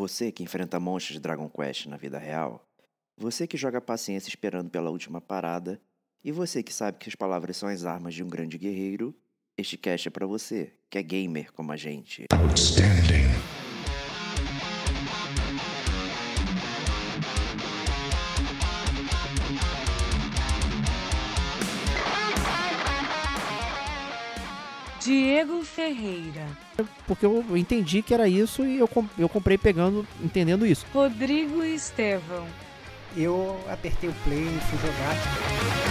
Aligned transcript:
Você 0.00 0.32
que 0.32 0.42
enfrenta 0.42 0.80
monstros 0.80 1.16
de 1.16 1.20
Dragon 1.20 1.46
Quest 1.46 1.84
na 1.84 1.98
vida 1.98 2.18
real, 2.18 2.66
você 3.18 3.46
que 3.46 3.58
joga 3.58 3.82
paciência 3.82 4.30
esperando 4.30 4.70
pela 4.70 4.88
última 4.88 5.20
parada, 5.20 5.78
e 6.24 6.32
você 6.32 6.62
que 6.62 6.72
sabe 6.72 6.96
que 6.96 7.10
as 7.10 7.14
palavras 7.14 7.58
são 7.58 7.68
as 7.68 7.84
armas 7.84 8.14
de 8.14 8.24
um 8.24 8.26
grande 8.26 8.56
guerreiro, 8.56 9.14
este 9.58 9.76
cast 9.76 10.08
é 10.08 10.10
para 10.10 10.26
você, 10.26 10.72
que 10.88 10.96
é 10.96 11.02
gamer 11.02 11.52
como 11.52 11.70
a 11.70 11.76
gente. 11.76 12.24
Outstanding. 12.32 13.19
Diego 25.40 25.64
Ferreira, 25.64 26.46
Porque 27.06 27.24
eu 27.24 27.56
entendi 27.56 28.02
que 28.02 28.12
era 28.12 28.28
isso 28.28 28.62
e 28.62 28.78
eu, 28.78 28.88
eu 29.18 29.26
comprei 29.26 29.56
pegando, 29.56 30.06
entendendo 30.22 30.66
isso. 30.66 30.84
Rodrigo 30.92 31.64
Estevão, 31.64 32.46
Eu 33.16 33.58
apertei 33.66 34.10
o 34.10 34.14
play 34.24 34.42
e 34.42 34.60
fui 34.60 34.78
jogar. 34.78 35.89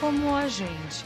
Como 0.00 0.34
a 0.34 0.48
gente. 0.48 1.04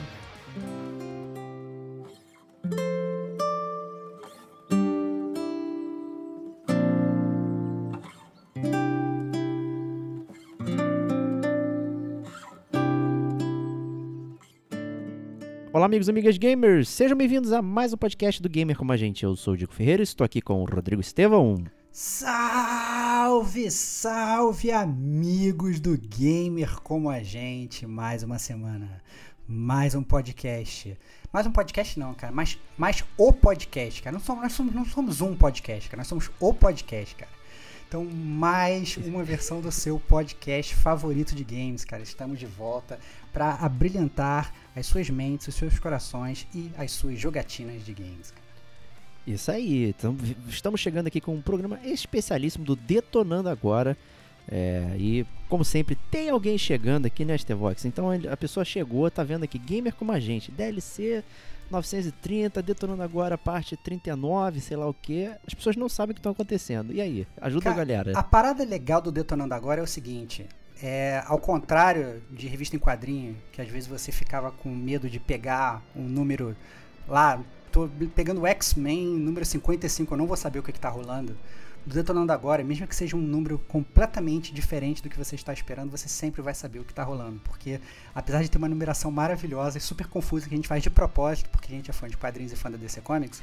Olá, 15.73 15.87
amigos 15.87 16.07
e 16.07 16.11
amigas 16.13 16.39
gamers, 16.39 16.89
sejam 16.89 17.19
bem-vindos 17.19 17.53
a 17.53 17.61
mais 17.61 17.93
um 17.93 17.97
podcast 17.97 18.41
do 18.41 18.49
Gamer 18.49 18.77
Como 18.77 18.93
a 18.93 18.97
Gente. 18.97 19.25
Eu 19.25 19.35
sou 19.35 19.55
o 19.55 19.57
Diego 19.57 19.75
Ferreira, 19.75 20.05
estou 20.05 20.25
aqui 20.25 20.41
com 20.41 20.63
o 20.63 20.65
Rodrigo 20.65 21.01
Estevão. 21.01 21.57
Salve, 23.25 23.71
salve 23.71 24.71
amigos 24.71 25.81
do 25.81 25.97
Gamer 25.97 26.79
como 26.83 27.09
a 27.09 27.23
gente. 27.23 27.87
Mais 27.87 28.23
uma 28.23 28.39
semana, 28.39 29.03
mais 29.49 29.95
um 29.95 30.03
podcast. 30.03 30.95
Mais 31.33 31.47
um 31.47 31.51
podcast 31.51 31.99
não, 31.99 32.13
cara, 32.13 32.31
mas 32.35 32.59
mais 32.77 33.03
o 33.17 33.33
podcast, 33.33 34.03
cara. 34.03 34.13
Não 34.13 34.23
somos, 34.23 34.43
nós 34.43 34.53
somos, 34.53 34.75
não 34.75 34.85
somos 34.85 35.21
um 35.23 35.35
podcast, 35.35 35.89
cara. 35.89 36.03
Nós 36.03 36.07
somos 36.07 36.31
o 36.39 36.53
podcast, 36.53 37.15
cara. 37.15 37.31
Então, 37.89 38.05
mais 38.05 38.99
uma 38.99 39.25
versão 39.25 39.63
do 39.63 39.73
seu 39.73 39.99
podcast 39.99 40.75
favorito 40.75 41.35
de 41.35 41.45
games, 41.45 41.83
cara. 41.83 42.03
Estamos 42.03 42.39
de 42.39 42.45
volta 42.45 43.01
para 43.33 43.55
abrilhantar 43.55 44.53
as 44.77 44.85
suas 44.85 45.09
mentes, 45.09 45.49
os 45.49 45.55
seus 45.55 45.79
corações 45.79 46.47
e 46.55 46.71
as 46.77 46.91
suas 46.91 47.19
jogatinas 47.19 47.87
de 47.87 47.95
games. 47.95 48.33
cara. 48.33 48.44
Isso 49.27 49.51
aí, 49.51 49.95
estamos 50.49 50.81
chegando 50.81 51.07
aqui 51.07 51.21
com 51.21 51.35
um 51.35 51.41
programa 51.41 51.79
especialíssimo 51.85 52.65
do 52.65 52.77
Detonando 52.77 53.49
Agora. 53.49 53.97
É, 54.47 54.95
e, 54.99 55.27
como 55.49 55.65
sempre, 55.65 55.97
tem 56.11 56.29
alguém 56.29 56.59
chegando 56.59 57.07
aqui, 57.07 57.25
né, 57.25 57.37
Stevox? 57.39 57.87
Então 57.87 58.09
a 58.31 58.37
pessoa 58.37 58.65
chegou, 58.65 59.11
tá 59.11 59.25
vendo 59.25 59.45
aqui, 59.45 59.59
Gamer 59.59 59.95
como 59.95 60.13
a 60.13 60.21
gente, 60.21 60.51
DLC 60.51 61.25
930, 61.71 62.63
Detonando 62.63 63.03
Agora, 63.03 63.39
parte 63.39 63.77
39, 63.77 64.61
sei 64.61 64.77
lá 64.77 64.87
o 64.87 64.95
que. 64.95 65.31
As 65.47 65.55
pessoas 65.55 65.77
não 65.77 65.89
sabem 65.89 66.13
o 66.13 66.15
que 66.15 66.21
estão 66.21 66.33
acontecendo. 66.33 66.93
E 66.93 67.01
aí? 67.01 67.27
Ajuda 67.41 67.71
a 67.71 67.73
Cara, 67.73 67.85
galera. 67.85 68.19
A 68.19 68.23
parada 68.23 68.65
legal 68.65 69.01
do 69.01 69.11
Detonando 69.11 69.55
Agora 69.55 69.81
é 69.81 69.85
o 69.85 69.87
seguinte: 69.87 70.47
é, 70.83 71.23
ao 71.27 71.39
contrário 71.39 72.23
de 72.31 72.47
revista 72.47 72.77
em 72.77 72.79
quadrinho, 72.79 73.37
que 73.53 73.61
às 73.61 73.69
vezes 73.69 73.89
você 73.89 74.13
ficava 74.13 74.51
com 74.51 74.69
medo 74.69 75.09
de 75.09 75.19
pegar 75.19 75.83
um 75.97 76.03
número 76.03 76.57
lá, 77.09 77.43
tô 77.75 77.91
pegando 78.15 78.43
o 78.43 78.47
X-Men 78.47 79.05
número 79.19 79.45
55, 79.45 80.15
eu 80.15 80.19
não 80.19 80.29
vou 80.29 80.37
saber 80.37 80.61
o 80.61 80.63
que, 80.63 80.71
que 80.71 80.79
tá 80.79 80.89
rolando. 80.89 81.37
Do 81.85 81.93
Detonando 81.93 82.33
Agora, 82.33 82.63
mesmo 82.63 82.87
que 82.87 82.95
seja 82.95 83.17
um 83.17 83.21
número 83.21 83.59
completamente 83.59 84.55
diferente 84.55 85.03
do 85.03 85.11
que 85.11 85.19
você 85.19 85.35
está 85.35 85.53
esperando, 85.53 85.91
você 85.91 86.09
sempre 86.09 86.41
vai 86.41 86.55
saber 86.55 86.79
o 86.79 86.85
que 86.85 86.93
está 86.93 87.03
rolando. 87.03 87.41
Porque, 87.45 87.81
apesar 88.15 88.43
de 88.43 88.51
ter 88.51 88.57
uma 88.57 88.69
numeração 88.69 89.11
maravilhosa 89.11 89.77
e 89.77 89.81
super 89.81 90.07
confusa 90.07 90.49
que 90.49 90.55
a 90.55 90.57
gente 90.57 90.69
faz 90.69 90.83
de 90.85 90.89
propósito, 90.89 91.51
porque 91.51 91.71
a 91.73 91.77
gente 91.77 91.91
é 91.91 91.93
fã 91.93 92.09
de 92.09 92.17
quadrinhos 92.17 92.53
e 92.53 92.57
fã 92.57 92.71
da 92.71 92.79
DC 92.79 93.01
Comics, 93.03 93.43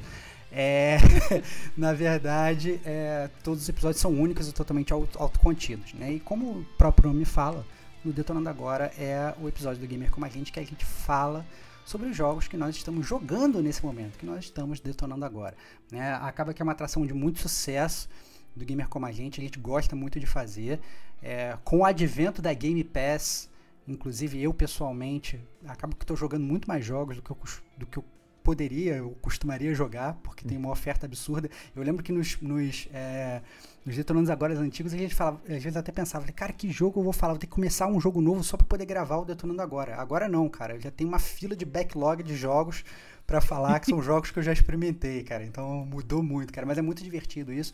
é, 0.50 0.98
na 1.78 1.94
verdade, 1.94 2.80
é, 2.86 3.30
todos 3.44 3.62
os 3.64 3.70
episódios 3.70 4.02
são 4.02 4.12
únicos 4.12 4.48
e 4.48 4.54
totalmente 4.54 4.94
auto- 4.94 5.20
autocontidos. 5.20 5.94
Né? 5.94 6.14
E 6.14 6.20
como 6.22 6.46
o 6.46 6.66
próprio 6.78 7.12
nome 7.12 7.26
fala, 7.26 7.64
no 8.04 8.14
Detonando 8.14 8.50
Agora 8.50 8.92
é 8.98 9.36
o 9.40 9.48
episódio 9.48 9.82
do 9.82 9.88
Gamer 9.88 10.10
Como 10.10 10.26
a 10.26 10.30
Gente, 10.30 10.52
que 10.52 10.60
a 10.60 10.66
gente 10.66 10.86
fala 10.86 11.46
sobre 11.86 12.10
os 12.10 12.16
jogos 12.16 12.48
que 12.48 12.58
nós 12.58 12.76
estamos 12.76 13.06
jogando 13.06 13.62
nesse 13.62 13.84
momento, 13.84 14.18
que 14.18 14.26
nós 14.26 14.46
estamos 14.46 14.80
detonando 14.80 15.26
agora. 15.26 15.56
Né? 15.92 16.14
Acaba 16.14 16.54
que 16.54 16.62
é 16.62 16.64
uma 16.64 16.72
atração 16.72 17.06
de 17.06 17.14
muito 17.14 17.40
sucesso 17.40 18.10
do 18.56 18.66
Gamer 18.66 18.88
Como 18.88 19.06
a 19.06 19.12
Gente, 19.12 19.40
a 19.40 19.44
gente 19.44 19.60
gosta 19.60 19.96
muito 19.96 20.20
de 20.20 20.26
fazer. 20.26 20.80
É, 21.22 21.58
com 21.64 21.80
o 21.80 21.86
advento 21.86 22.42
da 22.42 22.54
Game 22.54 22.84
Pass, 22.84 23.50
inclusive 23.88 24.42
eu 24.42 24.54
pessoalmente, 24.54 25.40
acabo 25.66 25.96
que 25.96 26.04
estou 26.04 26.18
jogando 26.18 26.44
muito 26.44 26.68
mais 26.68 26.84
jogos 26.86 27.18
do 27.18 27.22
que 27.22 27.32
eu, 27.32 27.38
do 27.78 27.86
que 27.86 27.98
eu 27.98 28.06
poderia, 28.44 28.96
eu 28.96 29.12
costumaria 29.22 29.74
jogar, 29.74 30.14
porque 30.24 30.46
tem 30.46 30.58
uma 30.58 30.70
oferta 30.70 31.06
absurda. 31.06 31.50
Eu 31.76 31.84
lembro 31.84 32.04
que 32.04 32.12
nos, 32.12 32.40
nos, 32.42 32.88
é, 32.94 33.42
nos 33.86 33.96
Detonandos 33.96 34.30
Agora 34.30 34.58
antigos, 34.58 34.94
a 34.94 34.98
gente 34.98 35.16
falava, 35.16 35.42
às 35.44 35.64
vezes 35.64 35.76
até 35.76 35.92
pensava, 35.92 36.26
cara, 36.32 36.52
que 36.54 36.70
jogo 36.72 37.00
eu 37.00 37.04
vou 37.04 37.14
falar? 37.14 37.34
Vou 37.34 37.40
ter 37.40 37.48
que 37.48 37.54
começar 37.54 37.88
um 37.88 38.00
jogo 38.00 38.22
novo 38.22 38.44
só 38.44 38.58
para 38.58 38.66
poder 38.68 38.86
gravar 38.86 39.18
o 39.18 39.26
Detonando 39.26 39.62
Agora. 39.62 39.96
Agora 39.96 40.28
não, 40.28 40.50
cara, 40.50 40.80
já 40.80 40.92
tenho 40.92 41.10
uma 41.10 41.20
fila 41.20 41.56
de 41.56 41.66
backlog 41.66 42.24
de 42.24 42.36
jogos 42.36 42.84
para 43.26 43.40
falar 43.40 43.80
que 43.80 43.88
são 43.88 44.02
jogos 44.04 44.32
que 44.32 44.40
eu 44.40 44.44
já 44.44 44.52
experimentei, 44.52 45.24
cara. 45.24 45.44
Então 45.44 45.86
mudou 45.86 46.22
muito, 46.22 46.52
cara, 46.52 46.66
mas 46.68 46.78
é 46.78 46.82
muito 46.82 47.04
divertido 47.04 47.54
isso. 47.54 47.74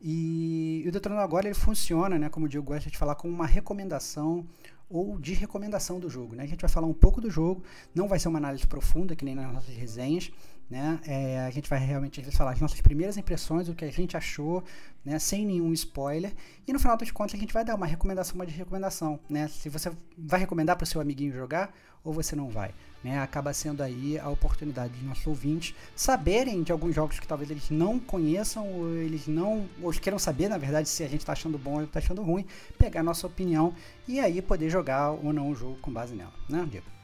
E, 0.00 0.82
e 0.84 0.88
o 0.88 0.92
Detonando 0.92 1.22
Agora 1.22 1.46
ele 1.46 1.54
funciona, 1.54 2.18
né, 2.18 2.28
como 2.28 2.46
o 2.46 2.48
Diego 2.48 2.66
gosta 2.66 2.90
de 2.90 2.98
falar, 2.98 3.14
como 3.14 3.32
uma 3.32 3.46
recomendação 3.46 4.46
ou 4.92 5.18
de 5.18 5.32
recomendação 5.32 5.98
do 5.98 6.10
jogo. 6.10 6.34
Né? 6.36 6.42
A 6.42 6.46
gente 6.46 6.60
vai 6.60 6.70
falar 6.70 6.86
um 6.86 6.92
pouco 6.92 7.20
do 7.20 7.30
jogo, 7.30 7.62
não 7.94 8.06
vai 8.06 8.18
ser 8.18 8.28
uma 8.28 8.38
análise 8.38 8.66
profunda, 8.66 9.16
que 9.16 9.24
nem 9.24 9.34
nas 9.34 9.52
nossas 9.52 9.74
resenhas. 9.74 10.30
Né? 10.72 10.98
É, 11.06 11.40
a 11.40 11.50
gente 11.50 11.68
vai 11.68 11.78
realmente 11.78 12.22
falar 12.30 12.52
as 12.52 12.60
nossas 12.60 12.80
primeiras 12.80 13.18
impressões, 13.18 13.68
o 13.68 13.74
que 13.74 13.84
a 13.84 13.92
gente 13.92 14.16
achou, 14.16 14.64
né? 15.04 15.18
sem 15.18 15.44
nenhum 15.44 15.70
spoiler. 15.74 16.32
E 16.66 16.72
no 16.72 16.78
final 16.78 16.96
das 16.96 17.10
contas 17.10 17.34
a 17.34 17.38
gente 17.38 17.52
vai 17.52 17.62
dar 17.62 17.74
uma 17.74 17.84
recomendação, 17.84 18.36
uma 18.36 18.46
de 18.46 18.54
recomendação. 18.54 19.20
Né? 19.28 19.48
Se 19.48 19.68
você 19.68 19.92
vai 20.16 20.40
recomendar 20.40 20.74
para 20.76 20.84
o 20.84 20.86
seu 20.86 20.98
amiguinho 20.98 21.30
jogar 21.30 21.74
ou 22.02 22.10
você 22.10 22.34
não 22.34 22.48
vai. 22.48 22.72
Né? 23.04 23.18
Acaba 23.18 23.52
sendo 23.52 23.82
aí 23.82 24.18
a 24.18 24.30
oportunidade 24.30 24.94
de 24.94 25.04
nossos 25.04 25.26
ouvintes 25.26 25.74
saberem 25.94 26.62
de 26.62 26.72
alguns 26.72 26.94
jogos 26.94 27.20
que 27.20 27.28
talvez 27.28 27.50
eles 27.50 27.68
não 27.68 28.00
conheçam 28.00 28.66
ou 28.66 28.96
eles 28.96 29.26
não 29.26 29.68
ou 29.82 29.92
queiram 29.92 30.18
saber, 30.18 30.48
na 30.48 30.56
verdade, 30.56 30.88
se 30.88 31.04
a 31.04 31.06
gente 31.06 31.20
está 31.20 31.34
achando 31.34 31.58
bom 31.58 31.74
ou 31.74 31.84
está 31.84 31.98
achando 31.98 32.22
ruim, 32.22 32.46
pegar 32.78 33.02
nossa 33.02 33.26
opinião 33.26 33.74
e 34.08 34.18
aí 34.18 34.40
poder 34.40 34.70
jogar 34.70 35.10
ou 35.10 35.34
não 35.34 35.50
o 35.50 35.54
jogo 35.54 35.76
com 35.82 35.92
base 35.92 36.14
nela, 36.14 36.32
né, 36.48 36.66
Diego? 36.70 37.01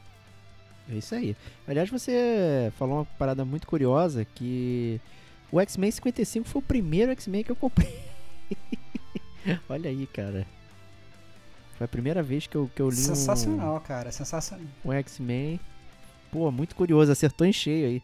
É 0.91 0.95
isso 0.95 1.13
aí. 1.15 1.35
Aliás, 1.67 1.89
você 1.89 2.71
falou 2.77 2.97
uma 2.99 3.05
parada 3.05 3.45
muito 3.45 3.67
curiosa 3.67 4.25
que 4.25 4.99
o 5.51 5.59
X-Men 5.61 5.91
55 5.91 6.47
foi 6.47 6.59
o 6.59 6.65
primeiro 6.65 7.11
X-Men 7.11 7.43
que 7.43 7.51
eu 7.51 7.55
comprei. 7.55 7.99
Olha 9.69 9.89
aí, 9.89 10.07
cara. 10.07 10.45
Foi 11.77 11.85
a 11.85 11.87
primeira 11.87 12.21
vez 12.23 12.47
que 12.47 12.55
eu, 12.55 12.69
que 12.75 12.81
eu 12.81 12.89
li 12.89 12.95
um- 12.97 12.99
Sensacional, 12.99 13.79
cara, 13.81 14.11
sensacional. 14.11 14.65
um, 14.83 14.91
X-Men. 14.91 15.59
Pô, 16.31 16.51
muito 16.51 16.75
curioso, 16.75 17.11
acertou 17.11 17.45
em 17.47 17.53
cheio 17.53 17.87
aí. 17.87 18.03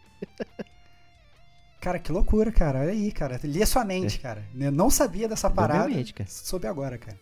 Cara, 1.82 2.00
que 2.00 2.12
loucura, 2.12 2.52
cara. 2.52 2.80
Olha 2.80 2.92
aí, 2.92 3.12
cara. 3.12 3.40
Li 3.44 3.62
a 3.62 3.66
sua 3.68 3.86
mente, 3.86 4.18
cara. 4.20 4.44
Eu 4.58 4.72
não 4.72 4.90
sabia 4.90 5.28
dessa 5.28 5.50
parada. 5.50 5.84
Obviamente, 5.84 6.14
cara. 6.14 6.28
Soube 6.30 6.66
agora, 6.66 6.98
cara. 6.98 7.20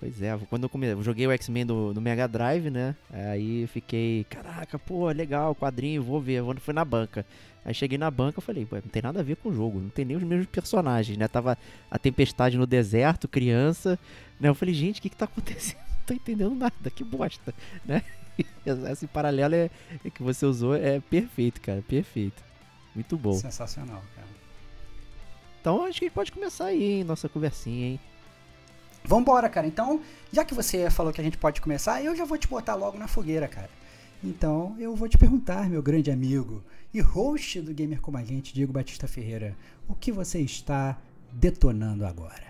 Pois 0.00 0.22
é, 0.22 0.36
quando 0.48 0.62
eu, 0.62 0.68
come... 0.70 0.86
eu 0.86 1.02
joguei 1.02 1.26
o 1.26 1.30
X-Men 1.32 1.66
do, 1.66 1.92
do 1.92 2.00
Mega 2.00 2.26
Drive, 2.26 2.70
né? 2.70 2.96
Aí 3.12 3.62
eu 3.62 3.68
fiquei, 3.68 4.24
caraca, 4.30 4.78
pô, 4.78 5.06
legal, 5.10 5.54
quadrinho, 5.54 6.02
vou 6.02 6.18
ver. 6.20 6.40
Vou- 6.40 6.56
Fui 6.56 6.72
na 6.72 6.84
banca. 6.86 7.26
Aí 7.62 7.74
cheguei 7.74 7.98
na 7.98 8.10
banca 8.10 8.40
e 8.40 8.42
falei, 8.42 8.64
pô, 8.64 8.76
não 8.76 8.82
tem 8.82 9.02
nada 9.02 9.20
a 9.20 9.22
ver 9.22 9.36
com 9.36 9.50
o 9.50 9.54
jogo, 9.54 9.78
não 9.78 9.90
tem 9.90 10.06
nem 10.06 10.16
os 10.16 10.22
mesmos 10.22 10.46
personagens, 10.46 11.18
né? 11.18 11.28
Tava 11.28 11.58
a 11.90 11.98
tempestade 11.98 12.56
no 12.56 12.66
deserto, 12.66 13.28
criança, 13.28 13.98
né? 14.40 14.48
Eu 14.48 14.54
falei, 14.54 14.74
gente, 14.74 15.00
o 15.00 15.02
que 15.02 15.10
que 15.10 15.16
tá 15.16 15.26
acontecendo? 15.26 15.78
Não 16.00 16.06
tô 16.06 16.14
entendendo 16.14 16.54
nada, 16.56 16.90
que 16.90 17.04
bosta, 17.04 17.54
né? 17.84 18.02
Esse 18.90 19.06
paralelo 19.06 19.54
é, 19.54 19.70
é 20.04 20.10
que 20.10 20.22
você 20.24 20.44
usou 20.46 20.74
é 20.74 20.98
perfeito, 20.98 21.60
cara, 21.60 21.82
perfeito. 21.86 22.42
Muito 22.94 23.16
bom. 23.18 23.34
Sensacional, 23.34 24.02
cara. 24.16 24.26
Então 25.60 25.84
acho 25.84 25.98
que 26.00 26.06
a 26.06 26.08
gente 26.08 26.14
pode 26.14 26.32
começar 26.32 26.64
aí, 26.64 26.82
hein, 26.82 27.04
nossa 27.04 27.28
conversinha, 27.28 27.86
hein? 27.90 28.00
Vambora, 29.04 29.48
cara. 29.48 29.66
Então, 29.66 30.00
já 30.32 30.44
que 30.44 30.54
você 30.54 30.90
falou 30.90 31.12
que 31.12 31.20
a 31.20 31.24
gente 31.24 31.38
pode 31.38 31.60
começar, 31.60 32.02
eu 32.02 32.14
já 32.14 32.24
vou 32.24 32.38
te 32.38 32.46
botar 32.46 32.74
logo 32.74 32.98
na 32.98 33.08
fogueira, 33.08 33.48
cara. 33.48 33.70
Então 34.22 34.76
eu 34.78 34.94
vou 34.94 35.08
te 35.08 35.16
perguntar, 35.16 35.68
meu 35.68 35.82
grande 35.82 36.10
amigo 36.10 36.62
e 36.92 37.00
host 37.00 37.60
do 37.62 37.72
Gamer 37.72 38.00
Como 38.00 38.18
a 38.18 38.24
Gente, 38.24 38.52
Diego 38.52 38.72
Batista 38.72 39.08
Ferreira, 39.08 39.56
o 39.88 39.94
que 39.94 40.12
você 40.12 40.40
está 40.40 40.98
detonando 41.32 42.04
agora? 42.04 42.49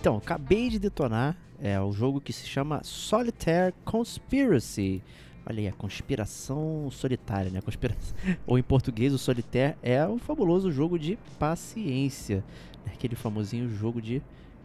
Então, 0.00 0.16
acabei 0.16 0.70
de 0.70 0.78
detonar 0.78 1.36
é 1.62 1.78
o 1.78 1.92
jogo 1.92 2.22
que 2.22 2.32
se 2.32 2.46
chama 2.46 2.82
Solitaire 2.82 3.74
Conspiracy. 3.84 5.02
Olha 5.44 5.58
aí, 5.58 5.68
a 5.68 5.72
conspiração 5.72 6.88
solitária, 6.90 7.50
né? 7.50 7.60
Conspiração. 7.60 8.16
Ou 8.46 8.58
em 8.58 8.62
português, 8.62 9.12
o 9.12 9.18
Solitaire 9.18 9.76
é 9.82 10.02
o 10.06 10.16
fabuloso 10.16 10.72
jogo 10.72 10.98
de 10.98 11.18
paciência. 11.38 12.42
Né? 12.86 12.92
Aquele 12.94 13.14
famosinho 13.14 13.68
jogo 13.68 14.00
de 14.00 14.22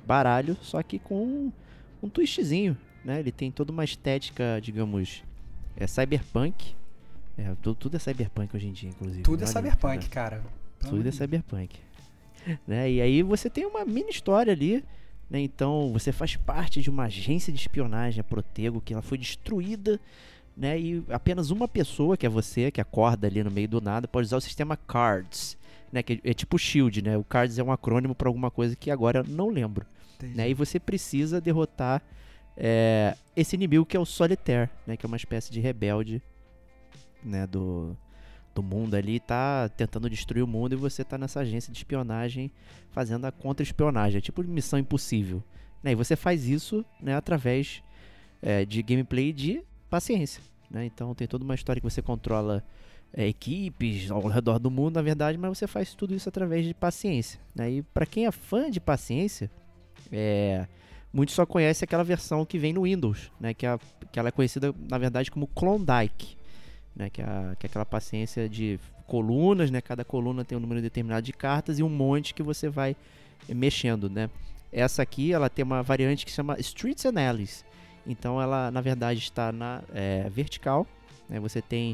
baralho, 0.08 0.56
só 0.62 0.82
que 0.82 1.00
com 1.00 1.22
um, 1.22 1.52
um 2.02 2.08
twistzinho, 2.08 2.78
né? 3.04 3.20
Ele 3.20 3.32
tem 3.32 3.52
toda 3.52 3.74
uma 3.74 3.84
estética, 3.84 4.62
digamos, 4.62 5.22
é 5.76 5.86
cyberpunk. 5.86 6.74
É, 7.38 7.54
tudo, 7.62 7.76
tudo 7.76 7.98
é 7.98 8.00
cyberpunk 8.00 8.56
hoje 8.56 8.68
em 8.70 8.72
dia, 8.72 8.90
inclusive. 8.90 9.24
Tudo 9.24 9.42
é 9.42 9.44
Olha, 9.44 9.52
cyberpunk, 9.52 10.04
né? 10.06 10.10
cara. 10.10 10.42
Tudo 10.80 11.06
é 11.06 11.12
cyberpunk. 11.12 11.78
Né? 12.66 12.90
E 12.90 13.02
aí 13.02 13.22
você 13.22 13.50
tem 13.50 13.66
uma 13.66 13.84
mini 13.84 14.12
história 14.12 14.54
ali 14.54 14.82
né? 15.36 15.42
Então 15.42 15.92
você 15.92 16.14
faz 16.14 16.38
parte 16.38 16.82
de 16.82 16.90
uma 16.90 17.04
agência 17.04 17.52
de 17.52 17.60
espionagem, 17.60 18.22
a 18.22 18.24
Protego, 18.24 18.80
que 18.80 18.94
ela 18.94 19.02
foi 19.02 19.18
destruída. 19.18 20.00
Né? 20.56 20.80
E 20.80 21.04
apenas 21.10 21.52
uma 21.52 21.68
pessoa, 21.68 22.16
que 22.16 22.26
é 22.26 22.30
você, 22.30 22.72
que 22.72 22.80
acorda 22.80 23.28
ali 23.28 23.44
no 23.44 23.52
meio 23.52 23.68
do 23.68 23.82
nada, 23.82 24.08
pode 24.08 24.28
usar 24.28 24.38
o 24.38 24.42
sistema 24.42 24.78
CARDS. 24.78 25.58
Né? 25.92 26.02
Que 26.02 26.22
é 26.24 26.34
tipo 26.34 26.58
Shield, 26.58 27.02
né? 27.02 27.18
O 27.18 27.24
CARDS 27.26 27.60
é 27.60 27.64
um 27.64 27.72
acrônimo 27.72 28.16
para 28.16 28.30
alguma 28.30 28.50
coisa 28.50 28.78
que 28.78 28.90
agora 28.90 29.20
eu 29.20 29.24
não 29.26 29.50
lembro. 29.50 29.86
Né? 30.22 30.50
E 30.50 30.54
você 30.54 30.80
precisa 30.80 31.42
derrotar 31.42 32.02
é, 32.56 33.18
esse 33.36 33.58
inimigo 33.58 33.86
que 33.86 33.98
é 33.98 34.00
o 34.00 34.06
Solitaire, 34.06 34.70
né? 34.88 34.96
Que 34.96 35.06
é 35.06 35.08
uma 35.08 35.18
espécie 35.18 35.52
de 35.52 35.60
rebelde 35.60 36.22
né? 37.22 37.46
do, 37.46 37.98
do 38.56 38.64
mundo 38.64 38.96
ali, 38.96 39.20
tá 39.20 39.70
tentando 39.70 40.10
destruir 40.10 40.42
o 40.42 40.48
mundo 40.48 40.74
e 40.74 40.76
você 40.78 41.04
tá 41.04 41.18
nessa 41.18 41.42
agência 41.42 41.72
de 41.72 41.78
espionagem 41.78 42.50
fazendo 42.90 43.26
a 43.26 43.32
contra-espionagem. 43.32 44.18
É 44.18 44.22
tipo 44.22 44.42
missão 44.44 44.80
impossível. 44.80 45.44
Né? 45.84 45.92
E 45.92 45.96
você 45.96 46.16
faz 46.16 46.48
isso 46.48 46.84
né, 47.02 47.14
através 47.16 47.84
é, 48.42 48.64
de 48.64 48.82
gameplay 48.82 49.34
de 49.34 49.62
paciência. 49.90 50.42
Né? 50.72 50.86
Então 50.86 51.14
tem 51.14 51.28
toda 51.28 51.44
uma 51.44 51.54
história 51.54 51.82
que 51.82 51.88
você 51.88 52.02
controla 52.02 52.64
é, 53.14 53.28
equipes 53.28 54.10
ao 54.10 54.26
redor 54.26 54.58
do 54.58 54.72
mundo, 54.72 54.96
na 54.96 55.02
verdade, 55.02 55.38
mas 55.38 55.58
você 55.58 55.68
faz 55.68 55.94
tudo 55.94 56.16
isso 56.16 56.30
através 56.30 56.66
de 56.66 56.74
paciência. 56.74 57.40
Né? 57.54 57.72
E 57.72 57.82
para 57.82 58.06
quem 58.06 58.26
é 58.26 58.32
fã 58.32 58.72
de 58.72 58.80
paciência, 58.80 59.52
é, 60.10 60.66
muitos 61.12 61.36
só 61.36 61.46
conhecem 61.46 61.86
aquela 61.86 62.06
versão 62.06 62.46
que 62.46 62.58
vem 62.58 62.72
no 62.72 62.84
Windows, 62.84 63.30
né? 63.38 63.54
que, 63.54 63.66
é, 63.66 63.78
que 64.14 64.18
ela 64.18 64.30
é 64.30 64.32
conhecida, 64.32 64.74
na 64.90 64.98
verdade, 64.98 65.30
como 65.30 65.46
Klondike 65.46 66.38
né, 66.96 67.10
que, 67.10 67.22
é 67.22 67.26
que 67.60 67.66
é 67.66 67.68
aquela 67.68 67.86
paciência 67.86 68.48
de 68.48 68.80
colunas, 69.06 69.70
né, 69.70 69.82
cada 69.82 70.04
coluna 70.04 70.46
tem 70.46 70.58
um 70.58 70.62
número 70.62 70.82
determinado 70.82 71.24
de 71.26 71.34
cartas 71.34 71.78
e 71.78 71.84
um 71.84 71.90
monte 71.90 72.34
que 72.34 72.42
você 72.42 72.70
vai 72.70 72.96
mexendo, 73.50 74.10
né. 74.10 74.30
Essa 74.72 75.02
aqui, 75.02 75.32
ela 75.32 75.50
tem 75.50 75.64
uma 75.64 75.84
variante 75.84 76.26
que 76.26 76.32
se 76.32 76.36
chama 76.36 76.60
Streets 76.60 77.06
and 77.06 77.20
Alleys, 77.20 77.66
então 78.06 78.42
ela, 78.42 78.72
na 78.72 78.82
verdade, 78.82 79.20
está 79.20 79.52
na 79.52 79.82
é, 79.94 80.28
vertical, 80.30 80.88
né, 81.30 81.40
você 81.40 81.62
tem 81.62 81.94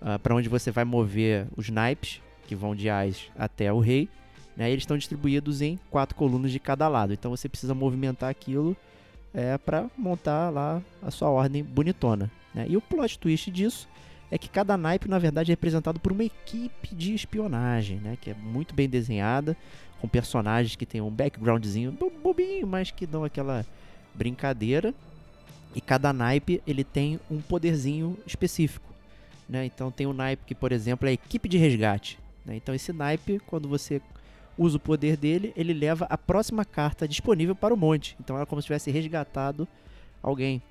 uh, 0.00 0.12
ah, 0.12 0.18
para 0.18 0.34
onde 0.34 0.48
você 0.48 0.70
vai 0.70 0.84
mover 0.84 1.46
os 1.56 1.68
naipes, 1.68 2.20
que 2.46 2.54
vão 2.54 2.76
de 2.76 2.88
Ás 2.88 3.30
até 3.36 3.72
o 3.72 3.80
Rei, 3.80 4.08
né, 4.56 4.70
eles 4.70 4.82
estão 4.82 4.96
distribuídos 4.96 5.60
em 5.60 5.78
quatro 5.90 6.14
colunas 6.14 6.50
de 6.50 6.58
cada 6.58 6.88
lado, 6.88 7.12
então 7.12 7.30
você 7.30 7.48
precisa 7.48 7.74
movimentar 7.74 8.30
aquilo 8.30 8.76
é, 9.34 9.58
para 9.58 9.86
montar 9.98 10.48
lá 10.50 10.82
a 11.02 11.10
sua 11.10 11.28
ordem 11.28 11.62
bonitona. 11.62 12.30
Né? 12.54 12.66
E 12.70 12.76
o 12.76 12.80
plot 12.80 13.18
twist 13.18 13.50
disso 13.50 13.86
é 14.30 14.36
que 14.38 14.48
cada 14.48 14.76
naipe, 14.76 15.08
na 15.08 15.18
verdade, 15.18 15.50
é 15.50 15.52
representado 15.52 16.00
por 16.00 16.12
uma 16.12 16.24
equipe 16.24 16.94
de 16.94 17.14
espionagem, 17.14 17.98
né? 17.98 18.18
Que 18.20 18.30
é 18.30 18.34
muito 18.34 18.74
bem 18.74 18.88
desenhada, 18.88 19.56
com 20.00 20.08
personagens 20.08 20.74
que 20.76 20.84
tem 20.84 21.00
um 21.00 21.10
backgroundzinho 21.10 21.96
bobinho, 22.22 22.66
mas 22.66 22.90
que 22.90 23.06
dão 23.06 23.24
aquela 23.24 23.64
brincadeira. 24.14 24.92
E 25.74 25.80
cada 25.80 26.12
naipe, 26.12 26.62
ele 26.66 26.82
tem 26.82 27.20
um 27.30 27.40
poderzinho 27.40 28.16
específico, 28.26 28.92
né? 29.48 29.64
Então 29.66 29.90
tem 29.90 30.06
um 30.06 30.12
naipe 30.12 30.44
que, 30.46 30.54
por 30.54 30.72
exemplo, 30.72 31.06
é 31.06 31.10
a 31.10 31.14
equipe 31.14 31.48
de 31.48 31.58
resgate. 31.58 32.18
Né? 32.44 32.56
Então 32.56 32.74
esse 32.74 32.92
naipe, 32.92 33.40
quando 33.46 33.68
você 33.68 34.00
usa 34.56 34.78
o 34.78 34.80
poder 34.80 35.16
dele, 35.16 35.52
ele 35.54 35.74
leva 35.74 36.06
a 36.08 36.16
próxima 36.16 36.64
carta 36.64 37.06
disponível 37.06 37.54
para 37.54 37.74
o 37.74 37.76
monte. 37.76 38.16
Então 38.18 38.40
é 38.40 38.46
como 38.46 38.62
se 38.62 38.66
tivesse 38.66 38.90
resgatado 38.90 39.68
alguém. 40.22 40.62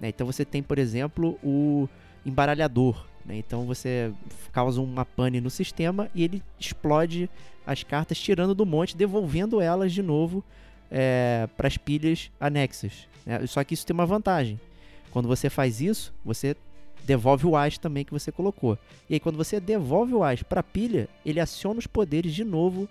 Né? 0.00 0.08
Então 0.08 0.26
você 0.26 0.44
tem, 0.44 0.62
por 0.62 0.78
exemplo, 0.78 1.38
o 1.42 1.88
embaralhador. 2.24 3.06
Né? 3.24 3.36
Então 3.36 3.64
você 3.66 4.12
causa 4.52 4.80
uma 4.80 5.04
pane 5.04 5.40
no 5.40 5.50
sistema 5.50 6.10
e 6.14 6.22
ele 6.22 6.42
explode 6.58 7.28
as 7.66 7.82
cartas, 7.82 8.18
tirando 8.18 8.54
do 8.54 8.66
monte, 8.66 8.96
devolvendo 8.96 9.60
elas 9.60 9.92
de 9.92 10.02
novo 10.02 10.42
é, 10.90 11.48
para 11.56 11.68
as 11.68 11.76
pilhas 11.76 12.30
anexas. 12.40 13.08
Né? 13.24 13.46
Só 13.46 13.62
que 13.62 13.74
isso 13.74 13.86
tem 13.86 13.94
uma 13.94 14.06
vantagem. 14.06 14.60
Quando 15.10 15.28
você 15.28 15.48
faz 15.48 15.80
isso, 15.80 16.12
você 16.24 16.56
devolve 17.04 17.46
o 17.46 17.56
as 17.56 17.78
também 17.78 18.04
que 18.04 18.12
você 18.12 18.32
colocou. 18.32 18.78
E 19.08 19.14
aí 19.14 19.20
quando 19.20 19.36
você 19.36 19.60
devolve 19.60 20.14
o 20.14 20.24
as 20.24 20.42
para 20.42 20.60
a 20.60 20.64
pilha, 20.64 21.08
ele 21.24 21.40
aciona 21.40 21.78
os 21.78 21.86
poderes 21.86 22.34
de 22.34 22.44
novo 22.44 22.88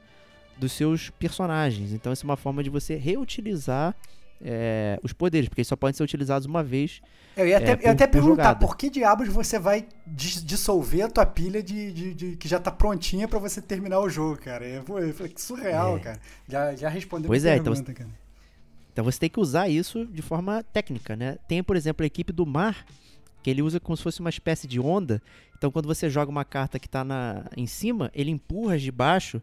dos 0.58 0.72
seus 0.72 1.10
personagens. 1.12 1.92
Então 1.92 2.14
isso 2.14 2.26
é 2.26 2.30
uma 2.30 2.38
forma 2.38 2.64
de 2.64 2.70
você 2.70 2.96
reutilizar 2.96 3.96
é, 4.44 5.00
os 5.04 5.14
poderes, 5.14 5.48
porque 5.48 5.62
eles 5.62 5.68
só 5.68 5.76
podem 5.76 5.94
ser 5.94 6.04
utilizados 6.04 6.46
uma 6.46 6.64
vez. 6.64 7.02
Eu 7.36 7.48
ia 7.48 7.58
até, 7.58 7.72
é, 7.72 7.76
por, 7.76 7.86
eu 7.86 7.92
até 7.92 8.08
por 8.08 8.14
perguntar, 8.14 8.44
jogada. 8.44 8.60
por 8.60 8.76
que 8.76 8.90
diabos 8.90 9.28
você 9.30 9.60
vai 9.60 9.88
dissolver 10.06 11.04
a 11.04 11.10
tua 11.10 11.26
pilha 11.26 11.62
de, 11.62 11.92
de, 11.92 12.14
de 12.14 12.36
que 12.36 12.48
já 12.48 12.60
tá 12.60 12.72
prontinha 12.72 13.28
para 13.28 13.40
você 13.40 13.62
terminar 13.62 14.00
o 14.00 14.10
jogo, 14.10 14.38
cara? 14.38 14.66
Eu, 14.66 14.84
eu 15.00 15.14
falei, 15.14 15.32
que 15.32 15.42
surreal, 15.42 15.98
é. 15.98 16.00
cara. 16.00 16.20
Já, 16.48 16.76
já 16.76 16.90
respondeu 16.90 17.28
pois 17.28 17.46
é, 17.46 17.56
então 17.56 17.74
pergunta, 17.74 17.92
então, 17.92 18.06
cara. 18.06 18.22
Então 18.92 19.06
você 19.06 19.20
tem 19.20 19.30
que 19.30 19.40
usar 19.40 19.70
isso 19.70 20.06
de 20.06 20.22
forma 20.22 20.64
técnica, 20.64 21.16
né? 21.16 21.38
Tem, 21.48 21.64
por 21.64 21.76
exemplo, 21.76 22.04
a 22.04 22.08
equipe 22.08 22.34
do 22.34 22.46
mar, 22.46 22.86
que 23.42 23.50
ele 23.50 23.62
usa 23.62 23.80
como 23.80 23.96
se 23.96 24.04
fosse 24.04 24.20
uma 24.20 24.30
espécie 24.30 24.68
de 24.68 24.80
onda. 24.80 25.22
Então 25.58 25.72
quando 25.72 25.86
você 25.86 26.10
joga 26.10 26.30
uma 26.30 26.44
carta 26.44 26.80
que 26.80 26.88
está 26.88 27.04
na, 27.04 27.46
em 27.56 27.68
cima, 27.68 28.12
ele 28.14 28.32
empurra 28.32 28.78
de 28.78 28.92
baixo 28.92 29.42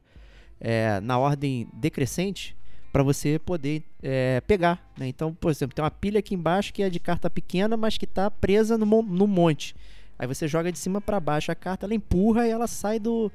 é, 0.61 1.01
na 1.01 1.19
ordem 1.19 1.69
decrescente 1.73 2.58
para 2.93 3.03
você 3.03 3.39
poder 3.39 3.83
é, 4.03 4.41
pegar. 4.43 4.91
Né? 4.99 5.09
Então, 5.09 5.35
por 5.35 5.51
exemplo, 5.51 5.75
tem 5.75 5.85
uma 5.85 5.91
pilha 5.91 6.19
aqui 6.19 6.35
embaixo 6.35 6.73
que 6.73 6.83
é 6.83 6.91
de 6.91 6.99
carta 6.99 7.29
pequena, 7.29 7.77
mas 7.77 7.99
que 7.99 8.05
está 8.05 8.31
presa 8.31 8.79
no, 8.79 8.87
no 9.03 9.27
monte. 9.27 9.75
Aí 10.19 10.27
você 10.27 10.49
joga 10.49 10.73
de 10.73 10.79
cima 10.79 11.01
para 11.01 11.21
baixo 11.21 11.53
a 11.53 11.55
carta, 11.55 11.87
ela 11.87 11.95
empurra 11.95 12.47
e 12.47 12.51
ela 12.51 12.67
sai 12.67 12.99
do, 12.99 13.31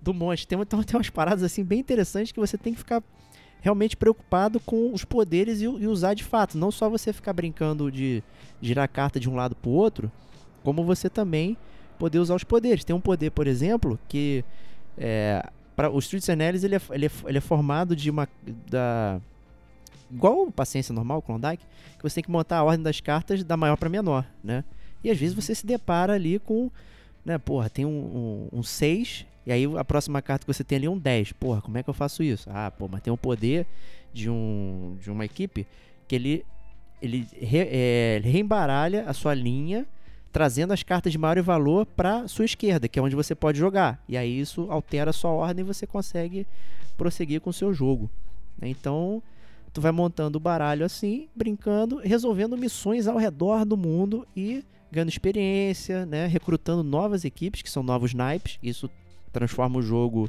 do 0.00 0.12
monte. 0.12 0.46
Tem, 0.46 0.58
então, 0.60 0.82
tem 0.82 0.96
umas 0.96 1.10
paradas 1.10 1.42
assim 1.42 1.64
bem 1.64 1.80
interessantes 1.80 2.32
que 2.32 2.40
você 2.40 2.58
tem 2.58 2.72
que 2.72 2.78
ficar 2.78 3.02
realmente 3.60 3.96
preocupado 3.96 4.60
com 4.60 4.92
os 4.92 5.04
poderes 5.04 5.60
e, 5.60 5.64
e 5.64 5.86
usar 5.86 6.14
de 6.14 6.24
fato. 6.24 6.58
Não 6.58 6.70
só 6.70 6.90
você 6.90 7.12
ficar 7.12 7.32
brincando 7.32 7.90
de 7.90 8.22
girar 8.60 8.84
a 8.84 8.88
carta 8.88 9.20
de 9.20 9.28
um 9.28 9.34
lado 9.34 9.54
para 9.54 9.70
o 9.70 9.72
outro, 9.72 10.10
como 10.62 10.84
você 10.84 11.08
também 11.08 11.56
poder 11.98 12.18
usar 12.18 12.34
os 12.34 12.44
poderes. 12.44 12.84
Tem 12.84 12.94
um 12.94 13.00
poder, 13.00 13.30
por 13.30 13.46
exemplo, 13.46 13.98
que 14.08 14.44
é, 14.98 15.46
para 15.74 15.90
o 15.90 15.98
Streets 15.98 16.28
Analysis 16.28 16.64
ele 16.64 16.76
é, 16.76 16.80
ele, 16.90 17.06
é, 17.06 17.10
ele 17.26 17.38
é 17.38 17.40
formado 17.40 17.94
de 17.96 18.10
uma 18.10 18.28
da 18.70 19.20
igual 20.10 20.50
paciência 20.50 20.94
normal, 20.94 21.20
Klondike, 21.22 21.64
que 21.96 22.02
você 22.02 22.16
tem 22.16 22.24
que 22.24 22.30
montar 22.30 22.58
a 22.58 22.64
ordem 22.64 22.82
das 22.82 23.00
cartas 23.00 23.42
da 23.42 23.56
maior 23.56 23.76
para 23.76 23.88
menor, 23.88 24.24
né? 24.42 24.62
E 25.02 25.10
às 25.10 25.18
vezes 25.18 25.34
você 25.34 25.54
se 25.54 25.66
depara 25.66 26.14
ali 26.14 26.38
com, 26.38 26.70
né, 27.24 27.36
porra, 27.36 27.68
tem 27.68 27.84
um 27.84 28.62
6, 28.62 29.26
um, 29.26 29.30
um 29.30 29.34
e 29.46 29.52
aí 29.52 29.64
a 29.76 29.84
próxima 29.84 30.22
carta 30.22 30.46
que 30.46 30.52
você 30.52 30.64
tem 30.64 30.76
ali 30.76 30.86
é 30.86 30.90
um 30.90 30.98
10. 30.98 31.32
Porra, 31.32 31.60
como 31.60 31.76
é 31.76 31.82
que 31.82 31.90
eu 31.90 31.94
faço 31.94 32.22
isso? 32.22 32.48
Ah, 32.50 32.70
pô, 32.70 32.88
mas 32.88 33.02
tem 33.02 33.12
um 33.12 33.16
poder 33.16 33.66
de, 34.12 34.30
um, 34.30 34.96
de 35.02 35.10
uma 35.10 35.24
equipe 35.24 35.66
que 36.08 36.14
ele, 36.14 36.46
ele, 37.02 37.26
re, 37.38 37.58
é, 37.58 38.16
ele 38.16 38.30
reembaralha 38.30 39.04
a 39.06 39.12
sua 39.12 39.34
linha 39.34 39.86
trazendo 40.34 40.72
as 40.72 40.82
cartas 40.82 41.12
de 41.12 41.16
maior 41.16 41.40
valor 41.42 41.86
para 41.86 42.26
sua 42.26 42.44
esquerda, 42.44 42.88
que 42.88 42.98
é 42.98 43.02
onde 43.02 43.14
você 43.14 43.36
pode 43.36 43.56
jogar. 43.56 44.02
E 44.08 44.16
aí 44.16 44.40
isso 44.40 44.66
altera 44.68 45.10
a 45.10 45.12
sua 45.12 45.30
ordem 45.30 45.64
e 45.64 45.66
você 45.66 45.86
consegue 45.86 46.44
prosseguir 46.96 47.40
com 47.40 47.50
o 47.50 47.52
seu 47.52 47.72
jogo. 47.72 48.10
Né? 48.58 48.68
Então, 48.68 49.22
tu 49.72 49.80
vai 49.80 49.92
montando 49.92 50.36
o 50.36 50.40
baralho 50.40 50.84
assim, 50.84 51.28
brincando, 51.36 51.98
resolvendo 51.98 52.58
missões 52.58 53.06
ao 53.06 53.16
redor 53.16 53.64
do 53.64 53.76
mundo 53.76 54.26
e 54.36 54.64
ganhando 54.90 55.08
experiência, 55.08 56.04
né? 56.04 56.26
recrutando 56.26 56.82
novas 56.82 57.24
equipes, 57.24 57.62
que 57.62 57.70
são 57.70 57.84
novos 57.84 58.12
naipes. 58.12 58.58
Isso 58.60 58.90
transforma 59.32 59.78
o 59.78 59.82
jogo 59.82 60.28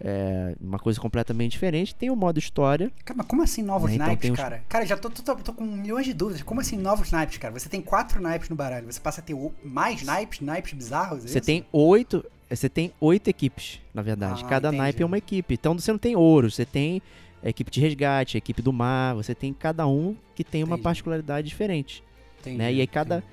é, 0.00 0.54
uma 0.60 0.78
coisa 0.78 1.00
completamente 1.00 1.52
diferente. 1.52 1.94
Tem 1.94 2.10
o 2.10 2.16
modo 2.16 2.38
história. 2.38 2.90
Cara, 3.04 3.18
mas 3.18 3.26
como 3.26 3.42
assim 3.42 3.62
novos 3.62 3.90
É, 3.90 3.94
então 3.94 4.06
naipes, 4.06 4.30
os- 4.30 4.36
cara? 4.36 4.62
Cara, 4.68 4.84
já 4.86 4.96
tô, 4.96 5.08
tô, 5.10 5.22
tô- 5.22 5.36
tô 5.36 5.52
com 5.52 5.64
milhões 5.64 6.04
de 6.04 6.12
dúvidas. 6.12 6.42
Como 6.42 6.60
assim 6.60 6.76
novos 6.76 7.10
naipes, 7.10 7.38
cara? 7.38 7.52
Você 7.58 7.68
tem 7.68 7.80
quatro 7.80 8.20
naipes 8.20 8.48
no 8.48 8.56
baralho. 8.56 8.86
Você 8.92 9.00
passa 9.00 9.20
a 9.20 9.24
ter 9.24 9.34
mais 9.62 10.02
naipes, 10.02 10.40
naipes 10.40 10.72
bizarros? 10.72 11.24
é 11.24 11.28
Você 11.28 11.38
isso? 11.38 11.46
tem 11.46 11.64
oito. 11.72 12.24
Você 12.50 12.68
tem 12.68 12.92
oito 13.00 13.28
equipes, 13.28 13.80
na 13.92 14.02
verdade. 14.02 14.42
Ah, 14.44 14.48
Cada 14.48 14.68
entendi. 14.68 14.82
naipe 14.82 15.02
é 15.02 15.06
uma 15.06 15.18
equipe. 15.18 15.54
Então 15.54 15.76
você 15.78 15.90
não 15.90 15.98
tem 15.98 16.14
ouro, 16.14 16.50
você 16.50 16.64
tem 16.64 17.00
a 17.42 17.48
equipe 17.48 17.70
de 17.70 17.80
resgate, 17.80 18.36
a 18.36 18.38
equipe 18.38 18.60
do 18.62 18.72
mar, 18.72 19.14
você 19.14 19.34
tem 19.34 19.52
cada 19.52 19.86
um 19.86 20.14
que 20.34 20.44
tem 20.44 20.62
uma 20.62 20.74
Entendi. 20.74 20.82
particularidade 20.82 21.48
diferente. 21.48 22.02
Entendi, 22.40 22.58
né? 22.58 22.72
E 22.72 22.80
aí 22.80 22.86
cada- 22.86 23.16
entendi. 23.18 23.32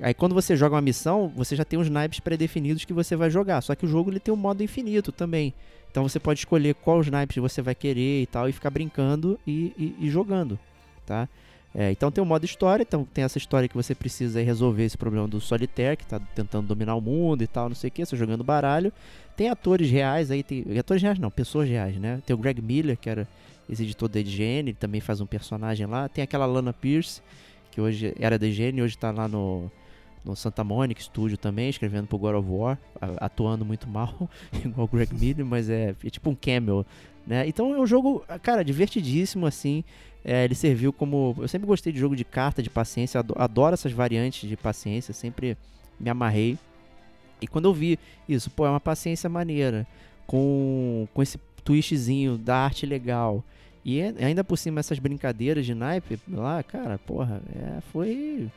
Aí 0.00 0.12
quando 0.14 0.34
você 0.34 0.54
joga 0.56 0.74
uma 0.74 0.80
missão, 0.82 1.32
você 1.34 1.54
já 1.56 1.64
tem 1.64 1.78
os 1.78 1.88
naipes 1.88 2.20
pré-definidos 2.20 2.84
que 2.84 2.92
você 2.92 3.14
vai 3.16 3.30
jogar. 3.30 3.60
Só 3.62 3.74
que 3.74 3.84
o 3.86 3.88
jogo 3.88 4.10
ele 4.10 4.20
tem 4.20 4.32
um 4.32 4.36
modo 4.36 4.62
infinito 4.62 5.10
também. 5.12 5.54
Então 5.96 6.06
você 6.06 6.20
pode 6.20 6.40
escolher 6.40 6.74
quais 6.74 7.08
naipes 7.08 7.38
você 7.38 7.62
vai 7.62 7.74
querer 7.74 8.20
e 8.20 8.26
tal, 8.26 8.46
e 8.46 8.52
ficar 8.52 8.68
brincando 8.68 9.40
e, 9.46 9.72
e- 9.78 9.96
e 9.98 10.10
jogando, 10.10 10.58
tá? 11.06 11.26
É, 11.74 11.90
então 11.90 12.10
tem 12.12 12.20
o 12.20 12.26
modo 12.26 12.44
história, 12.44 12.82
então 12.82 13.02
tem 13.14 13.24
essa 13.24 13.38
história 13.38 13.66
que 13.66 13.74
você 13.74 13.94
precisa 13.94 14.42
resolver 14.42 14.84
esse 14.84 14.98
problema 14.98 15.26
do 15.26 15.40
solitaire, 15.40 15.96
que 15.96 16.04
tá 16.04 16.20
tentando 16.34 16.68
dominar 16.68 16.96
o 16.96 17.00
mundo 17.00 17.42
e 17.42 17.46
tal, 17.46 17.70
não 17.70 17.74
sei 17.74 17.88
o 17.88 17.90
que, 17.90 18.04
você 18.04 18.14
jogando 18.14 18.44
baralho. 18.44 18.92
Tem 19.38 19.48
atores 19.48 19.90
reais 19.90 20.30
aí, 20.30 20.42
tem. 20.42 20.66
Atores 20.78 21.02
reais 21.02 21.18
não, 21.18 21.30
pessoas 21.30 21.66
reais, 21.66 21.96
né? 21.96 22.20
Tem 22.26 22.36
o 22.36 22.38
Greg 22.38 22.60
Miller, 22.60 22.98
que 22.98 23.08
era 23.08 23.26
esse 23.66 23.82
editor 23.82 24.10
da 24.10 24.20
IGN, 24.20 24.68
ele 24.68 24.74
também 24.74 25.00
faz 25.00 25.22
um 25.22 25.26
personagem 25.26 25.86
lá. 25.86 26.10
Tem 26.10 26.22
aquela 26.22 26.44
Lana 26.44 26.74
Pierce, 26.74 27.22
que 27.70 27.80
hoje 27.80 28.14
era 28.20 28.38
da 28.38 28.46
IGN, 28.46 28.82
hoje 28.82 28.98
tá 28.98 29.10
lá 29.10 29.26
no, 29.26 29.70
no 30.26 30.34
Santa 30.36 30.64
Monica 30.64 31.00
Studio 31.00 31.38
também, 31.38 31.70
escrevendo 31.70 32.06
pro 32.08 32.18
God 32.18 32.34
of 32.34 32.48
War, 32.50 32.78
atuando 33.18 33.64
muito 33.64 33.88
mal, 33.88 34.28
igual 34.52 34.86
o 34.86 34.88
Greg 34.96 35.14
Miller, 35.14 35.46
mas 35.46 35.70
é, 35.70 35.94
é 36.04 36.10
tipo 36.10 36.28
um 36.28 36.34
cameo, 36.34 36.84
né? 37.26 37.46
Então 37.46 37.72
é 37.74 37.78
um 37.80 37.86
jogo, 37.86 38.24
cara, 38.42 38.64
divertidíssimo, 38.64 39.46
assim. 39.46 39.84
É, 40.24 40.44
ele 40.44 40.56
serviu 40.56 40.92
como. 40.92 41.36
Eu 41.38 41.46
sempre 41.46 41.68
gostei 41.68 41.92
de 41.92 42.00
jogo 42.00 42.16
de 42.16 42.24
carta, 42.24 42.60
de 42.60 42.68
paciência, 42.68 43.20
ado- 43.20 43.34
adoro 43.38 43.74
essas 43.74 43.92
variantes 43.92 44.48
de 44.48 44.56
paciência, 44.56 45.14
sempre 45.14 45.56
me 46.00 46.10
amarrei. 46.10 46.58
E 47.40 47.46
quando 47.46 47.66
eu 47.66 47.72
vi 47.74 47.96
isso, 48.28 48.50
pô, 48.50 48.66
é 48.66 48.70
uma 48.70 48.80
paciência 48.80 49.30
maneira, 49.30 49.86
com, 50.26 51.06
com 51.14 51.22
esse 51.22 51.38
twistzinho 51.62 52.36
da 52.36 52.56
arte 52.56 52.84
legal. 52.86 53.44
E 53.84 54.00
ainda 54.02 54.42
por 54.42 54.56
cima 54.56 54.80
essas 54.80 54.98
brincadeiras 54.98 55.64
de 55.64 55.72
naipe 55.74 56.18
lá, 56.28 56.60
cara, 56.64 56.98
porra, 56.98 57.40
é, 57.54 57.80
foi 57.92 58.50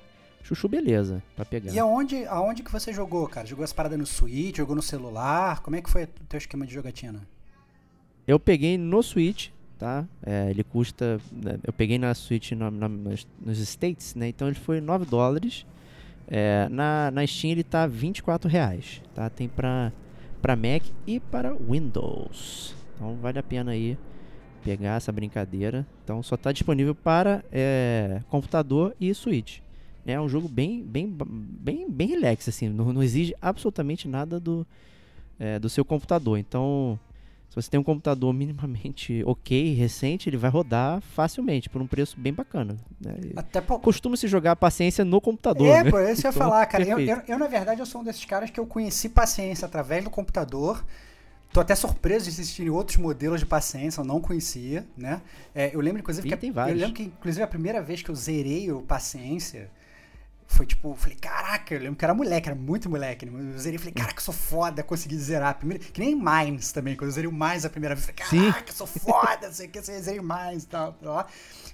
chuchu 0.50 0.68
beleza 0.68 1.22
pra 1.36 1.46
pegar. 1.46 1.72
E 1.72 1.78
aonde, 1.80 2.26
aonde 2.26 2.64
que 2.64 2.72
você 2.72 2.92
jogou, 2.92 3.28
cara? 3.28 3.46
Jogou 3.46 3.64
as 3.64 3.72
paradas 3.74 3.98
no 4.00 4.06
Switch, 4.06 4.58
jogou 4.58 4.76
no 4.76 4.82
celular? 4.82 5.62
Como 5.62 5.76
é 5.76 5.82
que 5.82 5.90
foi 5.90 6.04
o 6.06 6.08
teu 6.28 6.38
esquema 6.38 6.66
de 6.66 6.74
jogatina? 6.74 7.22
Eu 8.28 8.40
peguei 8.40 8.78
no 8.78 9.02
Switch, 9.04 9.50
tá? 9.78 10.06
É, 10.26 10.50
ele 10.50 10.64
custa. 10.64 11.20
né, 11.32 11.60
Eu 11.64 11.72
peguei 11.74 11.98
na 11.98 12.14
Switch 12.14 12.52
na- 12.54 12.72
na- 12.72 12.90
nos, 12.90 13.26
States, 13.60 14.16
né? 14.16 14.28
Então 14.28 14.48
ele 14.48 14.58
foi 14.58 14.82
9 14.82 15.06
dólares. 15.06 15.66
É, 16.28 16.68
na, 16.70 17.10
na 17.12 17.26
Steam 17.26 17.52
ele 17.52 17.64
tá 17.64 17.88
24 17.88 18.50
reais, 18.50 19.02
tá? 19.16 19.30
Tem 19.30 19.48
pra, 19.48 19.92
pra 20.42 20.56
Mac 20.56 20.84
e 21.08 21.20
para 21.20 21.54
Windows. 21.54 22.76
Então 22.96 23.16
vale 23.16 23.40
a 23.40 23.44
pena 23.44 23.72
aí 23.72 23.98
pegar 24.64 24.98
essa 24.98 25.12
brincadeira. 25.12 25.88
Então 26.04 26.22
só 26.22 26.36
tá 26.38 26.52
disponível 26.52 26.94
para 26.94 27.44
é, 27.52 28.22
computador 28.30 28.96
e 29.00 29.12
Switch. 29.14 29.60
É 30.12 30.22
um 30.22 30.30
jogo 30.30 30.48
bem, 30.48 30.82
bem, 30.84 31.16
bem, 31.26 31.90
bem 31.90 32.08
relax, 32.08 32.48
assim. 32.50 32.70
Não, 32.70 32.92
não 32.94 33.04
exige 33.04 33.36
absolutamente 33.42 34.08
nada 34.08 34.40
do, 34.40 34.66
é, 35.40 35.60
do 35.60 35.70
seu 35.70 35.84
computador. 35.86 36.38
Então, 36.38 37.00
se 37.50 37.56
você 37.56 37.70
tem 37.70 37.80
um 37.80 37.84
computador 37.84 38.32
minimamente 38.34 39.24
ok, 39.26 39.74
recente, 39.74 40.30
ele 40.30 40.38
vai 40.38 40.50
rodar 40.52 41.02
facilmente, 41.02 41.70
por 41.70 41.82
um 41.82 41.88
preço 41.88 42.20
bem 42.20 42.34
bacana. 42.34 42.78
né? 43.00 43.16
Até 43.36 43.62
por... 43.62 43.80
Costuma-se 43.80 44.28
jogar 44.28 44.56
paciência 44.56 45.04
no 45.06 45.20
computador. 45.20 45.68
É, 45.68 45.84
né? 45.84 45.92
pô, 45.92 46.00
isso 46.00 46.06
eu 46.06 46.08
ia 46.10 46.16
Então, 46.30 46.32
falar, 46.34 46.66
cara. 46.66 46.84
Eu, 46.84 47.00
eu, 47.00 47.22
eu, 47.28 47.40
na 47.40 47.48
verdade, 47.48 47.80
eu 47.80 47.86
sou 47.86 48.02
um 48.02 48.04
desses 48.04 48.26
caras 48.26 48.50
que 48.50 48.60
eu 48.60 48.66
conheci 48.66 49.10
paciência 49.10 49.66
através 49.66 50.04
do 50.04 50.10
computador. 50.10 50.84
Tô 51.52 51.60
até 51.60 51.74
surpreso 51.74 52.26
de 52.26 52.30
existirem 52.30 52.70
outros 52.70 52.98
modelos 52.98 53.40
de 53.40 53.46
paciência, 53.48 54.02
eu 54.02 54.06
não 54.06 54.22
conhecia, 54.22 54.86
né? 54.96 55.20
É, 55.56 55.74
eu 55.76 55.82
lembro, 55.82 56.00
inclusive, 56.00 56.28
Ih, 56.28 56.30
que 56.30 56.34
a- 56.36 56.38
tem 56.38 56.52
eu 56.56 56.76
lembro 56.76 56.94
que, 56.94 57.02
inclusive, 57.06 57.42
a 57.42 57.48
primeira 57.48 57.82
vez 57.82 58.04
que 58.04 58.10
eu 58.12 58.14
zerei 58.16 58.72
o 58.72 58.84
paciência 58.84 59.68
foi 60.50 60.66
tipo, 60.66 60.96
falei, 60.96 61.16
caraca, 61.16 61.76
eu 61.76 61.80
lembro 61.80 61.96
que 61.96 62.04
era 62.04 62.14
moleque, 62.14 62.50
era 62.50 62.60
muito 62.60 62.90
moleque. 62.90 63.26
né? 63.26 63.54
Eu 63.54 63.60
zerei 63.60 63.76
e 63.76 63.80
falei, 63.80 63.94
caraca, 63.94 64.20
eu 64.20 64.24
sou 64.24 64.34
foda, 64.34 64.84
consegui 64.84 65.16
zerar. 65.18 65.52
a 65.52 65.54
Primeira, 65.54 65.84
que 65.84 66.02
nem 66.02 66.16
Mines 66.16 66.72
também, 66.72 66.96
quando 66.96 67.10
eu 67.10 67.14
zerei 67.14 67.30
o 67.30 67.32
Mines 67.32 67.66
a 67.66 67.70
primeira 67.70 67.96
vez, 67.96 68.08
falei, 68.08 68.50
caraca, 68.50 68.72
eu 68.72 68.76
sou 68.76 68.88
foda, 68.88 69.48
não 69.48 69.54
sei 69.54 69.68
o 69.68 69.70
que, 69.70 69.78
eu 69.78 69.84
zerei 69.84 70.20
Mines 70.20 70.64
e 70.64 70.68
tal, 70.68 70.94
tal. 70.94 71.28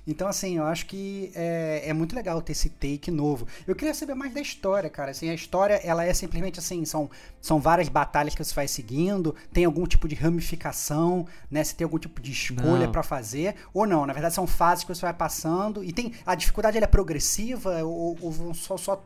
Então, 0.05 0.27
assim, 0.27 0.57
eu 0.57 0.65
acho 0.65 0.85
que 0.85 1.31
é, 1.33 1.83
é 1.85 1.93
muito 1.93 2.15
legal 2.15 2.39
ter 2.41 2.51
esse 2.51 2.69
take 2.69 3.09
novo. 3.09 3.47
Eu 3.65 3.73
queria 3.75 3.93
saber 3.93 4.13
mais 4.13 4.33
da 4.33 4.41
história, 4.41 4.89
cara. 4.89 5.11
Assim, 5.11 5.29
a 5.29 5.33
história, 5.33 5.75
ela 5.83 6.05
é 6.05 6.13
simplesmente 6.13 6.59
assim, 6.59 6.85
são, 6.85 7.09
são 7.41 7.59
várias 7.59 7.89
batalhas 7.89 8.35
que 8.35 8.43
você 8.43 8.53
vai 8.53 8.67
seguindo, 8.67 9.33
tem 9.51 9.65
algum 9.65 9.87
tipo 9.87 10.07
de 10.07 10.13
ramificação, 10.13 11.25
né? 11.49 11.63
Se 11.63 11.75
tem 11.75 11.85
algum 11.85 11.97
tipo 11.97 12.21
de 12.21 12.31
escolha 12.31 12.87
pra 12.87 13.01
fazer, 13.01 13.55
ou 13.73 13.87
não. 13.87 14.05
Na 14.05 14.13
verdade, 14.13 14.35
são 14.35 14.45
fases 14.45 14.83
que 14.83 14.93
você 14.93 15.01
vai 15.01 15.13
passando. 15.13 15.83
E 15.83 15.91
tem. 15.91 16.13
A 16.25 16.35
dificuldade 16.35 16.77
ela 16.77 16.85
é 16.85 16.87
progressiva, 16.87 17.83
ou, 17.83 18.15
ou 18.21 18.31
vão 18.31 18.53
só, 18.65 18.77
só 18.77 19.03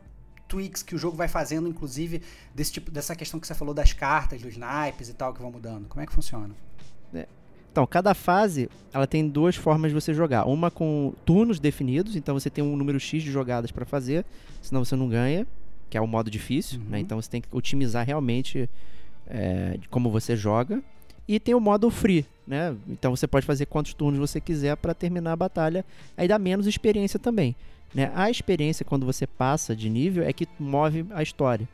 tweaks 0.48 0.82
que 0.82 0.96
o 0.96 0.98
jogo 0.98 1.16
vai 1.16 1.28
fazendo, 1.28 1.68
inclusive, 1.68 2.22
desse 2.54 2.72
tipo, 2.74 2.90
dessa 2.92 3.16
questão 3.16 3.40
que 3.40 3.46
você 3.46 3.54
falou 3.54 3.74
das 3.74 3.94
cartas, 3.94 4.42
dos 4.42 4.58
naipes 4.58 5.10
e 5.10 5.14
tal, 5.14 5.34
que 5.34 5.42
vão 5.42 5.52
mudando. 5.52 5.88
Como 5.88 6.02
é 6.02 6.06
que 6.06 6.14
funciona? 6.14 6.56
Então, 7.72 7.86
cada 7.86 8.14
fase, 8.14 8.70
ela 8.92 9.06
tem 9.06 9.28
duas 9.28 9.56
formas 9.56 9.92
de 9.92 9.96
você 9.96 10.14
jogar. 10.14 10.46
Uma 10.46 10.72
com 10.72 11.14
turnos 11.26 11.60
definidos, 11.60 12.16
então 12.16 12.38
você 12.38 12.50
tem 12.50 12.64
um 12.64 12.76
número 12.76 13.00
X 13.00 13.22
de 13.22 13.32
jogadas 13.32 13.72
para 13.72 13.86
fazer, 13.86 14.26
senão 14.62 14.84
você 14.84 14.96
não 14.96 15.08
ganha, 15.08 15.46
que 15.90 15.98
é 15.98 16.02
o 16.02 16.08
modo 16.08 16.32
difícil, 16.32 16.80
né? 16.80 16.98
Uhum. 16.98 17.04
Então 17.04 17.22
você 17.22 17.30
tem 17.30 17.42
que 17.42 17.48
otimizar 17.52 18.06
realmente 18.06 18.70
é, 19.28 19.78
como 19.90 20.10
você 20.10 20.36
joga. 20.36 20.82
E 21.28 21.40
tem 21.40 21.54
o 21.54 21.60
modo 21.60 21.92
free, 21.92 22.26
né? 22.48 22.76
Então 22.88 23.16
você 23.16 23.28
pode 23.28 23.46
fazer 23.46 23.68
quantos 23.68 23.94
turnos 23.94 24.20
você 24.20 24.42
quiser 24.42 24.76
para 24.76 24.96
terminar 24.96 25.34
a 25.34 25.36
batalha. 25.36 25.86
Aí 26.18 26.28
dá 26.28 26.40
menos 26.40 26.66
experiência 26.66 27.20
também. 27.20 27.56
Né? 27.94 28.12
A 28.16 28.30
experiência, 28.30 28.86
quando 28.86 29.06
você 29.06 29.26
passa 29.26 29.76
de 29.76 29.90
nível, 29.90 30.24
é 30.24 30.32
que 30.32 30.48
move 30.60 31.06
a 31.12 31.24
história. 31.24 31.68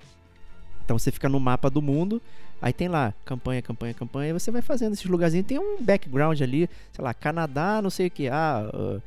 Então 0.84 0.98
você 0.98 1.12
fica 1.12 1.28
no 1.28 1.40
mapa 1.40 1.70
do 1.70 1.82
mundo, 1.82 2.22
aí 2.62 2.72
tem 2.72 2.88
lá 2.88 3.14
campanha, 3.26 3.62
campanha, 3.62 3.94
campanha, 3.94 4.30
e 4.30 4.34
você 4.34 4.52
vai 4.52 4.62
fazendo 4.62 4.94
esses 4.94 5.06
lugarzinhos. 5.06 5.48
Tem 5.48 5.58
um 5.58 5.82
background 5.82 6.40
ali, 6.42 6.70
sei 6.94 7.04
lá, 7.04 7.14
Canadá, 7.14 7.82
não 7.82 7.90
sei 7.90 8.08
o 8.08 8.12
que. 8.12 8.30
Ah, 8.30 8.70
uh, 8.72 9.02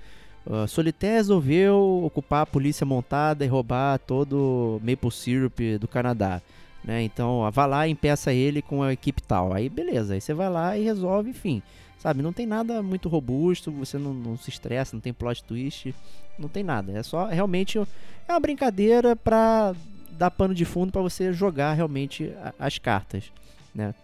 uh, 0.53 0.69
Solitaire 0.69 1.17
resolveu 1.17 2.03
ocupar 2.05 2.43
a 2.43 2.47
polícia 2.47 2.85
montada 2.85 3.45
e 3.45 3.49
roubar 3.49 3.99
todo 4.01 4.81
o 4.81 4.81
maple 4.85 5.11
syrup 5.13 5.79
do 5.79 5.87
Canadá. 5.87 6.43
Né? 6.83 7.03
Então, 7.03 7.49
vá 7.53 7.65
lá 7.65 7.87
e 7.87 7.93
impeça 7.93 8.33
ele 8.33 8.61
com 8.61 8.83
a 8.83 8.93
equipe 8.93 9.23
tal. 9.23 9.53
Aí 9.53 9.69
beleza, 9.69 10.15
aí 10.15 10.21
você 10.21 10.35
vai 10.35 10.51
lá 10.51 10.77
e 10.77 10.83
resolve, 10.83 11.31
enfim. 11.31 11.63
Sabe, 11.99 12.23
não 12.23 12.33
tem 12.33 12.47
nada 12.47 12.81
muito 12.81 13.09
robusto, 13.09 13.73
você 13.73 13.99
não, 13.99 14.15
não 14.15 14.37
se 14.37 14.51
estressa, 14.51 14.95
não 14.95 15.01
tem 15.01 15.13
plot 15.13 15.43
twist, 15.43 15.93
não 16.39 16.49
tem 16.49 16.63
nada. 16.63 16.93
É 16.93 17.03
só 17.03 17.27
realmente 17.27 17.77
é 17.77 18.33
uma 18.33 18.39
brincadeira 18.39 19.17
pra 19.17 19.75
dar 20.13 20.31
pano 20.31 20.55
de 20.55 20.65
fundo 20.65 20.93
pra 20.93 21.03
você 21.03 21.33
jogar 21.33 21.73
realmente 21.73 22.33
as 22.59 22.79
cartas, 22.79 23.33
né? 23.75 23.95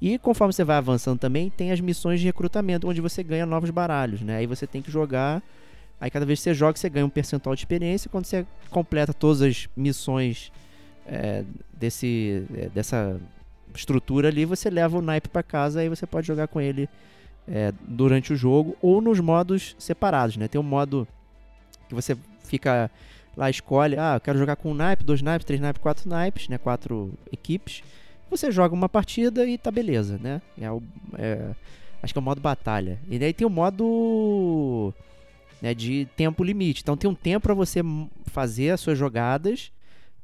E 0.00 0.18
conforme 0.18 0.52
você 0.52 0.64
vai 0.64 0.76
avançando 0.76 1.18
também, 1.18 1.48
tem 1.48 1.70
as 1.70 1.80
missões 1.80 2.18
de 2.18 2.26
recrutamento, 2.26 2.88
onde 2.88 3.00
você 3.00 3.22
ganha 3.22 3.46
novos 3.46 3.70
baralhos, 3.70 4.20
né? 4.20 4.38
Aí 4.38 4.46
você 4.46 4.66
tem 4.66 4.82
que 4.82 4.90
jogar. 4.90 5.40
Aí 6.00 6.10
cada 6.10 6.26
vez 6.26 6.40
que 6.40 6.42
você 6.42 6.54
joga, 6.54 6.76
você 6.76 6.90
ganha 6.90 7.06
um 7.06 7.08
percentual 7.08 7.54
de 7.54 7.60
experiência. 7.60 8.10
Quando 8.10 8.24
você 8.24 8.44
completa 8.68 9.14
todas 9.14 9.42
as 9.42 9.68
missões 9.76 10.50
é, 11.06 11.44
desse, 11.72 12.44
é, 12.52 12.68
dessa 12.68 13.20
estrutura 13.72 14.26
ali, 14.26 14.44
você 14.44 14.68
leva 14.68 14.98
o 14.98 15.02
naipe 15.02 15.28
pra 15.28 15.42
casa. 15.42 15.78
Aí 15.78 15.88
você 15.88 16.04
pode 16.04 16.26
jogar 16.26 16.48
com 16.48 16.60
ele 16.60 16.88
é, 17.48 17.72
durante 17.86 18.32
o 18.32 18.36
jogo 18.36 18.76
ou 18.80 19.00
nos 19.00 19.20
modos 19.20 19.74
separados, 19.78 20.36
né? 20.36 20.48
Tem 20.48 20.60
um 20.60 20.64
modo 20.64 21.06
que 21.88 21.94
você 21.94 22.16
fica 22.44 22.90
lá 23.36 23.48
escolhe, 23.48 23.96
ah, 23.98 24.14
eu 24.16 24.20
quero 24.20 24.38
jogar 24.38 24.56
com 24.56 24.70
um 24.70 24.74
naipe, 24.74 25.04
dois 25.04 25.22
naipes, 25.22 25.44
três 25.44 25.60
naipes, 25.60 25.80
quatro 25.80 26.08
naipes, 26.08 26.48
né? 26.48 26.58
Quatro 26.58 27.12
equipes. 27.32 27.82
Você 28.30 28.50
joga 28.50 28.74
uma 28.74 28.88
partida 28.88 29.46
e 29.46 29.58
tá 29.58 29.70
beleza, 29.70 30.18
né? 30.18 30.40
É 30.60 30.70
o, 30.70 30.82
é, 31.18 31.50
acho 32.02 32.12
que 32.12 32.18
é 32.18 32.20
o 32.20 32.24
modo 32.24 32.40
batalha. 32.40 32.98
E 33.08 33.18
daí 33.18 33.32
tem 33.32 33.46
o 33.46 33.50
modo 33.50 34.92
né, 35.60 35.74
de 35.74 36.08
tempo 36.16 36.42
limite. 36.42 36.82
Então 36.82 36.96
tem 36.96 37.08
um 37.08 37.14
tempo 37.14 37.44
para 37.44 37.54
você 37.54 37.80
fazer 38.26 38.70
as 38.70 38.80
suas 38.80 38.98
jogadas. 38.98 39.70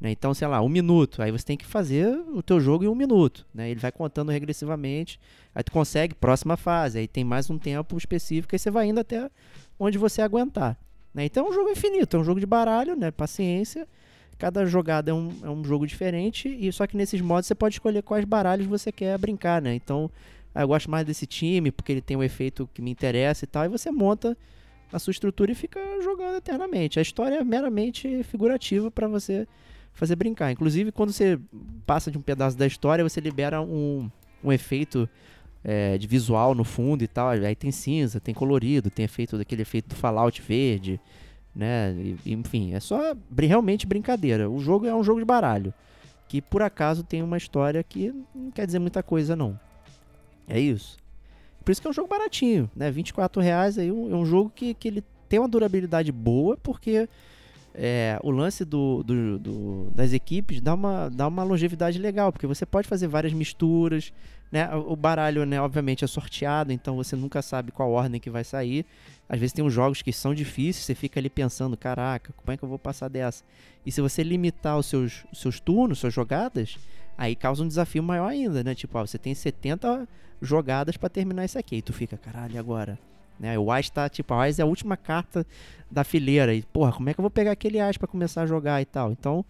Né? 0.01 0.11
Então, 0.11 0.33
sei 0.33 0.47
lá, 0.47 0.61
um 0.63 0.69
minuto. 0.69 1.23
Aí 1.23 1.31
você 1.31 1.45
tem 1.45 1.57
que 1.57 1.67
fazer 1.67 2.09
o 2.33 2.43
teu 2.43 2.61
jogo 2.61 2.85
em 2.85 2.89
um 2.89 2.95
minuto. 2.95 3.47
Né? 3.53 3.71
Ele 3.71 3.81
vai 3.81 3.91
contando 3.91 4.31
regressivamente. 4.31 5.19
Aí 5.55 5.63
tu 5.63 5.73
consegue, 5.73 6.15
próxima 6.15 6.57
fase. 6.57 6.99
Aí 6.99 7.09
tem 7.09 7.25
mais 7.25 7.51
um 7.51 7.59
tempo 7.59 7.97
específico. 7.97 8.55
Aí 8.55 8.59
você 8.59 8.71
vai 8.71 8.87
indo 8.87 9.01
até 9.01 9.31
onde 9.79 9.99
você 9.99 10.23
aguentar. 10.23 10.79
Né? 11.13 11.25
Então 11.25 11.47
é 11.47 11.51
um 11.51 11.53
jogo 11.53 11.71
infinito. 11.71 12.17
É 12.17 12.21
um 12.21 12.25
jogo 12.25 12.41
de 12.41 12.47
baralho, 12.47 12.95
né? 12.95 13.11
Paciência. 13.11 13.89
Cada 14.39 14.65
jogada 14.67 15.11
é 15.11 15.15
um, 15.15 15.33
é 15.43 15.51
um 15.51 15.65
jogo 15.65 15.87
diferente. 15.87 16.49
E 16.49 16.73
só 16.73 16.87
que 16.87 16.97
nesses 16.97 17.21
modos 17.21 17.47
você 17.47 17.55
pode 17.55 17.75
escolher 17.75 18.03
quais 18.03 18.25
baralhos 18.25 18.67
você 18.67 18.93
quer 18.93 19.19
brincar, 19.19 19.61
né? 19.61 19.75
Então 19.75 20.11
ah, 20.55 20.63
eu 20.63 20.69
gosto 20.69 20.91
mais 20.91 21.07
desse 21.07 21.27
time 21.27 21.71
porque 21.71 21.93
ele 21.93 22.01
tem 22.01 22.17
um 22.17 22.23
efeito 22.23 22.69
que 22.73 22.83
me 22.83 22.91
interessa 22.91 23.45
e 23.45 23.49
tal, 23.49 23.65
e 23.65 23.69
você 23.69 23.91
monta 23.91 24.37
a 24.93 24.99
sua 24.99 25.11
estrutura 25.11 25.53
e 25.53 25.55
fica 25.55 25.81
jogando 26.03 26.37
eternamente. 26.37 26.99
A 26.99 27.03
história 27.03 27.37
é 27.37 27.45
meramente 27.45 28.23
figurativa 28.25 28.91
para 28.91 29.07
você 29.07 29.47
fazer 29.99 30.17
brincar. 30.17 30.53
Inclusive, 30.53 30.93
quando 30.93 31.13
você 31.13 31.39
passa 31.87 32.11
de 32.11 32.19
um 32.19 32.23
pedaço 32.23 32.57
da 32.57 32.67
história, 32.67 33.03
você 33.03 33.21
libera 33.21 33.61
um, 33.61 34.11
um 34.43 34.53
efeito 34.53 35.09
é, 35.65 35.99
de 35.99 36.07
visual 36.07 36.55
no 36.55 36.65
fundo 36.65 37.03
e 37.03 37.09
tal. 37.09 37.31
Aí 37.31 37.55
tem 37.55 37.71
cinza, 37.71 38.21
tem 38.21 38.35
colorido, 38.35 38.91
tem 38.91 39.05
efeito 39.05 39.37
daquele 39.37 39.63
efeito 39.63 39.89
do 39.89 39.95
Fallout 39.97 40.41
verde, 40.41 41.01
né? 41.55 41.95
E, 42.25 42.33
enfim, 42.33 42.75
é 42.75 42.81
só 42.81 43.15
realmente 43.37 43.87
brincadeira. 43.87 44.49
O 44.49 44.61
jogo 44.61 44.87
é 44.87 44.95
um 44.95 45.03
jogo 45.03 45.21
de 45.21 45.27
baralho 45.27 45.75
que 46.29 46.43
por 46.43 46.63
acaso 46.63 47.03
tem 47.03 47.23
uma 47.23 47.39
história 47.39 47.83
que 47.83 48.15
não 48.35 48.51
quer 48.51 48.67
dizer 48.67 48.79
muita 48.79 49.03
coisa 49.03 49.35
não. 49.35 49.59
É 50.47 50.61
isso. 50.61 50.99
Por 51.65 51.73
isso 51.73 51.81
que 51.81 51.89
é 51.89 51.91
um 51.91 51.95
jogo 51.95 52.09
baratinho, 52.09 52.71
né? 52.77 52.91
24 52.91 53.43
reais 53.43 53.79
aí 53.79 53.89
é 53.89 53.93
um 53.93 54.25
jogo 54.25 54.53
que, 54.55 54.75
que 54.75 54.89
ele 54.89 55.03
tem 55.29 55.39
uma 55.39 55.49
durabilidade 55.49 56.13
boa 56.13 56.57
porque 56.57 57.09
é, 57.81 58.19
o 58.25 58.31
lance 58.33 58.65
do, 58.65 59.05
do, 59.05 59.39
do, 59.39 59.91
das 59.95 60.13
equipes 60.13 60.61
dá 60.61 60.75
uma, 60.75 61.09
dá 61.09 61.29
uma 61.29 61.45
longevidade 61.45 61.97
legal, 61.97 62.33
porque 62.33 62.47
você 62.47 62.67
pode 62.67 62.89
fazer 62.89 63.07
várias 63.07 63.33
misturas, 63.33 64.13
né? 64.51 64.69
O 64.75 64.97
baralho, 64.97 65.47
né, 65.47 65.61
obviamente, 65.61 66.05
é 66.05 66.09
sorteado, 66.09 66.73
então 66.73 66.97
você 66.97 67.15
nunca 67.15 67.41
sabe 67.41 67.71
qual 67.71 67.93
ordem 67.93 68.21
que 68.21 68.29
vai 68.29 68.43
sair. 68.43 68.85
Às 69.29 69.39
vezes 69.39 69.53
tem 69.53 69.65
uns 69.65 69.73
jogos 69.73 70.03
que 70.03 70.13
são 70.13 70.35
difíceis, 70.35 70.87
você 70.87 70.95
fica 70.95 71.21
ali 71.21 71.31
pensando, 71.31 71.77
caraca, 71.77 72.33
como 72.37 72.53
é 72.53 72.57
que 72.57 72.65
eu 72.65 72.69
vou 72.69 72.81
passar 72.81 73.09
dessa? 73.09 73.45
E 73.87 73.93
se 73.93 74.01
você 74.01 74.25
limitar 74.25 74.77
os 74.77 74.87
seus, 74.87 75.25
seus 75.33 75.61
turnos, 75.61 76.01
suas 76.01 76.13
jogadas, 76.13 76.77
aí 77.17 77.37
causa 77.37 77.63
um 77.63 77.69
desafio 77.69 78.03
maior 78.03 78.27
ainda, 78.27 78.65
né? 78.65 78.75
Tipo, 78.75 78.99
ó, 78.99 79.07
você 79.07 79.19
tem 79.19 79.35
70 79.37 80.09
jogadas 80.43 80.97
para 80.97 81.09
terminar 81.09 81.45
isso 81.45 81.59
aqui, 81.59 81.77
e 81.77 81.83
tu 81.83 81.93
fica, 81.93 82.17
caralho, 82.17 82.59
agora? 82.59 82.99
Né? 83.39 83.59
O 83.59 83.71
Ás 83.71 83.89
tá, 83.91 84.09
tipo, 84.09 84.35
a 84.35 84.45
Ás 84.45 84.59
é 84.59 84.63
a 84.63 84.67
última 84.67 84.97
carta 84.97 85.47
da 85.91 86.05
fileira, 86.05 86.55
e 86.55 86.63
porra, 86.63 86.93
como 86.93 87.09
é 87.09 87.15
que 87.15 87.21
eu 87.21 87.23
vou 87.23 87.31
pegar 87.31 87.53
aquele 87.53 87.81
Ás 87.81 87.97
para 87.97 88.09
começar 88.09 88.43
a 88.43 88.47
jogar 88.47 88.81
e 88.83 88.85
tal? 88.85 89.13
Então, 89.13 89.45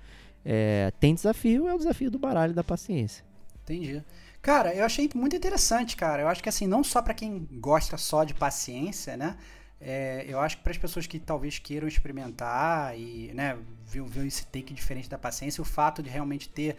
é, 0.45 0.93
tem 1.01 1.15
desafio, 1.15 1.69
é 1.69 1.75
o 1.75 1.79
desafio 1.79 2.11
do 2.11 2.19
baralho 2.19 2.55
da 2.55 2.65
paciência. 2.65 3.25
Entendi. 3.65 4.03
Cara, 4.41 4.75
eu 4.75 4.85
achei 4.85 5.11
muito 5.15 5.37
interessante, 5.37 5.97
cara. 5.97 6.23
Eu 6.23 6.29
acho 6.29 6.43
que 6.43 6.49
assim, 6.49 6.67
não 6.67 6.83
só 6.85 7.03
para 7.03 7.13
quem 7.13 7.47
gosta 7.53 7.97
só 7.97 8.25
de 8.25 8.35
paciência, 8.35 9.17
né? 9.17 9.37
É, 9.81 10.25
eu 10.29 10.41
acho 10.41 10.57
que 10.57 10.63
para 10.63 10.73
as 10.73 10.79
pessoas 10.79 11.07
que 11.07 11.19
talvez 11.19 11.59
queiram 11.59 11.87
experimentar 11.87 12.99
e 12.99 13.33
né, 13.33 13.57
ver, 13.85 14.03
ver 14.05 14.27
esse 14.27 14.45
take 14.47 14.75
diferente 14.75 15.09
da 15.09 15.19
paciência, 15.19 15.63
o 15.63 15.65
fato 15.65 16.03
de 16.03 16.11
realmente 16.11 16.49
ter, 16.49 16.77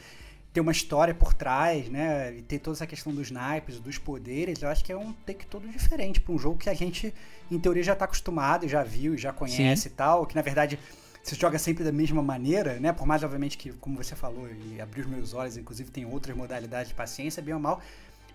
ter 0.51 0.61
uma 0.61 0.71
história 0.71 1.13
por 1.13 1.33
trás, 1.33 1.87
né? 1.89 2.35
E 2.35 2.41
ter 2.41 2.59
toda 2.59 2.75
essa 2.75 2.87
questão 2.87 3.13
dos 3.13 3.29
naipes, 3.29 3.79
dos 3.79 3.97
poderes, 3.97 4.61
eu 4.61 4.69
acho 4.69 4.83
que 4.83 4.91
é 4.91 4.97
um 4.97 5.13
take 5.13 5.45
todo 5.45 5.67
diferente 5.67 6.19
para 6.19 6.33
um 6.33 6.39
jogo 6.39 6.57
que 6.57 6.69
a 6.69 6.73
gente, 6.73 7.13
em 7.51 7.59
teoria, 7.59 7.83
já 7.83 7.93
está 7.93 8.05
acostumado, 8.05 8.67
já 8.67 8.83
viu, 8.83 9.17
já 9.17 9.31
conhece 9.31 9.83
Sim. 9.83 9.89
e 9.89 9.91
tal. 9.91 10.25
Que 10.25 10.35
na 10.35 10.41
verdade 10.41 10.79
você 11.21 11.35
joga 11.35 11.59
sempre 11.59 11.83
da 11.83 11.91
mesma 11.91 12.23
maneira, 12.23 12.79
né? 12.79 12.91
Por 12.91 13.05
mais, 13.05 13.23
obviamente, 13.23 13.57
que, 13.57 13.71
como 13.73 13.97
você 13.97 14.15
falou, 14.15 14.47
e 14.49 14.81
abriu 14.81 15.05
os 15.05 15.11
meus 15.11 15.33
olhos, 15.33 15.57
inclusive 15.57 15.91
tem 15.91 16.05
outras 16.05 16.35
modalidades 16.35 16.89
de 16.89 16.95
paciência, 16.95 17.43
bem 17.43 17.53
ou 17.53 17.59
mal, 17.59 17.81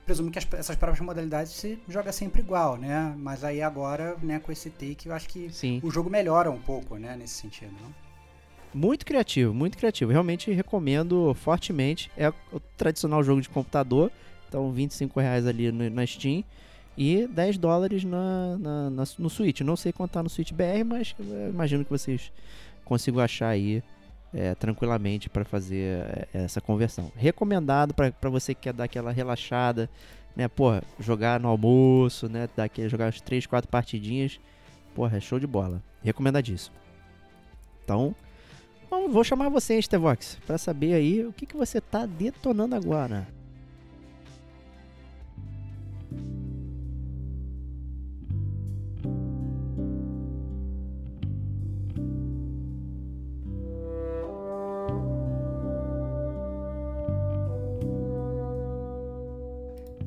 presumo 0.06 0.30
que 0.30 0.38
as, 0.38 0.46
essas 0.52 0.76
próprias 0.76 1.04
modalidades 1.04 1.52
se 1.52 1.78
joga 1.88 2.12
sempre 2.12 2.40
igual, 2.40 2.76
né? 2.76 3.14
Mas 3.18 3.42
aí 3.42 3.60
agora, 3.62 4.16
né, 4.22 4.38
com 4.38 4.52
esse 4.52 4.70
take, 4.70 5.08
eu 5.08 5.14
acho 5.14 5.28
que 5.28 5.50
Sim. 5.52 5.80
o 5.82 5.90
jogo 5.90 6.08
melhora 6.08 6.50
um 6.50 6.60
pouco, 6.60 6.96
né, 6.96 7.16
nesse 7.16 7.34
sentido, 7.34 7.72
não? 7.80 8.03
Muito 8.74 9.06
criativo, 9.06 9.54
muito 9.54 9.78
criativo. 9.78 10.10
Realmente 10.10 10.50
recomendo 10.50 11.32
fortemente. 11.34 12.10
É 12.16 12.28
o 12.28 12.60
tradicional 12.76 13.22
jogo 13.22 13.40
de 13.40 13.48
computador, 13.48 14.10
então 14.48 14.72
25 14.72 15.20
reais 15.20 15.46
ali 15.46 15.70
no, 15.70 15.88
na 15.88 16.04
Steam 16.04 16.42
e 16.98 17.26
10 17.28 17.56
dólares 17.58 18.02
na, 18.02 18.58
na, 18.58 18.90
na, 18.90 19.04
no 19.18 19.30
Switch. 19.30 19.60
Não 19.60 19.76
sei 19.76 19.92
quanto 19.92 20.12
tá 20.12 20.22
no 20.22 20.28
Switch 20.28 20.52
BR, 20.52 20.84
mas 20.84 21.14
imagino 21.48 21.84
que 21.84 21.90
vocês 21.90 22.32
consigo 22.84 23.20
achar 23.20 23.48
aí 23.48 23.80
é, 24.32 24.56
tranquilamente 24.56 25.30
para 25.30 25.44
fazer 25.44 26.04
é, 26.32 26.44
essa 26.44 26.60
conversão. 26.60 27.12
Recomendado 27.14 27.94
para 27.94 28.30
você 28.30 28.54
que 28.54 28.62
quer 28.62 28.72
dar 28.72 28.84
aquela 28.84 29.12
relaxada, 29.12 29.88
né? 30.34 30.48
Pô, 30.48 30.72
jogar 30.98 31.38
no 31.38 31.48
almoço, 31.48 32.28
né? 32.28 32.48
Dar 32.56 32.64
aquele, 32.64 32.88
jogar 32.88 33.06
as 33.06 33.20
3, 33.20 33.46
4 33.46 33.70
partidinhas. 33.70 34.40
Porra, 34.96 35.18
é 35.18 35.20
show 35.20 35.38
de 35.38 35.46
bola. 35.46 35.80
Recomendadíssimo. 36.02 36.74
Então, 37.84 38.14
vou 39.08 39.24
chamar 39.24 39.48
você, 39.48 39.78
Estevox, 39.78 40.38
para 40.46 40.58
saber 40.58 40.94
aí 40.94 41.24
o 41.24 41.32
que, 41.32 41.46
que 41.46 41.56
você 41.56 41.80
tá 41.80 42.06
detonando 42.06 42.74
agora. 42.74 43.26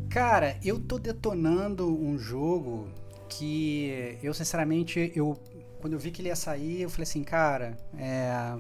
Cara, 0.10 0.58
eu 0.64 0.80
tô 0.80 0.98
detonando 0.98 1.88
um 1.88 2.18
jogo 2.18 2.90
que 3.30 4.18
eu 4.24 4.34
sinceramente 4.34 5.12
eu 5.16 5.38
quando 5.80 5.94
eu 5.94 6.00
vi 6.00 6.12
que 6.12 6.22
ele 6.22 6.30
ia 6.30 6.36
sair, 6.36 6.82
eu 6.82 6.90
falei 6.90 7.04
assim, 7.04 7.24
cara, 7.24 7.78
é, 7.98 8.58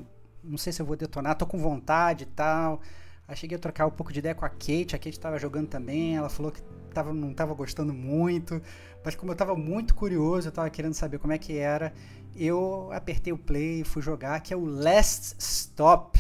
não 0.48 0.58
sei 0.58 0.74
se 0.74 0.82
eu 0.82 0.86
vou 0.86 0.96
detonar, 0.96 1.36
tô 1.36 1.46
com 1.46 1.58
vontade 1.58 2.24
e 2.24 2.28
tal. 2.28 2.82
Aí 3.28 3.36
cheguei 3.36 3.58
a 3.58 3.60
trocar 3.60 3.86
um 3.86 3.92
pouco 3.92 4.14
de 4.14 4.20
ideia 4.20 4.34
com 4.34 4.46
a 4.46 4.50
Kate, 4.50 4.96
a 4.96 5.00
Kate 5.00 5.20
tava 5.20 5.38
jogando 5.38 5.68
também, 5.68 6.16
ela 6.16 6.30
falou 6.30 6.52
que 6.52 6.62
tava, 6.94 7.14
não 7.14 7.34
tava 7.34 7.54
gostando 7.54 7.94
muito, 7.94 8.62
mas 9.04 9.16
como 9.16 9.34
eu 9.34 9.36
tava 9.36 9.54
muito 9.54 9.94
curioso, 9.94 10.48
eu 10.48 10.52
tava 10.52 10.70
querendo 10.70 10.94
saber 10.94 11.20
como 11.20 11.34
é 11.34 11.38
que 11.38 11.58
era, 11.58 11.94
eu 12.36 12.90
apertei 12.94 13.34
o 13.34 13.38
play 13.38 13.82
e 13.82 13.84
fui 13.84 14.02
jogar, 14.02 14.40
que 14.40 14.54
é 14.54 14.58
o 14.58 14.64
Last 14.64 15.36
Stop 15.40 16.18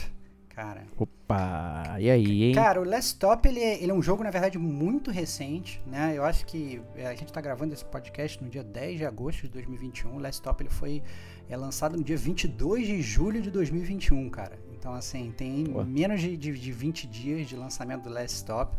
cara. 0.58 0.88
Opa, 0.98 1.98
e 2.00 2.10
aí, 2.10 2.46
hein? 2.46 2.56
Cara, 2.56 2.82
o 2.82 2.84
Last 2.84 3.10
Stop, 3.10 3.48
ele 3.48 3.60
é, 3.60 3.80
ele 3.80 3.91
é 3.91 3.93
um 3.93 4.02
jogo, 4.02 4.24
na 4.24 4.32
verdade, 4.32 4.58
muito 4.58 5.12
recente, 5.12 5.80
né? 5.86 6.13
Eu 6.15 6.26
acho 6.26 6.48
que 6.48 6.82
é, 6.96 7.06
a 7.06 7.13
gente 7.13 7.32
tá 7.32 7.39
gravando 7.39 7.76
esse 7.76 7.86
podcast 7.86 8.43
no 8.43 8.50
dia 8.50 8.63
10 8.63 8.98
de 8.98 9.06
agosto 9.06 9.43
de 9.43 9.50
2021. 9.50 10.15
O 10.15 10.17
Last 10.17 10.39
Stop, 10.39 10.63
ele 10.63 10.72
foi 10.72 11.04
é, 11.48 11.56
lançado 11.56 11.96
no 11.96 12.04
dia 12.04 12.17
22 12.17 12.88
de 12.88 13.00
julho 13.04 13.39
de 13.39 13.52
2021, 13.52 14.28
cara. 14.32 14.58
Então, 14.74 14.96
assim, 14.96 15.32
tem 15.38 15.63
Pô. 15.65 15.84
menos 15.84 16.22
de, 16.22 16.36
de, 16.36 16.52
de 16.52 16.72
20 16.72 17.06
dias 17.06 17.48
de 17.48 17.56
lançamento 17.56 18.06
do 18.06 18.10
Last 18.10 18.38
Stop. 18.38 18.76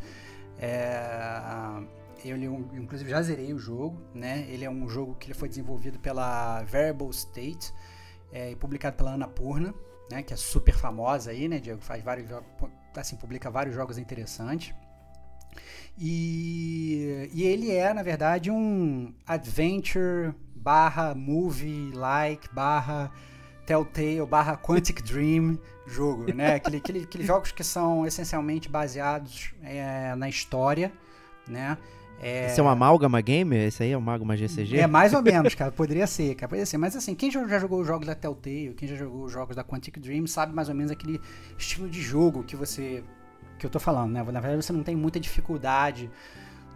É, 0.58 1.80
eu, 2.24 2.36
inclusive, 2.74 3.08
já 3.08 3.22
zerei 3.22 3.54
o 3.54 3.58
jogo, 3.58 4.02
né? 4.12 4.48
Ele 4.48 4.64
é 4.64 4.70
um 4.70 4.88
jogo 4.88 5.14
que 5.14 5.28
ele 5.28 5.34
foi 5.34 5.48
desenvolvido 5.48 6.00
pela 6.00 6.60
Variable 6.64 7.10
State 7.10 7.72
é, 8.32 8.50
e 8.50 8.56
publicado 8.56 8.96
pela 8.96 9.12
Annapurna 9.12 9.72
né, 10.10 10.22
que 10.22 10.32
é 10.32 10.36
super 10.36 10.74
famosa 10.74 11.30
aí, 11.30 11.48
né, 11.48 11.58
Diego? 11.58 11.80
Faz 11.80 12.02
vários 12.02 12.28
assim, 12.96 13.16
publica 13.16 13.50
vários 13.50 13.74
jogos 13.74 13.98
interessantes. 13.98 14.74
E, 15.96 17.28
e 17.32 17.44
ele 17.44 17.72
é, 17.72 17.92
na 17.92 18.02
verdade, 18.02 18.50
um 18.50 19.12
adventure 19.26 20.34
barra 20.54 21.14
movie 21.14 21.90
like 21.92 22.48
barra 22.52 23.10
Telltale 23.66 24.24
barra 24.26 24.56
Quantic 24.56 25.02
Dream 25.02 25.58
jogo, 25.86 26.32
né? 26.32 26.54
Aquele, 26.56 26.76
aquele, 26.78 27.02
aqueles 27.04 27.26
jogos 27.26 27.52
que 27.52 27.64
são 27.64 28.06
essencialmente 28.06 28.68
baseados 28.68 29.52
é, 29.62 30.14
na 30.14 30.28
história, 30.28 30.92
né? 31.46 31.76
É... 32.20 32.46
Esse 32.46 32.60
é 32.60 32.62
um 32.62 32.68
amálgama 32.68 33.20
gamer? 33.20 33.68
Esse 33.68 33.82
aí 33.82 33.92
é 33.92 33.96
um 33.96 34.00
amálgama 34.00 34.36
GCG? 34.36 34.78
É, 34.78 34.86
mais 34.86 35.12
ou 35.14 35.22
menos, 35.22 35.54
cara. 35.54 35.70
Poderia 35.70 36.06
ser, 36.06 36.34
cara. 36.34 36.48
Poderia 36.48 36.66
ser. 36.66 36.78
Mas 36.78 36.96
assim, 36.96 37.14
quem 37.14 37.30
já 37.30 37.58
jogou 37.58 37.80
os 37.80 37.86
jogos 37.86 38.06
da 38.06 38.14
Telltale, 38.14 38.74
quem 38.76 38.88
já 38.88 38.96
jogou 38.96 39.24
os 39.24 39.32
jogos 39.32 39.54
da 39.54 39.62
Quantic 39.62 39.98
Dream, 39.98 40.26
sabe 40.26 40.54
mais 40.54 40.68
ou 40.68 40.74
menos 40.74 40.90
aquele 40.90 41.20
estilo 41.56 41.88
de 41.88 42.02
jogo 42.02 42.42
que 42.42 42.56
você... 42.56 43.02
Que 43.58 43.66
eu 43.66 43.70
tô 43.70 43.80
falando, 43.80 44.12
né? 44.12 44.22
Na 44.22 44.40
verdade, 44.40 44.62
você 44.62 44.72
não 44.72 44.82
tem 44.82 44.94
muita 44.94 45.18
dificuldade 45.18 46.10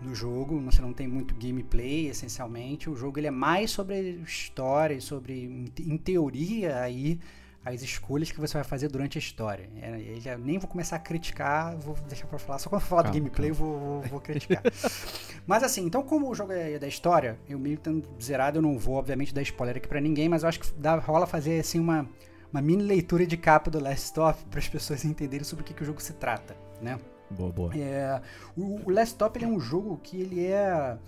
no 0.03 0.15
jogo, 0.15 0.61
você 0.61 0.83
não 0.83 0.93
tem 0.93 1.07
muito 1.07 1.35
gameplay, 1.35 2.09
essencialmente. 2.09 2.91
O 2.91 2.97
jogo 2.97 3.19
ele 3.19 3.29
é 3.29 3.31
mais 3.31 3.71
sobre 3.71 4.21
história, 4.27 5.01
sobre, 5.01 5.71
em 5.79 5.97
teoria, 5.97 6.81
aí 6.81 7.21
as 7.65 7.81
escolhas 7.81 8.31
que 8.31 8.41
você 8.41 8.55
vai 8.55 8.65
fazer 8.65 8.89
durante 8.89 9.17
a 9.17 9.21
história. 9.21 9.69
É, 9.81 10.21
já 10.21 10.37
nem 10.37 10.59
vou 10.59 10.69
começar 10.69 10.97
a 10.97 10.99
criticar, 10.99 11.77
vou 11.77 11.95
deixar 12.09 12.27
pra 12.27 12.39
falar. 12.39 12.59
Só 12.59 12.69
quando 12.69 12.83
falar 12.83 13.05
calma, 13.05 13.15
do 13.15 13.23
gameplay 13.23 13.51
eu 13.51 13.55
vou, 13.55 13.79
vou, 13.79 14.03
vou 14.03 14.21
criticar. 14.21 14.63
mas 15.47 15.63
assim, 15.63 15.85
então 15.85 16.03
como 16.03 16.29
o 16.29 16.35
jogo 16.35 16.53
é 16.53 16.79
da 16.79 16.89
história, 16.89 17.39
eu 17.49 17.59
meio 17.59 17.79
tendo 17.79 18.09
zerado, 18.21 18.59
eu 18.59 18.63
não 18.63 18.77
vou, 18.77 18.97
obviamente, 18.97 19.33
dar 19.33 19.43
spoiler 19.43 19.77
aqui 19.77 19.87
pra 19.87 20.01
ninguém, 20.01 20.29
mas 20.29 20.43
eu 20.43 20.49
acho 20.49 20.61
que 20.61 20.73
dá, 20.75 20.97
rola 20.97 21.27
fazer 21.27 21.61
assim 21.61 21.79
uma, 21.79 22.09
uma 22.53 22.61
mini 22.61 22.83
leitura 22.83 23.25
de 23.25 23.37
capa 23.37 23.71
do 23.71 23.81
Last 23.81 24.07
Stop 24.07 24.45
para 24.51 24.59
as 24.59 24.69
pessoas 24.69 25.05
entenderem 25.05 25.45
sobre 25.45 25.63
o 25.63 25.67
que, 25.67 25.73
que 25.73 25.83
o 25.83 25.87
jogo 25.87 26.03
se 26.03 26.15
trata, 26.15 26.57
né? 26.81 26.99
Boa, 27.31 27.53
boa. 27.53 27.79
É, 27.79 28.21
o, 28.57 28.81
o 28.85 28.91
Last 28.91 29.15
Stop 29.15 29.39
ele 29.39 29.47
é 29.47 29.49
um 29.49 29.61
jogo 29.61 29.99
que 30.03 30.21
ele 30.21 30.45
é 30.45 30.99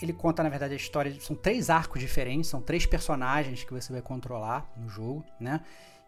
ele 0.00 0.12
conta, 0.12 0.42
na 0.42 0.48
verdade, 0.48 0.74
a 0.74 0.76
história. 0.76 1.14
São 1.20 1.34
três 1.34 1.70
arcos 1.70 2.00
diferentes, 2.00 2.48
são 2.48 2.60
três 2.60 2.86
personagens 2.86 3.64
que 3.64 3.72
você 3.72 3.92
vai 3.92 4.02
controlar 4.02 4.70
no 4.76 4.88
jogo, 4.88 5.24
né? 5.40 5.60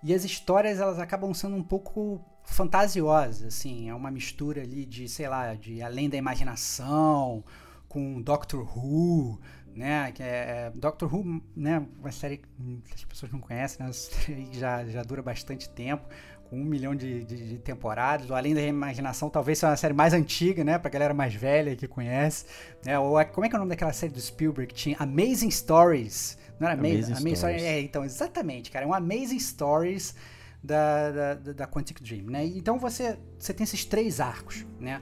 E 0.03 0.14
as 0.14 0.24
histórias 0.24 0.81
elas 0.81 0.98
acabam 0.98 1.35
sendo 1.35 1.57
um 1.57 1.62
pouco 1.62 2.24
fantasiosas, 2.42 3.42
assim, 3.46 3.88
é 3.88 3.94
uma 3.94 4.11
mistura 4.11 4.62
ali 4.62 4.87
de, 4.87 5.09
sei 5.09 5.29
lá, 5.29 5.55
de 5.55 5.83
além 5.83 6.09
da 6.09 6.16
imaginação, 6.16 7.44
com 7.87 8.20
Doctor 8.22 8.66
Who, 8.76 9.38
né, 9.74 10.11
que 10.12 10.22
é, 10.22 10.26
é 10.26 10.72
Doctor 10.74 11.14
Who, 11.14 11.42
né, 11.55 11.87
uma 11.98 12.11
série 12.11 12.38
que 12.38 12.94
as 12.94 13.05
pessoas 13.05 13.31
não 13.31 13.40
conhecem, 13.40 13.85
né, 13.85 13.92
já, 14.53 14.85
já 14.87 15.03
dura 15.03 15.22
bastante 15.22 15.68
tempo, 15.68 16.09
um 16.53 16.65
milhão 16.65 16.95
de, 16.95 17.25
de, 17.25 17.49
de 17.51 17.59
temporadas, 17.59 18.29
o 18.29 18.35
Além 18.35 18.55
da 18.55 18.63
Imaginação 18.63 19.31
talvez 19.31 19.59
seja 19.59 19.71
uma 19.71 19.77
série 19.77 19.95
mais 19.95 20.13
antiga, 20.13 20.65
né, 20.65 20.79
pra 20.79 20.91
galera 20.91 21.15
mais 21.15 21.35
velha 21.35 21.77
que 21.77 21.87
conhece, 21.87 22.45
né, 22.85 22.99
ou 22.99 23.25
como 23.27 23.47
é 23.47 23.49
que 23.49 23.55
é 23.55 23.59
o 23.59 23.61
nome 23.61 23.71
daquela 23.71 23.93
série 23.93 24.13
do 24.13 24.21
Spielberg 24.21 24.73
que 24.73 24.81
tinha 24.81 24.97
Amazing 24.99 25.51
Stories, 25.51 26.37
não 26.59 26.69
era 26.69 26.79
Amazing, 26.79 26.97
Amazing, 26.97 27.13
Amazing 27.13 27.37
Stories? 27.37 27.63
É, 27.63 27.81
então, 27.81 28.05
exatamente, 28.05 28.71
cara, 28.71 28.85
é 28.85 28.89
um 28.89 28.95
Amazing 28.95 29.39
Stories 29.39 30.15
da, 30.63 31.35
da, 31.35 31.53
da 31.53 31.67
Quantic 31.67 32.03
Dream, 32.03 32.25
né, 32.25 32.45
então 32.45 32.79
você, 32.79 33.17
você 33.39 33.55
tem 33.55 33.65
esses 33.65 33.85
três 33.85 34.21
arcos, 34.21 34.67
né, 34.81 35.01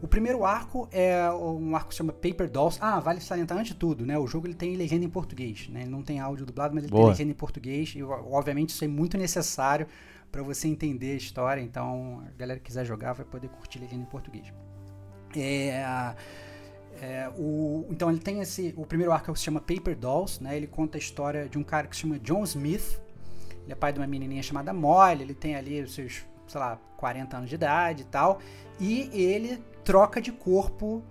o 0.00 0.06
primeiro 0.06 0.44
arco 0.44 0.88
é 0.92 1.28
um 1.32 1.74
arco 1.74 1.88
que 1.88 1.94
se 1.94 1.98
chama 1.98 2.12
Paper 2.12 2.48
Dolls. 2.48 2.78
Ah, 2.80 3.00
vale 3.00 3.20
salientar 3.20 3.58
antes 3.58 3.72
de 3.72 3.78
tudo, 3.78 4.06
né? 4.06 4.16
O 4.16 4.28
jogo 4.28 4.46
ele 4.46 4.54
tem 4.54 4.76
legenda 4.76 5.04
em 5.04 5.08
português, 5.08 5.68
né? 5.68 5.80
Ele 5.80 5.90
não 5.90 6.02
tem 6.02 6.20
áudio 6.20 6.46
dublado, 6.46 6.72
mas 6.72 6.84
ele 6.84 6.92
Boa. 6.92 7.02
tem 7.02 7.10
legenda 7.10 7.32
em 7.32 7.34
português. 7.34 7.94
E, 7.96 8.02
obviamente, 8.04 8.68
isso 8.68 8.84
é 8.84 8.86
muito 8.86 9.18
necessário 9.18 9.88
para 10.30 10.42
você 10.42 10.68
entender 10.68 11.12
a 11.12 11.16
história. 11.16 11.60
Então, 11.60 12.22
a 12.26 12.38
galera 12.38 12.58
que 12.58 12.66
quiser 12.66 12.84
jogar 12.84 13.12
vai 13.12 13.24
poder 13.24 13.48
curtir 13.48 13.78
legenda 13.78 14.02
em 14.02 14.06
português. 14.06 14.52
É, 15.36 16.14
é, 17.00 17.30
o, 17.36 17.86
então 17.90 18.10
ele 18.10 18.18
tem 18.18 18.40
esse. 18.40 18.74
O 18.76 18.86
primeiro 18.86 19.12
arco 19.12 19.34
se 19.36 19.44
chama 19.44 19.60
Paper 19.60 19.96
Dolls, 19.96 20.42
né? 20.42 20.56
Ele 20.56 20.66
conta 20.66 20.98
a 20.98 21.00
história 21.00 21.48
de 21.48 21.58
um 21.58 21.62
cara 21.62 21.86
que 21.86 21.94
se 21.94 22.02
chama 22.02 22.18
John 22.18 22.44
Smith. 22.44 23.00
Ele 23.64 23.72
é 23.72 23.74
pai 23.74 23.92
de 23.92 24.00
uma 24.00 24.06
menininha 24.06 24.42
chamada 24.42 24.72
Molly. 24.72 25.22
Ele 25.22 25.34
tem 25.34 25.54
ali 25.54 25.82
os 25.82 25.94
seus, 25.94 26.24
sei 26.46 26.60
lá, 26.60 26.78
40 26.96 27.36
anos 27.36 27.48
de 27.48 27.54
idade 27.54 28.02
e 28.02 28.06
tal. 28.06 28.40
E 28.80 29.10
ele 29.12 29.62
troca 29.84 30.20
de 30.20 30.32
corpo 30.32 31.02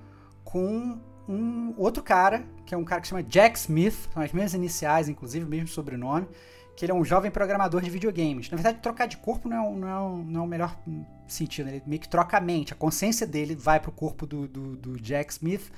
com 0.43 0.99
um 1.27 1.73
outro 1.77 2.01
cara, 2.01 2.45
que 2.65 2.73
é 2.73 2.77
um 2.77 2.85
cara 2.85 3.01
que 3.01 3.07
se 3.07 3.09
chama 3.09 3.23
Jack 3.23 3.57
Smith, 3.57 4.09
são 4.13 4.23
as 4.23 4.31
mesmas 4.31 4.53
iniciais, 4.53 5.09
inclusive, 5.09 5.45
o 5.45 5.47
mesmo 5.47 5.67
sobrenome 5.67 6.27
que 6.77 6.85
ele 6.85 6.91
é 6.91 6.95
um 6.95 7.03
jovem 7.03 7.31
programador 7.31 7.81
de 7.81 7.89
videogames. 7.89 8.51
Na 8.51 8.55
verdade, 8.55 8.77
trocar 8.83 9.07
de 9.07 9.17
corpo 9.17 9.49
não 9.49 9.57
é, 9.57 9.75
não 9.75 9.87
é, 9.87 10.23
não 10.25 10.41
é 10.41 10.43
o 10.43 10.47
melhor 10.47 10.79
sentido. 11.27 11.65
Né? 11.65 11.77
Ele 11.77 11.83
meio 11.87 11.99
que 11.99 12.07
troca 12.07 12.37
a 12.37 12.39
mente. 12.39 12.71
A 12.71 12.75
consciência 12.75 13.25
dele 13.25 13.55
vai 13.55 13.79
pro 13.79 13.91
corpo 13.91 14.27
do, 14.27 14.47
do, 14.47 14.77
do 14.77 15.01
Jack 15.01 15.33
Smith 15.33 15.71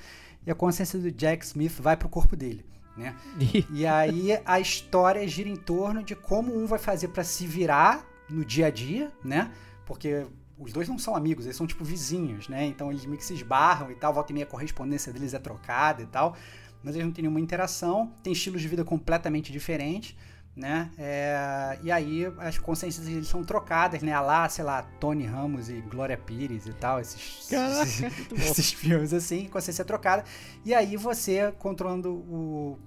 e 0.46 0.50
a 0.50 0.54
consciência 0.54 0.98
do 0.98 1.10
Jack 1.10 1.42
Smith 1.46 1.80
vai 1.80 1.96
pro 1.96 2.06
corpo 2.06 2.36
dele. 2.36 2.66
Né? 2.98 3.16
e 3.72 3.86
aí 3.86 4.38
a 4.44 4.60
história 4.60 5.26
gira 5.26 5.48
em 5.48 5.56
torno 5.56 6.04
de 6.04 6.14
como 6.14 6.54
um 6.54 6.66
vai 6.66 6.78
fazer 6.78 7.08
para 7.08 7.24
se 7.24 7.46
virar 7.46 8.06
no 8.28 8.44
dia 8.44 8.66
a 8.66 8.70
dia, 8.70 9.10
né? 9.24 9.50
Porque 9.86 10.26
os 10.58 10.70
dois 10.70 10.86
não 10.86 10.98
são 10.98 11.16
amigos, 11.16 11.46
eles 11.46 11.56
são 11.56 11.66
tipo 11.66 11.82
vizinhos, 11.82 12.46
né? 12.46 12.66
Então 12.66 12.90
eles 12.90 13.06
meio 13.06 13.16
que 13.16 13.24
se 13.24 13.32
esbarram 13.32 13.90
e 13.90 13.94
tal, 13.94 14.12
volta 14.12 14.32
e 14.32 14.34
meia 14.34 14.44
a 14.44 14.48
correspondência 14.48 15.10
deles 15.14 15.32
é 15.32 15.38
trocada 15.38 16.02
e 16.02 16.06
tal, 16.06 16.36
mas 16.84 16.94
eles 16.94 17.06
não 17.06 17.12
têm 17.12 17.22
nenhuma 17.22 17.40
interação, 17.40 18.12
tem 18.22 18.34
estilos 18.34 18.60
de 18.60 18.68
vida 18.68 18.84
completamente 18.84 19.50
diferentes 19.50 20.14
né? 20.56 20.90
É, 20.98 21.78
e 21.82 21.90
aí 21.90 22.26
as 22.38 22.58
consciências 22.58 23.06
eles 23.06 23.28
são 23.28 23.42
trocadas, 23.44 24.02
né? 24.02 24.18
lá, 24.20 24.48
sei 24.48 24.64
lá, 24.64 24.82
Tony 24.82 25.24
Ramos 25.24 25.70
e 25.70 25.80
Glória 25.80 26.16
Pires 26.16 26.66
e 26.66 26.72
tal, 26.72 27.00
esses, 27.00 27.48
Caraca, 27.48 27.82
esses, 27.82 28.02
esses 28.36 28.72
filmes 28.72 29.12
assim, 29.12 29.46
consciência 29.46 29.84
trocada. 29.84 30.24
E 30.64 30.74
aí 30.74 30.96
você, 30.96 31.52
controlando 31.58 32.12
o, 32.12 32.78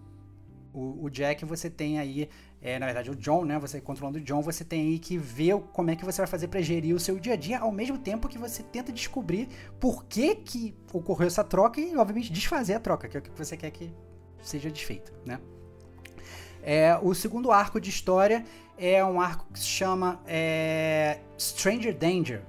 o, 0.73 1.05
o 1.05 1.09
Jack, 1.09 1.45
você 1.45 1.69
tem 1.69 1.99
aí, 1.99 2.29
é, 2.61 2.77
na 2.77 2.85
verdade 2.85 3.09
o 3.09 3.15
John, 3.15 3.45
né? 3.45 3.57
Você 3.59 3.79
controlando 3.79 4.19
o 4.19 4.21
John, 4.21 4.41
você 4.41 4.63
tem 4.63 4.81
aí 4.81 4.99
que 4.99 5.17
ver 5.17 5.57
como 5.71 5.89
é 5.89 5.95
que 5.95 6.03
você 6.03 6.21
vai 6.21 6.27
fazer 6.27 6.49
para 6.49 6.61
gerir 6.61 6.93
o 6.93 6.99
seu 6.99 7.17
dia 7.17 7.33
a 7.33 7.37
dia, 7.37 7.59
ao 7.59 7.71
mesmo 7.71 7.97
tempo 7.97 8.27
que 8.27 8.37
você 8.37 8.61
tenta 8.61 8.91
descobrir 8.91 9.47
por 9.79 10.03
que 10.05 10.35
que 10.35 10.75
ocorreu 10.91 11.27
essa 11.27 11.43
troca 11.43 11.79
e, 11.79 11.95
obviamente, 11.95 12.31
desfazer 12.31 12.73
a 12.75 12.79
troca, 12.79 13.07
que 13.07 13.17
é 13.17 13.19
o 13.19 13.23
que 13.23 13.31
você 13.31 13.55
quer 13.55 13.71
que 13.71 13.91
seja 14.41 14.69
desfeito, 14.69 15.13
né? 15.25 15.39
É, 16.63 16.97
o 17.01 17.13
segundo 17.13 17.51
arco 17.51 17.79
de 17.79 17.89
história 17.89 18.45
é 18.77 19.03
um 19.03 19.19
arco 19.19 19.45
que 19.51 19.59
se 19.59 19.65
chama 19.65 20.21
é, 20.25 21.19
Stranger 21.37 21.95
Danger. 21.95 22.41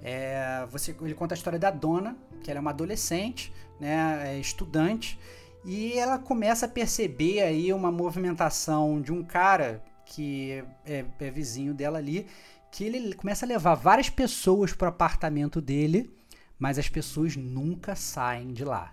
É, 0.00 0.66
você, 0.70 0.94
ele 1.02 1.14
conta 1.14 1.34
a 1.34 1.36
história 1.36 1.58
da 1.58 1.70
dona, 1.70 2.16
que 2.42 2.50
ela 2.50 2.58
é 2.58 2.60
uma 2.60 2.70
adolescente, 2.70 3.52
né, 3.80 4.34
é 4.34 4.38
estudante, 4.38 5.18
e 5.64 5.98
ela 5.98 6.18
começa 6.18 6.66
a 6.66 6.68
perceber 6.68 7.42
aí 7.42 7.72
uma 7.72 7.90
movimentação 7.90 9.00
de 9.00 9.12
um 9.12 9.24
cara 9.24 9.82
que 10.04 10.64
é, 10.86 11.04
é 11.18 11.30
vizinho 11.30 11.74
dela 11.74 11.98
ali, 11.98 12.26
que 12.70 12.84
ele 12.84 13.12
começa 13.14 13.44
a 13.44 13.48
levar 13.48 13.74
várias 13.74 14.08
pessoas 14.08 14.72
para 14.72 14.86
o 14.86 14.88
apartamento 14.88 15.60
dele, 15.60 16.10
mas 16.58 16.78
as 16.78 16.88
pessoas 16.88 17.36
nunca 17.36 17.94
saem 17.94 18.52
de 18.52 18.64
lá. 18.64 18.92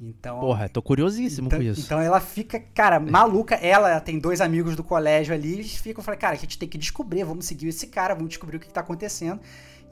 Então, 0.00 0.40
Porra, 0.40 0.68
tô 0.68 0.82
curiosíssimo 0.82 1.46
então, 1.46 1.58
com 1.58 1.64
isso. 1.64 1.80
Então 1.80 2.00
ela 2.00 2.20
fica, 2.20 2.58
cara, 2.58 2.98
maluca. 2.98 3.54
Ela 3.54 4.00
tem 4.00 4.18
dois 4.18 4.40
amigos 4.40 4.74
do 4.74 4.82
colégio 4.82 5.34
ali, 5.34 5.54
eles 5.54 5.76
ficam, 5.76 6.02
falei, 6.02 6.18
cara, 6.18 6.34
a 6.34 6.38
gente 6.38 6.58
tem 6.58 6.68
que 6.68 6.76
descobrir, 6.76 7.24
vamos 7.24 7.46
seguir 7.46 7.68
esse 7.68 7.86
cara, 7.86 8.14
vamos 8.14 8.30
descobrir 8.30 8.56
o 8.56 8.60
que, 8.60 8.66
que 8.66 8.72
tá 8.72 8.80
acontecendo. 8.80 9.40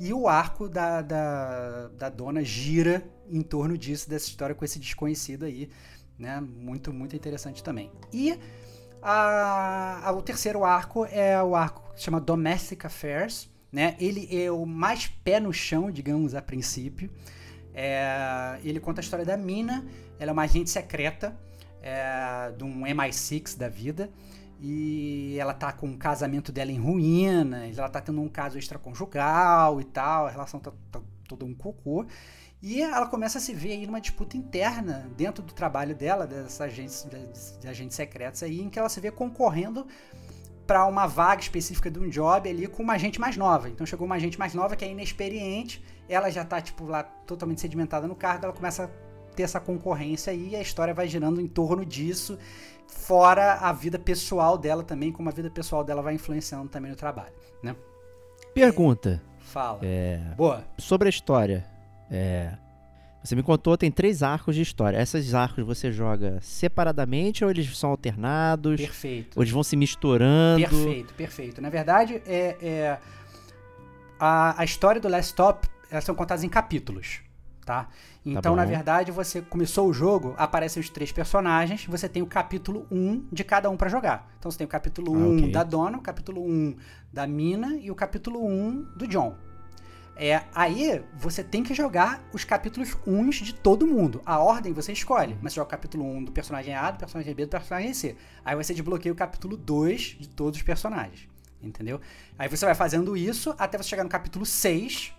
E 0.01 0.13
o 0.13 0.27
arco 0.27 0.69
da, 0.69 1.01
da, 1.03 1.89
da 1.97 2.09
dona 2.09 2.43
gira 2.43 3.05
em 3.31 3.43
torno 3.43 3.79
disso, 3.79 4.11
dessa 4.11 4.27
história 4.27 4.55
com 4.55 4.65
esse 4.65 4.79
desconhecido 4.79 5.45
aí, 5.45 5.71
né? 6.19 6.41
Muito, 6.41 6.93
muito 6.93 7.15
interessante 7.15 7.63
também. 7.63 7.91
E 8.13 8.39
a, 9.01 10.09
a, 10.09 10.13
o 10.13 10.21
terceiro 10.21 10.65
arco 10.65 11.07
é 11.07 11.41
o 11.43 11.55
arco 11.55 11.93
que 11.93 12.01
se 12.01 12.05
chama 12.05 12.21
Domestic 12.21 12.85
Affairs, 12.85 13.49
né? 13.71 13.97
Ele 14.01 14.29
é 14.31 14.51
o 14.51 14.67
mais 14.67 15.07
pé 15.07 15.39
no 15.39 15.53
chão, 15.53 15.91
digamos, 15.91 16.35
a 16.35 16.43
princípio. 16.43 17.11
É, 17.75 18.59
ele 18.63 18.81
conta 18.81 19.01
a 19.01 19.03
história 19.03 19.25
da 19.25 19.37
Mina, 19.37 19.85
ela 20.19 20.31
é 20.31 20.33
uma 20.33 20.43
agente 20.43 20.71
secreta 20.71 21.37
é, 21.83 22.53
de 22.57 22.65
um 22.65 22.83
MI6 22.83 23.57
da 23.57 23.69
vida. 23.69 24.11
E 24.65 25.37
ela 25.41 25.53
tá 25.53 25.73
com 25.73 25.91
o 25.91 25.99
casamento 25.99 26.53
dela 26.53 26.71
em 26.71 26.79
ruínas, 26.79 27.77
ela 27.77 27.89
tá 27.89 28.01
tendo 28.01 28.21
um 28.21 28.29
caso 28.29 28.57
extraconjugal 28.57 29.81
e 29.81 29.85
tal, 29.85 30.27
a 30.27 30.31
relação 30.31 30.61
tá, 30.61 30.73
tá 30.91 31.01
toda 31.27 31.45
um 31.45 31.53
cocô. 31.53 32.07
E 32.63 32.81
ela 32.81 33.07
começa 33.07 33.39
a 33.39 33.41
se 33.41 33.53
ver 33.53 33.73
aí 33.73 33.87
numa 33.87 34.01
disputa 34.01 34.37
interna 34.37 35.11
dentro 35.17 35.43
do 35.43 35.53
trabalho 35.53 35.97
dela, 35.97 36.29
dessas 36.29 36.61
agentes, 36.61 37.05
de 37.61 37.67
agentes 37.67 37.97
secretos 37.97 38.41
aí, 38.45 38.61
em 38.61 38.71
que 38.71 38.79
ela 38.79 38.89
se 38.89 39.01
vê 39.01 39.11
concorrendo 39.11 39.85
para 40.67 40.87
uma 40.87 41.07
vaga 41.07 41.41
específica 41.41 41.91
de 41.91 41.99
um 41.99 42.09
job 42.09 42.49
ali 42.49 42.67
com 42.67 42.83
uma 42.83 42.99
gente 42.99 43.21
mais 43.21 43.37
nova. 43.37 43.69
Então 43.69 43.87
chegou 43.87 44.07
uma 44.07 44.19
gente 44.19 44.39
mais 44.39 44.55
nova 44.55 44.77
que 44.77 44.85
é 44.85 44.91
inexperiente, 44.91 45.83
ela 46.09 46.31
já 46.31 46.45
tá 46.45 46.61
tipo 46.61 46.85
lá 46.87 47.03
totalmente 47.03 47.61
sedimentada 47.61 48.07
no 48.07 48.15
cargo, 48.15 48.45
ela 48.45 48.55
começa 48.55 48.85
a 48.85 48.89
ter 49.35 49.43
essa 49.43 49.61
concorrência 49.61 50.33
aí 50.33 50.51
e 50.51 50.57
a 50.57 50.61
história 50.61 50.93
vai 50.93 51.09
girando 51.09 51.41
em 51.41 51.47
torno 51.47 51.85
disso, 51.85 52.39
fora 52.87 53.55
a 53.55 53.73
vida 53.73 53.99
pessoal 53.99 54.59
dela 54.59 54.83
também, 54.83 55.11
como 55.11 55.29
a 55.29 55.33
vida 55.33 55.51
pessoal 55.51 55.83
dela 55.83 56.03
vai 56.03 56.15
influenciando 56.15 56.69
também 56.69 56.91
no 56.91 56.97
trabalho, 56.97 57.33
né? 57.63 57.75
Pergunta. 58.55 59.23
Fala. 59.39 59.81
É, 59.83 60.19
Boa. 60.37 60.65
Sobre 60.79 61.09
a 61.09 61.11
história. 61.11 61.67
É, 62.11 62.53
você 63.23 63.37
me 63.37 63.43
contou, 63.43 63.77
tem 63.77 63.91
três 63.91 64.23
arcos 64.23 64.55
de 64.55 64.63
história. 64.63 65.01
Esses 65.01 65.33
arcos 65.33 65.65
você 65.65 65.93
joga 65.93 66.39
separadamente 66.41 67.45
ou 67.45 67.51
eles 67.51 67.77
são 67.79 67.91
alternados? 67.91 68.81
Perfeito. 68.81 69.37
Ou 69.37 69.43
eles 69.43 69.53
vão 69.53 69.63
se 69.63 69.77
misturando? 69.77 70.61
Perfeito, 70.61 71.15
perfeito. 71.15 71.63
Na 71.63 71.71
verdade, 71.71 72.21
é, 72.27 72.57
é 72.61 72.99
a, 74.19 74.61
a 74.61 74.65
história 74.65 75.01
do 75.01 75.09
Last 75.09 75.31
Stop, 75.31 75.69
elas 75.91 76.05
são 76.05 76.15
contadas 76.15 76.43
em 76.43 76.49
capítulos, 76.49 77.21
tá? 77.65 77.89
Então, 78.25 78.55
tá 78.55 78.57
na 78.57 78.65
verdade, 78.65 79.13
você 79.13 79.41
começou 79.41 79.89
o 79.89 79.93
jogo, 79.93 80.35
aparecem 80.37 80.81
os 80.81 80.89
três 80.89 81.13
personagens, 81.13 81.87
você 81.87 82.09
tem 82.09 82.23
o 82.23 82.27
capítulo 82.27 82.87
1 82.91 83.27
de 83.33 83.45
cada 83.45 83.71
um 83.71 83.77
para 83.77 83.89
jogar. 83.89 84.33
Então 84.39 84.51
você 84.51 84.59
tem 84.59 84.65
o 84.65 84.71
capítulo 84.71 85.15
ah, 85.15 85.19
1 85.19 85.37
okay. 85.37 85.53
da 85.53 85.63
Donna, 85.63 85.99
o 85.99 86.01
capítulo 86.01 86.43
1 86.45 86.77
da 87.13 87.27
Mina 87.27 87.77
e 87.81 87.91
o 87.91 87.95
capítulo 87.95 88.45
1 88.45 88.95
do 88.97 89.07
John. 89.07 89.37
É, 90.17 90.43
aí 90.55 91.03
você 91.17 91.43
tem 91.43 91.63
que 91.63 91.75
jogar 91.75 92.23
os 92.33 92.45
capítulos 92.45 92.97
1 93.07 93.31
de 93.31 93.55
todo 93.55 93.87
mundo. 93.87 94.21
A 94.27 94.39
ordem 94.39 94.73
você 94.73 94.93
escolhe. 94.93 95.37
Mas 95.41 95.53
você 95.53 95.57
joga 95.57 95.69
o 95.69 95.71
capítulo 95.71 96.05
1 96.05 96.25
do 96.25 96.33
personagem 96.33 96.75
A, 96.75 96.91
do 96.91 96.99
personagem 96.99 97.35
B, 97.35 97.47
do 97.47 97.51
personagem 97.51 97.95
C. 97.95 98.17
Aí 98.45 98.55
você 98.55 98.75
desbloqueia 98.75 99.13
o 99.13 99.17
capítulo 99.17 99.57
2 99.57 100.17
de 100.21 100.29
todos 100.29 100.59
os 100.59 100.63
personagens. 100.63 101.29
Entendeu? 101.63 102.01
Aí 102.39 102.49
você 102.49 102.65
vai 102.65 102.75
fazendo 102.75 103.17
isso 103.17 103.55
até 103.59 103.79
você 103.79 103.89
chegar 103.89 104.05
no 104.05 104.11
capítulo 104.11 104.45
6. 104.45 105.15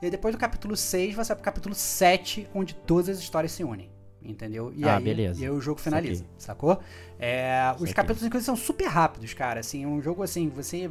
E 0.00 0.10
depois 0.10 0.34
do 0.34 0.38
capítulo 0.38 0.76
6, 0.76 1.14
você 1.14 1.28
vai 1.28 1.36
pro 1.36 1.44
capítulo 1.44 1.74
7, 1.74 2.48
onde 2.52 2.74
todas 2.74 3.08
as 3.08 3.18
histórias 3.18 3.52
se 3.52 3.62
unem. 3.62 3.88
Entendeu? 4.24 4.72
E 4.74 4.84
ah, 4.84 4.96
aí, 4.96 5.04
beleza. 5.04 5.40
E 5.40 5.44
aí 5.44 5.50
o 5.50 5.60
jogo 5.60 5.80
finaliza, 5.80 6.24
sacou? 6.38 6.80
É, 7.18 7.74
os 7.78 7.92
capítulos, 7.92 8.24
inclusive, 8.24 8.46
são 8.46 8.56
super 8.56 8.86
rápidos, 8.86 9.34
cara. 9.34 9.60
Assim, 9.60 9.86
um 9.86 10.00
jogo 10.00 10.22
assim, 10.22 10.48
você 10.48 10.90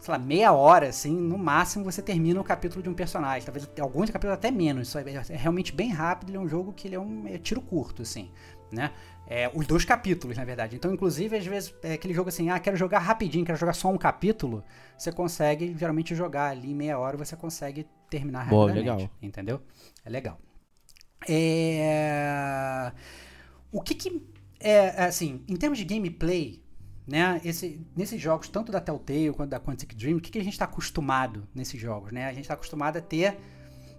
sei 0.00 0.12
lá, 0.12 0.18
meia 0.18 0.52
hora, 0.52 0.88
assim, 0.88 1.14
no 1.14 1.36
máximo 1.36 1.84
você 1.84 2.00
termina 2.00 2.40
o 2.40 2.44
capítulo 2.44 2.82
de 2.82 2.88
um 2.88 2.94
personagem. 2.94 3.44
Talvez 3.44 3.68
alguns 3.78 4.08
capítulos 4.08 4.34
até 4.34 4.50
menos. 4.50 4.88
Isso 4.88 4.98
é, 4.98 5.02
é 5.02 5.36
realmente 5.36 5.72
bem 5.72 5.90
rápido. 5.90 6.30
Ele 6.30 6.38
é 6.38 6.40
um 6.40 6.48
jogo 6.48 6.72
que 6.72 6.88
ele 6.88 6.94
é 6.94 7.00
um 7.00 7.26
é 7.28 7.36
tiro 7.36 7.60
curto, 7.60 8.02
assim, 8.02 8.30
né? 8.72 8.92
É, 9.26 9.48
os 9.54 9.66
dois 9.66 9.84
capítulos, 9.84 10.36
na 10.36 10.44
verdade. 10.44 10.74
Então, 10.74 10.92
inclusive, 10.92 11.36
às 11.36 11.46
vezes, 11.46 11.72
é 11.82 11.92
aquele 11.92 12.14
jogo 12.14 12.30
assim, 12.30 12.50
ah, 12.50 12.58
quero 12.58 12.76
jogar 12.76 12.98
rapidinho, 12.98 13.44
quero 13.44 13.58
jogar 13.58 13.74
só 13.74 13.88
um 13.88 13.98
capítulo. 13.98 14.64
Você 14.98 15.12
consegue, 15.12 15.76
geralmente, 15.78 16.14
jogar 16.16 16.50
ali 16.50 16.72
em 16.72 16.74
meia 16.74 16.98
hora, 16.98 17.16
você 17.16 17.36
consegue 17.36 17.86
terminar 18.08 18.48
Boa, 18.48 18.68
rapidamente. 18.68 19.02
legal. 19.02 19.10
Entendeu? 19.22 19.62
É 20.04 20.10
legal. 20.10 20.40
É... 21.28 22.92
O 23.70 23.80
que 23.82 23.94
que... 23.94 24.20
É, 24.58 25.04
assim, 25.04 25.44
em 25.46 25.56
termos 25.56 25.78
de 25.78 25.84
gameplay, 25.84 26.60
né, 27.10 27.40
esse, 27.44 27.84
nesses 27.96 28.20
jogos, 28.20 28.48
tanto 28.48 28.70
da 28.70 28.80
Telltale 28.80 29.32
quanto 29.32 29.50
da 29.50 29.58
Quantic 29.58 29.94
Dream, 29.94 30.18
o 30.18 30.20
que, 30.20 30.30
que 30.30 30.38
a 30.38 30.44
gente 30.44 30.52
está 30.52 30.66
acostumado 30.66 31.48
nesses 31.54 31.80
jogos, 31.80 32.12
né? 32.12 32.26
A 32.26 32.32
gente 32.32 32.42
está 32.42 32.54
acostumado 32.54 32.98
a 32.98 33.00
ter, 33.00 33.36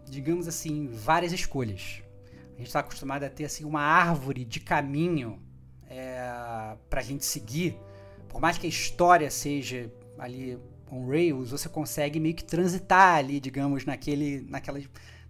digamos 0.10 0.47
assim, 0.47 0.88
várias 0.88 1.32
escolhas 1.34 2.02
gente 2.62 2.67
está 2.67 2.80
acostumado 2.80 3.24
a 3.24 3.30
ter 3.30 3.45
assim 3.45 3.65
uma 3.65 3.82
árvore 3.82 4.45
de 4.45 4.60
caminho 4.60 5.39
é, 5.89 6.78
para 6.89 7.02
a 7.02 7.04
gente 7.04 7.26
seguir. 7.26 7.76
Por 8.30 8.39
mais 8.39 8.58
que 8.58 8.67
a 8.67 8.69
história 8.69 9.30
seja 9.30 9.91
ali 10.17 10.58
on 10.89 11.08
rails, 11.08 11.52
você 11.52 11.67
consegue 11.67 12.19
meio 12.19 12.36
que 12.36 12.43
transitar 12.43 13.17
ali, 13.17 13.39
digamos, 13.39 13.86
naquele, 13.86 14.41
naquela, 14.47 14.80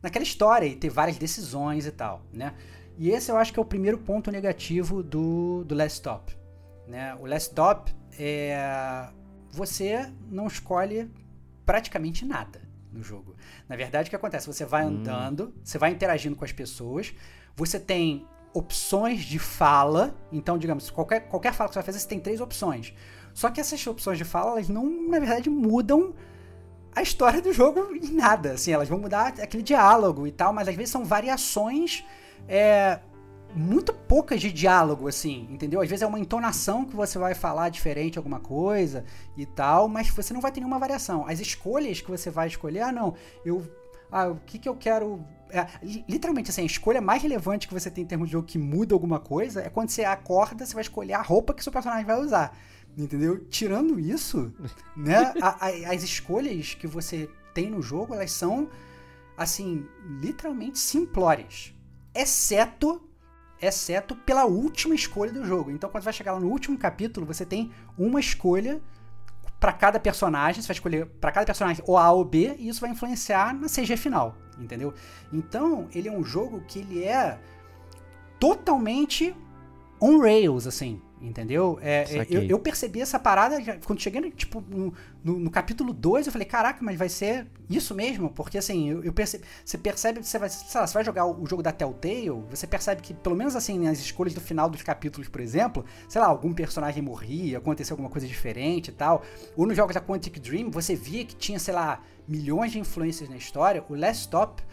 naquela 0.02 0.24
história 0.24 0.66
e 0.66 0.76
ter 0.76 0.90
várias 0.90 1.18
decisões 1.18 1.86
e 1.86 1.92
tal, 1.92 2.26
né? 2.34 2.54
E 2.98 3.10
esse 3.10 3.32
eu 3.32 3.38
acho 3.38 3.54
que 3.54 3.60
é 3.60 3.62
o 3.62 3.66
primeiro 3.66 3.98
ponto 3.98 4.30
negativo 4.30 5.02
do, 5.02 5.64
do 5.64 5.74
Last 5.74 5.96
Stop. 5.96 6.38
Né? 6.88 7.16
O 7.16 7.26
Last 7.26 7.50
Stop 7.50 7.94
é. 8.18 9.10
Você 9.52 10.10
não 10.30 10.48
escolhe 10.48 11.12
praticamente 11.66 12.26
nada 12.26 12.62
no 12.92 13.04
jogo. 13.04 13.36
Na 13.68 13.76
verdade, 13.76 14.08
o 14.08 14.10
que 14.10 14.16
acontece? 14.16 14.48
Você 14.48 14.66
vai 14.66 14.86
hum. 14.86 14.90
andando, 14.90 15.54
você 15.64 15.78
vai 15.78 15.92
interagindo 15.92 16.36
com 16.36 16.46
as 16.46 16.52
pessoas, 16.52 17.14
você 17.56 17.80
tem 17.80 18.26
opções 18.54 19.22
de 19.22 19.40
fala. 19.40 20.16
Então, 20.32 20.58
digamos, 20.58 20.90
qualquer, 20.90 21.22
qualquer 21.22 21.54
fala 21.54 21.70
que 21.70 21.74
você 21.74 21.80
vai 21.80 21.86
fazer, 21.86 22.00
você 22.00 22.08
tem 22.08 22.20
três 22.20 22.42
opções. 22.42 22.94
Só 23.34 23.50
que 23.50 23.62
essas 23.62 23.86
opções 23.88 24.18
de 24.18 24.26
fala, 24.26 24.52
elas 24.52 24.70
não, 24.70 24.86
na 25.10 25.20
verdade, 25.20 25.50
mudam 25.50 26.14
a 26.94 27.02
história 27.02 27.42
do 27.42 27.54
jogo 27.54 27.96
em 27.96 28.12
nada. 28.14 28.54
Assim, 28.54 28.72
elas 28.72 28.90
vão 28.90 29.00
mudar 29.00 29.28
aquele 29.42 29.64
diálogo 29.64 30.28
e 30.28 30.32
tal, 30.32 30.52
mas 30.52 30.68
às 30.68 30.76
vezes 30.76 30.92
são 30.92 31.06
variações 31.06 32.04
é, 32.48 33.00
muito 33.56 33.94
poucas 33.94 34.40
de 34.40 34.52
diálogo, 34.52 35.08
assim, 35.08 35.48
entendeu? 35.50 35.82
Às 35.82 35.90
vezes 35.90 36.04
é 36.04 36.08
uma 36.08 36.20
entonação 36.20 36.86
que 36.86 36.96
você 36.96 37.18
vai 37.18 37.34
falar 37.34 37.70
diferente 37.70 38.18
alguma 38.18 38.40
coisa 38.40 39.04
e 39.36 39.46
tal, 39.46 39.88
mas 39.88 40.10
você 40.10 40.34
não 40.34 40.42
vai 40.42 40.52
ter 40.52 40.60
nenhuma 40.60 40.80
variação. 40.80 41.26
As 41.28 41.40
escolhas 41.40 42.02
que 42.02 42.10
você 42.10 42.30
vai 42.30 42.48
escolher, 42.48 42.82
ah, 42.82 42.92
não, 42.92 43.16
eu. 43.46 43.64
Ah, 44.12 44.28
o 44.28 44.36
que, 44.46 44.60
que 44.60 44.68
eu 44.68 44.76
quero. 44.76 45.24
É, 45.50 45.68
literalmente, 46.08 46.50
assim, 46.50 46.62
a 46.62 46.66
escolha 46.66 47.02
mais 47.02 47.22
relevante 47.22 47.68
que 47.68 47.74
você 47.74 47.92
tem 47.92 48.04
em 48.04 48.08
termos 48.08 48.28
de 48.28 48.34
jogo 48.34 48.48
que 48.48 48.58
muda 48.58 48.96
alguma 48.96 49.20
coisa 49.20 49.62
é 49.62 49.70
quando 49.70 49.90
você 49.90 50.04
acorda, 50.06 50.66
você 50.66 50.74
vai 50.74 50.82
escolher 50.82 51.14
a 51.14 51.22
roupa 51.22 51.54
que 51.54 51.64
seu 51.64 51.72
personagem 51.72 52.06
vai 52.06 52.20
usar. 52.20 52.58
Entendeu? 52.98 53.46
Tirando 53.46 54.00
isso, 54.00 54.54
né? 54.96 55.34
A, 55.42 55.68
a, 55.68 55.94
as 55.94 56.04
escolhas 56.04 56.74
que 56.74 56.88
você 56.88 57.30
tem 57.54 57.70
no 57.70 57.82
jogo, 57.82 58.14
elas 58.14 58.32
são, 58.32 58.70
assim, 59.38 59.86
literalmente 60.22 60.80
simplórias. 60.80 61.74
Exceto 62.14 63.11
exceto 63.62 64.16
pela 64.16 64.46
última 64.46 64.96
escolha 64.96 65.32
do 65.32 65.46
jogo. 65.46 65.72
Então, 65.72 65.90
quando 65.90 66.04
vai 66.04 66.14
chegar 66.14 66.34
lá 66.34 66.40
no 66.40 66.50
último 66.50 66.78
capítulo, 66.78 67.26
você 67.26 67.46
tem 67.46 67.72
uma 67.98 68.20
escolha 68.20 68.82
para 69.60 69.72
cada 69.72 70.00
personagem, 70.00 70.62
você 70.62 70.68
vai 70.68 70.76
escolher 70.76 71.06
para 71.06 71.32
cada 71.32 71.46
personagem 71.46 71.84
ou 71.88 71.96
A 71.98 72.12
ou 72.12 72.26
B, 72.26 72.56
e 72.58 72.68
isso 72.68 72.82
vai 72.82 72.90
influenciar 72.90 73.54
na 73.54 73.68
CG 73.68 73.96
final, 73.96 74.36
entendeu? 74.58 74.94
Então, 75.32 75.88
ele 75.94 76.10
é 76.10 76.12
um 76.12 76.24
jogo 76.24 76.62
que 76.68 76.80
ele 76.80 77.04
é 77.04 77.40
totalmente 78.40 79.36
on 80.02 80.20
rails, 80.20 80.66
assim. 80.66 81.00
Entendeu? 81.22 81.78
É, 81.84 82.04
é 82.10 82.28
eu, 82.32 82.42
eu, 82.42 82.60
percebi 82.60 83.00
essa 83.00 83.20
parada 83.20 83.58
quando 83.86 84.02
cheguei 84.02 84.20
no, 84.20 84.32
tipo, 84.32 84.60
no, 84.68 84.92
no, 85.24 85.40
no 85.40 85.52
capítulo 85.52 85.94
2, 85.94 86.26
eu 86.26 86.32
falei, 86.32 86.48
caraca, 86.48 86.80
mas 86.82 86.98
vai 86.98 87.10
ser 87.10 87.46
isso 87.70 87.94
mesmo? 87.94 88.32
Porque 88.32 88.58
assim, 88.58 88.90
eu, 88.90 89.04
eu 89.04 89.14
percebi, 89.14 89.44
você 89.64 89.78
percebe, 89.78 90.24
você 90.24 90.40
vai, 90.40 90.50
lá, 90.50 90.88
você 90.88 90.94
vai 90.94 91.06
jogar 91.06 91.26
o, 91.26 91.44
o, 91.44 91.46
jogo 91.46 91.62
da 91.62 91.72
Telltale, 91.72 92.32
você 92.50 92.66
percebe 92.66 93.04
que, 93.04 93.14
pelo 93.14 93.36
menos 93.36 93.56
assim, 93.56 93.78
nas 93.78 94.00
escolhas 94.00 94.34
do 94.34 94.42
final 94.42 94.68
dos 94.68 94.82
capítulos, 94.82 95.30
por 95.30 95.42
exemplo, 95.42 95.86
sei 96.10 96.20
lá, 96.20 96.26
algum 96.26 96.54
personagem 96.54 97.04
morria, 97.04 97.60
aconteceu 97.60 97.94
alguma 97.94 98.10
coisa 98.10 98.26
diferente 98.26 98.88
e 98.88 98.92
tal. 98.92 99.22
Ou 99.56 99.68
nos 99.68 99.78
jogos 99.78 99.94
da 99.94 100.02
Quantic 100.02 100.40
Dream, 100.40 100.72
você 100.72 100.96
via 100.96 101.24
que 101.24 101.36
tinha, 101.36 101.60
sei 101.60 101.76
lá, 101.76 102.02
milhões 102.28 102.72
de 102.72 102.80
influências 102.80 103.30
na 103.30 103.38
história. 103.38 103.86
O 103.88 103.96
Last 103.96 104.24
Stop, 104.24 104.64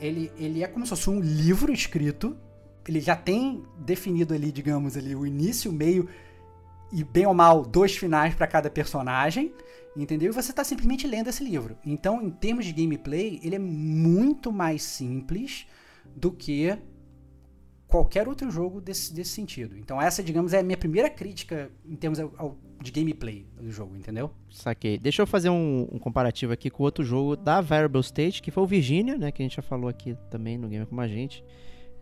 ele, 0.00 0.32
ele 0.38 0.64
é 0.64 0.66
como 0.66 0.86
se 0.86 0.90
fosse 0.90 1.10
um 1.10 1.20
livro 1.20 1.70
escrito 1.70 2.34
ele 2.86 3.00
já 3.00 3.16
tem 3.16 3.62
definido 3.78 4.34
ali, 4.34 4.50
digamos, 4.50 4.96
ali 4.96 5.14
o 5.14 5.26
início, 5.26 5.70
o 5.70 5.74
meio 5.74 6.08
e 6.92 7.02
bem 7.02 7.26
ou 7.26 7.34
mal 7.34 7.64
dois 7.64 7.96
finais 7.96 8.34
para 8.34 8.46
cada 8.46 8.68
personagem, 8.68 9.52
entendeu? 9.96 10.30
E 10.30 10.34
você 10.34 10.50
está 10.50 10.62
simplesmente 10.62 11.06
lendo 11.06 11.28
esse 11.28 11.42
livro. 11.42 11.76
Então, 11.84 12.22
em 12.22 12.30
termos 12.30 12.66
de 12.66 12.72
gameplay, 12.72 13.40
ele 13.42 13.56
é 13.56 13.58
muito 13.58 14.52
mais 14.52 14.82
simples 14.82 15.66
do 16.14 16.30
que 16.30 16.76
qualquer 17.92 18.26
outro 18.26 18.50
jogo 18.50 18.80
desse, 18.80 19.12
desse 19.12 19.30
sentido. 19.30 19.76
Então, 19.76 20.00
essa, 20.00 20.22
digamos, 20.22 20.54
é 20.54 20.60
a 20.60 20.62
minha 20.62 20.78
primeira 20.78 21.10
crítica 21.10 21.70
em 21.84 21.94
termos 21.94 22.18
ao, 22.18 22.32
ao, 22.38 22.58
de 22.80 22.90
gameplay 22.90 23.46
do 23.60 23.70
jogo, 23.70 23.94
entendeu? 23.94 24.30
Saquei. 24.50 24.98
Deixa 24.98 25.20
eu 25.20 25.26
fazer 25.26 25.50
um, 25.50 25.86
um, 25.92 25.98
comparativo 25.98 26.54
aqui 26.54 26.70
com 26.70 26.82
outro 26.82 27.04
jogo 27.04 27.36
da 27.36 27.60
Variable 27.60 28.00
State, 28.00 28.40
que 28.40 28.50
foi 28.50 28.62
o 28.62 28.66
Virginia, 28.66 29.18
né? 29.18 29.30
Que 29.30 29.42
a 29.42 29.44
gente 29.44 29.56
já 29.56 29.62
falou 29.62 29.90
aqui 29.90 30.16
também 30.30 30.56
no 30.56 30.68
Game 30.68 30.86
com 30.86 31.00
a 31.00 31.06
gente. 31.06 31.44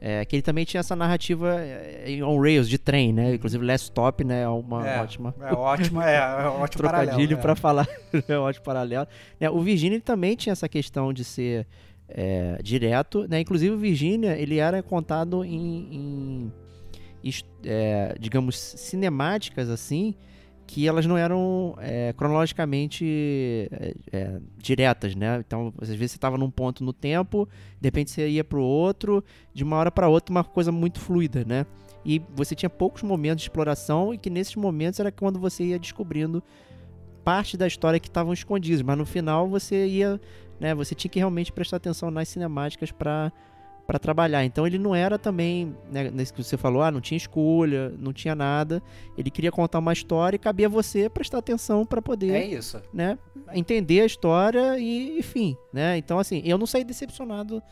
É, 0.02 0.24
que 0.24 0.34
ele 0.34 0.42
também 0.42 0.64
tinha 0.64 0.80
essa 0.80 0.96
narrativa 0.96 1.56
é, 1.60 2.06
on 2.24 2.40
rails 2.40 2.66
de 2.68 2.78
trem, 2.78 3.12
né? 3.12 3.34
Inclusive 3.34 3.62
Last 3.62 3.84
Stop, 3.84 4.24
né? 4.24 4.42
É 4.42 4.48
uma 4.48 4.88
é, 4.88 5.00
ótima. 5.02 5.34
É 5.38 5.52
ótima, 5.52 6.10
é, 6.10 6.16
é 6.16 6.46
ótimo 6.48 6.82
trocadilho 6.88 7.36
para 7.36 7.52
é. 7.52 7.54
falar. 7.54 7.86
é 8.26 8.38
um 8.38 8.42
ótimo 8.42 8.64
paralelo. 8.64 9.06
É, 9.38 9.50
o 9.50 9.60
Virginia 9.60 10.00
também 10.00 10.34
tinha 10.36 10.54
essa 10.54 10.68
questão 10.68 11.12
de 11.12 11.22
ser 11.22 11.66
é, 12.08 12.58
direto, 12.62 13.26
né? 13.28 13.40
Inclusive 13.40 13.74
o 13.74 13.78
Virginia 13.78 14.32
ele 14.38 14.56
era 14.56 14.82
contado 14.82 15.44
em, 15.44 16.50
em 17.22 17.32
é, 17.64 18.14
digamos 18.18 18.56
cinemáticas 18.56 19.68
assim 19.68 20.14
que 20.72 20.86
elas 20.86 21.04
não 21.04 21.18
eram 21.18 21.74
é, 21.78 22.12
cronologicamente 22.12 23.04
é, 23.72 23.94
é, 24.12 24.40
diretas, 24.56 25.16
né? 25.16 25.42
Então, 25.44 25.74
às 25.80 25.88
vezes 25.88 26.12
você 26.12 26.16
estava 26.16 26.38
num 26.38 26.48
ponto 26.48 26.84
no 26.84 26.92
tempo, 26.92 27.48
de 27.80 27.88
repente 27.88 28.12
você 28.12 28.28
ia 28.28 28.44
para 28.44 28.56
o 28.56 28.62
outro, 28.62 29.24
de 29.52 29.64
uma 29.64 29.76
hora 29.76 29.90
para 29.90 30.08
outra, 30.08 30.30
uma 30.30 30.44
coisa 30.44 30.70
muito 30.70 31.00
fluida, 31.00 31.44
né? 31.44 31.66
E 32.04 32.22
você 32.36 32.54
tinha 32.54 32.70
poucos 32.70 33.02
momentos 33.02 33.42
de 33.42 33.50
exploração 33.50 34.14
e 34.14 34.18
que 34.18 34.30
nesses 34.30 34.54
momentos 34.54 35.00
era 35.00 35.10
quando 35.10 35.40
você 35.40 35.64
ia 35.64 35.78
descobrindo 35.78 36.40
parte 37.24 37.56
da 37.56 37.66
história 37.66 37.98
que 37.98 38.06
estavam 38.06 38.32
escondidas, 38.32 38.80
mas 38.80 38.96
no 38.96 39.04
final 39.04 39.48
você 39.48 39.88
ia, 39.88 40.20
né? 40.60 40.72
Você 40.72 40.94
tinha 40.94 41.10
que 41.10 41.18
realmente 41.18 41.50
prestar 41.50 41.78
atenção 41.78 42.12
nas 42.12 42.28
cinemáticas 42.28 42.92
para 42.92 43.32
para 43.86 43.98
trabalhar. 43.98 44.44
Então 44.44 44.66
ele 44.66 44.78
não 44.78 44.94
era 44.94 45.18
também, 45.18 45.74
né, 45.90 46.10
nesse 46.10 46.32
que 46.32 46.42
você 46.42 46.56
falou, 46.56 46.82
ah, 46.82 46.90
não 46.90 47.00
tinha 47.00 47.16
escolha, 47.16 47.92
não 47.98 48.12
tinha 48.12 48.34
nada. 48.34 48.82
Ele 49.16 49.30
queria 49.30 49.50
contar 49.50 49.78
uma 49.78 49.92
história 49.92 50.36
e 50.36 50.38
cabia 50.38 50.68
você 50.68 51.08
prestar 51.08 51.38
atenção 51.38 51.84
para 51.84 52.00
poder, 52.00 52.32
é 52.32 52.46
isso, 52.46 52.80
né, 52.92 53.18
entender 53.52 54.02
a 54.02 54.06
história 54.06 54.78
e, 54.78 55.18
enfim, 55.18 55.56
né? 55.72 55.96
Então 55.96 56.18
assim, 56.18 56.42
eu 56.44 56.56
não 56.56 56.66
saí 56.66 56.84
decepcionado 56.84 57.62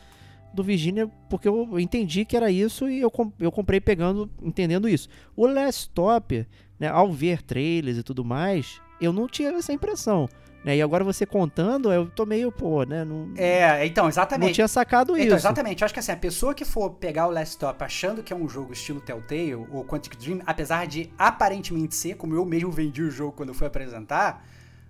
do 0.53 0.63
Virginia 0.63 1.07
porque 1.29 1.47
eu 1.47 1.79
entendi 1.79 2.25
que 2.25 2.35
era 2.35 2.51
isso 2.51 2.89
e 2.89 2.99
eu, 2.99 3.11
eu 3.39 3.51
comprei 3.51 3.79
pegando, 3.79 4.29
entendendo 4.41 4.89
isso. 4.89 5.07
O 5.35 5.45
Last 5.45 5.81
Stop, 5.81 6.45
né, 6.79 6.87
ao 6.87 7.11
ver 7.11 7.41
trailers 7.41 7.97
e 7.97 8.03
tudo 8.03 8.25
mais, 8.25 8.81
eu 8.99 9.13
não 9.13 9.27
tinha 9.27 9.49
essa 9.49 9.71
impressão. 9.71 10.27
Né? 10.63 10.75
E 10.75 10.81
agora 10.81 11.03
você 11.03 11.25
contando, 11.25 11.91
eu 11.91 12.07
tô 12.09 12.25
meio, 12.25 12.51
pô, 12.51 12.83
né? 12.83 13.05
Não, 13.05 13.31
é, 13.37 13.85
então, 13.85 14.09
exatamente. 14.09 14.49
Não 14.49 14.53
tinha 14.53 14.67
sacado 14.67 15.13
então, 15.13 15.25
isso. 15.25 15.35
Exatamente. 15.35 15.81
Eu 15.81 15.85
acho 15.85 15.93
que 15.93 15.99
assim, 15.99 16.11
a 16.11 16.17
pessoa 16.17 16.53
que 16.53 16.65
for 16.65 16.91
pegar 16.91 17.27
o 17.27 17.31
Last 17.31 17.51
Stop 17.51 17.81
achando 17.83 18.21
que 18.21 18.33
é 18.33 18.35
um 18.35 18.47
jogo 18.47 18.73
estilo 18.73 18.99
Telltale 18.99 19.55
ou 19.55 19.85
Quantic 19.85 20.17
Dream, 20.17 20.41
apesar 20.45 20.85
de 20.85 21.11
aparentemente 21.17 21.95
ser, 21.95 22.15
como 22.15 22.35
eu 22.35 22.45
mesmo 22.45 22.71
vendi 22.71 23.01
o 23.01 23.09
jogo 23.09 23.31
quando 23.31 23.49
eu 23.49 23.55
fui 23.55 23.67
apresentar, 23.67 24.45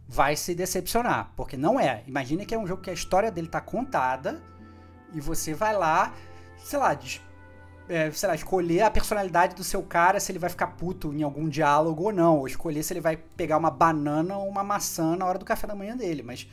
vai 0.08 0.36
se 0.36 0.56
decepcionar. 0.56 1.32
Porque 1.36 1.56
não 1.56 1.80
é. 1.80 2.04
Imagina 2.08 2.46
que 2.46 2.56
é 2.56 2.58
um 2.58 2.66
jogo 2.66 2.82
que 2.82 2.90
a 2.90 2.94
história 2.94 3.32
dele 3.32 3.48
tá 3.48 3.62
contada 3.62 4.42
e 5.14 5.22
você 5.22 5.54
vai 5.54 5.76
lá, 5.76 6.14
sei 6.58 6.80
lá, 6.80 6.98
é, 7.90 8.12
sei 8.12 8.30
lá, 8.30 8.36
escolher 8.36 8.82
a 8.82 8.92
personalidade 8.92 9.56
do 9.56 9.64
seu 9.64 9.82
cara, 9.82 10.20
se 10.20 10.32
ele 10.32 10.40
vai 10.40 10.50
ficar 10.50 10.68
puto 10.68 11.12
em 11.12 11.24
algum 11.24 11.50
diálogo 11.50 12.04
ou 12.04 12.14
não, 12.14 12.38
ou 12.38 12.48
escolher 12.48 12.84
se 12.84 12.94
ele 12.94 13.02
vai 13.02 13.18
pegar 13.18 13.58
uma 13.58 13.72
banana 13.72 14.38
ou 14.38 14.48
uma 14.48 14.64
maçã 14.64 15.16
na 15.16 15.26
hora 15.26 15.40
do 15.40 15.46
café 15.46 15.66
da 15.66 15.76
manhã 15.76 15.98
dele. 15.98 16.22
Mas 16.22 16.48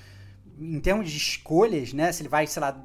em 0.59 0.81
termos 0.81 1.11
de 1.11 1.17
escolhas, 1.17 1.93
né, 1.93 2.11
se 2.11 2.23
ele 2.23 2.29
vai, 2.31 2.47
sei 2.47 2.61
lá, 2.61 2.83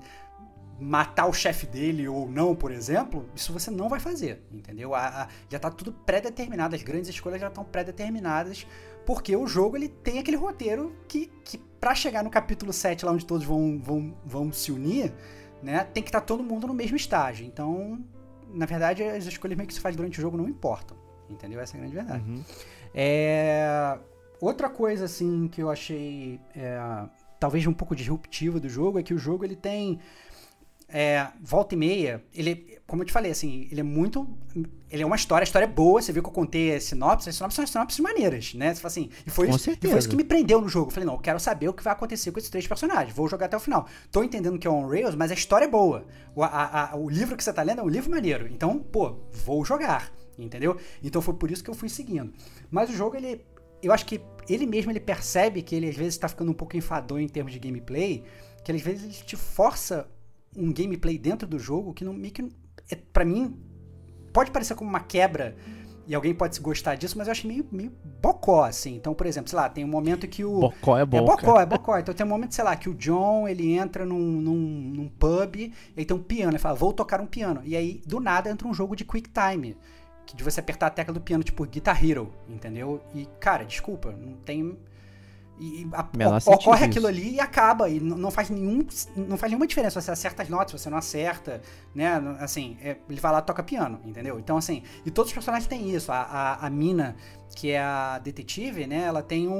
matar 0.79 1.27
o 1.27 1.33
chefe 1.33 1.65
dele 1.65 2.07
ou 2.07 2.29
não, 2.29 2.55
por 2.55 2.71
exemplo, 2.71 3.29
isso 3.35 3.53
você 3.53 3.71
não 3.71 3.87
vai 3.87 3.99
fazer, 3.99 4.41
entendeu? 4.51 4.93
A, 4.93 5.23
a, 5.23 5.27
já 5.49 5.59
tá 5.59 5.69
tudo 5.69 5.93
pré-determinado, 5.93 6.75
as 6.75 6.83
grandes 6.83 7.09
escolhas 7.09 7.39
já 7.39 7.47
estão 7.47 7.63
pré-determinadas, 7.63 8.67
porque 9.05 9.35
o 9.35 9.47
jogo 9.47 9.77
ele 9.77 9.87
tem 9.87 10.19
aquele 10.19 10.37
roteiro 10.37 10.95
que, 11.07 11.31
que 11.45 11.57
para 11.57 11.95
chegar 11.95 12.23
no 12.23 12.29
capítulo 12.29 12.73
7, 12.73 13.05
lá 13.05 13.11
onde 13.11 13.25
todos 13.25 13.45
vão, 13.45 13.79
vão, 13.79 14.17
vão 14.25 14.51
se 14.51 14.71
unir, 14.71 15.13
né, 15.61 15.83
tem 15.83 16.01
que 16.03 16.09
estar 16.09 16.21
tá 16.21 16.25
todo 16.25 16.43
mundo 16.43 16.67
no 16.67 16.73
mesmo 16.73 16.97
estágio. 16.97 17.45
Então, 17.45 18.03
na 18.53 18.65
verdade, 18.65 19.03
as 19.03 19.25
escolhas 19.25 19.57
meio 19.57 19.67
que 19.67 19.73
se 19.73 19.79
faz 19.79 19.95
durante 19.95 20.19
o 20.19 20.21
jogo 20.21 20.37
não 20.37 20.47
importam. 20.47 20.97
Entendeu? 21.29 21.59
Essa 21.59 21.75
é 21.75 21.77
a 21.77 21.79
grande 21.79 21.95
verdade. 21.95 22.29
Uhum. 22.29 22.43
É, 22.93 23.97
outra 24.39 24.69
coisa, 24.69 25.05
assim, 25.05 25.47
que 25.47 25.61
eu 25.61 25.69
achei 25.69 26.39
é, 26.55 26.77
talvez 27.39 27.65
um 27.65 27.73
pouco 27.73 27.95
disruptiva 27.95 28.59
do 28.59 28.69
jogo 28.69 28.99
é 28.99 29.03
que 29.03 29.13
o 29.13 29.17
jogo 29.17 29.43
ele 29.43 29.55
tem 29.55 29.99
é, 30.93 31.27
volta 31.41 31.73
e 31.75 31.77
meia, 31.77 32.23
ele, 32.33 32.77
como 32.85 33.01
eu 33.01 33.05
te 33.05 33.11
falei, 33.13 33.31
assim, 33.31 33.67
ele 33.71 33.79
é 33.79 33.83
muito. 33.83 34.27
Ele 34.89 35.03
é 35.03 35.05
uma 35.05 35.15
história, 35.15 35.43
a 35.43 35.45
história 35.45 35.65
é 35.65 35.69
boa, 35.69 36.01
você 36.01 36.11
viu 36.11 36.21
que 36.21 36.27
eu 36.27 36.33
contei 36.33 36.75
a 36.75 36.81
sinopse, 36.81 37.29
as 37.29 37.35
sinopses 37.35 37.55
são 37.55 37.65
sinopses 37.65 37.99
maneiras, 37.99 38.53
né? 38.53 38.73
Você 38.73 38.81
fala 38.81 38.91
assim, 38.91 39.09
e 39.25 39.29
foi, 39.29 39.47
Com 39.47 39.55
isso, 39.55 39.61
e 39.69 39.71
certeza. 39.71 39.91
foi 39.93 39.99
isso 39.99 40.09
que 40.09 40.15
me 40.17 40.23
prendeu 40.25 40.59
no 40.59 40.67
jogo. 40.67 40.87
Eu 40.89 40.93
falei, 40.93 41.07
não, 41.07 41.13
eu 41.13 41.19
quero 41.19 41.39
saber 41.39 41.69
o 41.69 41.73
que 41.73 41.81
vai 41.81 41.93
acontecer 41.93 42.31
com 42.31 42.39
esses 42.39 42.49
três 42.49 42.67
personagens, 42.67 43.15
vou 43.15 43.27
jogar 43.29 43.45
até 43.45 43.55
o 43.55 43.59
final. 43.59 43.87
Tô 44.11 44.21
entendendo 44.23 44.59
que 44.59 44.67
é 44.67 44.69
on 44.69 44.85
Rails, 44.87 45.15
mas 45.15 45.31
a 45.31 45.33
história 45.33 45.63
é 45.65 45.69
boa. 45.69 46.05
O, 46.35 46.43
a- 46.43 46.91
a- 46.91 46.95
o 46.97 47.09
livro 47.09 47.37
que 47.37 47.43
você 47.43 47.53
tá 47.53 47.61
lendo 47.63 47.79
é 47.79 47.83
um 47.83 47.87
livro 47.89 48.11
maneiro. 48.11 48.47
Então, 48.47 48.77
pô, 48.79 49.15
vou 49.45 49.63
jogar, 49.63 50.11
entendeu? 50.37 50.75
Então 51.01 51.21
foi 51.21 51.35
por 51.35 51.49
isso 51.49 51.63
que 51.63 51.69
eu 51.69 51.73
fui 51.75 51.87
seguindo. 51.87 52.33
Mas 52.69 52.89
o 52.89 52.93
jogo, 52.93 53.15
ele. 53.15 53.45
Eu 53.81 53.93
acho 53.93 54.05
que 54.05 54.21
ele 54.47 54.67
mesmo 54.67 54.91
ele 54.91 54.99
percebe 54.99 55.61
que 55.63 55.73
ele 55.73 55.87
às 55.89 55.95
vezes 55.95 56.15
tá 56.17 56.27
ficando 56.27 56.51
um 56.51 56.53
pouco 56.53 56.75
enfadonho 56.77 57.23
em 57.23 57.27
termos 57.29 57.51
de 57.53 57.57
gameplay, 57.59 58.23
que 58.63 58.71
às 58.71 58.81
vezes 58.81 59.03
ele 59.05 59.13
te 59.25 59.35
força 59.37 60.07
um 60.55 60.71
gameplay 60.71 61.17
dentro 61.17 61.47
do 61.47 61.57
jogo 61.57 61.93
que 61.93 62.03
não 62.03 62.13
meio 62.13 62.33
que 62.33 62.49
é, 62.89 62.95
para 62.95 63.25
mim 63.25 63.57
pode 64.33 64.51
parecer 64.51 64.75
como 64.75 64.89
uma 64.89 64.99
quebra 64.99 65.55
e 66.07 66.15
alguém 66.15 66.33
pode 66.33 66.55
se 66.55 66.61
gostar 66.61 66.95
disso, 66.95 67.17
mas 67.17 67.27
eu 67.27 67.31
acho 67.31 67.47
meio, 67.47 67.65
meio 67.71 67.91
bocó 68.21 68.63
assim. 68.63 68.95
Então, 68.95 69.13
por 69.13 69.25
exemplo, 69.25 69.49
sei 69.49 69.57
lá, 69.57 69.69
tem 69.69 69.85
um 69.85 69.87
momento 69.87 70.27
que 70.27 70.43
o 70.43 70.59
Bocó 70.59 70.97
é 70.97 71.05
bom. 71.05 71.17
é 71.17 71.21
bocó, 71.21 71.53
cara. 71.53 71.61
é 71.61 71.65
bocó. 71.65 71.97
Então 71.97 72.13
tem 72.13 72.25
um 72.25 72.29
momento, 72.29 72.55
sei 72.55 72.63
lá, 72.63 72.75
que 72.75 72.89
o 72.89 72.93
John, 72.93 73.47
ele 73.47 73.73
entra 73.73 74.05
num, 74.05 74.19
num, 74.19 74.55
num 74.55 75.07
pub, 75.07 75.55
e 75.55 75.73
aí 75.95 76.03
tem 76.03 76.17
um 76.17 76.21
piano, 76.21 76.51
ele 76.51 76.59
fala, 76.59 76.75
vou 76.75 76.91
tocar 76.91 77.21
um 77.21 77.27
piano. 77.27 77.61
E 77.63 77.75
aí, 77.75 78.01
do 78.05 78.19
nada, 78.19 78.49
entra 78.49 78.67
um 78.67 78.73
jogo 78.73 78.95
de 78.95 79.05
quick 79.05 79.29
time, 79.29 79.77
que 80.25 80.35
de 80.35 80.43
você 80.43 80.59
apertar 80.59 80.87
a 80.87 80.89
tecla 80.89 81.13
do 81.13 81.21
piano, 81.21 81.43
tipo 81.43 81.65
Guitar 81.65 82.03
Hero, 82.03 82.33
entendeu? 82.49 83.01
E, 83.13 83.27
cara, 83.39 83.63
desculpa, 83.63 84.11
não 84.11 84.33
tem... 84.33 84.77
E, 85.63 85.87
a- 85.93 86.07
ocorre 86.47 86.77
isso. 86.77 86.85
aquilo 86.85 87.05
ali 87.05 87.35
e 87.35 87.39
acaba, 87.39 87.87
e 87.87 87.99
não 87.99 88.31
faz 88.31 88.49
nenhum, 88.49 88.83
não 89.15 89.37
faz 89.37 89.51
nenhuma 89.51 89.67
diferença, 89.67 90.01
você 90.01 90.09
acerta 90.09 90.41
as 90.41 90.49
notas, 90.49 90.81
você 90.81 90.89
não 90.89 90.97
acerta, 90.97 91.61
né, 91.93 92.15
assim, 92.39 92.77
é, 92.81 92.97
ele 93.07 93.21
vai 93.21 93.31
lá 93.31 93.37
e 93.37 93.41
toca 93.43 93.61
piano, 93.61 93.99
entendeu? 94.03 94.39
Então, 94.39 94.57
assim, 94.57 94.81
e 95.05 95.11
todos 95.11 95.29
os 95.29 95.33
personagens 95.35 95.67
têm 95.67 95.93
isso, 95.93 96.11
a, 96.11 96.17
a, 96.21 96.65
a 96.65 96.69
mina, 96.71 97.15
que 97.55 97.71
é 97.71 97.79
a 97.79 98.19
detetive, 98.19 98.87
né, 98.87 99.03
ela 99.03 99.21
tem 99.21 99.47
um, 99.47 99.53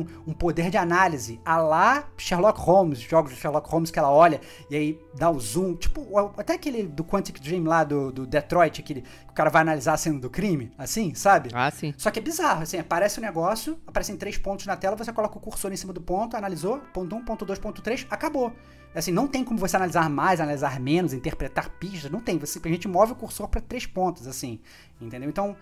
um, 0.00 0.06
um 0.28 0.32
poder 0.32 0.70
de 0.70 0.76
análise, 0.76 1.40
a 1.44 1.58
lá 1.58 2.08
Sherlock 2.16 2.60
Holmes, 2.60 3.00
jogos 3.00 3.32
de 3.32 3.38
Sherlock 3.38 3.68
Holmes 3.68 3.90
que 3.90 3.98
ela 3.98 4.10
olha, 4.10 4.40
e 4.70 4.76
aí 4.76 5.00
dá 5.14 5.30
o 5.30 5.40
zoom, 5.40 5.74
tipo, 5.74 6.06
até 6.36 6.54
aquele 6.54 6.84
do 6.84 7.04
Quantic 7.04 7.40
Dream 7.40 7.64
lá, 7.64 7.84
do, 7.84 8.12
do 8.12 8.26
Detroit, 8.26 8.80
aquele, 8.80 9.02
que 9.02 9.30
o 9.30 9.32
cara 9.32 9.50
vai 9.50 9.62
analisar 9.62 9.94
a 9.94 9.96
cena 9.96 10.18
do 10.18 10.30
crime, 10.30 10.72
assim, 10.76 11.14
sabe? 11.14 11.50
Ah, 11.52 11.70
sim. 11.70 11.94
Só 11.96 12.10
que 12.10 12.18
é 12.18 12.22
bizarro, 12.22 12.62
assim, 12.62 12.78
aparece 12.78 13.18
o 13.18 13.22
negócio, 13.22 13.78
aparecem 13.86 14.16
três 14.16 14.36
pontos 14.36 14.66
na 14.66 14.76
tela, 14.76 14.96
você 14.96 15.12
coloca 15.12 15.36
o 15.36 15.40
cursor 15.40 15.72
em 15.72 15.76
cima 15.76 15.92
do 15.92 16.00
ponto, 16.00 16.36
analisou, 16.36 16.78
ponto 16.92 17.14
1, 17.14 17.24
ponto 17.24 17.44
2, 17.44 17.58
ponto 17.58 17.82
3, 17.82 18.06
acabou. 18.10 18.52
Assim, 18.94 19.12
não 19.12 19.28
tem 19.28 19.44
como 19.44 19.58
você 19.58 19.76
analisar 19.76 20.08
mais, 20.08 20.40
analisar 20.40 20.80
menos, 20.80 21.12
interpretar 21.12 21.68
pistas, 21.78 22.10
não 22.10 22.20
tem. 22.20 22.38
Você 22.38 22.54
simplesmente 22.54 22.88
move 22.88 23.12
o 23.12 23.14
cursor 23.14 23.46
para 23.48 23.60
três 23.60 23.86
pontos, 23.86 24.26
assim, 24.26 24.60
entendeu? 25.00 25.28
Então, 25.28 25.56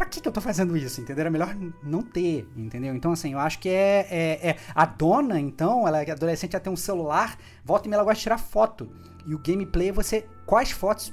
pra 0.00 0.08
que, 0.08 0.20
que 0.20 0.26
eu 0.28 0.32
tô 0.32 0.40
fazendo 0.40 0.76
isso, 0.76 1.00
entendeu? 1.00 1.20
Era 1.20 1.30
melhor 1.30 1.54
não 1.82 2.02
ter, 2.02 2.48
entendeu? 2.56 2.94
Então, 2.94 3.12
assim, 3.12 3.32
eu 3.34 3.38
acho 3.38 3.58
que 3.58 3.68
é, 3.68 4.06
é, 4.10 4.48
é- 4.50 4.56
A 4.74 4.84
dona, 4.86 5.38
então, 5.38 5.86
ela 5.86 6.02
é 6.02 6.10
adolescente, 6.10 6.54
ela 6.54 6.62
tem 6.62 6.72
um 6.72 6.76
celular, 6.76 7.36
volta 7.64 7.86
e 7.86 7.90
meia 7.90 7.98
ela 7.98 8.04
gosta 8.04 8.16
de 8.16 8.22
tirar 8.22 8.38
foto. 8.38 8.90
E 9.26 9.34
o 9.34 9.38
gameplay 9.38 9.88
é 9.90 9.92
você... 9.92 10.26
Quais 10.46 10.70
fotos 10.70 11.12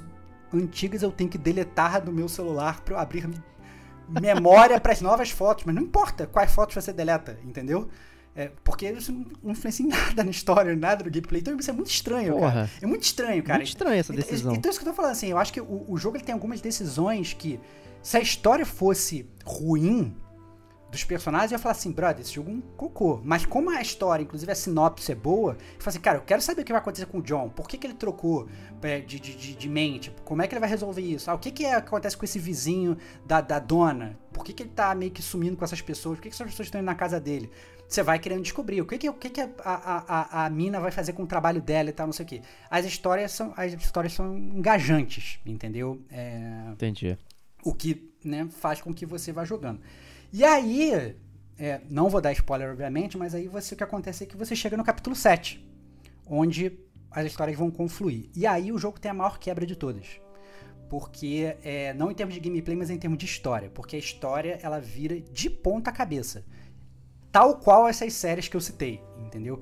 antigas 0.52 1.02
eu 1.02 1.12
tenho 1.12 1.28
que 1.28 1.36
deletar 1.38 2.00
do 2.02 2.10
meu 2.10 2.28
celular 2.28 2.80
pra 2.80 2.94
eu 2.94 2.98
abrir 2.98 3.28
memória 4.08 4.80
para 4.80 4.92
as 4.92 5.00
novas 5.00 5.30
fotos, 5.30 5.64
mas 5.64 5.74
não 5.74 5.82
importa 5.82 6.26
quais 6.26 6.50
fotos 6.50 6.74
você 6.74 6.92
deleta, 6.92 7.38
entendeu? 7.44 7.88
É, 8.34 8.52
porque 8.62 8.88
isso 8.88 9.12
não 9.42 9.50
influencia 9.52 9.84
em 9.84 9.88
nada 9.88 10.22
na 10.22 10.30
história, 10.30 10.74
nada 10.76 11.02
do 11.02 11.10
gameplay. 11.10 11.40
Então 11.40 11.56
isso 11.58 11.70
é 11.70 11.72
muito 11.72 11.90
estranho, 11.90 12.34
cara. 12.34 12.40
Porra. 12.52 12.70
É 12.80 12.86
muito 12.86 13.02
estranho, 13.02 13.42
cara. 13.42 13.58
Muito 13.58 13.68
estranha 13.68 13.98
essa 14.00 14.12
Então- 14.12 14.24
decisão. 14.24 14.54
Então, 14.54 14.70
isso 14.70 14.78
que 14.80 14.86
eu 14.86 14.92
tô 14.92 14.96
falando, 14.96 15.10
assim, 15.12 15.26
eu 15.28 15.38
acho 15.38 15.52
que 15.52 15.60
o, 15.60 15.84
o 15.88 15.96
jogo 15.98 16.16
ele 16.16 16.24
tem 16.24 16.32
algumas 16.32 16.60
decisões 16.60 17.32
que, 17.34 17.58
se 18.08 18.16
a 18.16 18.20
história 18.20 18.64
fosse 18.64 19.28
ruim 19.44 20.16
dos 20.90 21.04
personagens, 21.04 21.52
eu 21.52 21.56
ia 21.56 21.58
falar 21.58 21.72
assim, 21.72 21.92
brother, 21.92 22.22
esse 22.22 22.32
jogo 22.32 22.50
é 22.50 22.54
um 22.54 22.60
cocô. 22.62 23.20
Mas 23.22 23.44
como 23.44 23.68
a 23.68 23.82
história, 23.82 24.22
inclusive 24.22 24.50
a 24.50 24.54
sinopse 24.54 25.12
é 25.12 25.14
boa, 25.14 25.52
eu 25.52 25.58
falo 25.78 25.88
assim, 25.88 26.00
cara, 26.00 26.16
eu 26.16 26.22
quero 26.22 26.40
saber 26.40 26.62
o 26.62 26.64
que 26.64 26.72
vai 26.72 26.80
acontecer 26.80 27.04
com 27.04 27.18
o 27.18 27.22
John. 27.22 27.50
Por 27.50 27.68
que, 27.68 27.76
que 27.76 27.86
ele 27.86 27.92
trocou 27.92 28.48
é, 28.80 29.00
de, 29.00 29.20
de, 29.20 29.54
de, 29.54 29.68
mente? 29.68 30.10
Como 30.24 30.40
é 30.40 30.48
que 30.48 30.54
ele 30.54 30.60
vai 30.60 30.70
resolver 30.70 31.02
isso? 31.02 31.30
Ah, 31.30 31.34
o 31.34 31.38
que, 31.38 31.50
que, 31.50 31.66
é, 31.66 31.74
acontece 31.74 32.16
com 32.16 32.24
esse 32.24 32.38
vizinho 32.38 32.96
da, 33.26 33.42
da 33.42 33.58
dona? 33.58 34.18
Por 34.32 34.42
que, 34.42 34.54
que 34.54 34.62
ele 34.62 34.70
tá 34.70 34.94
meio 34.94 35.10
que 35.10 35.20
sumindo 35.20 35.54
com 35.54 35.66
essas 35.66 35.82
pessoas? 35.82 36.16
Por 36.16 36.22
que, 36.22 36.30
que 36.30 36.34
essas 36.34 36.46
pessoas 36.46 36.68
estão 36.68 36.80
indo 36.80 36.86
na 36.86 36.94
casa 36.94 37.20
dele? 37.20 37.50
Você 37.86 38.02
vai 38.02 38.18
querendo 38.18 38.40
descobrir 38.42 38.80
o 38.80 38.86
que, 38.86 38.96
que, 38.96 39.10
o 39.10 39.12
que, 39.12 39.28
que 39.28 39.42
a, 39.42 39.50
a, 39.62 40.42
a, 40.42 40.46
a 40.46 40.50
mina 40.50 40.80
vai 40.80 40.90
fazer 40.90 41.12
com 41.12 41.24
o 41.24 41.26
trabalho 41.26 41.60
dela 41.60 41.90
e 41.90 41.92
tal, 41.92 42.06
não 42.06 42.14
sei 42.14 42.24
o 42.24 42.28
que. 42.28 42.40
As 42.70 42.86
histórias 42.86 43.32
são, 43.32 43.52
as 43.54 43.74
histórias 43.74 44.14
são 44.14 44.34
engajantes, 44.34 45.38
entendeu? 45.44 46.00
É, 46.10 46.70
Entendi. 46.72 47.18
O 47.64 47.74
que 47.74 48.12
né, 48.24 48.48
faz 48.50 48.80
com 48.80 48.92
que 48.92 49.06
você 49.06 49.32
vá 49.32 49.44
jogando. 49.44 49.80
E 50.32 50.44
aí, 50.44 51.16
é, 51.58 51.80
não 51.88 52.08
vou 52.08 52.20
dar 52.20 52.32
spoiler, 52.32 52.70
obviamente, 52.70 53.16
mas 53.16 53.34
aí 53.34 53.48
você, 53.48 53.74
o 53.74 53.76
que 53.76 53.84
acontece 53.84 54.24
é 54.24 54.26
que 54.26 54.36
você 54.36 54.54
chega 54.54 54.76
no 54.76 54.84
capítulo 54.84 55.16
7, 55.16 55.64
onde 56.26 56.78
as 57.10 57.26
histórias 57.26 57.56
vão 57.56 57.70
confluir. 57.70 58.28
E 58.36 58.46
aí 58.46 58.70
o 58.70 58.78
jogo 58.78 59.00
tem 59.00 59.10
a 59.10 59.14
maior 59.14 59.38
quebra 59.38 59.66
de 59.66 59.74
todas. 59.74 60.20
Porque, 60.88 61.56
é, 61.62 61.92
não 61.94 62.10
em 62.10 62.14
termos 62.14 62.34
de 62.34 62.40
gameplay, 62.40 62.76
mas 62.76 62.90
em 62.90 62.98
termos 62.98 63.18
de 63.18 63.26
história. 63.26 63.70
Porque 63.70 63.96
a 63.96 63.98
história, 63.98 64.58
ela 64.62 64.80
vira 64.80 65.20
de 65.20 65.50
ponta 65.50 65.92
cabeça. 65.92 66.44
Tal 67.30 67.58
qual 67.58 67.88
essas 67.88 68.12
séries 68.14 68.48
que 68.48 68.56
eu 68.56 68.60
citei, 68.60 69.02
entendeu? 69.18 69.60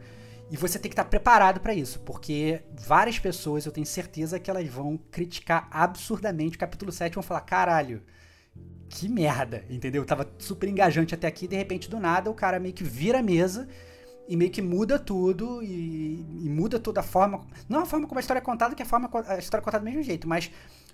E 0.50 0.56
você 0.56 0.78
tem 0.78 0.88
que 0.88 0.92
estar 0.92 1.04
preparado 1.04 1.60
para 1.60 1.74
isso, 1.74 2.00
porque 2.00 2.62
várias 2.72 3.18
pessoas, 3.18 3.66
eu 3.66 3.72
tenho 3.72 3.86
certeza 3.86 4.38
que 4.38 4.48
elas 4.48 4.68
vão 4.68 4.96
criticar 5.10 5.66
absurdamente 5.70 6.56
o 6.56 6.60
capítulo 6.60 6.92
7 6.92 7.12
e 7.12 7.14
vão 7.14 7.22
falar: 7.22 7.40
caralho, 7.40 8.02
que 8.88 9.08
merda, 9.08 9.64
entendeu? 9.68 10.04
Tava 10.04 10.28
super 10.38 10.68
engajante 10.68 11.14
até 11.14 11.26
aqui, 11.26 11.48
de 11.48 11.56
repente, 11.56 11.90
do 11.90 11.98
nada, 11.98 12.30
o 12.30 12.34
cara 12.34 12.60
meio 12.60 12.74
que 12.74 12.84
vira 12.84 13.18
a 13.18 13.22
mesa 13.22 13.68
e 14.28 14.36
meio 14.36 14.50
que 14.50 14.62
muda 14.62 14.98
tudo 14.98 15.62
e, 15.62 16.24
e 16.44 16.48
muda 16.48 16.78
toda 16.78 17.00
a 17.00 17.02
forma. 17.02 17.44
Não 17.68 17.80
a 17.80 17.86
forma 17.86 18.06
como 18.06 18.18
a 18.18 18.20
história 18.20 18.38
é 18.38 18.42
contada, 18.42 18.74
que 18.74 18.82
a, 18.82 18.86
forma, 18.86 19.10
a 19.26 19.38
história 19.38 19.62
é 19.62 19.64
contada 19.64 19.84
do 19.84 19.84
mesmo 19.84 20.02
jeito, 20.02 20.28
mas 20.28 20.50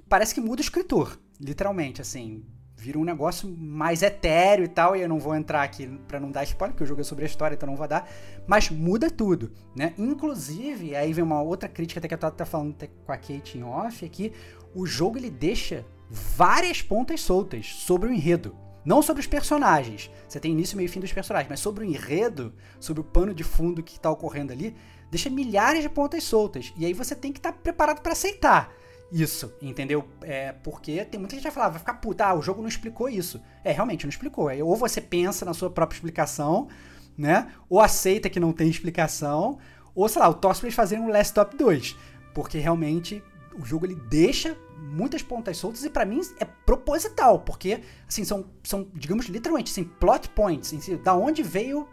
parece 0.09 0.35
que 0.35 0.41
muda 0.41 0.61
o 0.61 0.65
escritor, 0.65 1.19
literalmente, 1.39 2.01
assim. 2.01 2.45
Vira 2.83 2.99
um 2.99 3.05
negócio 3.05 3.49
mais 3.49 4.03
etéreo 4.03 4.65
e 4.65 4.69
tal, 4.69 4.97
e 4.97 5.03
eu 5.03 5.09
não 5.09 5.21
vou 5.21 5.37
entrar 5.37 5.63
aqui 5.63 5.87
pra 6.09 6.19
não 6.19 6.33
dar 6.33 6.43
spoiler, 6.43 6.73
porque 6.73 6.83
o 6.83 6.87
jogo 6.87 7.01
é 7.01 7.05
sobre 7.05 7.23
a 7.23 7.29
história, 7.29 7.55
então 7.55 7.69
não 7.69 7.77
vou 7.77 7.87
dar, 7.87 8.11
mas 8.45 8.71
muda 8.71 9.09
tudo, 9.09 9.53
né? 9.73 9.95
Inclusive, 9.97 10.97
aí 10.97 11.13
vem 11.13 11.23
uma 11.23 11.41
outra 11.41 11.69
crítica 11.69 12.01
até 12.01 12.09
que 12.09 12.15
eu 12.15 12.19
tava 12.19 12.35
até 12.35 12.45
falando 12.45 12.75
com 13.07 13.13
a 13.13 13.17
Kate 13.17 13.57
em 13.57 13.63
off, 13.63 14.05
é 14.05 14.09
que 14.09 14.33
o 14.75 14.85
jogo 14.85 15.17
ele 15.17 15.31
deixa 15.31 15.87
várias 16.11 16.83
pontas 16.83 17.21
soltas 17.21 17.67
sobre 17.67 18.09
o 18.09 18.13
enredo. 18.13 18.57
Não 18.85 19.01
sobre 19.01 19.21
os 19.21 19.29
personagens. 19.29 20.11
Você 20.27 20.41
tem 20.41 20.51
início, 20.51 20.77
meio 20.77 20.87
e 20.87 20.89
fim 20.89 20.99
dos 20.99 21.13
personagens, 21.13 21.49
mas 21.49 21.61
sobre 21.61 21.85
o 21.85 21.89
enredo, 21.89 22.53
sobre 22.81 23.01
o 23.01 23.05
pano 23.05 23.33
de 23.33 23.45
fundo 23.45 23.81
que 23.81 24.01
tá 24.01 24.11
ocorrendo 24.11 24.53
ali, 24.53 24.75
deixa 25.09 25.31
milhares 25.31 25.83
de 25.83 25.89
pontas 25.89 26.25
soltas. 26.25 26.73
E 26.77 26.85
aí 26.85 26.93
você 26.93 27.15
tem 27.15 27.31
que 27.33 27.39
estar 27.39 27.53
preparado 27.53 28.01
para 28.01 28.11
aceitar 28.11 28.75
isso, 29.13 29.53
entendeu? 29.61 30.09
É, 30.23 30.53
porque 30.53 31.05
tem 31.05 31.21
muita 31.21 31.35
gente 31.35 31.43
que 31.43 31.51
vai 31.51 31.55
falar, 31.55 31.69
vai 31.69 31.79
ficar 31.79 31.95
puta, 31.95 32.27
ah, 32.27 32.35
o 32.35 32.43
jogo 32.43 32.63
não 32.63 32.69
explicou 32.69 33.09
isso. 33.09 33.41
É, 33.63 33.71
realmente 33.71 34.05
não 34.05 34.11
explicou. 34.11 34.49
Aí, 34.49 34.63
ou 34.63 34.75
você 34.75 35.01
pensa 35.01 35.45
na 35.45 35.53
sua 35.53 35.71
própria 35.71 35.97
explicação, 35.97 36.69
né? 37.17 37.53
Ou 37.69 37.79
aceita 37.79 38.31
que 38.31 38.41
não 38.41 38.53
tem 38.53 38.69
explicação, 38.69 39.59
ou 39.95 40.09
sei 40.09 40.21
lá, 40.21 40.29
o 40.29 40.35
torce 40.35 40.61
pra 40.61 40.69
eles 40.69 40.75
fazerem 40.75 41.05
um 41.05 41.11
Last 41.11 41.35
Top 41.35 41.55
2. 41.55 41.97
Porque 42.33 42.59
realmente 42.59 43.23
o 43.55 43.65
jogo 43.65 43.85
ele 43.85 43.95
deixa 43.95 44.57
muitas 44.79 45.23
pontas 45.23 45.59
soltas 45.59 45.85
e 45.85 45.91
pra 45.91 46.05
mim 46.05 46.21
é 46.41 46.45
proposital, 46.45 47.41
porque 47.41 47.81
assim 48.09 48.25
são, 48.25 48.47
são 48.65 48.89
digamos 48.95 49.27
literalmente 49.27 49.71
assim, 49.71 49.85
plot 49.85 50.29
points, 50.31 50.73
da 51.05 51.15
onde 51.15 51.43
veio 51.43 51.87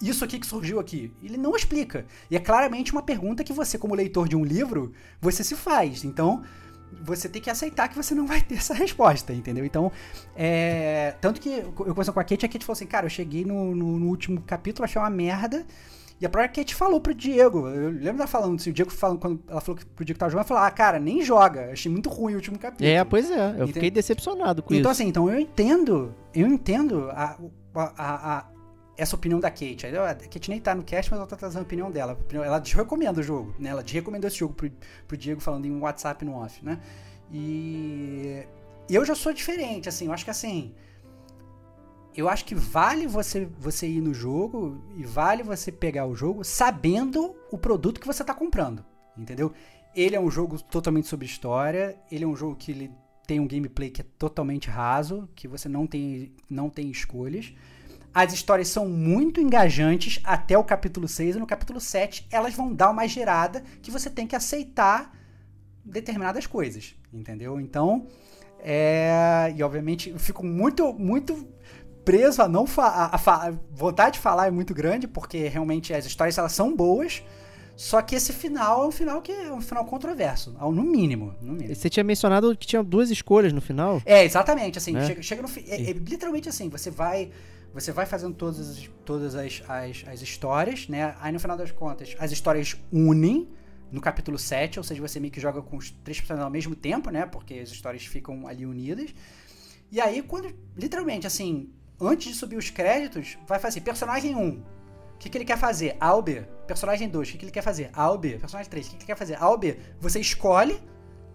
isso 0.00 0.24
aqui 0.24 0.38
que 0.38 0.46
surgiu 0.46 0.78
aqui. 0.80 1.12
Ele 1.22 1.36
não 1.36 1.54
explica. 1.56 2.06
E 2.30 2.36
é 2.36 2.40
claramente 2.40 2.92
uma 2.92 3.02
pergunta 3.02 3.44
que 3.44 3.52
você, 3.52 3.76
como 3.78 3.94
leitor 3.94 4.28
de 4.28 4.36
um 4.36 4.44
livro, 4.44 4.92
você 5.20 5.44
se 5.44 5.54
faz. 5.54 6.04
Então, 6.04 6.42
você 7.02 7.28
tem 7.28 7.40
que 7.40 7.50
aceitar 7.50 7.88
que 7.88 7.96
você 7.96 8.14
não 8.14 8.26
vai 8.26 8.40
ter 8.42 8.56
essa 8.56 8.74
resposta, 8.74 9.32
entendeu? 9.32 9.64
Então, 9.64 9.92
é... 10.36 11.14
Tanto 11.20 11.40
que 11.40 11.48
eu 11.50 11.72
conversando 11.72 12.14
com 12.14 12.20
a 12.20 12.24
Kate, 12.24 12.46
a 12.46 12.48
Kate 12.48 12.64
falou 12.64 12.72
assim, 12.74 12.86
cara, 12.86 13.06
eu 13.06 13.10
cheguei 13.10 13.44
no, 13.44 13.74
no, 13.74 13.98
no 13.98 14.06
último 14.08 14.40
capítulo, 14.40 14.84
achei 14.84 15.00
uma 15.00 15.10
merda. 15.10 15.64
E 16.20 16.26
a 16.26 16.28
própria 16.28 16.50
Kate 16.52 16.74
falou 16.74 17.00
pro 17.00 17.14
Diego, 17.14 17.66
eu 17.68 17.88
lembro 17.90 18.16
dela 18.18 18.26
falando, 18.26 18.56
assim, 18.56 18.68
o 18.68 18.72
Diego 18.74 18.90
falando, 18.90 19.18
quando 19.18 19.42
ela 19.48 19.60
falou 19.60 19.78
que 19.78 19.86
pro 19.86 20.04
Diego 20.04 20.16
que 20.16 20.20
tava 20.20 20.30
jogando, 20.30 20.42
ela 20.42 20.48
falou, 20.48 20.62
ah, 20.64 20.70
cara, 20.70 20.98
nem 21.00 21.22
joga, 21.22 21.70
achei 21.72 21.90
muito 21.90 22.10
ruim 22.10 22.34
o 22.34 22.36
último 22.36 22.58
capítulo. 22.58 22.86
É, 22.90 23.02
pois 23.04 23.30
é. 23.30 23.48
Eu 23.50 23.54
Entende? 23.54 23.72
fiquei 23.72 23.90
decepcionado 23.90 24.62
com 24.62 24.74
Então, 24.74 24.90
isso. 24.90 25.00
assim, 25.00 25.08
então 25.08 25.30
eu 25.30 25.40
entendo, 25.40 26.14
eu 26.34 26.46
entendo 26.46 27.08
a, 27.12 27.38
a, 27.74 27.82
a- 27.96 28.36
a- 28.38 28.46
essa 29.00 29.16
opinião 29.16 29.40
da 29.40 29.50
Kate. 29.50 29.86
A 29.86 30.14
Kate 30.14 30.50
nem 30.50 30.60
tá 30.60 30.74
no 30.74 30.82
cast, 30.82 31.10
mas 31.10 31.18
ela 31.18 31.26
tá 31.26 31.34
trazendo 31.34 31.60
a 31.60 31.64
opinião 31.64 31.90
dela. 31.90 32.18
Ela 32.32 32.58
desrecomenda 32.58 33.20
o 33.20 33.22
jogo, 33.22 33.54
né? 33.58 33.70
Ela 33.70 33.82
desrecomendou 33.82 34.28
esse 34.28 34.36
jogo 34.36 34.52
pro, 34.52 34.70
pro 35.08 35.16
Diego 35.16 35.40
falando 35.40 35.64
em 35.64 35.80
WhatsApp 35.80 36.22
no 36.24 36.34
off, 36.34 36.62
né? 36.62 36.78
E 37.32 38.44
eu 38.88 39.04
já 39.04 39.14
sou 39.14 39.32
diferente, 39.32 39.88
assim, 39.88 40.06
eu 40.06 40.12
acho 40.12 40.24
que 40.24 40.30
assim. 40.30 40.74
Eu 42.14 42.28
acho 42.28 42.44
que 42.44 42.54
vale 42.54 43.06
você, 43.06 43.48
você 43.58 43.88
ir 43.88 44.00
no 44.00 44.12
jogo 44.12 44.82
e 44.96 45.04
vale 45.04 45.42
você 45.42 45.72
pegar 45.72 46.06
o 46.06 46.14
jogo 46.14 46.44
sabendo 46.44 47.36
o 47.50 47.56
produto 47.56 48.00
que 48.00 48.06
você 48.06 48.22
tá 48.22 48.34
comprando, 48.34 48.84
entendeu? 49.16 49.52
Ele 49.94 50.16
é 50.16 50.20
um 50.20 50.30
jogo 50.30 50.60
totalmente 50.60 51.06
sobre 51.06 51.24
história, 51.24 51.96
ele 52.10 52.24
é 52.24 52.26
um 52.26 52.36
jogo 52.36 52.56
que 52.56 52.90
tem 53.26 53.38
um 53.38 53.46
gameplay 53.46 53.90
que 53.90 54.00
é 54.02 54.04
totalmente 54.18 54.68
raso, 54.68 55.28
que 55.36 55.46
você 55.46 55.68
não 55.68 55.86
tem, 55.86 56.34
não 56.50 56.68
tem 56.68 56.90
escolhas. 56.90 57.54
As 58.12 58.32
histórias 58.32 58.68
são 58.68 58.88
muito 58.88 59.40
engajantes 59.40 60.20
até 60.24 60.58
o 60.58 60.64
capítulo 60.64 61.06
6, 61.06 61.36
e 61.36 61.38
no 61.38 61.46
capítulo 61.46 61.80
7 61.80 62.26
elas 62.30 62.54
vão 62.54 62.72
dar 62.72 62.90
uma 62.90 63.06
gerada 63.06 63.62
que 63.80 63.90
você 63.90 64.10
tem 64.10 64.26
que 64.26 64.34
aceitar 64.34 65.12
determinadas 65.84 66.46
coisas, 66.46 66.94
entendeu? 67.12 67.60
Então, 67.60 68.06
é, 68.58 69.54
e 69.56 69.62
obviamente 69.62 70.10
eu 70.10 70.18
fico 70.18 70.44
muito, 70.44 70.92
muito 70.92 71.46
preso 72.04 72.42
a 72.42 72.48
não 72.48 72.66
a, 72.78 73.16
a, 73.16 73.52
vontade 73.70 74.14
de 74.14 74.20
falar 74.20 74.48
é 74.48 74.50
muito 74.50 74.74
grande 74.74 75.06
porque 75.06 75.48
realmente 75.48 75.94
as 75.94 76.04
histórias 76.04 76.36
elas 76.36 76.52
são 76.52 76.74
boas. 76.74 77.22
Só 77.76 78.02
que 78.02 78.14
esse 78.14 78.34
final 78.34 78.84
é 78.84 78.88
um 78.88 78.90
final 78.90 79.22
que 79.22 79.32
é 79.32 79.50
um 79.50 79.60
final 79.62 79.86
controverso, 79.86 80.54
no 80.60 80.82
mínimo, 80.82 81.34
no 81.40 81.54
mínimo. 81.54 81.74
Você 81.74 81.88
tinha 81.88 82.04
mencionado 82.04 82.54
que 82.54 82.66
tinha 82.66 82.82
duas 82.82 83.10
escolhas 83.10 83.54
no 83.54 83.60
final? 83.62 84.02
É, 84.04 84.22
exatamente, 84.22 84.76
assim, 84.76 84.92
né? 84.92 85.06
chega, 85.06 85.22
chega, 85.22 85.42
no 85.42 85.48
é, 85.48 85.88
é, 85.88 85.92
literalmente 85.92 86.46
assim, 86.46 86.68
você 86.68 86.90
vai 86.90 87.30
você 87.72 87.92
vai 87.92 88.06
fazendo 88.06 88.34
todas 88.34 88.58
as, 88.60 88.90
todas 89.04 89.34
as, 89.34 89.62
as, 89.68 90.04
as 90.06 90.22
histórias, 90.22 90.88
né? 90.88 91.14
Aí 91.20 91.32
no 91.32 91.38
final 91.38 91.56
das 91.56 91.70
contas, 91.70 92.16
as 92.18 92.32
histórias 92.32 92.76
unem 92.92 93.48
no 93.90 94.00
capítulo 94.00 94.38
7, 94.38 94.78
ou 94.78 94.84
seja, 94.84 95.00
você 95.00 95.18
meio 95.18 95.32
que 95.32 95.40
joga 95.40 95.62
com 95.62 95.76
os 95.76 95.90
três 95.90 96.18
personagens 96.18 96.44
ao 96.44 96.50
mesmo 96.50 96.74
tempo, 96.74 97.10
né? 97.10 97.26
Porque 97.26 97.54
as 97.54 97.70
histórias 97.70 98.04
ficam 98.04 98.46
ali 98.46 98.64
unidas. 98.64 99.14
E 99.90 100.00
aí, 100.00 100.22
quando, 100.22 100.54
literalmente, 100.76 101.26
assim, 101.26 101.72
antes 102.00 102.28
de 102.28 102.34
subir 102.34 102.56
os 102.56 102.70
créditos, 102.70 103.36
vai 103.46 103.58
fazer 103.58 103.80
personagem 103.80 104.34
1. 104.36 104.48
O 104.50 105.18
que, 105.18 105.28
que 105.28 105.36
ele 105.36 105.44
quer 105.44 105.58
fazer? 105.58 105.96
A 106.00 106.14
ou 106.14 106.22
B. 106.22 106.42
Personagem 106.66 107.08
2, 107.08 107.28
o 107.28 107.32
que, 107.32 107.38
que 107.38 107.44
ele 107.44 107.52
quer 107.52 107.62
fazer? 107.62 107.90
A 107.92 108.10
ou 108.10 108.16
B. 108.16 108.38
Personagem 108.38 108.70
3, 108.70 108.86
o 108.86 108.90
que, 108.90 108.96
que 108.96 109.02
ele 109.02 109.06
quer 109.06 109.16
fazer? 109.16 109.36
A 109.40 109.48
ou 109.48 109.58
B. 109.58 109.76
Você 110.00 110.20
escolhe 110.20 110.80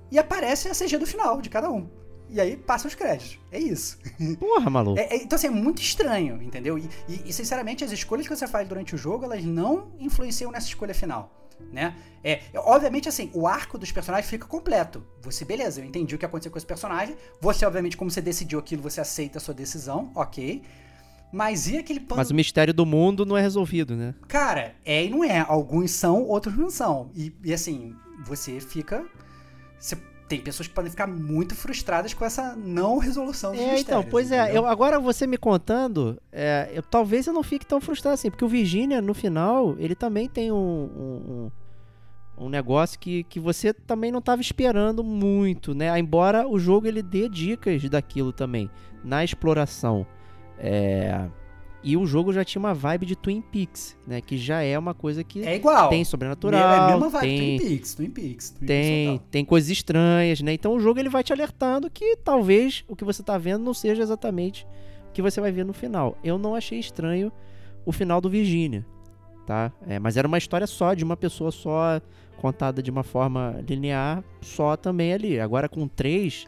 e 0.09 0.17
aparece 0.17 0.67
a 0.67 0.73
CG 0.73 0.97
do 0.97 1.05
final 1.05 1.41
de 1.41 1.49
cada 1.49 1.69
um. 1.69 1.89
E 2.29 2.41
aí 2.41 2.57
passa 2.57 2.87
os 2.87 2.95
créditos. 2.95 3.39
É 3.51 3.59
isso. 3.59 3.97
Porra, 4.39 4.69
maluco. 4.69 4.99
É, 4.99 5.03
é, 5.03 5.23
então, 5.23 5.35
assim, 5.35 5.47
é 5.47 5.51
muito 5.51 5.81
estranho, 5.81 6.41
entendeu? 6.41 6.77
E, 6.77 6.89
e, 7.07 7.29
e, 7.29 7.33
sinceramente, 7.33 7.83
as 7.83 7.91
escolhas 7.91 8.27
que 8.27 8.35
você 8.35 8.47
faz 8.47 8.67
durante 8.67 8.95
o 8.95 8.97
jogo, 8.97 9.25
elas 9.25 9.43
não 9.43 9.91
influenciam 9.99 10.51
nessa 10.51 10.67
escolha 10.67 10.93
final 10.93 11.45
né? 11.71 11.95
É, 12.23 12.41
obviamente, 12.55 13.07
assim, 13.07 13.29
o 13.33 13.47
arco 13.47 13.77
dos 13.77 13.91
personagens 13.91 14.29
fica 14.29 14.47
completo. 14.47 15.05
Você, 15.21 15.45
beleza, 15.45 15.81
eu 15.81 15.85
entendi 15.85 16.15
o 16.15 16.17
que 16.17 16.25
aconteceu 16.25 16.51
com 16.51 16.57
esse 16.57 16.65
personagem. 16.65 17.15
Você, 17.39 17.65
obviamente, 17.65 17.95
como 17.95 18.09
você 18.09 18.21
decidiu 18.21 18.59
aquilo, 18.59 18.81
você 18.81 18.99
aceita 18.99 19.37
a 19.37 19.41
sua 19.41 19.53
decisão, 19.53 20.11
ok. 20.15 20.63
Mas 21.31 21.67
e 21.67 21.77
aquele 21.77 21.99
pano... 21.99 22.17
Mas 22.17 22.31
o 22.31 22.35
mistério 22.35 22.73
do 22.73 22.85
mundo 22.85 23.25
não 23.25 23.37
é 23.37 23.41
resolvido, 23.41 23.95
né? 23.95 24.15
Cara, 24.27 24.75
é 24.85 25.05
e 25.05 25.09
não 25.09 25.23
é. 25.23 25.39
Alguns 25.39 25.91
são, 25.91 26.23
outros 26.23 26.55
não 26.57 26.69
são. 26.69 27.11
E, 27.13 27.33
e 27.43 27.53
assim, 27.53 27.95
você 28.25 28.59
fica. 28.59 29.05
Você 29.77 29.97
tem 30.27 30.39
pessoas 30.39 30.67
que 30.67 30.73
podem 30.73 30.89
ficar 30.89 31.07
muito 31.07 31.55
frustradas 31.55 32.13
com 32.13 32.25
essa 32.25 32.55
não 32.55 32.97
resolução 32.97 33.51
dos 33.51 33.61
é, 33.61 33.79
Então, 33.79 34.03
pois 34.03 34.31
é, 34.31 34.43
entendeu? 34.43 34.55
é, 34.55 34.57
eu, 34.57 34.65
agora 34.65 34.99
você 34.99 35.27
me 35.27 35.37
contando, 35.37 36.19
é, 36.31 36.71
eu, 36.73 36.81
talvez 36.81 37.27
eu 37.27 37.33
não 37.33 37.43
fique 37.43 37.65
tão 37.65 37.79
frustrado 37.79 38.15
assim, 38.15 38.31
porque 38.31 38.43
o 38.43 38.47
Virginia, 38.47 39.01
no 39.01 39.13
final, 39.13 39.75
ele 39.77 39.93
também 39.93 40.27
tem 40.27 40.51
um, 40.51 40.55
um, 40.55 41.51
um, 42.37 42.45
um 42.45 42.49
negócio 42.49 42.99
que, 42.99 43.23
que 43.25 43.39
você 43.39 43.73
também 43.73 44.11
não 44.11 44.19
estava 44.19 44.41
esperando 44.41 45.03
muito, 45.03 45.75
né? 45.75 45.97
Embora 45.99 46.47
o 46.47 46.57
jogo 46.57 46.87
ele 46.87 47.03
dê 47.03 47.29
dicas 47.29 47.87
daquilo 47.87 48.33
também, 48.33 48.69
na 49.03 49.23
exploração. 49.23 50.07
É 50.57 51.29
e 51.85 51.95
o 51.95 52.03
jogo 52.03 52.33
já 52.33 52.43
tinha 52.43 52.59
uma 52.59 52.73
vibe 52.73 53.05
de 53.05 53.15
Twin 53.15 53.41
Peaks, 53.41 53.95
né? 54.07 54.19
Que 54.19 54.39
já 54.39 54.63
é 54.63 54.77
uma 54.77 54.95
coisa 54.95 55.23
que 55.23 55.45
é 55.45 55.55
igual. 55.55 55.87
tem 55.87 56.03
sobrenatural. 56.03 56.59
É 56.59 56.77
a 56.79 56.87
mesma 56.87 57.09
vibe 57.09 57.21
tem, 57.21 57.59
Twin 57.59 57.69
Peaks, 57.69 57.93
Twin 57.93 58.09
Peaks. 58.09 58.49
Twin 58.49 58.65
tem, 58.65 59.09
Peaks 59.09 59.27
tem 59.29 59.45
coisas 59.45 59.69
estranhas, 59.69 60.41
né? 60.41 60.53
Então 60.53 60.73
o 60.73 60.79
jogo 60.79 60.99
ele 60.99 61.09
vai 61.09 61.23
te 61.23 61.31
alertando 61.31 61.87
que 61.87 62.17
talvez 62.17 62.83
o 62.87 62.95
que 62.95 63.05
você 63.05 63.21
tá 63.21 63.37
vendo 63.37 63.63
não 63.63 63.73
seja 63.73 64.01
exatamente 64.01 64.65
o 65.09 65.11
que 65.13 65.21
você 65.21 65.39
vai 65.39 65.51
ver 65.51 65.63
no 65.63 65.73
final. 65.73 66.17
Eu 66.23 66.39
não 66.39 66.55
achei 66.55 66.79
estranho 66.79 67.31
o 67.85 67.91
final 67.91 68.19
do 68.19 68.31
Virginia, 68.31 68.83
tá? 69.45 69.71
É, 69.87 69.99
mas 69.99 70.17
era 70.17 70.27
uma 70.27 70.39
história 70.39 70.65
só, 70.65 70.95
de 70.95 71.03
uma 71.03 71.15
pessoa 71.15 71.51
só, 71.51 72.01
contada 72.37 72.81
de 72.81 72.89
uma 72.89 73.03
forma 73.03 73.63
linear, 73.67 74.23
só 74.41 74.75
também 74.75 75.13
ali. 75.13 75.39
Agora 75.39 75.69
com 75.69 75.87
três 75.87 76.47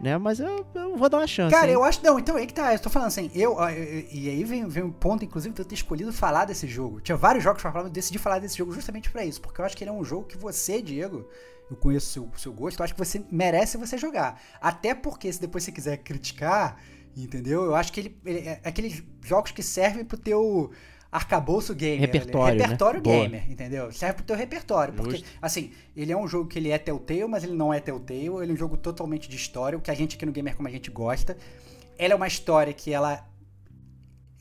né? 0.00 0.18
Mas 0.18 0.40
eu, 0.40 0.66
eu 0.74 0.96
vou 0.96 1.08
dar 1.08 1.18
uma 1.18 1.26
chance. 1.26 1.54
Cara, 1.54 1.68
hein? 1.68 1.74
eu 1.74 1.84
acho. 1.84 2.02
Não, 2.04 2.18
então 2.18 2.36
aí 2.36 2.46
que 2.46 2.54
tá. 2.54 2.72
Eu 2.72 2.78
tô 2.78 2.90
falando 2.90 3.08
assim, 3.08 3.30
eu. 3.34 3.56
E 4.10 4.28
aí 4.28 4.44
vem, 4.44 4.68
vem 4.68 4.82
um 4.82 4.92
ponto, 4.92 5.24
inclusive, 5.24 5.54
de 5.54 5.60
eu 5.60 5.64
ter 5.64 5.74
escolhido 5.74 6.12
falar 6.12 6.44
desse 6.44 6.66
jogo. 6.66 7.00
Tinha 7.00 7.16
vários 7.16 7.42
jogos 7.42 7.62
pra 7.62 7.72
falar, 7.72 7.86
eu 7.86 7.90
decidi 7.90 8.18
falar 8.18 8.38
desse 8.38 8.56
jogo 8.56 8.72
justamente 8.72 9.10
pra 9.10 9.24
isso. 9.24 9.40
Porque 9.40 9.60
eu 9.60 9.64
acho 9.64 9.76
que 9.76 9.84
ele 9.84 9.90
é 9.90 9.92
um 9.92 10.04
jogo 10.04 10.26
que 10.26 10.36
você, 10.36 10.82
Diego, 10.82 11.26
eu 11.70 11.76
conheço 11.76 12.06
o 12.06 12.12
seu, 12.12 12.30
seu 12.36 12.52
gosto, 12.52 12.78
eu 12.78 12.84
acho 12.84 12.94
que 12.94 12.98
você 12.98 13.24
merece 13.30 13.76
você 13.76 13.96
jogar. 13.96 14.40
Até 14.60 14.94
porque, 14.94 15.32
se 15.32 15.40
depois 15.40 15.64
você 15.64 15.72
quiser 15.72 15.96
criticar, 15.98 16.78
entendeu? 17.16 17.64
Eu 17.64 17.74
acho 17.74 17.92
que 17.92 18.00
ele, 18.00 18.20
ele 18.24 18.38
é 18.40 18.60
aqueles 18.64 19.02
jogos 19.22 19.50
que 19.50 19.62
servem 19.62 20.04
pro 20.04 20.18
teu 20.18 20.70
arcabouço 21.10 21.74
gamer. 21.74 22.00
Repertório, 22.00 22.58
né? 22.58 22.64
Repertório 22.64 23.02
né? 23.02 23.10
gamer, 23.10 23.40
Boa. 23.42 23.52
entendeu? 23.52 23.92
Serve 23.92 24.14
pro 24.16 24.24
teu 24.24 24.36
repertório. 24.36 24.94
Justo. 24.94 25.10
Porque, 25.10 25.24
assim, 25.40 25.72
ele 25.96 26.12
é 26.12 26.16
um 26.16 26.26
jogo 26.26 26.48
que 26.48 26.58
ele 26.58 26.70
é 26.70 26.78
Telltale, 26.78 27.26
mas 27.26 27.44
ele 27.44 27.54
não 27.54 27.72
é 27.72 27.80
Telltale. 27.80 28.26
Ele 28.42 28.50
é 28.50 28.54
um 28.54 28.56
jogo 28.56 28.76
totalmente 28.76 29.28
de 29.28 29.36
história, 29.36 29.78
o 29.78 29.80
que 29.80 29.90
a 29.90 29.94
gente 29.94 30.16
aqui 30.16 30.26
no 30.26 30.32
Gamer 30.32 30.56
como 30.56 30.68
a 30.68 30.70
gente 30.70 30.90
gosta. 30.90 31.36
Ela 31.98 32.12
é 32.14 32.16
uma 32.16 32.26
história 32.26 32.72
que 32.72 32.92
ela... 32.92 33.26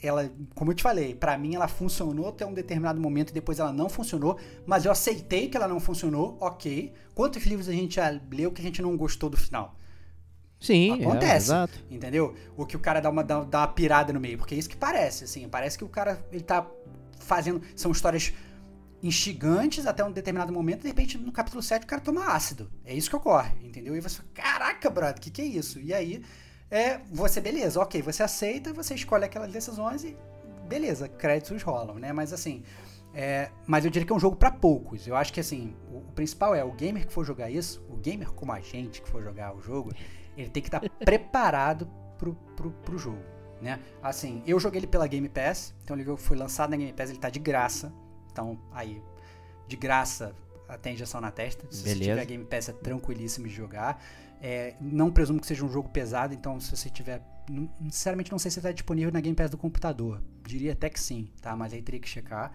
Ela, 0.04 0.30
como 0.54 0.72
eu 0.72 0.76
te 0.76 0.84
falei, 0.84 1.16
para 1.16 1.36
mim 1.38 1.56
ela 1.56 1.68
funcionou 1.68 2.28
até 2.28 2.46
um 2.46 2.54
determinado 2.54 3.00
momento 3.00 3.32
e 3.32 3.34
depois 3.34 3.60
ela 3.60 3.72
não 3.74 3.90
funcionou, 3.90 4.38
mas 4.66 4.86
eu 4.86 4.92
aceitei 4.92 5.48
que 5.48 5.58
ela 5.58 5.68
não 5.68 5.80
funcionou, 5.80 6.38
ok. 6.40 6.94
Quantos 7.16 7.44
livros 7.46 7.68
a 7.70 7.72
gente 7.72 7.96
já 7.96 8.20
leu 8.30 8.52
que 8.52 8.62
a 8.62 8.64
gente 8.64 8.82
não 8.82 8.96
gostou 8.96 9.30
do 9.30 9.38
final? 9.38 9.76
Sim, 10.60 11.02
é, 11.02 11.06
acontece. 11.06 11.54
É, 11.54 11.68
entendeu? 11.90 12.36
O 12.58 12.66
que 12.66 12.76
o 12.76 12.80
cara 12.80 13.00
dá 13.00 13.10
uma, 13.10 13.24
dá, 13.24 13.42
dá, 13.42 13.60
uma 13.60 13.68
pirada 13.68 14.12
no 14.12 14.20
meio. 14.20 14.38
Porque 14.38 14.56
é 14.56 14.58
isso 14.58 14.70
que 14.70 14.78
parece, 14.78 15.26
assim. 15.26 15.48
Parece 15.48 15.78
que 15.78 15.84
o 15.84 15.90
cara 15.90 16.24
ele 16.32 16.44
tá 16.44 16.66
fazendo. 17.20 17.62
São 17.76 17.92
histórias 17.92 18.34
instigantes 19.04 19.86
até 19.86 20.04
um 20.04 20.12
determinado 20.12 20.52
momento, 20.52 20.80
e 20.80 20.82
de 20.84 20.88
repente, 20.88 21.18
no 21.18 21.32
capítulo 21.32 21.62
7, 21.62 21.84
o 21.84 21.88
cara 21.88 22.02
toma 22.02 22.34
ácido. 22.34 22.72
É 22.84 22.94
isso 22.94 23.10
que 23.10 23.16
ocorre, 23.16 23.54
entendeu? 23.64 23.96
E 23.96 24.02
você 24.02 24.18
fala, 24.18 24.30
caraca, 24.34 24.90
brother, 24.90 25.18
o 25.18 25.22
que, 25.22 25.30
que 25.30 25.42
é 25.42 25.46
isso? 25.46 25.80
E 25.80 25.94
aí, 25.94 26.24
é, 26.72 27.00
você, 27.12 27.40
beleza, 27.40 27.80
ok, 27.80 28.02
você 28.02 28.24
aceita, 28.24 28.74
você 28.74 28.96
escolhe 28.96 29.24
aquelas 29.24 29.52
decisões 29.52 30.04
e 30.04 30.18
beleza, 30.68 31.08
créditos 31.08 31.62
rolam, 31.62 31.96
né? 31.96 32.12
Mas 32.12 32.34
assim. 32.34 32.64
É, 33.18 33.50
mas 33.66 33.86
eu 33.86 33.92
diria 33.92 34.06
que 34.06 34.12
é 34.12 34.16
um 34.16 34.20
jogo 34.20 34.36
para 34.36 34.52
poucos. 34.52 35.08
Eu 35.08 35.16
acho 35.16 35.32
que 35.32 35.40
assim, 35.40 35.74
o, 35.90 36.00
o, 36.00 36.12
principal 36.14 36.54
é 36.54 36.66
o 36.66 36.74
gamer 36.74 37.08
que 37.08 37.14
for 37.14 37.24
jogar 37.24 37.50
isso, 37.50 37.82
o 37.90 37.96
gamer 37.96 38.30
como 38.34 38.52
a 38.52 38.60
gente 38.60 39.02
que 39.02 39.08
for 39.08 39.24
jogar 39.24 39.56
o 39.56 39.62
jogo, 39.62 39.94
ele 40.38 40.50
tem 40.50 40.62
que 40.62 40.68
estar 40.68 40.80
tá 40.80 40.90
preparado 41.04 41.88
pro, 42.18 42.34
pro, 42.56 42.72
pro 42.72 42.98
jogo, 42.98 43.24
né? 43.62 43.80
Assim, 44.02 44.44
eu 44.46 44.60
joguei 44.60 44.80
ele 44.80 44.88
pela 44.88 45.08
Game 45.08 45.28
Pass, 45.30 45.74
então 45.84 45.98
ele 45.98 46.18
foi 46.18 46.38
lançado 46.38 46.72
na 46.72 46.78
Game 46.78 46.94
Pass, 46.94 47.10
ele 47.10 47.20
tá 47.20 47.30
de 47.30 47.40
graça. 47.40 47.94
Então, 48.32 48.60
aí, 48.74 49.02
de 49.68 49.76
graça, 49.76 50.36
tem 50.82 50.94
injeção 50.94 51.22
na 51.22 51.32
testa. 51.32 51.66
Se 51.70 51.84
Beleza. 51.84 52.00
você 52.00 52.10
tiver 52.10 52.26
Game 52.26 52.46
Pass, 52.46 52.70
é 52.70 52.74
tranquilíssimo 52.74 53.48
de 53.48 53.54
jogar. 53.54 54.04
É, 54.42 54.76
não 54.82 55.12
presumo 55.12 55.40
que 55.40 55.48
seja 55.48 55.64
um 55.64 55.70
jogo 55.72 55.90
pesado, 55.90 56.34
então 56.34 56.60
se 56.60 56.76
você 56.76 56.90
tiver. 56.90 57.22
Sinceramente, 57.84 58.32
não 58.32 58.40
sei 58.40 58.52
se 58.52 58.60
está 58.60 58.72
disponível 58.72 59.12
na 59.12 59.22
Game 59.22 59.36
Pass 59.36 59.50
do 59.50 59.58
computador. 59.58 60.22
Diria 60.46 60.74
até 60.74 60.90
que 60.90 61.00
sim, 61.00 61.30
tá? 61.42 61.56
Mas 61.56 61.74
aí 61.74 61.82
teria 61.82 62.00
que 62.00 62.10
checar. 62.10 62.52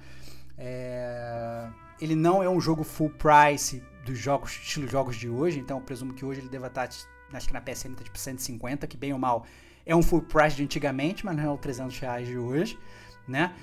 É, 0.58 1.68
ele 2.00 2.14
não 2.14 2.42
é 2.42 2.48
um 2.48 2.60
jogo 2.60 2.84
full 2.84 3.10
price 3.10 3.82
dos 4.04 4.18
jogos, 4.18 4.50
estilo 4.52 4.86
jogos 4.86 5.16
de 5.16 5.28
hoje, 5.28 5.58
então 5.58 5.78
eu 5.78 5.84
presumo 5.84 6.12
que 6.12 6.24
hoje 6.24 6.40
ele 6.40 6.48
deva 6.48 6.66
estar 6.66 6.86
tá 6.86 6.94
acho 7.32 7.46
que 7.48 7.54
na 7.54 7.60
PSN 7.60 7.94
tá 7.94 8.04
tipo 8.04 8.18
150, 8.18 8.86
que 8.86 8.96
bem 8.96 9.12
ou 9.12 9.18
mal 9.18 9.46
é 9.84 9.94
um 9.94 10.02
full 10.02 10.22
price 10.22 10.56
de 10.56 10.62
antigamente, 10.62 11.24
mas 11.24 11.36
não 11.36 11.44
é 11.44 11.50
o 11.50 11.58
300 11.58 11.98
reais 11.98 12.26
de 12.26 12.36
hoje, 12.36 12.78
né? 13.26 13.54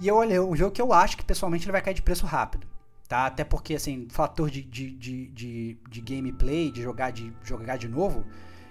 E 0.00 0.08
eu 0.08 0.16
olhei 0.16 0.38
o 0.38 0.54
jogo 0.54 0.72
que 0.72 0.80
eu 0.80 0.92
acho 0.92 1.16
que 1.16 1.24
pessoalmente 1.24 1.64
ele 1.64 1.72
vai 1.72 1.82
cair 1.82 1.94
de 1.94 2.02
preço 2.02 2.24
rápido, 2.24 2.66
tá? 3.08 3.26
Até 3.26 3.44
porque, 3.44 3.74
assim, 3.74 4.06
fator 4.10 4.50
de, 4.50 4.62
de, 4.62 4.90
de, 4.90 5.26
de, 5.28 5.78
de 5.88 6.00
gameplay, 6.00 6.70
de 6.70 6.82
jogar, 6.82 7.10
de 7.10 7.32
jogar 7.42 7.76
de 7.76 7.88
novo, 7.88 8.24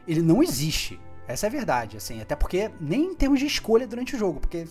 ele 0.07 0.21
não 0.21 0.41
existe. 0.41 0.99
Essa 1.27 1.47
é 1.47 1.49
a 1.49 1.51
verdade, 1.51 1.97
assim, 1.97 2.21
até 2.21 2.35
porque 2.35 2.71
nem 2.79 3.11
em 3.11 3.15
termos 3.15 3.39
de 3.39 3.45
escolha 3.45 3.85
durante 3.85 4.15
o 4.15 4.19
jogo, 4.19 4.39
porque 4.39 4.65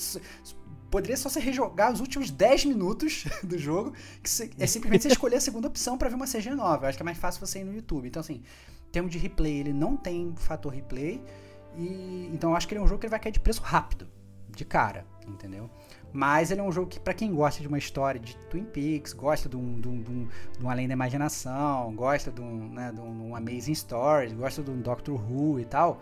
poderia 0.90 1.16
só 1.16 1.28
você 1.28 1.40
rejogar 1.40 1.92
os 1.92 2.00
últimos 2.00 2.30
10 2.30 2.64
minutos 2.64 3.24
do 3.44 3.58
jogo, 3.58 3.92
que 4.22 4.50
é 4.58 4.66
simplesmente 4.66 5.02
você 5.02 5.08
escolher 5.08 5.36
a 5.36 5.40
segunda 5.40 5.68
opção 5.68 5.98
para 5.98 6.08
ver 6.08 6.14
uma 6.14 6.26
CG 6.26 6.54
nova. 6.54 6.86
Eu 6.86 6.88
acho 6.88 6.96
que 6.96 7.02
é 7.02 7.04
mais 7.04 7.18
fácil 7.18 7.46
você 7.46 7.60
ir 7.60 7.64
no 7.64 7.74
YouTube. 7.74 8.08
Então, 8.08 8.20
assim, 8.20 8.42
termos 8.96 9.12
de 9.12 9.18
replay, 9.18 9.58
ele 9.58 9.74
não 9.74 9.94
tem 9.94 10.32
fator 10.36 10.72
replay. 10.72 11.22
E, 11.76 12.30
então 12.32 12.50
eu 12.50 12.56
acho 12.56 12.66
que 12.66 12.72
ele 12.72 12.80
é 12.80 12.82
um 12.82 12.88
jogo 12.88 12.98
que 12.98 13.06
ele 13.06 13.10
vai 13.10 13.20
cair 13.20 13.32
de 13.32 13.40
preço 13.40 13.60
rápido, 13.62 14.08
de 14.48 14.64
cara. 14.64 15.04
entendeu? 15.28 15.68
Mas 16.12 16.50
ele 16.50 16.62
é 16.62 16.64
um 16.64 16.72
jogo 16.72 16.86
que, 16.86 16.98
para 16.98 17.12
quem 17.12 17.34
gosta 17.34 17.60
de 17.60 17.68
uma 17.68 17.76
história 17.76 18.18
de 18.18 18.34
Twin 18.48 18.64
Peaks, 18.64 19.12
gosta 19.12 19.50
de 19.50 19.56
um, 19.56 19.78
de 19.78 19.88
um, 19.88 20.02
de 20.02 20.10
um, 20.10 20.28
de 20.58 20.64
um 20.64 20.70
Além 20.70 20.88
da 20.88 20.94
Imaginação, 20.94 21.94
gosta 21.94 22.30
de 22.30 22.40
um, 22.40 22.70
né, 22.70 22.90
de 22.90 23.00
um 23.00 23.36
Amazing 23.36 23.74
Stories, 23.74 24.32
gosta 24.32 24.62
de 24.62 24.70
um 24.70 24.80
Doctor 24.80 25.14
Who 25.14 25.60
e 25.60 25.66
tal, 25.66 26.00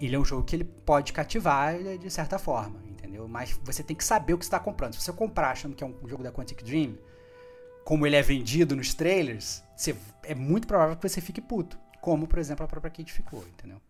ele 0.00 0.14
é 0.14 0.18
um 0.18 0.24
jogo 0.24 0.44
que 0.44 0.54
ele 0.54 0.64
pode 0.64 1.12
cativar 1.12 1.74
de 1.98 2.10
certa 2.10 2.38
forma, 2.38 2.80
entendeu? 2.88 3.26
Mas 3.26 3.58
você 3.64 3.82
tem 3.82 3.96
que 3.96 4.04
saber 4.04 4.34
o 4.34 4.38
que 4.38 4.44
está 4.44 4.60
comprando. 4.60 4.92
Se 4.94 5.00
você 5.00 5.12
comprar 5.12 5.50
achando 5.50 5.74
que 5.74 5.82
é 5.82 5.86
um 5.86 5.94
jogo 6.06 6.22
da 6.22 6.30
Quantic 6.30 6.62
Dream, 6.62 6.96
como 7.84 8.06
ele 8.06 8.14
é 8.14 8.22
vendido 8.22 8.76
nos 8.76 8.94
trailers, 8.94 9.64
você, 9.76 9.96
é 10.22 10.36
muito 10.36 10.68
provável 10.68 10.94
que 10.94 11.08
você 11.08 11.20
fique 11.20 11.40
puto. 11.40 11.81
Como, 12.02 12.26
por 12.26 12.40
exemplo, 12.40 12.64
a 12.64 12.68
própria 12.68 12.90
Kate 12.90 13.12
ficou, 13.12 13.44
entendeu? 13.56 13.80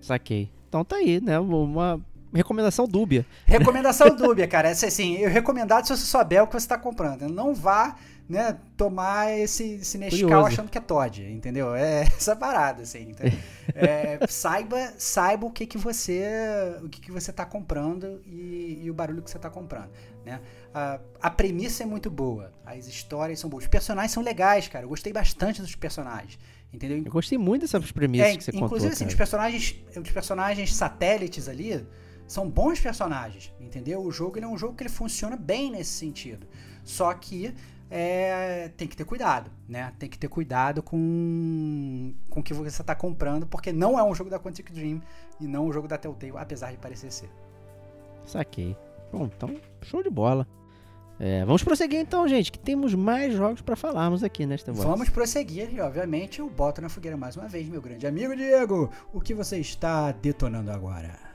Saquei. 0.00 0.48
Então 0.68 0.84
tá 0.84 0.96
aí, 0.96 1.20
né? 1.20 1.36
Uma 1.40 2.00
recomendação 2.32 2.86
dúbia. 2.86 3.26
Recomendação 3.44 4.14
dúbia, 4.14 4.46
cara. 4.46 4.68
Essa, 4.68 4.86
assim, 4.86 5.16
eu 5.16 5.28
recomendado 5.28 5.84
se 5.84 5.96
você 5.96 6.06
souber 6.06 6.44
o 6.44 6.46
que 6.46 6.52
você 6.52 6.58
está 6.58 6.78
comprando. 6.78 7.28
Não 7.28 7.56
vá 7.56 7.96
né, 8.28 8.56
tomar 8.76 9.36
esse, 9.36 9.64
esse 9.64 9.98
Nescau 9.98 10.46
achando 10.46 10.70
que 10.70 10.78
é 10.78 10.80
Todd, 10.80 11.24
entendeu? 11.24 11.74
É 11.74 12.02
essa 12.16 12.36
parada, 12.36 12.82
assim. 12.82 13.08
Então, 13.10 13.26
é, 13.74 14.24
saiba, 14.28 14.92
saiba 14.96 15.44
o 15.44 15.50
que, 15.50 15.66
que 15.66 15.76
você 15.76 16.22
o 16.84 16.88
que, 16.88 17.00
que 17.00 17.10
você 17.10 17.32
está 17.32 17.44
comprando 17.44 18.22
e, 18.26 18.82
e, 18.84 18.90
o 18.90 18.94
barulho 18.94 19.22
que 19.22 19.30
você 19.30 19.38
está 19.38 19.50
comprando, 19.50 19.90
né? 20.24 20.40
A, 20.72 21.00
a 21.20 21.30
premissa 21.30 21.82
é 21.82 21.86
muito 21.86 22.10
boa, 22.10 22.52
as 22.64 22.86
histórias 22.86 23.40
são 23.40 23.50
boas, 23.50 23.64
os 23.64 23.68
personagens 23.68 24.12
são 24.12 24.22
legais, 24.22 24.68
cara. 24.68 24.84
Eu 24.84 24.90
gostei 24.90 25.12
bastante 25.12 25.60
dos 25.60 25.74
personagens. 25.74 26.38
Entendeu? 26.72 27.02
Eu 27.04 27.10
gostei 27.10 27.38
muito 27.38 27.62
dessas 27.62 27.90
premissas 27.90 28.28
é, 28.28 28.36
que 28.36 28.44
você 28.44 28.50
inclusive, 28.50 28.60
contou. 28.60 28.76
Inclusive, 28.76 28.92
assim, 28.92 29.06
os 29.06 29.14
personagens, 29.14 29.76
os 29.96 30.10
personagens 30.10 30.74
satélites 30.74 31.48
ali 31.48 31.86
são 32.26 32.48
bons 32.48 32.78
personagens, 32.78 33.52
entendeu? 33.58 34.02
O 34.02 34.12
jogo 34.12 34.38
ele 34.38 34.44
é 34.44 34.48
um 34.48 34.58
jogo 34.58 34.74
que 34.74 34.82
ele 34.82 34.90
funciona 34.90 35.34
bem 35.34 35.70
nesse 35.70 35.92
sentido. 35.92 36.46
Só 36.84 37.12
que 37.14 37.54
é, 37.90 38.70
tem 38.76 38.86
que 38.86 38.94
ter 38.96 39.04
cuidado, 39.04 39.50
né? 39.66 39.92
Tem 39.98 40.10
que 40.10 40.18
ter 40.18 40.28
cuidado 40.28 40.82
com, 40.82 42.12
com 42.28 42.40
o 42.40 42.42
que 42.42 42.52
você 42.52 42.82
está 42.82 42.94
comprando, 42.94 43.46
porque 43.46 43.72
não 43.72 43.98
é 43.98 44.04
um 44.04 44.14
jogo 44.14 44.28
da 44.28 44.38
Quantic 44.38 44.70
Dream 44.70 45.00
e 45.40 45.46
não 45.46 45.66
um 45.66 45.72
jogo 45.72 45.88
da 45.88 45.96
Telltale, 45.96 46.34
apesar 46.36 46.70
de 46.70 46.76
parecer 46.76 47.10
ser. 47.10 47.30
Saquei. 48.26 48.76
Bom, 49.10 49.24
então, 49.24 49.56
show 49.82 50.02
de 50.02 50.10
bola. 50.10 50.46
É, 51.20 51.44
vamos 51.44 51.64
prosseguir 51.64 51.98
então, 51.98 52.28
gente, 52.28 52.52
que 52.52 52.58
temos 52.58 52.94
mais 52.94 53.34
jogos 53.34 53.60
para 53.60 53.74
falarmos 53.74 54.22
aqui 54.22 54.46
nesta 54.46 54.72
voz. 54.72 54.86
Vamos 54.86 55.08
prosseguir 55.08 55.72
e, 55.74 55.80
obviamente, 55.80 56.38
eu 56.38 56.48
boto 56.48 56.80
na 56.80 56.88
fogueira 56.88 57.16
mais 57.16 57.36
uma 57.36 57.48
vez, 57.48 57.68
meu 57.68 57.82
grande 57.82 58.06
amigo 58.06 58.36
Diego. 58.36 58.90
O 59.12 59.20
que 59.20 59.34
você 59.34 59.58
está 59.58 60.12
detonando 60.12 60.70
agora? 60.70 61.27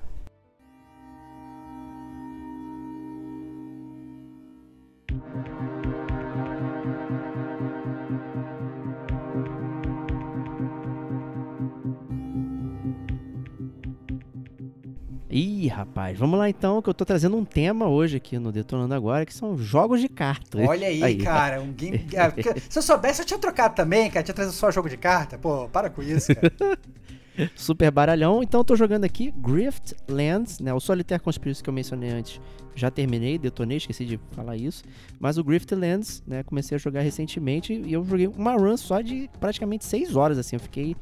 Ih, 15.36 15.68
rapaz, 15.68 16.16
vamos 16.16 16.38
lá 16.38 16.48
então, 16.48 16.80
que 16.80 16.88
eu 16.88 16.94
tô 16.94 17.04
trazendo 17.04 17.36
um 17.36 17.44
tema 17.44 17.88
hoje 17.88 18.18
aqui 18.18 18.38
no 18.38 18.52
Detonando 18.52 18.94
Agora, 18.94 19.26
que 19.26 19.34
são 19.34 19.58
jogos 19.58 20.00
de 20.00 20.08
carta. 20.08 20.60
Olha 20.60 20.88
aí, 20.88 21.04
aí. 21.04 21.18
cara, 21.18 21.60
um 21.60 21.74
game... 21.74 22.06
É, 22.14 22.60
se 22.70 22.78
eu 22.78 22.84
soubesse, 22.84 23.24
eu 23.24 23.26
tinha 23.26 23.40
trocado 23.40 23.74
também, 23.74 24.12
cara, 24.12 24.24
tinha 24.24 24.36
trazido 24.36 24.56
só 24.56 24.70
jogo 24.70 24.88
de 24.88 24.96
carta. 24.96 25.36
Pô, 25.36 25.68
para 25.70 25.90
com 25.90 26.04
isso, 26.04 26.36
cara. 26.36 26.54
Super 27.56 27.90
baralhão. 27.90 28.44
Então 28.44 28.60
eu 28.60 28.64
tô 28.64 28.76
jogando 28.76 29.06
aqui 29.06 29.32
Grift 29.32 29.96
Lands, 30.08 30.60
né? 30.60 30.72
O 30.72 30.80
Solitaire 30.80 31.24
Conspiracy 31.24 31.64
que 31.64 31.70
eu 31.70 31.74
mencionei 31.74 32.12
antes. 32.12 32.40
Já 32.76 32.92
terminei, 32.92 33.40
detonei, 33.40 33.78
esqueci 33.78 34.06
de 34.06 34.20
falar 34.34 34.56
isso. 34.56 34.84
Mas 35.20 35.40
o 35.40 35.44
Grift 35.44 35.72
Lands, 35.74 36.22
né? 36.28 36.44
Comecei 36.44 36.76
a 36.76 36.78
jogar 36.78 37.02
recentemente 37.02 37.74
e 37.74 37.92
eu 37.92 38.06
joguei 38.06 38.28
uma 38.28 38.54
run 38.54 38.78
só 38.78 39.02
de 39.02 39.28
praticamente 39.40 39.84
6 39.84 40.16
horas, 40.16 40.38
assim. 40.38 40.58
Eu 40.58 40.60
fiquei 40.60 40.96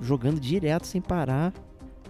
jogando 0.00 0.40
direto 0.40 0.88
sem 0.88 1.00
parar. 1.00 1.52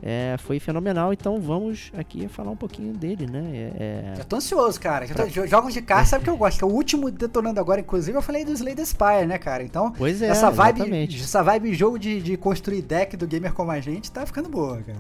É, 0.03 0.37
foi 0.39 0.61
fenomenal, 0.61 1.13
então 1.13 1.41
vamos 1.41 1.91
aqui 1.97 2.29
falar 2.29 2.51
um 2.51 2.57
pouquinho 2.57 2.93
dele, 2.93 3.27
né? 3.27 3.43
É, 3.55 3.73
é... 4.17 4.21
Eu 4.21 4.25
tô 4.25 4.37
ansioso, 4.37 4.79
cara. 4.79 5.07
Pra... 5.07 5.27
Jogos 5.27 5.73
de 5.73 5.81
carta, 5.81 6.05
sabe 6.11 6.23
o 6.23 6.25
que 6.25 6.31
eu 6.31 6.37
gosto? 6.37 6.59
Que 6.59 6.65
é 6.65 6.67
o 6.67 6.71
último 6.71 7.11
detonando 7.11 7.59
agora, 7.59 7.81
inclusive, 7.81 8.17
eu 8.17 8.23
falei 8.23 8.45
do 8.45 8.53
Slay 8.53 8.75
Spire, 8.85 9.27
né, 9.27 9.39
cara? 9.39 9.63
Então, 9.63 9.93
pois 9.93 10.21
é, 10.21 10.27
essa 10.27 10.51
vibe, 10.51 10.81
exatamente. 10.81 11.21
essa 11.23 11.43
vibe 11.43 11.75
jogo 11.75 11.99
de, 11.99 12.21
de 12.21 12.37
construir 12.37 12.83
deck 12.83 13.17
do 13.17 13.27
gamer 13.27 13.55
como 13.55 13.71
a 13.71 13.81
gente 13.81 14.11
tá 14.11 14.27
ficando 14.27 14.49
boa, 14.49 14.83
cara. 14.83 14.99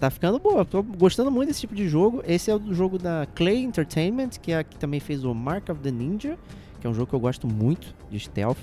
Tá 0.00 0.10
ficando 0.10 0.38
boa, 0.38 0.64
tô 0.64 0.82
gostando 0.82 1.30
muito 1.30 1.48
desse 1.48 1.60
tipo 1.60 1.74
de 1.74 1.88
jogo. 1.88 2.22
Esse 2.26 2.50
é 2.50 2.54
o 2.56 2.74
jogo 2.74 2.98
da 2.98 3.26
Clay 3.34 3.62
Entertainment, 3.62 4.30
que, 4.42 4.52
é, 4.52 4.64
que 4.64 4.76
também 4.76 5.00
fez 5.00 5.24
o 5.24 5.32
Mark 5.32 5.68
of 5.68 5.80
the 5.80 5.90
Ninja, 5.90 6.36
que 6.80 6.86
é 6.86 6.90
um 6.90 6.94
jogo 6.94 7.06
que 7.06 7.14
eu 7.14 7.20
gosto 7.20 7.46
muito 7.46 7.94
de 8.10 8.18
stealth. 8.18 8.58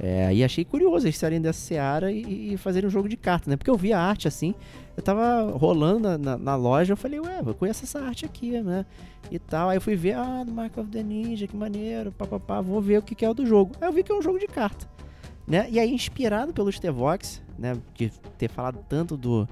É, 0.00 0.32
e 0.32 0.44
achei 0.44 0.64
curioso 0.64 1.06
eles 1.06 1.18
saírem 1.18 1.40
dessa 1.40 1.58
seara 1.58 2.12
e, 2.12 2.54
e 2.54 2.56
fazerem 2.56 2.86
um 2.86 2.90
jogo 2.90 3.08
de 3.08 3.16
carta, 3.16 3.50
né? 3.50 3.56
Porque 3.56 3.70
eu 3.70 3.76
vi 3.76 3.92
a 3.92 4.00
arte 4.00 4.28
assim, 4.28 4.54
eu 4.96 5.02
tava 5.02 5.50
rolando 5.50 6.00
na, 6.00 6.16
na, 6.16 6.38
na, 6.38 6.56
loja, 6.56 6.92
eu 6.92 6.96
falei, 6.96 7.18
ué, 7.18 7.40
eu 7.44 7.54
conheço 7.54 7.84
essa 7.84 8.00
arte 8.00 8.24
aqui, 8.24 8.62
né? 8.62 8.86
E 9.30 9.38
tal. 9.38 9.68
Aí 9.68 9.76
eu 9.76 9.80
fui 9.80 9.96
ver, 9.96 10.14
ah, 10.14 10.44
do 10.44 10.52
Mark 10.52 10.76
of 10.78 10.88
the 10.88 11.02
Ninja, 11.02 11.48
que 11.48 11.56
maneiro, 11.56 12.12
papapá, 12.12 12.60
vou 12.60 12.80
ver 12.80 12.98
o 12.98 13.02
que, 13.02 13.14
que 13.14 13.24
é 13.24 13.30
o 13.30 13.34
do 13.34 13.44
jogo. 13.44 13.72
Aí 13.80 13.88
eu 13.88 13.92
vi 13.92 14.04
que 14.04 14.12
é 14.12 14.14
um 14.14 14.22
jogo 14.22 14.38
de 14.38 14.46
carta. 14.46 14.88
Né? 15.46 15.66
E 15.70 15.80
aí, 15.80 15.92
inspirado 15.92 16.52
pelo 16.52 16.70
Stevox, 16.70 17.42
né? 17.58 17.76
De 17.94 18.10
ter 18.36 18.48
falado 18.48 18.84
tanto 18.88 19.16
do 19.16 19.48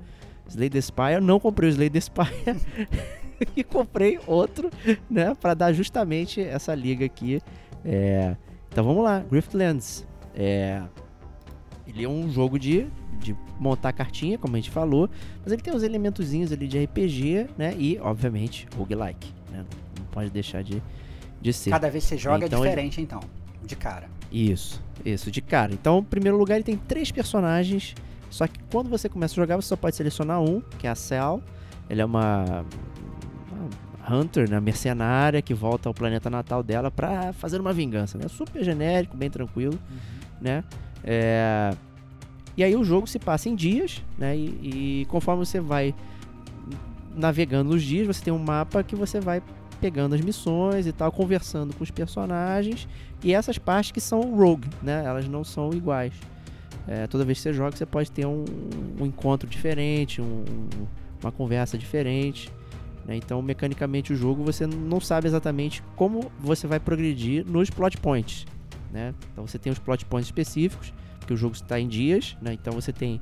Slay 0.48 0.70
the 0.70 0.80
Spire, 0.80 1.14
eu 1.14 1.20
não 1.20 1.40
comprei 1.40 1.68
o 1.68 1.72
Slay 1.72 1.90
the 1.90 2.00
Spire. 2.00 2.60
e 3.56 3.64
comprei 3.64 4.20
outro, 4.26 4.70
né? 5.10 5.34
Pra 5.34 5.54
dar 5.54 5.72
justamente 5.72 6.40
essa 6.40 6.74
liga 6.74 7.04
aqui. 7.04 7.40
É... 7.84 8.36
Então 8.68 8.84
vamos 8.84 9.02
lá, 9.02 9.20
Griftlands. 9.20 10.06
É, 10.36 10.82
ele 11.86 12.04
é 12.04 12.08
um 12.08 12.30
jogo 12.30 12.58
de, 12.58 12.86
de 13.20 13.34
montar 13.58 13.92
cartinha, 13.92 14.36
como 14.36 14.54
a 14.54 14.58
gente 14.58 14.70
falou, 14.70 15.08
mas 15.42 15.52
ele 15.52 15.62
tem 15.62 15.74
uns 15.74 15.82
elementozinhos 15.82 16.52
ali 16.52 16.68
de 16.68 16.84
RPG, 16.84 17.48
né? 17.56 17.74
E, 17.78 17.98
obviamente, 18.00 18.68
roguelike, 18.76 19.32
né? 19.50 19.64
Não 19.98 20.06
pode 20.12 20.28
deixar 20.30 20.62
de, 20.62 20.82
de 21.40 21.52
ser. 21.52 21.70
Cada 21.70 21.88
vez 21.88 22.04
que 22.04 22.10
você 22.10 22.18
joga 22.18 22.44
é 22.44 22.46
então, 22.48 22.62
é 22.62 22.68
diferente, 22.68 22.98
ele... 22.98 23.04
então, 23.04 23.20
de 23.64 23.74
cara. 23.76 24.08
Isso, 24.30 24.82
isso, 25.04 25.30
de 25.30 25.40
cara. 25.40 25.72
Então, 25.72 26.00
em 26.00 26.04
primeiro 26.04 26.36
lugar, 26.36 26.56
ele 26.56 26.64
tem 26.64 26.76
três 26.76 27.10
personagens, 27.10 27.94
só 28.28 28.46
que 28.46 28.58
quando 28.70 28.90
você 28.90 29.08
começa 29.08 29.32
a 29.32 29.36
jogar, 29.36 29.56
você 29.56 29.68
só 29.68 29.76
pode 29.76 29.96
selecionar 29.96 30.42
um, 30.42 30.60
que 30.78 30.86
é 30.86 30.90
a 30.90 30.94
Cell. 30.94 31.42
Ele 31.88 32.02
é 32.02 32.04
uma, 32.04 32.66
uma 33.52 34.18
Hunter, 34.18 34.50
né, 34.50 34.60
mercenária, 34.60 35.40
que 35.40 35.54
volta 35.54 35.88
ao 35.88 35.94
planeta 35.94 36.28
natal 36.28 36.62
dela 36.62 36.90
para 36.90 37.32
fazer 37.32 37.60
uma 37.60 37.72
vingança, 37.72 38.18
né? 38.18 38.26
Super 38.28 38.62
genérico, 38.62 39.16
bem 39.16 39.30
tranquilo. 39.30 39.78
Uhum 39.88 40.16
né? 40.40 40.64
É... 41.04 41.70
E 42.56 42.64
aí 42.64 42.74
o 42.74 42.82
jogo 42.82 43.06
se 43.06 43.18
passa 43.18 43.48
em 43.48 43.54
dias, 43.54 44.02
né? 44.16 44.36
E, 44.36 45.02
e, 45.02 45.06
conforme 45.08 45.44
você 45.44 45.60
vai 45.60 45.94
navegando 47.14 47.70
nos 47.70 47.82
dias, 47.82 48.06
você 48.06 48.24
tem 48.24 48.32
um 48.32 48.38
mapa 48.38 48.82
que 48.82 48.96
você 48.96 49.20
vai 49.20 49.42
pegando 49.78 50.14
as 50.14 50.22
missões 50.22 50.86
e 50.86 50.92
tal, 50.92 51.12
conversando 51.12 51.74
com 51.74 51.84
os 51.84 51.90
personagens. 51.90 52.88
E 53.22 53.34
essas 53.34 53.58
partes 53.58 53.90
que 53.90 54.00
são 54.00 54.34
rogue, 54.34 54.68
né? 54.82 55.04
Elas 55.04 55.28
não 55.28 55.44
são 55.44 55.70
iguais. 55.72 56.14
É, 56.88 57.06
toda 57.06 57.24
vez 57.24 57.38
que 57.38 57.42
você 57.42 57.52
joga, 57.52 57.76
você 57.76 57.84
pode 57.84 58.10
ter 58.10 58.26
um, 58.26 58.44
um 58.98 59.04
encontro 59.04 59.48
diferente, 59.48 60.22
um, 60.22 60.44
uma 61.22 61.32
conversa 61.32 61.76
diferente. 61.76 62.50
Né? 63.04 63.16
Então, 63.16 63.42
mecanicamente, 63.42 64.12
o 64.14 64.16
jogo 64.16 64.42
você 64.42 64.66
não 64.66 65.00
sabe 65.00 65.26
exatamente 65.26 65.82
como 65.94 66.30
você 66.40 66.66
vai 66.66 66.80
progredir 66.80 67.44
nos 67.46 67.68
plot 67.68 67.98
points 67.98 68.46
né? 68.96 69.14
Então 69.30 69.46
você 69.46 69.58
tem 69.58 69.70
os 69.70 69.78
plot 69.78 70.06
points 70.06 70.26
específicos, 70.26 70.92
porque 71.18 71.34
o 71.34 71.36
jogo 71.36 71.54
está 71.54 71.78
em 71.78 71.86
dias, 71.86 72.34
né? 72.40 72.54
Então 72.54 72.72
você 72.72 72.92
tem 72.92 73.20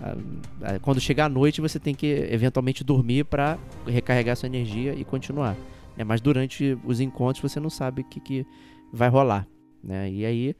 uh, 0.00 0.80
quando 0.80 1.00
chegar 1.00 1.24
a 1.24 1.28
noite 1.28 1.60
você 1.60 1.80
tem 1.80 1.92
que 1.92 2.06
eventualmente 2.06 2.84
dormir 2.84 3.24
para 3.24 3.58
recarregar 3.84 4.36
sua 4.36 4.46
energia 4.46 4.94
e 4.94 5.04
continuar. 5.04 5.56
Né? 5.96 6.04
Mas 6.04 6.20
durante 6.20 6.78
os 6.84 7.00
encontros 7.00 7.42
você 7.42 7.58
não 7.58 7.68
sabe 7.68 8.02
o 8.02 8.04
que, 8.04 8.20
que 8.20 8.46
vai 8.92 9.08
rolar, 9.08 9.44
né? 9.82 10.08
E 10.08 10.24
aí 10.24 10.54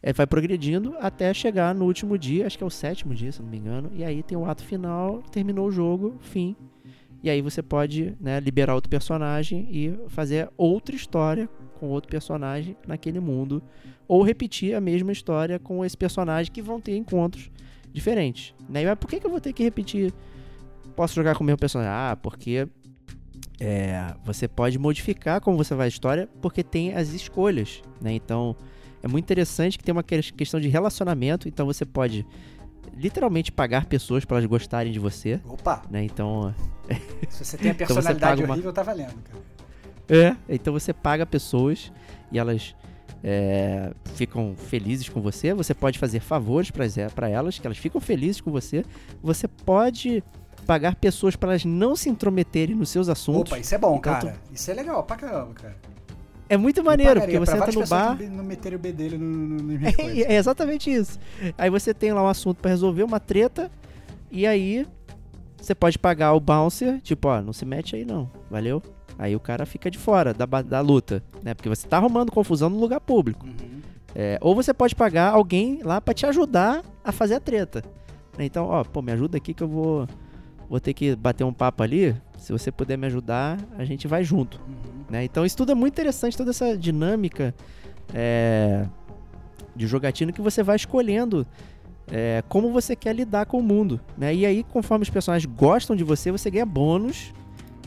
é, 0.00 0.12
vai 0.12 0.28
progredindo 0.28 0.94
até 1.00 1.34
chegar 1.34 1.74
no 1.74 1.84
último 1.84 2.16
dia, 2.16 2.46
acho 2.46 2.56
que 2.56 2.62
é 2.62 2.66
o 2.66 2.70
sétimo 2.70 3.14
dia, 3.14 3.32
se 3.32 3.42
não 3.42 3.48
me 3.48 3.58
engano. 3.58 3.90
E 3.92 4.04
aí 4.04 4.22
tem 4.22 4.38
o 4.38 4.44
ato 4.46 4.62
final, 4.62 5.22
terminou 5.32 5.66
o 5.66 5.72
jogo, 5.72 6.16
fim. 6.20 6.54
E 7.20 7.30
aí 7.30 7.40
você 7.40 7.62
pode 7.62 8.14
né, 8.20 8.38
liberar 8.38 8.74
outro 8.74 8.90
personagem 8.90 9.66
e 9.70 9.98
fazer 10.08 10.48
outra 10.56 10.94
história 10.94 11.48
com 11.80 11.88
outro 11.88 12.10
personagem 12.10 12.76
naquele 12.86 13.18
mundo 13.18 13.62
ou 14.08 14.22
repetir 14.22 14.74
a 14.74 14.80
mesma 14.80 15.12
história 15.12 15.58
com 15.58 15.84
esse 15.84 15.96
personagem 15.96 16.52
que 16.52 16.60
vão 16.62 16.80
ter 16.80 16.96
encontros 16.96 17.50
diferentes. 17.92 18.54
Né? 18.68 18.84
Mas 18.84 18.98
por 18.98 19.08
que, 19.08 19.20
que 19.20 19.26
eu 19.26 19.30
vou 19.30 19.40
ter 19.40 19.52
que 19.52 19.62
repetir? 19.62 20.12
Posso 20.96 21.14
jogar 21.14 21.34
com 21.34 21.42
o 21.42 21.46
mesmo 21.46 21.58
personagem? 21.58 21.92
Ah, 21.92 22.16
porque 22.20 22.68
é, 23.60 24.14
você 24.24 24.46
pode 24.48 24.78
modificar 24.78 25.40
como 25.40 25.56
você 25.56 25.74
vai 25.74 25.86
a 25.86 25.88
história, 25.88 26.28
porque 26.40 26.62
tem 26.62 26.94
as 26.94 27.08
escolhas. 27.10 27.82
Né? 28.00 28.12
Então 28.14 28.54
é 29.02 29.08
muito 29.08 29.24
interessante 29.24 29.76
que 29.78 29.84
tem 29.84 29.92
uma 29.92 30.02
questão 30.02 30.60
de 30.60 30.68
relacionamento. 30.68 31.48
Então 31.48 31.66
você 31.66 31.84
pode 31.84 32.26
literalmente 32.96 33.50
pagar 33.50 33.86
pessoas 33.86 34.24
para 34.24 34.36
elas 34.38 34.48
gostarem 34.48 34.92
de 34.92 34.98
você, 34.98 35.40
Opa, 35.48 35.82
né? 35.90 36.04
Então, 36.04 36.54
se 37.28 37.44
você 37.44 37.56
tem 37.56 37.70
a 37.70 37.74
Então 37.74 37.86
personalidade 37.86 38.42
uma- 38.44 38.52
horrível, 38.52 38.72
tá 38.72 38.82
valendo, 38.82 39.14
cara. 39.24 39.38
é, 40.08 40.36
então 40.48 40.72
você 40.72 40.92
paga 40.92 41.24
pessoas 41.26 41.90
e 42.30 42.38
elas 42.38 42.74
é, 43.22 43.92
ficam 44.14 44.54
felizes 44.56 45.08
com 45.08 45.20
você. 45.20 45.54
Você 45.54 45.72
pode 45.72 45.98
fazer 45.98 46.20
favores 46.20 46.70
para 46.70 47.28
elas, 47.28 47.58
que 47.58 47.66
elas 47.66 47.78
ficam 47.78 48.00
felizes 48.00 48.40
com 48.40 48.50
você. 48.50 48.84
Você 49.22 49.48
pode 49.48 50.22
pagar 50.66 50.94
pessoas 50.96 51.36
para 51.36 51.50
elas 51.50 51.64
não 51.64 51.96
se 51.96 52.08
intrometerem 52.08 52.74
nos 52.74 52.88
seus 52.90 53.08
assuntos. 53.08 53.52
Opa, 53.52 53.58
isso 53.58 53.74
é 53.74 53.78
bom, 53.78 53.96
Então 53.96 54.12
cara. 54.12 54.36
Isso 54.52 54.70
é 54.70 54.74
legal 54.74 55.02
pra 55.04 55.16
caramba, 55.16 55.54
cara. 55.54 55.76
é 56.48 56.56
muito 56.56 56.82
maneiro, 56.82 57.20
pagaria 57.20 57.40
porque 57.40 57.50
você 57.50 57.56
entra 57.56 57.80
no 57.80 57.86
bar. 57.86 58.18
não 58.30 58.44
meterem 58.44 58.76
o 58.76 58.80
B 58.80 58.92
dele 58.92 59.18
no, 59.18 59.26
no, 59.26 59.78
coisas. 59.94 60.18
É, 60.18 60.34
é 60.34 60.36
exatamente 60.36 60.92
isso. 60.92 61.18
Aí 61.56 61.70
você 61.70 61.94
tem 61.94 62.12
lá 62.12 62.22
um 62.22 62.28
assunto 62.28 62.58
pra 62.58 62.70
resolver, 62.70 63.02
uma 63.02 63.20
treta, 63.20 63.70
e 64.30 64.46
aí 64.46 64.86
você 65.56 65.74
pode 65.74 65.98
pagar 65.98 66.34
o 66.34 66.40
bouncer, 66.40 67.00
tipo, 67.00 67.28
ó, 67.28 67.40
não 67.40 67.52
se 67.52 67.64
mete 67.64 67.96
aí 67.96 68.04
não, 68.04 68.30
valeu? 68.50 68.82
Aí 69.18 69.34
o 69.36 69.40
cara 69.40 69.64
fica 69.64 69.90
de 69.90 69.98
fora 69.98 70.34
da, 70.34 70.44
da 70.44 70.80
luta, 70.80 71.22
né? 71.42 71.54
Porque 71.54 71.68
você 71.68 71.86
tá 71.86 71.96
arrumando 71.98 72.32
confusão 72.32 72.68
no 72.68 72.78
lugar 72.78 73.00
público. 73.00 73.46
Uhum. 73.46 73.80
É, 74.14 74.38
ou 74.40 74.54
você 74.54 74.72
pode 74.74 74.94
pagar 74.94 75.30
alguém 75.32 75.80
lá 75.82 76.00
pra 76.00 76.14
te 76.14 76.24
ajudar 76.26 76.82
a 77.04 77.10
fazer 77.12 77.34
a 77.34 77.40
treta. 77.40 77.82
né? 78.38 78.44
Então, 78.44 78.66
ó, 78.66 78.82
pô, 78.84 79.02
me 79.02 79.12
ajuda 79.12 79.36
aqui 79.36 79.52
que 79.54 79.62
eu 79.62 79.68
vou, 79.68 80.06
vou 80.68 80.78
ter 80.80 80.94
que 80.94 81.14
bater 81.16 81.44
um 81.44 81.52
papo 81.52 81.82
ali. 81.82 82.14
Se 82.38 82.52
você 82.52 82.70
puder 82.70 82.96
me 82.98 83.06
ajudar, 83.06 83.58
a 83.78 83.84
gente 83.84 84.06
vai 84.06 84.22
junto 84.22 84.60
Uhum. 84.60 85.04
né? 85.10 85.24
Então 85.24 85.44
isso 85.44 85.56
tudo 85.56 85.72
é 85.72 85.74
muito 85.74 85.94
interessante, 85.94 86.36
toda 86.36 86.50
essa 86.50 86.76
dinâmica 86.76 87.54
é, 88.12 88.86
de 89.74 89.86
jogatina 89.86 90.32
que 90.32 90.40
você 90.42 90.62
vai 90.62 90.76
escolhendo 90.76 91.46
é, 92.10 92.42
como 92.48 92.70
você 92.70 92.94
quer 92.94 93.14
lidar 93.14 93.46
com 93.46 93.58
o 93.58 93.62
mundo, 93.62 93.98
né? 94.18 94.34
E 94.34 94.44
aí, 94.44 94.62
conforme 94.62 95.02
os 95.04 95.10
personagens 95.10 95.50
gostam 95.56 95.96
de 95.96 96.04
você, 96.04 96.30
você 96.30 96.50
ganha 96.50 96.66
bônus, 96.66 97.32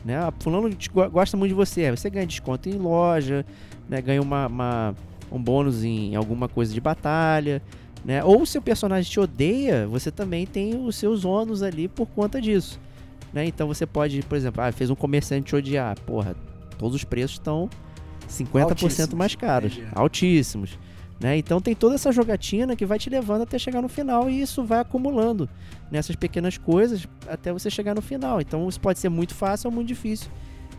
né? 0.06 0.18
Ah, 0.18 0.34
Fulano 0.40 0.70
gosta 1.12 1.36
muito 1.38 1.50
de 1.50 1.56
você, 1.56 1.92
você 1.92 2.10
ganha 2.10 2.26
desconto 2.26 2.70
em 2.70 2.74
loja, 2.78 3.46
né? 3.90 4.02
Ganha 4.02 4.22
uma, 4.22 4.48
uma- 4.48 4.96
um 5.32 5.42
bônus 5.42 5.84
em 5.84 6.16
alguma 6.16 6.48
coisa 6.48 6.74
de 6.74 6.80
batalha, 6.80 7.62
né? 8.06 8.24
Ou 8.24 8.46
se 8.46 8.58
o 8.58 8.62
personagem 8.62 9.12
te 9.12 9.20
odeia, 9.20 9.88
você 9.88 10.10
também 10.12 10.46
tem 10.46 10.76
os 10.76 10.96
seus 10.96 11.26
ônus 11.26 11.62
ali 11.62 11.88
por 11.88 12.08
conta 12.08 12.40
disso, 12.42 12.80
né? 13.34 13.46
Então 13.46 13.68
você 13.68 13.86
pode, 13.86 14.22
por 14.24 14.36
exemplo, 14.38 14.62
ah, 14.64 14.72
fez 14.72 14.90
um 14.90 14.96
comerciante 14.96 15.48
te 15.48 15.56
odiar, 15.56 16.00
porra, 16.02 16.36
todos 16.78 16.96
os 16.96 17.04
preços 17.04 17.34
estão 17.38 17.70
50% 18.30 18.62
Altíssimos, 18.64 19.14
mais 19.14 19.36
caros, 19.36 19.74
entendi. 19.74 19.88
altíssimos. 19.94 20.78
Né? 21.20 21.38
Então 21.38 21.60
tem 21.60 21.74
toda 21.74 21.96
essa 21.96 22.12
jogatina 22.12 22.76
que 22.76 22.86
vai 22.86 23.00
te 23.00 23.10
levando 23.10 23.42
até 23.42 23.58
chegar 23.58 23.82
no 23.82 23.90
final 23.90 24.30
e 24.30 24.42
isso 24.42 24.64
vai 24.64 24.80
acumulando 24.80 25.50
nessas 25.90 26.16
pequenas 26.16 26.58
coisas 26.58 27.08
até 27.28 27.52
você 27.52 27.70
chegar 27.70 27.96
no 27.96 28.02
final. 28.02 28.40
Então 28.40 28.68
isso 28.70 28.80
pode 28.80 29.00
ser 29.00 29.10
muito 29.10 29.34
fácil 29.34 29.70
ou 29.70 29.74
muito 29.74 29.88
difícil, 29.88 30.30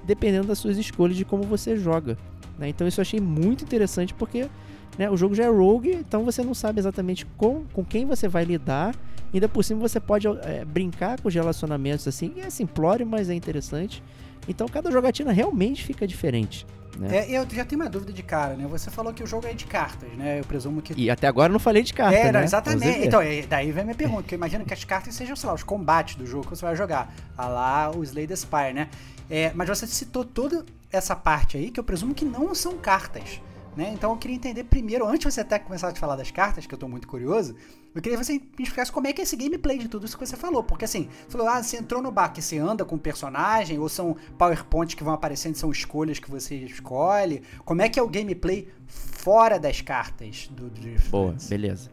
dependendo 0.05 0.47
das 0.47 0.59
suas 0.59 0.79
escolhas 0.79 1.17
de 1.17 1.25
como 1.25 1.43
você 1.43 1.77
joga. 1.77 2.17
né? 2.57 2.69
Então 2.69 2.87
isso 2.87 3.01
eu 3.01 3.03
achei 3.03 3.21
muito 3.21 3.65
interessante 3.65 4.15
porque 4.15 4.49
né, 4.97 5.11
o 5.11 5.17
jogo 5.17 5.35
já 5.35 5.45
é 5.45 5.49
rogue, 5.49 5.93
então 5.93 6.25
você 6.25 6.43
não 6.43 6.55
sabe 6.55 6.79
exatamente 6.79 7.27
com, 7.37 7.65
com 7.73 7.85
quem 7.85 8.07
você 8.07 8.29
vai 8.29 8.45
lidar. 8.45 8.95
Ainda 9.35 9.49
por 9.49 9.63
cima 9.63 9.81
você 9.81 10.01
pode 10.01 10.27
é, 10.27 10.65
brincar 10.65 11.21
com 11.21 11.29
os 11.29 11.35
relacionamentos 11.35 12.07
assim, 12.07 12.35
é 12.39 12.49
simplório, 12.49 13.07
mas 13.07 13.29
é 13.29 13.35
interessante. 13.35 14.03
Então 14.49 14.69
cada 14.69 14.91
jogatina 14.91 15.33
realmente 15.33 15.85
fica 15.85 16.07
diferente. 16.07 16.65
Né? 16.99 17.19
É, 17.19 17.31
eu 17.31 17.47
já 17.49 17.65
tenho 17.65 17.81
uma 17.81 17.89
dúvida 17.89 18.13
de 18.13 18.23
cara, 18.25 18.55
né? 18.55 18.67
Você 18.69 18.91
falou 18.91 19.15
que 19.15 19.23
o 19.23 19.27
jogo 19.27 19.47
é 19.47 19.53
de 19.53 19.67
cartas, 19.67 20.11
né? 20.15 20.41
Eu 20.41 20.45
presumo 20.45 20.83
que. 20.83 20.93
E 20.97 21.09
até 21.09 21.29
agora 21.29 21.49
eu 21.49 21.53
não 21.53 21.61
falei 21.61 21.85
de 21.85 21.95
carta, 21.95 22.19
é, 22.19 22.25
não, 22.33 22.41
né? 22.41 22.45
Exatamente. 22.45 23.07
Então, 23.07 23.21
é, 23.21 23.43
daí 23.43 23.71
vem 23.71 23.83
a 23.83 23.85
minha 23.85 23.97
pergunta, 23.97 24.23
porque 24.23 24.35
eu 24.35 24.39
imagino 24.39 24.65
que 24.65 24.75
as 24.75 24.83
cartas 24.83 25.15
sejam, 25.15 25.37
sei 25.37 25.49
lá, 25.49 25.55
os 25.55 25.63
combates 25.63 26.17
do 26.17 26.27
jogo 26.27 26.45
que 26.45 26.51
você 26.51 26.65
vai 26.65 26.75
jogar. 26.75 27.15
A 27.37 27.47
lá 27.47 27.91
o 27.95 28.03
Slay 28.03 28.27
the 28.27 28.35
Spire, 28.35 28.75
né? 28.75 28.89
É, 29.31 29.53
mas 29.55 29.69
você 29.69 29.87
citou 29.87 30.25
toda 30.25 30.65
essa 30.91 31.15
parte 31.15 31.57
aí 31.57 31.71
que 31.71 31.79
eu 31.79 31.85
presumo 31.85 32.15
que 32.15 32.25
não 32.25 32.55
são 32.55 32.77
cartas. 32.79 33.41
Né? 33.77 33.93
Então 33.95 34.11
eu 34.11 34.17
queria 34.17 34.35
entender 34.35 34.65
primeiro, 34.65 35.07
antes 35.07 35.21
de 35.21 35.33
você 35.33 35.41
até 35.41 35.57
começar 35.57 35.89
a 35.89 35.93
te 35.93 36.01
falar 36.01 36.17
das 36.17 36.33
cartas, 36.33 36.67
que 36.67 36.75
eu 36.75 36.79
tô 36.79 36.89
muito 36.89 37.07
curioso, 37.07 37.55
eu 37.99 38.03
queria 38.03 38.17
que 38.17 38.25
você 38.25 38.35
me 38.35 38.45
explicasse 38.61 38.93
como 38.93 39.09
é 39.09 39.13
que 39.13 39.21
é 39.21 39.25
esse 39.25 39.35
gameplay 39.35 39.77
de 39.77 39.89
tudo 39.89 40.07
isso 40.07 40.17
que 40.17 40.25
você 40.25 40.37
falou. 40.37 40.63
Porque 40.63 40.85
assim, 40.85 41.09
você 41.27 41.37
falou, 41.37 41.49
ah, 41.49 41.61
você 41.61 41.77
entrou 41.77 42.01
no 42.01 42.13
bar 42.13 42.29
que 42.29 42.41
você 42.41 42.57
anda 42.57 42.85
com 42.85 42.95
o 42.95 42.99
personagem, 42.99 43.77
ou 43.79 43.89
são 43.89 44.17
PowerPoints 44.39 44.95
que 44.95 45.03
vão 45.03 45.13
aparecendo, 45.13 45.57
são 45.57 45.73
escolhas 45.73 46.21
que 46.21 46.31
você 46.31 46.55
escolhe. 46.55 47.43
Como 47.65 47.83
é 47.83 47.89
que 47.89 47.99
é 47.99 48.03
o 48.03 48.09
gameplay 48.09 48.69
fora 48.87 49.59
das 49.59 49.81
cartas 49.81 50.49
do, 50.49 50.71
Drift 50.71 51.11
Boa, 51.11 51.35
beleza. 51.49 51.91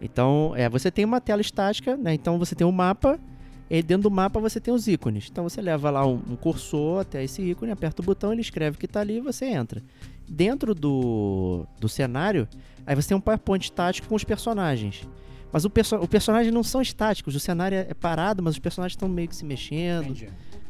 Então, 0.00 0.52
é, 0.54 0.68
você 0.68 0.90
tem 0.90 1.04
uma 1.06 1.20
tela 1.20 1.40
estática, 1.40 1.96
né? 1.96 2.12
Então 2.12 2.38
você 2.38 2.54
tem 2.54 2.66
um 2.66 2.72
mapa, 2.72 3.18
e 3.70 3.82
dentro 3.82 4.04
do 4.04 4.10
mapa 4.10 4.38
você 4.38 4.60
tem 4.60 4.72
os 4.72 4.86
ícones. 4.86 5.28
Então 5.30 5.44
você 5.44 5.62
leva 5.62 5.88
lá 5.88 6.06
um, 6.06 6.20
um 6.28 6.36
cursor 6.36 7.00
até 7.00 7.24
esse 7.24 7.40
ícone, 7.40 7.72
aperta 7.72 8.02
o 8.02 8.04
botão, 8.04 8.32
ele 8.32 8.42
escreve 8.42 8.76
que 8.76 8.86
tá 8.86 9.00
ali 9.00 9.16
e 9.16 9.20
você 9.22 9.46
entra. 9.46 9.82
Dentro 10.28 10.74
do, 10.74 11.64
do 11.80 11.88
cenário, 11.88 12.46
aí 12.86 12.94
você 12.94 13.08
tem 13.08 13.16
um 13.16 13.20
PowerPoint 13.20 13.64
estático 13.64 14.08
com 14.08 14.14
os 14.14 14.24
personagens. 14.24 15.08
Mas 15.52 15.64
o, 15.64 15.70
perso 15.70 15.96
o 15.96 16.06
personagem 16.08 16.52
não 16.52 16.62
são 16.62 16.80
estáticos, 16.82 17.34
o 17.34 17.40
cenário 17.40 17.76
é 17.76 17.86
é 17.90 17.94
parado, 17.94 18.42
mas 18.42 18.54
os 18.54 18.58
personagens 18.58 18.92
estão 18.92 19.08
meio 19.08 19.28
que 19.28 19.36
se 19.36 19.44
mexendo 19.44 20.08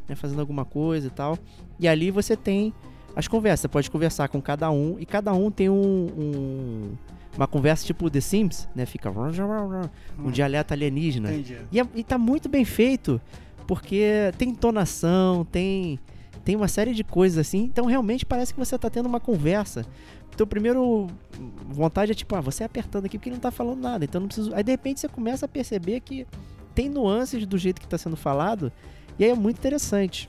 né, 0.07 0.15
fazendo 0.15 0.39
alguma 0.39 0.63
coisa 0.65 1.07
e 1.07 1.09
tal. 1.09 1.37
E 1.79 1.87
ali 1.87 2.09
você 2.11 2.35
tem 2.35 2.73
as 3.15 3.27
conversas. 3.27 3.61
Você 3.61 3.67
pode 3.67 3.91
conversar 3.91 4.27
com 4.29 4.41
cada 4.41 4.71
um 4.71 4.95
e 4.99 5.05
cada 5.05 5.33
um 5.33 5.51
tem 5.51 5.69
um, 5.69 5.75
um- 6.17 6.91
uma 7.35 7.47
conversa 7.47 7.85
tipo 7.85 8.09
The 8.09 8.21
Sims, 8.21 8.67
né? 8.75 8.85
Fica 8.85 9.09
um 10.17 10.31
dialeto 10.31 10.73
alienígena. 10.73 11.31
Entendi. 11.31 11.57
E, 11.71 11.79
é- 11.79 11.87
e 11.95 12.03
tá 12.03 12.17
muito 12.17 12.47
bem 12.49 12.65
feito 12.65 13.19
porque 13.67 14.31
tem 14.37 14.49
entonação, 14.49 15.45
tem 15.45 15.99
tem 16.49 16.55
uma 16.55 16.67
série 16.67 16.95
de 16.95 17.03
coisas 17.03 17.37
assim. 17.37 17.59
Então 17.59 17.85
realmente 17.85 18.25
parece 18.25 18.55
que 18.55 18.59
você 18.59 18.75
tá 18.75 18.89
tendo 18.89 19.05
uma 19.05 19.19
conversa. 19.19 19.85
Então, 20.33 20.47
primeiro 20.47 21.05
vontade 21.67 22.11
é 22.11 22.15
tipo, 22.15 22.35
ah, 22.35 22.41
você 22.41 22.63
apertando 22.63 23.05
aqui 23.05 23.19
porque 23.19 23.29
ele 23.29 23.35
não 23.35 23.41
tá 23.41 23.51
falando 23.51 23.79
nada. 23.79 24.03
Então 24.03 24.19
não 24.19 24.27
preciso. 24.27 24.55
Aí 24.55 24.63
de 24.63 24.71
repente 24.71 24.99
você 24.99 25.07
começa 25.07 25.45
a 25.45 25.47
perceber 25.47 25.99
que 25.99 26.25
tem 26.73 26.89
nuances 26.89 27.45
do 27.45 27.55
jeito 27.55 27.79
que 27.79 27.87
tá 27.87 27.99
sendo 27.99 28.17
falado. 28.17 28.71
E 29.19 29.25
aí 29.25 29.29
é 29.29 29.35
muito 29.35 29.59
interessante. 29.59 30.27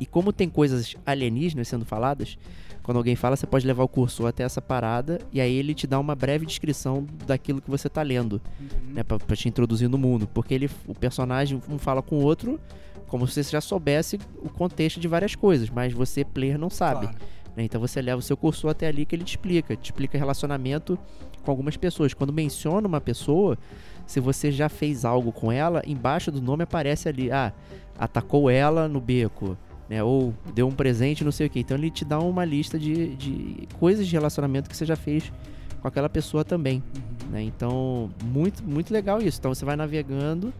E 0.00 0.06
como 0.06 0.32
tem 0.32 0.48
coisas 0.48 0.96
alienígenas 1.04 1.68
sendo 1.68 1.84
faladas, 1.84 2.38
quando 2.86 2.98
alguém 2.98 3.16
fala, 3.16 3.34
você 3.34 3.48
pode 3.48 3.66
levar 3.66 3.82
o 3.82 3.88
cursor 3.88 4.28
até 4.28 4.44
essa 4.44 4.62
parada 4.62 5.18
e 5.32 5.40
aí 5.40 5.52
ele 5.52 5.74
te 5.74 5.88
dá 5.88 5.98
uma 5.98 6.14
breve 6.14 6.46
descrição 6.46 7.04
daquilo 7.26 7.60
que 7.60 7.68
você 7.68 7.88
tá 7.88 8.00
lendo, 8.00 8.40
Uhum. 8.60 8.94
né, 8.94 9.02
pra, 9.02 9.18
pra 9.18 9.34
te 9.34 9.48
introduzir 9.48 9.88
no 9.88 9.98
mundo, 9.98 10.28
porque 10.32 10.54
ele, 10.54 10.70
o 10.86 10.94
personagem 10.94 11.60
um 11.68 11.78
fala 11.78 12.00
com 12.00 12.14
o 12.16 12.22
outro 12.22 12.60
como 13.08 13.26
se 13.26 13.34
você 13.42 13.50
já 13.50 13.60
soubesse 13.60 14.20
o 14.40 14.48
contexto 14.48 15.00
de 15.00 15.08
várias 15.08 15.34
coisas, 15.34 15.68
mas 15.68 15.92
você 15.92 16.24
player 16.24 16.56
não 16.56 16.70
sabe. 16.70 17.06
Claro. 17.08 17.18
né? 17.56 17.64
Então 17.64 17.80
você 17.80 18.00
leva 18.00 18.20
o 18.20 18.22
seu 18.22 18.36
cursor 18.36 18.70
até 18.70 18.86
ali 18.86 19.04
que 19.04 19.16
ele 19.16 19.24
te 19.24 19.30
explica, 19.30 19.74
te 19.74 19.86
explica 19.86 20.16
relacionamento 20.16 20.96
com 21.42 21.50
algumas 21.50 21.76
pessoas. 21.76 22.14
Quando 22.14 22.32
menciona 22.32 22.86
uma 22.86 23.00
pessoa, 23.00 23.58
se 24.06 24.20
você 24.20 24.52
já 24.52 24.68
fez 24.68 25.04
algo 25.04 25.32
com 25.32 25.50
ela, 25.50 25.82
embaixo 25.86 26.30
do 26.30 26.40
nome 26.40 26.62
aparece 26.62 27.08
ali, 27.08 27.32
ah, 27.32 27.52
atacou 27.98 28.48
ela 28.50 28.86
no 28.88 29.00
beco, 29.00 29.56
né? 29.88 30.02
Ou 30.02 30.34
deu 30.54 30.66
um 30.66 30.72
presente, 30.72 31.24
não 31.24 31.32
sei 31.32 31.46
o 31.46 31.50
que. 31.50 31.60
Então 31.60 31.76
ele 31.76 31.90
te 31.90 32.04
dá 32.04 32.18
uma 32.18 32.44
lista 32.44 32.78
de, 32.78 33.14
de 33.16 33.68
coisas 33.78 34.06
de 34.06 34.12
relacionamento 34.12 34.68
que 34.68 34.76
você 34.76 34.86
já 34.86 34.96
fez 34.96 35.32
com 35.80 35.88
aquela 35.88 36.08
pessoa 36.08 36.44
também. 36.44 36.82
Uhum. 36.94 37.30
né? 37.30 37.42
Então, 37.42 38.10
muito, 38.24 38.62
muito 38.64 38.92
legal 38.92 39.20
isso. 39.20 39.38
Então 39.38 39.54
você 39.54 39.64
vai 39.64 39.76
navegando 39.76 40.52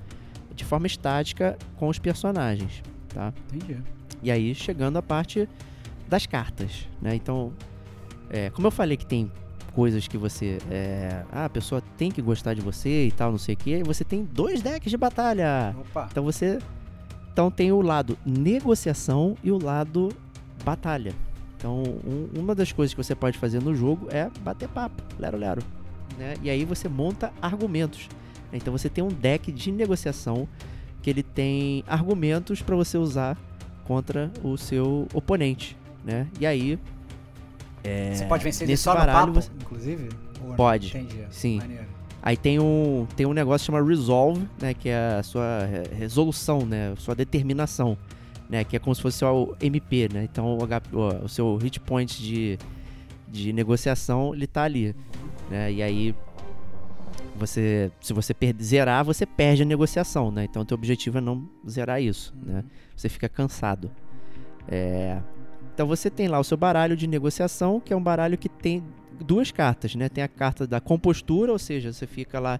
de 0.54 0.64
forma 0.64 0.86
estática 0.86 1.56
com 1.76 1.88
os 1.88 1.98
personagens, 1.98 2.82
tá? 3.12 3.32
Entendi. 3.52 3.76
E 4.22 4.30
aí 4.30 4.54
chegando 4.54 4.96
a 4.96 5.02
parte 5.02 5.48
das 6.08 6.26
cartas, 6.26 6.88
né? 7.00 7.14
Então, 7.14 7.52
é, 8.30 8.50
como 8.50 8.66
eu 8.66 8.70
falei 8.70 8.96
que 8.96 9.06
tem 9.06 9.30
coisas 9.74 10.08
que 10.08 10.16
você, 10.16 10.56
é, 10.70 11.22
ah, 11.30 11.44
a 11.44 11.50
pessoa 11.50 11.82
tem 11.98 12.10
que 12.10 12.22
gostar 12.22 12.54
de 12.54 12.62
você 12.62 13.08
e 13.08 13.12
tal, 13.12 13.30
não 13.30 13.38
sei 13.38 13.54
o 13.54 13.58
que, 13.58 13.82
você 13.82 14.04
tem 14.04 14.24
dois 14.24 14.62
decks 14.62 14.90
de 14.90 14.96
batalha. 14.96 15.76
Opa. 15.78 16.08
Então 16.10 16.24
você, 16.24 16.58
então 17.36 17.50
tem 17.50 17.70
o 17.70 17.82
lado 17.82 18.16
negociação 18.24 19.36
e 19.44 19.52
o 19.52 19.62
lado 19.62 20.08
batalha. 20.64 21.12
Então, 21.58 21.82
um- 21.82 22.30
uma 22.40 22.54
das 22.54 22.72
coisas 22.72 22.94
que 22.94 23.02
você 23.04 23.14
pode 23.14 23.36
fazer 23.36 23.62
no 23.62 23.74
jogo 23.76 24.08
é 24.10 24.30
bater 24.40 24.66
papo, 24.70 25.02
lero 25.18 25.36
lero, 25.36 25.62
né? 26.16 26.32
E 26.42 26.48
aí 26.48 26.64
você 26.64 26.88
monta 26.88 27.30
argumentos. 27.42 28.08
Então 28.54 28.72
você 28.72 28.88
tem 28.88 29.04
um 29.04 29.08
deck 29.08 29.52
de 29.52 29.70
negociação 29.70 30.48
que 31.02 31.10
ele 31.10 31.22
tem 31.22 31.84
argumentos 31.86 32.62
para 32.62 32.74
você 32.74 32.96
usar 32.96 33.36
contra 33.84 34.32
o 34.42 34.56
seu 34.56 35.06
oponente, 35.12 35.76
né? 36.02 36.26
E 36.40 36.46
aí 36.46 36.78
é, 37.84 38.14
Você 38.14 38.24
pode 38.24 38.44
vencer 38.44 38.62
ele 38.64 38.72
nesse 38.72 38.82
só 38.84 38.92
no 38.94 39.00
baralho 39.00 39.18
papo, 39.34 39.42
você- 39.42 39.50
inclusive? 39.60 40.08
Pode, 40.56 40.86
Entendi. 40.88 41.22
sim. 41.30 41.58
Maneiro. 41.58 41.84
Aí 42.26 42.36
tem 42.36 42.58
um, 42.58 43.06
tem 43.14 43.24
um 43.24 43.32
negócio 43.32 43.64
que 43.70 43.72
chama 43.76 43.88
Resolve, 43.88 44.48
né? 44.60 44.74
Que 44.74 44.88
é 44.88 45.18
a 45.20 45.22
sua 45.22 45.64
re- 45.64 45.94
resolução, 45.94 46.66
né? 46.66 46.92
Sua 46.98 47.14
determinação, 47.14 47.96
né? 48.50 48.64
Que 48.64 48.74
é 48.74 48.78
como 48.80 48.92
se 48.96 49.00
fosse 49.00 49.24
o 49.24 49.54
MP, 49.60 50.08
né? 50.12 50.24
Então 50.24 50.58
o, 50.58 50.64
H- 50.64 50.82
o- 51.24 51.28
seu 51.28 51.56
hit 51.56 51.78
point 51.78 52.20
de, 52.20 52.58
de 53.28 53.52
negociação, 53.52 54.34
ele 54.34 54.48
tá 54.48 54.64
ali, 54.64 54.92
né? 55.48 55.70
E 55.72 55.80
aí 55.80 56.12
você 57.36 57.92
se 58.00 58.12
você 58.12 58.34
per- 58.34 58.56
zerar, 58.60 59.04
você 59.04 59.24
perde 59.24 59.62
a 59.62 59.64
negociação, 59.64 60.32
né? 60.32 60.44
Então, 60.50 60.62
o 60.62 60.64
teu 60.64 60.74
objetivo 60.74 61.18
é 61.18 61.20
não 61.20 61.48
zerar 61.68 62.02
isso, 62.02 62.34
né? 62.44 62.64
Você 62.96 63.08
fica 63.08 63.28
cansado. 63.28 63.88
É, 64.66 65.20
Então, 65.74 65.86
você 65.86 66.10
tem 66.10 66.26
lá 66.26 66.40
o 66.40 66.44
seu 66.44 66.56
baralho 66.56 66.96
de 66.96 67.06
negociação, 67.06 67.78
que 67.78 67.92
é 67.92 67.96
um 67.96 68.02
baralho 68.02 68.36
que 68.38 68.48
tem 68.48 68.82
duas 69.24 69.50
cartas, 69.50 69.94
né? 69.94 70.08
Tem 70.08 70.22
a 70.22 70.28
carta 70.28 70.66
da 70.66 70.80
compostura, 70.80 71.52
ou 71.52 71.58
seja, 71.58 71.92
você 71.92 72.06
fica 72.06 72.38
lá, 72.40 72.58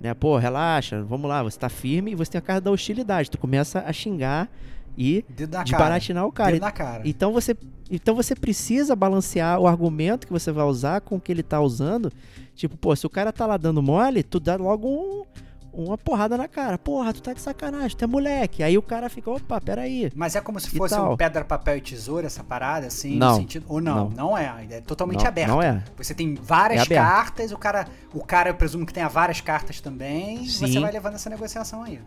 né? 0.00 0.14
Pô, 0.14 0.36
relaxa, 0.38 1.02
vamos 1.02 1.28
lá, 1.28 1.42
você 1.42 1.58
tá 1.58 1.68
firme. 1.68 2.12
E 2.12 2.14
você 2.14 2.32
tem 2.32 2.38
a 2.38 2.42
carta 2.42 2.62
da 2.62 2.70
hostilidade. 2.70 3.30
Tu 3.30 3.38
começa 3.38 3.80
a 3.80 3.92
xingar 3.92 4.48
e 4.96 5.24
Dedo 5.28 5.50
na 5.52 5.58
cara. 5.58 5.64
desbaratinar 5.64 6.26
o 6.26 6.32
cara. 6.32 6.72
Cara. 6.72 7.02
Então 7.04 7.32
você, 7.32 7.56
então 7.90 8.14
você 8.14 8.34
precisa 8.34 8.94
balancear 8.94 9.58
o 9.58 9.66
argumento 9.66 10.26
que 10.26 10.32
você 10.32 10.52
vai 10.52 10.64
usar 10.64 11.00
com 11.00 11.16
o 11.16 11.20
que 11.20 11.32
ele 11.32 11.42
tá 11.42 11.60
usando. 11.60 12.12
Tipo, 12.54 12.76
pô, 12.76 12.94
se 12.94 13.06
o 13.06 13.10
cara 13.10 13.32
tá 13.32 13.46
lá 13.46 13.56
dando 13.56 13.82
mole, 13.82 14.22
tu 14.22 14.38
dá 14.38 14.56
logo 14.56 14.86
um- 14.88 15.24
uma 15.72 15.96
porrada 15.96 16.36
na 16.36 16.46
cara. 16.48 16.76
Porra, 16.78 17.12
tu 17.12 17.22
tá 17.22 17.32
de 17.32 17.40
sacanagem, 17.40 17.96
tu 17.96 18.04
é 18.04 18.06
moleque. 18.06 18.62
Aí 18.62 18.76
o 18.76 18.82
cara 18.82 19.08
fica, 19.08 19.30
opa, 19.30 19.60
peraí. 19.60 20.10
Mas 20.14 20.36
é 20.36 20.40
como 20.40 20.60
se 20.60 20.70
fosse 20.70 20.94
um 20.94 21.16
pedra, 21.16 21.44
papel 21.44 21.76
e 21.78 21.80
tesoura, 21.80 22.26
essa 22.26 22.44
parada, 22.44 22.86
assim, 22.86 23.16
Não. 23.16 23.30
no 23.32 23.36
sentido. 23.36 23.66
Ou 23.68 23.80
não, 23.80 24.10
não, 24.10 24.30
Não. 24.30 24.38
é. 24.38 24.66
É 24.70 24.80
totalmente 24.80 25.20
Não, 25.20 25.26
aberto. 25.28 25.48
não 25.48 25.62
é. 25.62 25.82
Você 25.96 26.14
tem 26.14 26.34
várias 26.34 26.90
É 26.90 26.94
cartas, 26.94 27.52
o 27.52 27.58
cara, 27.58 27.86
o 28.12 28.24
cara, 28.24 28.50
eu 28.50 28.54
presumo 28.54 28.84
que 28.86 28.92
tenha 28.92 29.08
várias 29.08 29.40
cartas 29.40 29.80
também, 29.80 30.44
e 30.44 30.50
você 30.50 30.66
Sim. 30.66 30.80
vai 30.80 30.92
levando 30.92 31.14
essa 31.14 31.30
negociação 31.30 31.82
aí. 31.82 32.00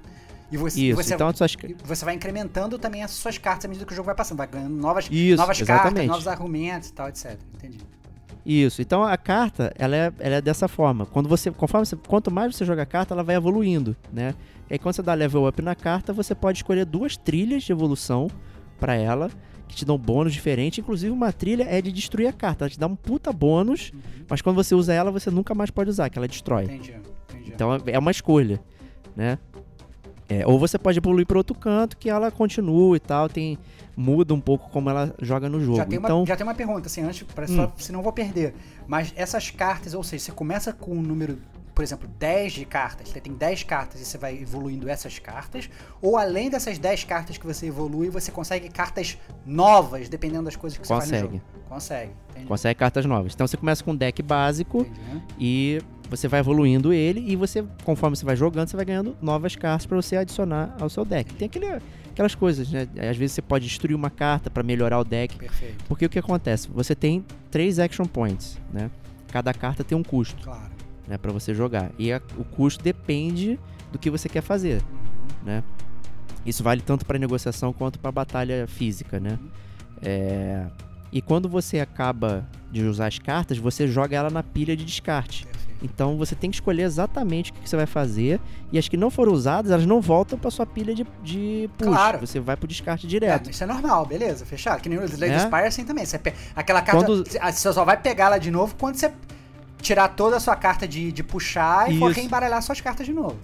E 0.51 0.57
você, 0.57 0.79
Isso, 0.79 0.95
você, 0.95 1.15
então 1.15 1.27
as 1.27 1.37
suas... 1.37 1.55
você 1.83 2.05
vai 2.05 2.13
incrementando 2.13 2.77
também 2.77 3.03
as 3.03 3.11
suas 3.11 3.37
cartas 3.37 3.65
à 3.65 3.67
medida 3.67 3.85
que 3.85 3.91
o 3.91 3.95
jogo 3.95 4.05
vai 4.05 4.15
passando, 4.15 4.37
vai 4.37 4.47
ganhando 4.47 4.75
novas, 4.75 5.07
Isso, 5.09 5.37
novas 5.37 5.59
cartas, 5.61 6.05
novos 6.05 6.27
argumentos 6.27 6.89
e 6.89 6.93
tal, 6.93 7.09
etc. 7.09 7.37
Entendi. 7.55 7.79
Isso. 8.45 8.81
Então 8.81 9.03
a 9.03 9.17
carta, 9.17 9.73
ela 9.77 9.95
é, 9.95 10.13
ela 10.19 10.35
é 10.35 10.41
dessa 10.41 10.67
forma. 10.67 11.05
Quando 11.05 11.27
você, 11.27 11.49
conforme 11.51 11.85
você, 11.85 11.95
quanto 11.95 12.29
mais 12.29 12.55
você 12.55 12.63
joga 12.65 12.83
a 12.83 12.85
carta, 12.85 13.13
ela 13.13 13.23
vai 13.23 13.35
evoluindo, 13.35 13.95
né? 14.13 14.35
E 14.69 14.73
aí 14.73 14.79
quando 14.79 14.95
você 14.95 15.01
dá 15.01 15.13
level 15.13 15.47
up 15.47 15.61
na 15.61 15.73
carta, 15.75 16.13
você 16.13 16.35
pode 16.35 16.59
escolher 16.59 16.85
duas 16.85 17.17
trilhas 17.17 17.63
de 17.63 17.71
evolução 17.71 18.27
pra 18.79 18.93
ela, 18.95 19.29
que 19.67 19.75
te 19.75 19.83
dão 19.85 19.97
bônus 19.97 20.31
diferentes. 20.33 20.77
Inclusive 20.79 21.11
uma 21.11 21.31
trilha 21.33 21.63
é 21.67 21.81
de 21.81 21.91
destruir 21.91 22.27
a 22.27 22.33
carta, 22.33 22.65
ela 22.65 22.69
te 22.69 22.79
dá 22.79 22.85
um 22.87 22.95
puta 22.95 23.33
bônus, 23.33 23.91
mas 24.29 24.41
quando 24.41 24.55
você 24.55 24.75
usa 24.75 24.93
ela, 24.93 25.09
você 25.11 25.31
nunca 25.31 25.55
mais 25.55 25.71
pode 25.71 25.89
usar, 25.89 26.09
que 26.09 26.17
ela 26.17 26.27
destrói. 26.27 26.65
Entendi, 26.65 26.93
entendi. 27.29 27.51
Então 27.53 27.73
é- 27.73 27.79
é 27.87 27.99
uma 27.99 28.11
escolha, 28.11 28.59
né? 29.15 29.39
É, 30.27 30.45
ou 30.45 30.57
você 30.57 30.77
pode 30.77 30.97
evoluir 30.97 31.25
para 31.27 31.37
outro 31.37 31.55
canto 31.55 31.95
que 31.97 32.09
ela 32.09 32.31
continua 32.31 32.95
e 32.97 32.99
tal, 32.99 33.29
tem 33.29 33.57
muda 33.95 34.33
um 34.33 34.41
pouco 34.41 34.69
como 34.71 34.89
ela 34.89 35.13
joga 35.21 35.47
no 35.47 35.59
jogo. 35.59 35.77
Já 35.77 35.85
tem, 35.85 35.99
então, 35.99 36.19
uma, 36.21 36.25
já 36.25 36.35
tem 36.35 36.45
uma 36.45 36.55
pergunta, 36.55 36.87
assim, 36.87 37.01
antes, 37.01 37.23
pra, 37.23 37.45
Hum. 37.45 37.55
só, 37.55 37.71
senão 37.77 37.99
eu 37.99 38.03
vou 38.03 38.11
perder. 38.11 38.53
Mas 38.87 39.13
essas 39.15 39.51
cartas, 39.51 39.93
ou 39.93 40.03
seja, 40.03 40.25
você 40.25 40.31
começa 40.31 40.73
com 40.73 40.91
um 40.95 41.01
número, 41.01 41.37
por 41.75 41.83
exemplo, 41.83 42.09
10 42.19 42.53
de 42.53 42.65
cartas, 42.65 43.09
você 43.09 43.21
tem 43.21 43.33
10 43.33 43.63
cartas 43.63 44.01
e 44.01 44.05
você 44.05 44.17
vai 44.17 44.35
evoluindo 44.37 44.89
essas 44.89 45.19
cartas, 45.19 45.69
ou 46.01 46.17
além 46.17 46.49
dessas 46.49 46.77
10 46.79 47.03
cartas 47.03 47.37
que 47.37 47.45
você 47.45 47.67
evolui, 47.67 48.09
você 48.09 48.31
consegue 48.31 48.67
cartas 48.69 49.17
novas, 49.45 50.09
dependendo 50.09 50.43
das 50.45 50.55
coisas 50.55 50.77
que 50.79 50.87
você 50.87 50.93
faz 50.93 51.05
no 51.05 51.11
Consegue. 51.17 51.33
jogo. 51.33 51.45
Consegue. 51.69 52.11
Entendi. 52.31 52.47
consegue 52.47 52.79
cartas 52.79 53.05
novas. 53.05 53.33
Então 53.33 53.47
você 53.47 53.57
começa 53.57 53.83
com 53.83 53.91
um 53.91 53.95
deck 53.95 54.21
básico 54.21 54.79
Entendi, 54.81 55.23
e 55.39 55.81
você 56.09 56.27
vai 56.27 56.39
evoluindo 56.39 56.93
ele 56.93 57.23
e 57.27 57.35
você, 57.35 57.63
conforme 57.83 58.15
você 58.15 58.25
vai 58.25 58.35
jogando, 58.35 58.67
você 58.67 58.75
vai 58.75 58.85
ganhando 58.85 59.15
novas 59.21 59.55
cartas 59.55 59.85
para 59.85 59.95
você 59.95 60.15
adicionar 60.17 60.75
ao 60.79 60.89
seu 60.89 61.03
deck. 61.05 61.33
Tem 61.33 61.47
aquele, 61.47 61.67
aquelas 62.11 62.35
coisas, 62.35 62.69
né? 62.71 62.87
Às 63.09 63.17
vezes 63.17 63.33
você 63.33 63.41
pode 63.41 63.65
destruir 63.65 63.95
uma 63.95 64.09
carta 64.09 64.49
para 64.49 64.61
melhorar 64.63 64.99
o 64.99 65.03
deck. 65.03 65.35
Perfeito, 65.37 65.83
Porque 65.87 66.05
o 66.05 66.09
que 66.09 66.19
acontece? 66.19 66.69
Você 66.73 66.93
tem 66.95 67.25
três 67.49 67.79
action 67.79 68.05
points, 68.05 68.57
né? 68.71 68.89
Cada 69.31 69.53
carta 69.53 69.83
tem 69.83 69.97
um 69.97 70.03
custo, 70.03 70.41
claro. 70.43 70.71
né, 71.07 71.17
para 71.17 71.31
você 71.31 71.53
jogar. 71.53 71.91
E 71.99 72.11
a- 72.13 72.21
o 72.37 72.43
custo 72.43 72.83
depende 72.83 73.59
do 73.91 73.97
que 73.99 74.09
você 74.09 74.29
quer 74.29 74.41
fazer, 74.41 74.81
né? 75.43 75.63
Isso 76.45 76.63
vale 76.63 76.81
tanto 76.81 77.05
para 77.05 77.17
negociação 77.17 77.73
quanto 77.73 77.97
para 77.99 78.11
batalha 78.11 78.65
física, 78.67 79.19
né? 79.19 79.37
É, 80.01 80.65
E 81.11 81.21
quando 81.21 81.47
você 81.47 81.79
acaba 81.79 82.45
de 82.71 82.83
usar 82.83 83.07
as 83.07 83.17
cartas, 83.19 83.57
você 83.57 83.87
joga 83.87 84.17
ela 84.17 84.29
na 84.29 84.43
pilha 84.43 84.75
de 84.75 84.83
descarte. 84.83 85.47
Então 85.85 86.17
você 86.17 86.35
tem 86.35 86.49
que 86.49 86.57
escolher 86.57 86.83
exatamente 86.83 87.51
o 87.51 87.53
que 87.53 87.69
você 87.69 87.75
vai 87.77 87.85
fazer. 87.85 88.39
E 88.71 88.77
as 88.77 88.87
que 88.87 88.97
não 88.97 89.09
foram 89.09 89.31
usadas, 89.31 89.71
elas 89.71 89.85
não 89.85 90.01
voltam 90.01 90.37
para 90.37 90.51
sua 90.51 90.65
pilha 90.65 90.93
de, 90.93 91.05
de 91.23 91.69
push. 91.77 91.87
Claro. 91.87 92.19
Você 92.19 92.39
vai 92.39 92.57
pro 92.57 92.67
descarte 92.67 93.05
É, 93.05 93.09
direto. 93.09 93.49
isso 93.49 93.63
é 93.63 93.67
normal, 93.67 94.05
beleza, 94.05 94.45
fechado. 94.45 94.81
Que 94.81 94.89
nem 94.89 94.97
o 94.99 95.03
Slay 95.05 95.29
É. 95.31 95.39
Spire 95.39 95.67
assim 95.67 95.85
também. 95.85 96.05
Você 96.05 96.19
Aquela 96.55 96.81
carta. 96.81 97.05
Quando- 97.05 97.23
Você 97.25 97.39
você 97.39 97.73
só 97.73 97.85
vai 97.85 97.97
pegar 97.97 98.25
ela 98.25 98.37
de 98.37 98.51
novo 98.51 98.75
quando 98.75 98.95
você 98.95 99.11
tirar 99.81 100.09
toda 100.09 100.37
a 100.37 100.39
sua 100.39 100.55
carta 100.55 100.87
de, 100.87 101.11
de 101.11 101.23
puxar 101.23 101.91
e 101.91 101.99
for 101.99 102.09
Isso. 102.11 102.19
reembaralhar 102.19 102.61
suas 102.61 102.81
cartas 102.81 103.05
de 103.05 103.13
novo. 103.13 103.37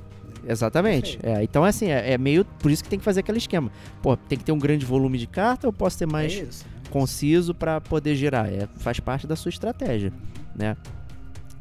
Exatamente. 0.47 1.19
É, 1.21 1.43
então, 1.43 1.63
assim, 1.63 1.87
é, 1.87 2.13
é 2.13 2.17
meio. 2.17 2.43
Por 2.43 2.71
isso 2.71 2.83
que 2.83 2.89
tem 2.89 2.97
que 2.97 3.05
fazer 3.05 3.19
aquele 3.19 3.37
esquema. 3.37 3.71
Pô, 4.01 4.17
tem 4.17 4.37
que 4.37 4.43
ter 4.43 4.51
um 4.51 4.57
grande 4.57 4.85
volume 4.85 5.17
de 5.17 5.27
carta 5.27 5.67
ou 5.67 5.73
posso 5.73 5.97
ter 5.99 6.07
mais 6.07 6.33
é 6.33 6.37
isso. 6.37 6.65
né? 6.65 6.71
conciso 6.89 7.53
para 7.55 7.79
poder 7.79 8.15
girar? 8.15 8.47
É, 8.51 8.67
faz 8.77 8.99
parte 8.99 9.25
da 9.27 9.35
sua 9.35 9.49
estratégia, 9.49 10.11
né? 10.55 10.75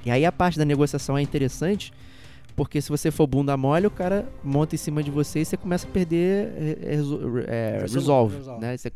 E 0.04 0.10
aí 0.10 0.24
a 0.24 0.32
parte 0.32 0.58
da 0.58 0.64
negociação 0.64 1.16
é 1.18 1.22
interessante, 1.22 1.92
porque 2.56 2.80
se 2.80 2.88
você 2.88 3.10
for 3.10 3.26
bunda 3.26 3.56
mole, 3.56 3.86
o 3.86 3.90
cara 3.90 4.28
monta 4.42 4.74
em 4.74 4.78
cima 4.78 5.02
de 5.02 5.10
você 5.10 5.40
e 5.40 5.44
você 5.44 5.56
começa 5.56 5.86
a 5.86 5.90
perder 5.90 6.52
é, 6.82 6.90
reso- 6.96 7.20
é, 7.46 7.78
Resolve, 7.96 8.36
né? 8.60 8.76
Você, 8.76 8.92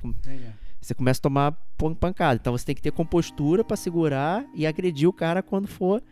você 0.81 0.95
começa 0.95 1.19
a 1.21 1.23
tomar 1.23 1.53
pan- 1.79 1.95
pancada. 1.95 2.39
Então 2.41 2.53
você 2.57 2.65
tem 2.67 2.75
que 2.75 2.83
ter 2.83 2.91
compostura 2.93 3.65
para 3.65 3.77
segurar 3.77 4.45
e 4.55 4.67
agredir 4.67 5.09
o 5.09 5.13
cara 5.13 5.43
quando 5.43 5.67
for. 5.67 6.03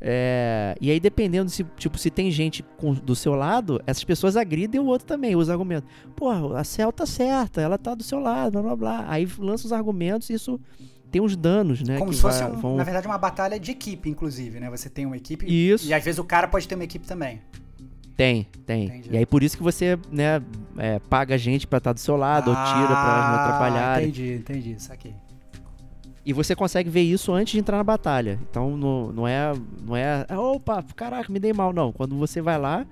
é, 0.00 0.76
E 0.80 0.90
aí, 0.90 1.00
dependendo 1.00 1.50
se, 1.50 1.64
tipo, 1.76 1.96
se 1.98 2.10
tem 2.10 2.30
gente 2.30 2.62
com- 2.76 2.92
do 2.94 3.16
seu 3.16 3.34
lado, 3.34 3.80
essas 3.86 4.04
pessoas 4.04 4.36
agridem 4.36 4.80
o 4.80 4.84
outro 4.86 5.06
também, 5.06 5.34
usa 5.34 5.52
argumentos. 5.52 5.88
Pô, 6.14 6.30
a 6.54 6.62
Cel 6.64 6.92
tá 6.92 7.06
certa, 7.06 7.60
ela 7.60 7.78
tá 7.78 7.94
do 7.94 8.02
seu 8.02 8.20
lado, 8.20 8.52
blá 8.52 8.62
blá 8.62 8.76
blá. 8.76 9.04
Aí 9.08 9.26
lança 9.38 9.66
os 9.66 9.72
argumentos 9.72 10.28
e 10.30 10.34
isso 10.34 10.60
tem 11.16 11.20
uns 11.24 11.36
danos, 11.36 11.80
né? 11.82 11.98
Como 11.98 12.10
que 12.10 12.16
se 12.16 12.22
fosse, 12.22 12.42
vai- 12.42 12.52
um- 12.52 12.56
vão- 12.56 12.76
na 12.76 12.84
verdade, 12.84 13.06
uma 13.06 13.18
batalha 13.18 13.58
de 13.58 13.70
equipe, 13.70 14.08
inclusive, 14.10 14.60
né? 14.60 14.68
Você 14.70 14.88
tem 14.90 15.06
uma 15.06 15.16
equipe 15.16 15.46
Isso. 15.46 15.86
e 15.88 15.94
às 15.94 16.04
vezes 16.04 16.18
o 16.18 16.24
cara 16.24 16.46
pode 16.46 16.68
ter 16.68 16.74
uma 16.74 16.84
equipe 16.84 17.06
também. 17.06 17.40
Tem, 18.16 18.46
tem. 18.64 18.84
Entendi. 18.86 19.08
E 19.12 19.16
aí 19.18 19.26
por 19.26 19.42
isso 19.42 19.56
que 19.56 19.62
você, 19.62 19.98
né, 20.10 20.40
é, 20.78 20.98
paga 21.00 21.36
gente 21.36 21.66
pra 21.66 21.78
estar 21.78 21.92
do 21.92 22.00
seu 22.00 22.16
lado, 22.16 22.48
ou 22.50 22.54
tira 22.56 22.64
pra 22.66 22.74
elas 22.76 22.86
não 22.86 23.34
Ah, 23.34 23.44
atrapalharem. 23.44 24.08
Entendi, 24.08 24.32
entendi, 24.34 24.82
saquei. 24.82 25.14
E 26.24 26.32
você 26.32 26.56
consegue 26.56 26.90
ver 26.90 27.02
isso 27.02 27.32
antes 27.32 27.52
de 27.52 27.58
entrar 27.60 27.76
na 27.76 27.84
batalha. 27.84 28.38
Então 28.50 28.76
não, 28.76 29.12
não 29.12 29.28
é. 29.28 29.52
Não 29.86 29.94
é. 29.96 30.26
"Ah, 30.28 30.40
Opa, 30.40 30.82
caraca, 30.96 31.30
me 31.32 31.38
dei 31.38 31.52
mal. 31.52 31.72
Não. 31.72 31.92
Quando 31.92 32.16
você 32.18 32.40
vai 32.42 32.58
lá, 32.58 32.84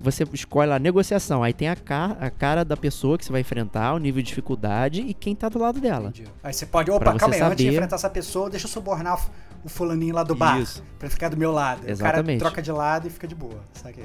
você 0.00 0.24
escolhe 0.32 0.68
lá 0.70 0.78
negociação. 0.78 1.42
Aí 1.42 1.52
tem 1.52 1.68
a, 1.68 1.76
ca 1.76 2.16
a 2.20 2.30
cara 2.30 2.64
da 2.64 2.76
pessoa 2.76 3.18
que 3.18 3.24
você 3.24 3.32
vai 3.32 3.40
enfrentar, 3.40 3.94
o 3.94 3.98
nível 3.98 4.22
de 4.22 4.28
dificuldade 4.28 5.00
e 5.02 5.12
quem 5.14 5.34
tá 5.34 5.48
do 5.48 5.58
lado 5.58 5.80
dela. 5.80 6.08
entendi. 6.10 6.30
Aí 6.42 6.52
você 6.52 6.66
pode, 6.66 6.90
opa, 6.90 7.00
Pra 7.00 7.14
calma 7.14 7.34
aí, 7.34 7.40
antes 7.42 7.56
de 7.56 7.62
saber- 7.64 7.74
enfrentar 7.76 7.96
essa 7.96 8.10
pessoa, 8.10 8.48
deixa 8.50 8.66
eu 8.66 8.70
subornar 8.70 9.20
o 9.64 9.68
fulaninho 9.68 10.14
lá 10.14 10.22
do 10.22 10.34
bar. 10.34 10.60
Isso. 10.60 10.82
Pra 10.98 11.10
ficar 11.10 11.28
do 11.30 11.36
meu 11.36 11.50
lado. 11.52 11.80
Aí 11.82 11.88
O 11.88 11.90
Exatamente. 11.90 12.38
cara 12.38 12.50
troca 12.50 12.62
de 12.62 12.70
lado 12.72 13.06
e 13.08 13.10
fica 13.10 13.26
de 13.26 13.34
boa, 13.34 13.60
saquei. 13.72 14.04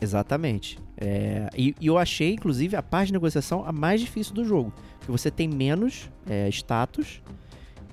Exatamente. 0.00 0.78
É, 0.96 1.48
e, 1.56 1.74
e 1.80 1.86
eu 1.86 1.96
achei, 1.98 2.34
inclusive, 2.34 2.76
a 2.76 2.82
parte 2.82 3.06
de 3.08 3.12
negociação 3.14 3.64
a 3.66 3.72
mais 3.72 4.00
difícil 4.00 4.34
do 4.34 4.44
jogo. 4.44 4.72
Porque 4.98 5.10
você 5.10 5.30
tem 5.30 5.48
menos 5.48 6.10
é, 6.28 6.48
status 6.50 7.22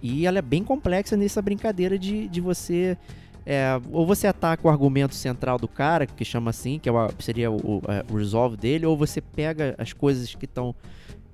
e 0.02 0.26
ela 0.26 0.40
é 0.40 0.42
bem 0.42 0.64
complexa 0.64 1.16
nessa 1.16 1.42
brincadeira 1.42 1.98
de, 1.98 2.28
de 2.28 2.42
você. 2.42 2.98
É, 3.46 3.80
ou 3.92 4.06
você 4.06 4.28
ataca 4.28 4.68
o 4.68 4.70
argumento 4.72 5.16
central 5.16 5.58
do 5.58 5.68
cara, 5.68 6.06
que 6.06 6.24
chama 6.24 6.50
assim, 6.52 6.78
que 6.80 6.88
é 6.88 6.92
o- 6.92 7.10
seria 7.20 7.50
o, 7.52 7.56
o, 7.78 7.82
é, 7.88 8.04
o 8.12 8.18
resolve 8.18 8.56
dele, 8.58 8.86
ou 8.86 8.96
você 8.96 9.20
pega 9.22 9.76
as 9.78 9.94
coisas 9.94 10.34
que 10.36 10.46
estão. 10.46 10.76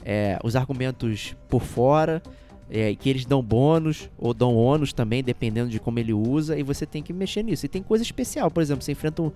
é, 0.09 0.39
os 0.41 0.55
argumentos 0.55 1.35
por 1.49 1.61
fora, 1.61 2.21
é, 2.69 2.95
que 2.95 3.09
eles 3.09 3.25
dão 3.25 3.41
bônus, 3.43 4.09
ou 4.17 4.33
dão 4.33 4.55
ônus 4.55 4.93
também, 4.93 5.21
dependendo 5.21 5.69
de 5.69 5.79
como 5.81 5.99
ele 5.99 6.13
usa, 6.13 6.57
e 6.57 6.63
você 6.63 6.85
tem 6.85 7.03
que 7.03 7.11
mexer 7.11 7.43
nisso. 7.43 7.65
E 7.65 7.69
tem 7.69 7.83
coisa 7.83 8.03
especial, 8.05 8.49
por 8.49 8.61
exemplo, 8.63 8.83
você 8.83 8.93
enfrenta 8.93 9.21
um, 9.21 9.31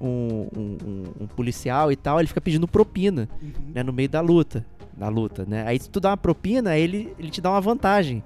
um, 0.00 0.48
um- 0.54 1.04
um- 1.22 1.26
policial 1.28 1.90
e 1.90 1.96
tal, 1.96 2.18
ele 2.18 2.28
fica 2.28 2.40
pedindo 2.42 2.68
propina, 2.68 3.26
né, 3.74 3.82
no 3.82 3.92
meio 3.92 4.08
da 4.08 4.20
luta, 4.20 4.64
da 4.94 5.08
luta, 5.08 5.46
né? 5.48 5.64
Aí 5.66 5.78
se 5.78 5.88
tu 5.88 5.98
dá 5.98 6.10
uma 6.10 6.16
propina, 6.16 6.76
ele, 6.76 7.14
ele 7.18 7.30
te 7.30 7.40
dá 7.40 7.50
uma 7.50 7.60
vantagem, 7.60 8.22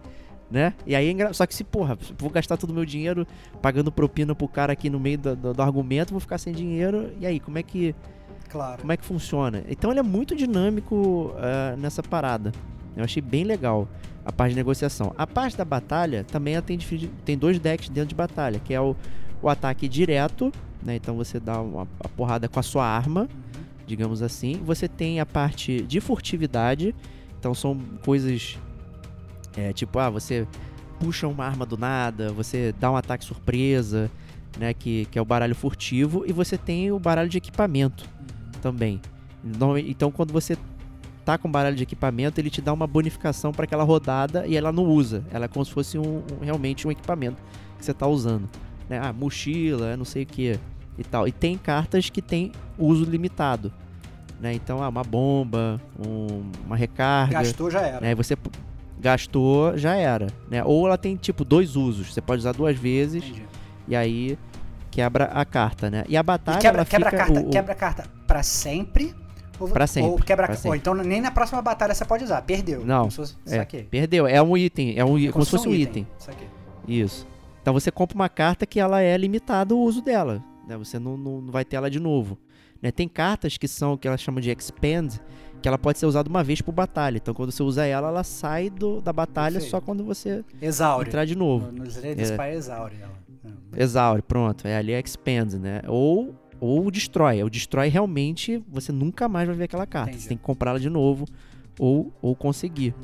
né? 0.51 0.73
E 0.87 0.95
aí, 0.95 1.15
é 1.21 1.33
só 1.33 1.45
que 1.47 1.55
se, 1.55 1.65
porra, 1.65 1.99
vou 2.19 2.31
gastar 2.31 2.57
todo 2.57 2.71
o 2.71 2.75
meu 2.75 2.85
dinheiro 2.85 3.27
pagando 3.61 3.91
propina 3.91 4.35
pro 4.35 4.47
cara 4.49 4.73
aqui 4.73 4.89
no 4.89 5.01
meio 5.01 5.19
do, 5.19 5.35
do- 5.37 5.53
do 5.55 5.63
argumento, 5.63 6.11
vou 6.13 6.21
ficar 6.21 6.39
sem 6.39 6.53
dinheiro, 6.53 7.11
e 7.21 7.27
aí, 7.27 7.41
como 7.41 7.59
é 7.59 7.63
que, 7.63 7.95
Claro. 8.49 8.81
como 8.81 8.93
é 8.93 8.97
que 8.97 9.05
funciona? 9.05 9.65
Então 9.69 9.91
ele 9.91 9.99
é 10.01 10.03
muito 10.05 10.37
dinâmico 10.37 11.33
ah, 11.37 11.75
nessa 11.77 12.03
parada. 12.03 12.53
Eu 12.97 13.05
achei 13.05 13.21
bem 13.21 13.45
legal 13.45 13.89
a 14.25 14.33
parte 14.33 14.51
de 14.53 14.57
negociação. 14.57 15.13
A 15.19 15.27
parte 15.27 15.57
da 15.57 15.65
batalha 15.65 16.25
também 16.25 16.61
tem, 16.63 16.79
tem 17.25 17.37
dois 17.37 17.59
decks 17.59 17.89
dentro 17.89 18.09
de 18.11 18.15
batalha, 18.15 18.59
que 18.59 18.73
é 18.73 18.81
o, 18.81 18.97
o 19.43 19.49
ataque 19.49 19.89
direto, 19.89 20.51
né? 20.83 20.97
Então 20.97 21.17
você 21.17 21.39
dá 21.41 21.61
uma, 21.61 21.87
a 22.01 22.09
porrada 22.09 22.49
com 22.49 22.59
a 22.59 22.63
sua 22.63 22.87
arma, 22.87 23.29
digamos 23.87 24.23
assim. 24.23 24.61
Você 24.65 24.89
tem 24.89 25.21
a 25.21 25.27
parte 25.27 25.83
de 25.83 26.01
furtividade, 26.01 26.95
então 27.39 27.53
são 27.55 27.79
coisas 28.05 28.59
é, 29.57 29.73
tipo, 29.73 29.99
ah, 29.99 30.11
você 30.11 30.47
puxa 31.01 31.27
uma 31.27 31.45
arma 31.45 31.65
do 31.67 31.77
nada, 31.77 32.33
você 32.33 32.75
dá 32.79 32.91
um 32.91 32.97
ataque 32.97 33.25
surpresa. 33.25 34.11
né? 34.59 34.73
Que, 34.73 35.05
que 35.11 35.19
é 35.19 35.23
o 35.23 35.25
baralho 35.25 35.55
furtivo, 35.55 36.25
e 36.27 36.33
você 36.33 36.57
tem 36.57 36.91
o 36.91 36.99
baralho 36.99 37.29
de 37.29 37.37
equipamento 37.37 38.09
também. 38.63 38.99
Normalmente- 39.45 39.91
Então, 39.91 40.11
quando 40.11 40.33
você 40.33 40.57
tá 41.27 41.37
com 41.37 41.51
baralho 41.51 41.77
de 41.77 41.83
equipamento, 41.83 42.41
ele 42.41 42.49
te 42.49 42.63
dá 42.63 42.73
uma 42.73 42.87
bonificação 42.87 43.53
para 43.53 43.65
aquela 43.65 43.85
rodada 43.85 44.47
e 44.47 44.57
ela 44.57 44.73
não 44.73 44.85
usa. 44.85 45.23
Ela 45.31 45.45
é 45.45 45.49
como 45.49 45.63
se 45.63 45.71
fosse 45.73 45.99
um, 45.99 46.19
um- 46.19 46.43
realmente 46.43 46.89
um 46.89 46.91
equipamento 46.91 47.37
que 47.79 47.85
você 47.85 47.93
tá 47.93 48.07
usando. 48.07 48.49
Né? 48.89 48.99
Ah, 48.99 49.13
mochila, 49.13 49.95
não 49.95 50.07
sei 50.07 50.23
o 50.23 50.27
que 50.27 50.59
e 50.97 51.05
tal. 51.05 51.29
E 51.29 51.33
tem 51.33 51.59
cartas 51.59 52.09
que 52.09 52.23
tem 52.23 52.51
uso 52.79 53.05
limitado. 53.05 53.71
Né? 54.41 54.55
Então, 54.55 54.83
ah, 54.83 54.89
uma 54.89 55.05
bomba, 55.05 55.79
um- 55.99 56.51
uma 56.65 56.77
recarga. 56.77 57.35
Gastou, 57.43 57.71
já 57.71 57.81
era. 57.83 58.01
Né? 58.01 58.15
Você 58.15 58.39
gastou, 58.99 59.77
já 59.77 59.95
era. 59.97 60.29
Né? 60.51 60.63
Ou 60.65 60.87
ela 60.87 60.99
tem 60.99 61.17
tipo 61.17 61.45
dois 61.45 61.77
usos. 61.77 62.13
Você 62.13 62.21
pode 62.21 62.41
usar 62.41 62.53
duas 62.53 62.77
vezes 62.77 63.23
Entendi. 63.25 63.43
e 63.89 63.97
aí 63.97 64.39
quebra 64.91 65.27
a 65.27 65.45
carta, 65.45 65.91
né? 65.91 66.05
E 66.09 66.17
a 66.17 66.23
batalha 66.23 66.59
E 66.59 66.61
quebra, 66.61 66.85
quebra, 66.85 67.09
a 67.09 67.13
carta, 67.13 67.41
o- 67.41 67.47
o- 67.49 67.51
quebra 67.51 67.73
a 67.73 67.77
carta 67.77 68.05
pra 68.27 68.43
sempre? 68.43 69.15
Ou, 69.59 69.69
Pra 69.69 69.87
sempre, 69.87 70.11
Ou 70.11 70.19
quebra 70.19 70.47
pra 70.47 70.55
ou 70.55 70.61
sempre. 70.61 70.79
então 70.79 70.95
nem 70.95 71.19
na 71.19 71.31
próxima 71.31 71.63
batalha 71.63 71.95
você 71.95 72.05
pode 72.05 72.23
usar. 72.25 72.43
Perdeu. 72.43 72.85
Não, 72.85 72.99
Como 73.01 73.11
se 73.11 73.17
fosse, 73.17 73.37
é, 73.49 73.65
perdeu. 73.65 74.27
É 74.27 74.43
um 74.43 74.55
item, 74.55 74.99
é 74.99 75.03
um 75.05 75.19
É 75.19 75.33
como 75.33 75.45
se 75.47 75.51
fosse 75.51 75.67
um 75.67 75.73
item. 75.75 76.07
Saquei. 76.19 76.47
Isso. 76.87 77.27
Então 77.63 77.73
você 77.73 77.91
compra 77.91 78.15
uma 78.15 78.29
carta 78.29 78.67
que 78.67 78.79
ela 78.79 79.01
é 79.01 79.17
limitada 79.17 79.75
o 79.75 79.79
uso 79.81 80.03
dela, 80.03 80.43
né? 80.69 80.77
Você 80.77 80.99
não, 80.99 81.17
não, 81.17 81.41
não 81.41 81.51
vai 81.51 81.65
ter 81.65 81.77
ela 81.77 81.91
de 81.91 81.99
novo. 81.99 82.37
Né? 82.83 82.91
Tem 82.91 83.09
cartas 83.09 83.57
que 83.57 83.67
são 83.67 83.97
que 83.97 84.07
ela 84.07 84.19
chama 84.19 84.43
de 84.43 84.51
expand, 84.51 85.09
que 85.63 85.69
ela 85.69 85.79
pode 85.79 85.99
ser 85.99 86.07
usada 86.07 86.29
uma 86.29 86.43
vez 86.45 86.61
por 86.61 86.73
batalha. 86.73 87.17
Então 87.17 87.35
quando 87.35 87.51
você 87.53 87.63
usa 87.63 87.85
ela, 87.87 88.09
ela 88.09 88.23
sai 88.25 88.71
do, 88.71 89.01
da 89.01 89.13
batalha 89.13 89.55
Perfeito. 89.55 89.71
só 89.71 89.81
quando 89.81 90.05
você 90.05 90.45
Exaure. 90.61 91.09
entrar 91.09 91.25
de 91.25 91.37
novo. 91.37 91.73
No- 91.73 91.85
the 91.85 92.09
É. 92.49 92.55
Exaure 92.55 92.95
ela. 93.01 93.17
Exaure, 93.77 94.23
pronto. 94.23 94.67
É 94.67 94.77
ali 94.77 94.93
é 94.93 95.01
expand, 95.01 95.55
né? 95.59 95.83
Ou 95.87 96.35
ou 96.59 96.91
destrói. 96.91 97.43
O 97.43 97.51
destrói 97.51 97.89
realmente 97.89 98.63
você 98.69 98.91
nunca 98.91 99.29
mais 99.29 99.47
vai 99.47 99.57
ver 99.57 99.65
aquela 99.65 99.87
carta. 99.87 100.11
Entendi. 100.11 100.23
Você 100.23 100.29
tem 100.31 100.39
que 100.39 100.43
comprar 100.45 100.71
ela 100.71 100.81
de 100.81 100.89
novo 100.89 101.27
ou 101.79 102.13
ou 102.23 102.35
conseguir. 102.35 102.95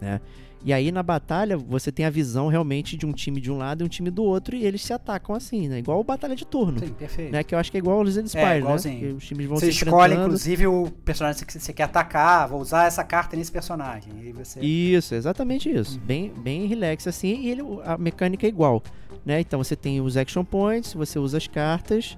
né? 0.00 0.20
E 0.64 0.72
aí 0.72 0.90
na 0.90 1.02
batalha 1.02 1.58
você 1.58 1.92
tem 1.92 2.06
a 2.06 2.10
visão 2.10 2.48
realmente 2.48 2.96
de 2.96 3.04
um 3.04 3.12
time 3.12 3.38
de 3.38 3.52
um 3.52 3.58
lado 3.58 3.82
e 3.82 3.84
um 3.84 3.88
time 3.88 4.10
do 4.10 4.24
outro 4.24 4.56
e 4.56 4.64
eles 4.64 4.80
se 4.82 4.94
atacam 4.94 5.34
assim, 5.34 5.68
né? 5.68 5.78
Igual 5.78 6.02
batalha 6.02 6.34
de 6.34 6.46
turno. 6.46 6.78
Sim, 6.78 6.94
perfeito. 6.94 7.32
Né? 7.32 7.44
Que 7.44 7.54
eu 7.54 7.58
acho 7.58 7.70
que 7.70 7.76
é 7.76 7.80
igual 7.80 7.98
ao 7.98 8.02
Legend 8.02 8.24
É, 8.24 8.28
Spire, 8.28 8.46
né? 8.46 8.58
igualzinho. 8.58 8.98
Que 8.98 9.06
os 9.08 9.26
times 9.26 9.46
vão 9.46 9.56
Você 9.58 9.70
se 9.70 9.84
escolhe, 9.84 10.14
inclusive, 10.14 10.66
o 10.66 10.90
personagem 11.04 11.44
que 11.46 11.52
você 11.60 11.72
quer 11.72 11.82
atacar, 11.82 12.48
vou 12.48 12.60
usar 12.60 12.86
essa 12.86 13.04
carta 13.04 13.36
nesse 13.36 13.52
personagem. 13.52 14.10
E 14.22 14.32
você. 14.32 14.60
Isso, 14.60 15.14
exatamente 15.14 15.68
isso. 15.70 15.98
Uhum. 15.98 16.04
Bem, 16.06 16.32
bem 16.34 16.66
relax 16.66 17.06
assim, 17.06 17.42
e 17.42 17.50
ele, 17.50 17.60
a 17.84 17.98
mecânica 17.98 18.46
é 18.46 18.48
igual, 18.48 18.82
né? 19.24 19.40
Então 19.40 19.62
você 19.62 19.76
tem 19.76 20.00
os 20.00 20.16
action 20.16 20.44
points, 20.44 20.94
você 20.94 21.18
usa 21.18 21.36
as 21.36 21.46
cartas, 21.46 22.16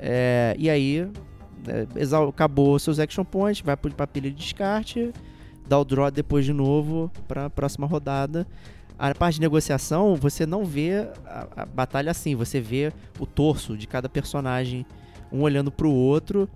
é, 0.00 0.56
e 0.58 0.68
aí 0.68 1.08
é, 1.68 1.86
acabou 2.28 2.76
seus 2.80 2.98
action 2.98 3.24
points, 3.24 3.62
vai 3.64 3.76
pro- 3.76 3.94
pra 3.94 4.04
pilha 4.06 4.30
de 4.30 4.36
descarte, 4.36 5.12
dá 5.66 5.78
o 5.78 5.84
draw 5.84 6.10
depois 6.10 6.44
de 6.44 6.52
novo 6.52 7.10
pra 7.26 7.48
próxima 7.50 7.86
rodada. 7.86 8.46
A 8.98 9.14
parte 9.14 9.36
de 9.36 9.40
negociação, 9.40 10.14
você 10.14 10.46
não 10.46 10.64
vê 10.64 11.08
a, 11.26 11.48
a 11.56 11.66
batalha 11.66 12.10
assim, 12.10 12.34
você 12.34 12.60
vê 12.60 12.92
o 13.18 13.26
torso 13.26 13.76
de 13.76 13.86
cada 13.86 14.08
personagem, 14.08 14.86
um 15.32 15.42
olhando 15.42 15.70
pro 15.72 15.90
outro 15.90 16.48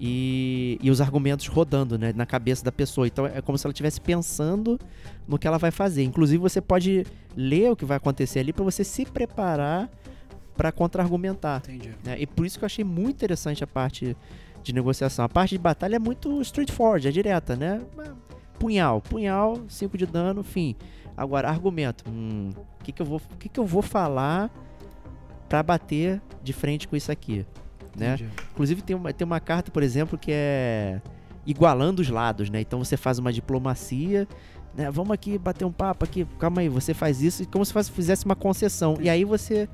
e, 0.00 0.78
e 0.82 0.90
os 0.90 1.00
argumentos 1.00 1.46
rodando 1.46 1.98
né, 1.98 2.12
na 2.14 2.24
cabeça 2.24 2.64
da 2.64 2.72
pessoa. 2.72 3.06
Então 3.06 3.26
é 3.26 3.40
como 3.42 3.58
se 3.58 3.66
ela 3.66 3.72
estivesse 3.72 4.00
pensando 4.00 4.78
no 5.28 5.38
que 5.38 5.46
ela 5.46 5.58
vai 5.58 5.70
fazer. 5.70 6.02
Inclusive 6.04 6.38
você 6.38 6.60
pode 6.60 7.04
ler 7.36 7.72
o 7.72 7.76
que 7.76 7.84
vai 7.84 7.98
acontecer 7.98 8.38
ali 8.38 8.52
para 8.52 8.64
você 8.64 8.82
se 8.82 9.04
preparar 9.04 9.90
para 10.56 10.72
contra-argumentar. 10.72 11.62
Né? 12.04 12.16
E 12.18 12.26
por 12.26 12.46
isso 12.46 12.58
que 12.58 12.64
eu 12.64 12.66
achei 12.66 12.84
muito 12.84 13.16
interessante 13.16 13.62
a 13.62 13.66
parte 13.66 14.16
de 14.62 14.72
negociação. 14.72 15.24
A 15.24 15.28
parte 15.28 15.50
de 15.50 15.58
batalha 15.58 15.96
é 15.96 15.98
muito 15.98 16.40
straightforward, 16.40 17.06
é 17.06 17.10
direta, 17.10 17.54
né? 17.54 17.82
Punhal, 18.58 19.00
punhal, 19.00 19.60
5 19.68 19.96
de 19.98 20.06
dano, 20.06 20.42
fim. 20.42 20.74
Agora, 21.16 21.48
argumento. 21.48 22.04
Hum, 22.08 22.50
o 22.80 22.84
que, 22.84 22.92
que, 22.92 23.02
eu 23.02 23.06
vou- 23.06 23.20
que, 23.38 23.48
que 23.48 23.60
eu 23.60 23.66
vou 23.66 23.82
falar 23.82 24.50
para 25.48 25.62
bater 25.62 26.20
de 26.42 26.52
frente 26.52 26.88
com 26.88 26.96
isso 26.96 27.10
aqui? 27.12 27.46
Né? 27.96 28.14
Entendi. 28.14 28.30
Inclusive 28.52 28.82
tem 28.82 28.96
uma, 28.96 29.12
tem 29.12 29.24
uma 29.24 29.38
carta, 29.40 29.70
por 29.70 29.82
exemplo, 29.82 30.18
que 30.18 30.30
é 30.32 31.00
igualando 31.46 32.00
os 32.02 32.08
lados, 32.08 32.48
né? 32.50 32.60
Então 32.60 32.78
você 32.82 32.96
faz 32.96 33.18
uma 33.18 33.32
diplomacia, 33.32 34.26
né? 34.76 34.90
Vamos 34.90 35.12
aqui 35.12 35.38
bater 35.38 35.64
um 35.64 35.70
papo 35.70 36.04
aqui, 36.04 36.26
calma 36.38 36.60
aí, 36.62 36.68
você 36.68 36.92
faz 36.94 37.20
isso 37.22 37.46
como 37.48 37.64
se 37.64 37.72
faz- 37.72 37.88
fizesse 37.88 38.24
uma 38.24 38.34
concessão. 38.34 38.96
E 39.00 39.08
aí 39.08 39.24
você 39.24 39.68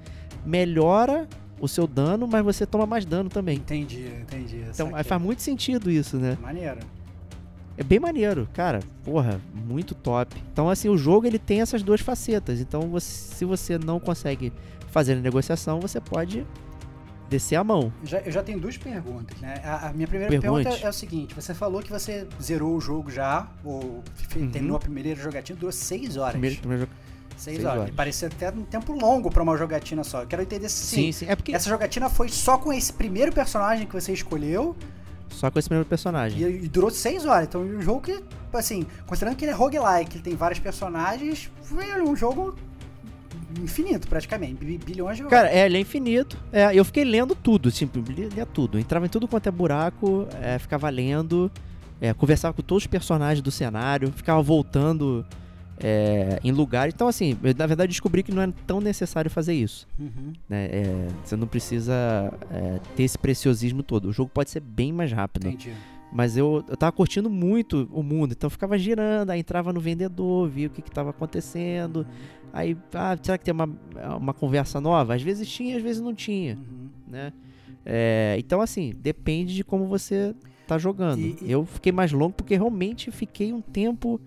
melhora 0.45 1.27
o 1.61 1.69
seu 1.69 1.87
dano, 1.87 2.27
mas 2.27 2.45
você 2.45 2.67
toma 2.67 2.87
mais 2.87 3.05
dano 3.07 3.31
também. 3.31 3.57
Entendi, 3.59 4.07
entendi. 4.21 4.65
Então 4.69 4.91
faz 5.05 5.23
muito 5.23 5.41
sentido 5.43 5.91
isso, 5.91 6.17
né? 6.19 6.37
Maneiro. 6.43 6.79
É 7.81 7.83
bem 7.83 7.99
maneiro, 7.99 8.47
cara. 8.53 8.81
Porra, 9.03 9.41
muito 9.55 9.95
top. 9.95 10.37
Então, 10.53 10.69
assim, 10.69 10.91
o 10.91 10.99
jogo 10.99 11.27
ele 11.27 11.39
tem 11.39 11.63
essas 11.63 11.83
duas 11.83 12.03
facetas. 12.03 12.61
Então, 12.61 12.83
você- 12.91 13.35
se 13.35 13.45
você 13.47 13.79
não 13.79 13.99
consegue 13.99 14.53
fazer 14.89 15.15
a 15.15 15.17
negociação, 15.17 15.81
você 15.81 15.99
pode 15.99 16.47
descer 17.31 17.57
a 17.57 17.65
mão. 17.65 17.91
Já- 18.05 18.19
eu 18.21 18.31
já 18.31 18.43
tenho 18.43 18.61
duas 18.61 18.77
perguntas, 18.77 19.41
né? 19.41 19.55
A, 19.65 19.89
a 19.89 19.93
minha 19.95 20.07
primeira 20.07 20.31
Pergunte. 20.31 20.65
pergunta 20.65 20.87
é 20.87 20.91
o 20.91 20.93
seguinte: 20.93 21.35
você 21.35 21.55
falou 21.55 21.81
que 21.81 21.91
você 21.91 22.27
zerou 22.43 22.77
o 22.77 22.81
jogo 22.83 23.11
já, 23.11 23.49
ou 23.65 24.03
Uhum. 24.37 24.51
terminou 24.51 24.77
a 24.77 24.81
primeira 24.81 25.15
jogatina, 25.19 25.59
durou 25.59 25.73
seis 25.73 26.19
horas. 26.19 26.33
Primeiro, 26.33 26.57
primeiro 26.59 26.83
jogo. 26.83 26.93
seis, 27.37 27.57
seis 27.57 27.65
horas. 27.67 27.81
horas. 27.83 27.95
Parecia 27.95 28.29
até 28.29 28.51
um 28.51 28.63
tempo 28.65 28.93
longo 28.93 29.31
pra 29.31 29.43
uma 29.43 29.57
jogatina 29.57 30.05
só. 30.05 30.21
Eu 30.21 30.27
quero 30.27 30.43
entender 30.43 30.69
se 30.69 30.85
Sim, 30.85 30.97
sim. 31.05 31.13
sim. 31.13 31.27
É 31.31 31.35
porque 31.35 31.55
Essa 31.55 31.71
jogatina 31.71 32.11
foi 32.11 32.29
só 32.29 32.59
com 32.59 32.71
esse 32.75 32.93
primeiro 32.93 33.33
personagem 33.33 33.87
que 33.87 33.95
você 33.95 34.13
escolheu 34.13 34.77
só 35.31 35.51
com 35.51 35.59
esse 35.59 35.69
primeiro 35.69 35.89
personagem. 35.89 36.39
e, 36.43 36.65
e 36.65 36.69
durou 36.69 36.91
seis 36.91 37.25
horas. 37.25 37.47
Então, 37.49 37.63
um 37.63 37.81
jogo 37.81 38.01
que, 38.03 38.23
assim, 38.53 38.85
considerando 39.07 39.37
que 39.37 39.45
ele 39.45 39.53
é 39.53 39.55
roguelike, 39.55 40.17
ele 40.17 40.23
tem 40.25 40.37
vários 40.37 40.59
personagens, 40.59 41.51
foi 41.63 42.03
um 42.03 42.15
jogo 42.15 42.55
infinito 43.63 44.07
praticamente. 44.09 44.65
bi- 44.65 44.79
Bilhões 44.79 45.17
de 45.17 45.25
Cara, 45.25 45.51
é, 45.51 45.67
ele 45.67 45.79
é 45.79 45.81
infinito. 45.81 46.37
É, 46.53 46.75
eu 46.75 46.85
fiquei 46.85 47.05
lendo 47.05 47.35
tudo, 47.35 47.71
tipo, 47.71 47.99
lia, 48.01 48.29
lia 48.29 48.47
tudo. 48.47 48.79
Entrava 48.79 49.07
em 49.07 49.09
tudo 49.09 49.27
quanto 49.27 49.49
é 49.49 49.51
buraco, 49.51 50.27
é, 50.41 50.59
ficava 50.59 50.89
lendo, 50.89 51.51
é, 52.01 52.13
conversava 52.15 52.55
com 52.55 52.63
todos 52.63 52.85
os 52.85 52.87
personagens 52.87 53.43
do 53.43 53.51
cenário, 53.51 54.13
ficava 54.13 54.41
voltando 54.43 55.25
é, 55.83 56.39
em 56.45 56.53
lugares. 56.53 56.95
Então, 56.95 57.09
assim, 57.09 57.37
eu, 57.43 57.55
na 57.57 57.67
verdade 57.67 57.91
descobri 57.91 58.23
que 58.23 58.33
não 58.33 58.43
é 58.43 58.53
tão 58.67 58.81
necessário 58.81 59.31
fazer 59.31 59.55
isso. 59.55 59.87
Uhum. 59.99 60.33
né? 60.49 60.67
É, 60.71 61.09
você 61.25 61.37
não 61.37 61.47
precisa 61.47 61.93
é, 62.51 62.79
ter 62.97 63.03
esse 63.05 63.19
preciosismo 63.19 63.83
todo. 63.83 64.07
O 64.09 64.13
jogo 64.13 64.31
pode 64.33 64.51
ser 64.51 64.61
bem 64.61 64.93
mais 64.93 65.11
rápido. 65.13 65.49
Entendi. 65.49 65.73
Mas 66.13 66.37
eu, 66.37 66.65
eu 66.69 66.77
tava 66.77 66.91
curtindo 66.91 67.31
muito 67.31 67.89
o 67.93 68.03
mundo, 68.03 68.33
então 68.33 68.47
eu 68.49 68.51
ficava 68.51 68.77
girando, 68.77 69.31
aí 69.31 69.39
entrava 69.39 69.73
no 69.73 69.81
vendedor, 69.81 70.49
via 70.49 70.67
o 70.67 70.71
que 70.71 70.83
que 70.83 70.91
tava 70.91 71.11
acontecendo. 71.11 72.05
Aí, 72.53 72.77
ah, 72.93 73.17
será 73.23 73.39
que 73.39 73.45
tem 73.45 73.55
uma, 73.55 73.69
uma 74.19 74.35
conversa 74.35 74.81
nova? 74.81 75.15
Às 75.15 75.23
vezes 75.23 75.49
tinha, 75.49 75.77
às 75.77 75.83
vezes 75.83 76.03
não 76.03 76.13
tinha, 76.13 76.57
Uhum. 76.57 76.89
né? 77.07 77.33
É, 77.87 78.35
então, 78.41 78.61
assim, 78.61 78.93
depende 79.01 79.55
de 79.55 79.63
como 79.63 79.87
você 79.87 80.35
tá 80.67 80.77
jogando. 80.79 81.21
E- 81.21 81.39
Eu 81.47 81.65
fiquei 81.65 81.93
mais 81.93 82.11
longo 82.11 82.33
porque 82.35 82.57
realmente 82.57 83.11
fiquei 83.13 83.53
um 83.53 83.61
tempo 83.61 84.21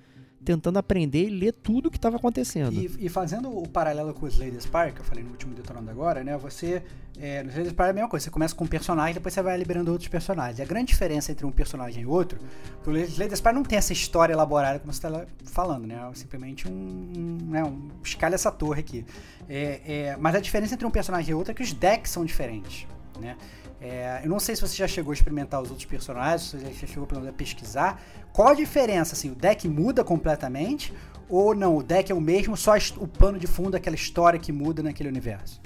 tentando 0.44 0.78
aprender 0.78 1.28
e 1.28 1.30
ler 1.30 1.54
tudo 1.54 1.88
o 1.88 1.92
que 1.92 2.00
tava 2.00 2.18
acontecendo. 2.18 2.74
E, 2.74 3.06
e 3.06 3.10
fazendo 3.10 3.56
o 3.56 3.68
paralelo 3.68 4.14
com 4.14 4.26
o 4.26 4.30
Slay 4.30 4.52
the 4.52 4.60
Spire, 4.60 4.92
que 4.92 5.02
eu 5.02 5.06
falei 5.06 5.24
no 5.24 5.32
último 5.32 5.54
detonando 5.54 5.90
agora, 5.90 6.24
né? 6.24 6.38
Você. 6.38 6.84
É, 7.20 7.44
no 7.44 7.52
Spire 7.52 7.74
é 7.78 7.90
a 7.90 7.94
mesma 7.94 8.10
coisa. 8.10 8.24
Você 8.24 8.32
começa 8.32 8.56
com 8.56 8.64
um 8.64 8.68
personagem, 8.68 9.14
depois 9.14 9.34
você 9.34 9.42
vai 9.42 9.56
liberando 9.58 9.92
outros 9.92 10.10
personagens. 10.10 10.60
A 10.60 10.66
grande 10.66 10.88
diferença 10.88 11.32
entre 11.32 11.46
um 11.46 11.52
personagem 11.52 12.04
e 12.04 12.06
outro, 12.06 12.40
que 12.84 12.90
o 12.90 12.98
Slay 12.98 13.30
the 13.30 13.36
Spire 13.36 13.54
não 13.54 13.64
tem 13.64 13.78
essa 13.78 13.94
história 13.94 14.34
elaborada 14.34 14.80
como 14.80 14.92
você 14.92 15.06
está 15.06 15.26
falando, 15.46 15.86
né? 15.86 15.96
É 16.12 16.16
simplesmente 16.16 16.68
um. 16.68 16.72
um, 16.72 17.38
né, 17.50 17.64
um 17.64 17.90
escalha 18.04 18.36
essa 18.36 18.52
torre 18.52 18.82
aqui. 18.82 19.06
É, 19.48 19.82
é, 19.86 20.18
mas 20.20 20.36
a 20.36 20.40
diferença 20.40 20.74
entre 20.74 20.86
um 20.86 20.92
personagem 20.92 21.32
e 21.32 21.34
outro 21.34 21.52
é 21.52 21.54
que 21.54 21.64
os 21.64 21.74
decks 21.74 22.12
são 22.12 22.26
diferentes, 22.26 22.88
né? 23.20 23.38
É, 23.86 24.22
eu 24.24 24.30
não 24.30 24.40
sei 24.40 24.56
se 24.56 24.62
você 24.62 24.78
já 24.78 24.88
chegou 24.88 25.12
a 25.12 25.14
experimentar 25.14 25.62
os 25.62 25.70
outros 25.70 25.86
personagens, 25.86 26.44
se 26.50 26.58
você 26.58 26.74
já 26.74 26.88
chegou 26.88 27.06
pelo 27.06 27.20
menos 27.20 27.36
a 27.36 27.38
pesquisar. 27.38 28.02
Qual 28.32 28.48
a 28.48 28.54
diferença? 28.54 29.14
Assim, 29.14 29.30
o 29.30 29.36
deck 29.36 29.68
muda 29.68 30.06
completamente 30.06 30.94
ou 31.28 31.54
não? 31.54 31.76
O 31.76 31.84
deck 31.84 32.10
é 32.10 32.16
o 32.16 32.22
mesmo, 32.22 32.56
só 32.56 32.76
o 32.96 33.06
pano 33.06 33.38
de 33.38 33.46
fundo, 33.46 33.76
aquela 33.76 33.98
história 33.98 34.40
que 34.40 34.54
muda 34.54 34.82
naquele 34.82 35.10
universo? 35.10 35.60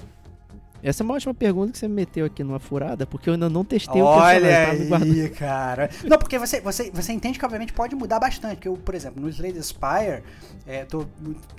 Essa 0.82 1.02
é 1.02 1.04
uma 1.04 1.14
ótima 1.14 1.34
pergunta 1.34 1.72
que 1.72 1.78
você 1.78 1.88
me 1.88 1.94
meteu 1.94 2.24
aqui 2.26 2.44
numa 2.44 2.60
furada, 2.60 3.04
porque 3.06 3.28
eu 3.28 3.34
ainda 3.34 3.48
não 3.50 3.64
testei 3.64 4.00
o 4.00 4.04
Olha 4.04 4.40
personagem. 4.40 4.66
tava 4.66 4.78
me 4.78 4.88
guardando. 4.88 5.12
aí, 5.22 5.28
cara. 5.30 5.90
Não, 6.04 6.18
porque 6.18 6.38
você, 6.38 6.60
você, 6.60 6.90
você 6.92 7.12
entende 7.12 7.38
que 7.38 7.44
obviamente 7.44 7.72
pode 7.72 7.96
mudar 7.96 8.20
bastante. 8.20 8.54
Porque 8.56 8.68
eu, 8.68 8.76
por 8.76 8.94
exemplo, 8.94 9.20
no 9.20 9.28
Slay 9.28 9.52
the 9.52 9.60
Spire, 9.60 10.22
é, 10.66 10.84
tô, 10.84 11.04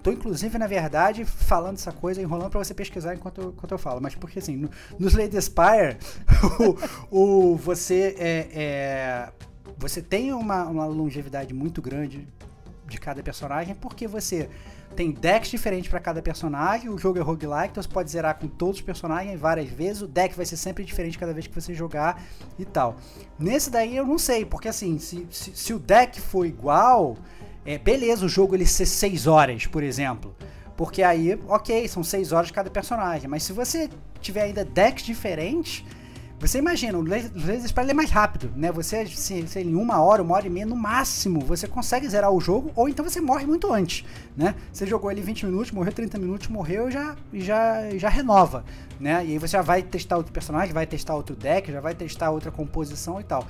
tô 0.01 0.11
inclusive, 0.11 0.57
na 0.57 0.67
verdade, 0.67 1.25
falando 1.25 1.75
essa 1.75 1.91
coisa, 1.91 2.21
enrolando 2.21 2.49
pra 2.49 2.63
você 2.63 2.73
pesquisar 2.73 3.13
enquanto, 3.13 3.41
eu- 3.41 3.49
enquanto 3.49 3.71
eu 3.71 3.77
falo. 3.77 3.99
Mas 4.01 4.15
porque 4.15 4.39
assim, 4.39 4.55
no, 4.55 4.69
no 4.97 5.07
Slay 5.09 5.27
the 5.27 5.41
Spire, 5.41 5.97
o, 7.11 7.51
o- 7.51 7.55
você 7.57 8.15
é, 8.17 8.47
é, 8.53 9.29
você 9.77 10.01
tem 10.01 10.31
uma, 10.33 10.63
uma 10.65 10.85
longevidade 10.85 11.53
muito 11.53 11.81
grande 11.81 12.25
de 12.87 12.97
cada 12.97 13.21
personagem, 13.21 13.75
porque 13.75 14.07
você 14.07 14.49
tem 14.95 15.11
decks 15.11 15.49
diferentes 15.49 15.89
para 15.89 15.99
cada 15.99 16.21
personagem, 16.21 16.89
o 16.89 16.97
jogo 16.97 17.19
é 17.19 17.21
roguelike, 17.21 17.69
então 17.71 17.81
você 17.81 17.89
pode 17.89 18.11
zerar 18.11 18.37
com 18.37 18.47
todos 18.47 18.77
os 18.77 18.81
personagens 18.81 19.39
várias 19.39 19.69
vezes, 19.69 20.01
o 20.01 20.07
deck 20.07 20.35
vai 20.35 20.45
ser 20.45 20.57
sempre 20.57 20.83
diferente 20.83 21.17
cada 21.17 21.33
vez 21.33 21.47
que 21.47 21.55
você 21.55 21.73
jogar 21.73 22.21
e 22.57 22.65
tal. 22.65 22.97
Nesse 23.37 23.69
daí 23.69 23.95
eu 23.95 24.05
não 24.05 24.17
sei, 24.17 24.45
porque 24.45 24.67
assim, 24.67 24.99
se, 24.99 25.25
se, 25.29 25.55
se 25.55 25.73
o 25.73 25.79
deck 25.79 26.19
for 26.19 26.45
igual, 26.45 27.17
é, 27.65 27.77
beleza 27.77 28.25
o 28.25 28.29
jogo 28.29 28.55
ele 28.55 28.65
ser 28.65 28.85
6 28.85 29.27
horas, 29.27 29.67
por 29.67 29.83
exemplo. 29.83 30.35
Porque 30.75 31.03
aí, 31.03 31.37
ok, 31.47 31.87
são 31.87 32.03
6 32.03 32.31
horas 32.31 32.51
cada 32.51 32.69
personagem. 32.69 33.27
Mas 33.27 33.43
se 33.43 33.51
você 33.51 33.89
tiver 34.21 34.43
ainda 34.43 34.63
decks 34.63 35.03
diferentes, 35.03 35.83
você 36.39 36.57
imagina, 36.57 36.97
o 36.97 37.01
Laser 37.01 37.67
Spell 37.67 37.89
é 37.89 37.93
mais 37.93 38.09
rápido, 38.09 38.49
né? 38.55 38.71
Você, 38.71 39.05
se, 39.07 39.45
se, 39.45 39.59
em 39.59 39.75
uma 39.75 40.01
hora, 40.01 40.23
uma 40.23 40.35
hora 40.35 40.47
e 40.47 40.49
meia, 40.49 40.65
no 40.65 40.75
máximo, 40.75 41.41
você 41.41 41.67
consegue 41.67 42.07
zerar 42.07 42.31
o 42.31 42.39
jogo, 42.39 42.71
ou 42.77 42.87
então 42.87 43.03
você 43.03 43.19
morre 43.19 43.45
muito 43.45 43.73
antes, 43.73 44.05
né? 44.37 44.55
Você 44.71 44.87
jogou 44.87 45.09
ali 45.09 45.21
20 45.21 45.45
minutos, 45.47 45.71
morreu 45.71 45.91
30 45.91 46.17
minutos, 46.17 46.47
morreu 46.47 46.87
e 46.87 46.91
já, 46.91 47.17
já, 47.33 47.89
já 47.97 48.07
renova, 48.07 48.63
né? 48.97 49.25
E 49.25 49.31
aí 49.31 49.37
você 49.37 49.57
já 49.57 49.61
vai 49.61 49.83
testar 49.83 50.15
outro 50.15 50.31
personagem, 50.31 50.73
vai 50.73 50.87
testar 50.87 51.13
outro 51.13 51.35
deck, 51.35 51.69
já 51.69 51.81
vai 51.81 51.93
testar 51.93 52.31
outra 52.31 52.49
composição 52.49 53.19
e 53.19 53.23
tal. 53.25 53.45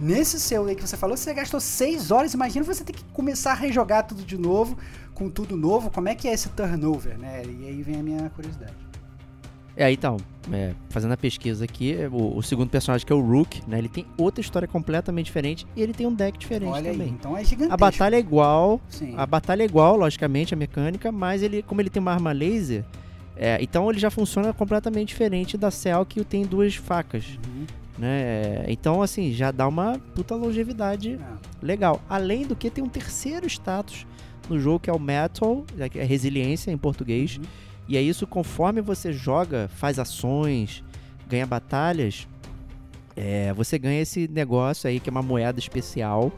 Nesse 0.00 0.40
seu 0.40 0.66
aí 0.66 0.74
que 0.74 0.82
você 0.82 0.96
falou, 0.96 1.16
você 1.16 1.32
gastou 1.32 1.60
6 1.60 2.10
horas, 2.10 2.34
imagina 2.34 2.64
você 2.64 2.82
ter 2.82 2.92
que 2.92 3.04
começar 3.12 3.52
a 3.52 3.54
rejogar 3.54 4.04
tudo 4.04 4.24
de 4.24 4.36
novo, 4.36 4.76
com 5.14 5.30
tudo 5.30 5.56
novo, 5.56 5.92
como 5.92 6.08
é 6.08 6.14
que 6.16 6.26
é 6.26 6.32
esse 6.32 6.48
turnover, 6.48 7.16
né? 7.16 7.42
E 7.44 7.66
aí 7.68 7.82
vem 7.82 8.00
a 8.00 8.02
minha 8.02 8.30
curiosidade. 8.30 8.74
É, 9.76 9.90
então, 9.90 10.18
é, 10.52 10.72
fazendo 10.90 11.12
a 11.12 11.16
pesquisa 11.16 11.64
aqui, 11.64 11.96
o, 12.10 12.36
o, 12.36 12.42
segundo 12.42 12.68
personagem 12.68 13.06
que 13.06 13.12
é 13.12 13.16
o 13.16 13.20
Rook, 13.20 13.62
né? 13.66 13.78
Ele 13.78 13.88
tem 13.88 14.06
outra 14.18 14.40
história 14.40 14.68
completamente 14.68 15.26
diferente 15.26 15.66
e 15.74 15.82
ele 15.82 15.92
tem 15.92 16.06
um 16.06 16.14
deck 16.14 16.38
diferente 16.38 16.70
Olha 16.70 16.90
também. 16.90 17.08
Aí, 17.08 17.14
então 17.14 17.36
é 17.36 17.44
gigantesco. 17.44 17.74
A 17.74 17.76
batalha 17.76 18.16
é 18.16 18.18
igual, 18.18 18.80
Sim. 18.88 19.14
a 19.16 19.26
batalha 19.26 19.62
é 19.62 19.66
igual, 19.66 19.96
logicamente, 19.96 20.52
a 20.52 20.56
mecânica, 20.56 21.10
mas 21.10 21.42
ele, 21.42 21.62
como 21.62 21.80
ele 21.80 21.90
tem 21.90 22.00
uma 22.00 22.12
arma 22.12 22.32
laser, 22.32 22.84
é, 23.36 23.58
então 23.62 23.88
ele 23.88 23.98
já 23.98 24.10
funciona 24.10 24.52
completamente 24.52 25.08
diferente 25.08 25.56
da 25.56 25.70
Cell 25.70 26.04
que 26.04 26.22
tem 26.24 26.44
duas 26.44 26.74
facas. 26.74 27.38
Uhum. 27.46 27.66
Né? 27.98 28.64
Então, 28.68 29.00
assim, 29.00 29.32
já 29.32 29.50
dá 29.50 29.66
uma 29.68 29.98
puta 30.14 30.34
longevidade 30.34 31.14
é. 31.14 31.64
legal. 31.64 32.00
Além 32.08 32.46
do 32.46 32.56
que 32.56 32.68
tem 32.68 32.82
um 32.82 32.88
terceiro 32.88 33.46
status 33.46 34.06
no 34.48 34.58
jogo 34.58 34.80
que 34.80 34.90
é 34.90 34.92
o 34.92 34.98
Metal, 34.98 35.64
é 35.78 36.04
resiliência 36.04 36.70
em 36.70 36.76
português. 36.76 37.38
Uhum 37.38 37.71
e 37.92 37.96
é 37.98 38.00
isso 38.00 38.26
conforme 38.26 38.80
você 38.80 39.12
joga, 39.12 39.68
faz 39.68 39.98
ações, 39.98 40.82
ganha 41.28 41.46
batalhas, 41.46 42.26
é, 43.14 43.52
você 43.52 43.78
ganha 43.78 44.00
esse 44.00 44.26
negócio 44.28 44.88
aí 44.88 44.98
que 44.98 45.10
é 45.10 45.12
uma 45.12 45.20
moeda 45.20 45.58
especial. 45.58 46.32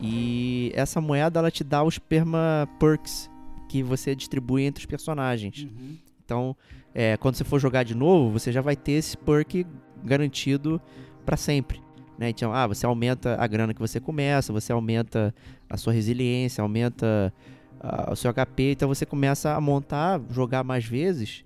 E 0.00 0.72
essa 0.74 1.00
moeda 1.00 1.38
ela 1.38 1.48
te 1.48 1.62
dá 1.62 1.84
os 1.84 1.96
perma 1.96 2.68
perks 2.80 3.30
que 3.68 3.84
você 3.84 4.16
distribui 4.16 4.64
entre 4.64 4.80
os 4.80 4.86
personagens. 4.86 5.62
Uhum. 5.62 5.96
Então, 6.24 6.56
é, 6.92 7.16
quando 7.16 7.36
você 7.36 7.44
for 7.44 7.60
jogar 7.60 7.84
de 7.84 7.94
novo, 7.94 8.36
você 8.36 8.50
já 8.50 8.60
vai 8.60 8.74
ter 8.74 8.92
esse 8.94 9.16
perk 9.16 9.64
garantido 10.02 10.82
para 11.24 11.36
sempre. 11.36 11.80
Né? 12.18 12.30
Então, 12.30 12.52
ah, 12.52 12.66
você 12.66 12.84
aumenta 12.84 13.36
a 13.40 13.46
grana 13.46 13.72
que 13.72 13.80
você 13.80 14.00
começa, 14.00 14.52
você 14.52 14.72
aumenta 14.72 15.32
a 15.70 15.76
sua 15.76 15.92
resiliência, 15.92 16.62
aumenta 16.62 17.32
uh, 17.80 18.12
o 18.12 18.16
seu 18.16 18.32
HP, 18.32 18.72
então 18.72 18.88
você 18.88 19.06
começa 19.06 19.54
a 19.54 19.60
montar, 19.60 20.20
jogar 20.30 20.64
mais 20.64 20.84
vezes, 20.84 21.44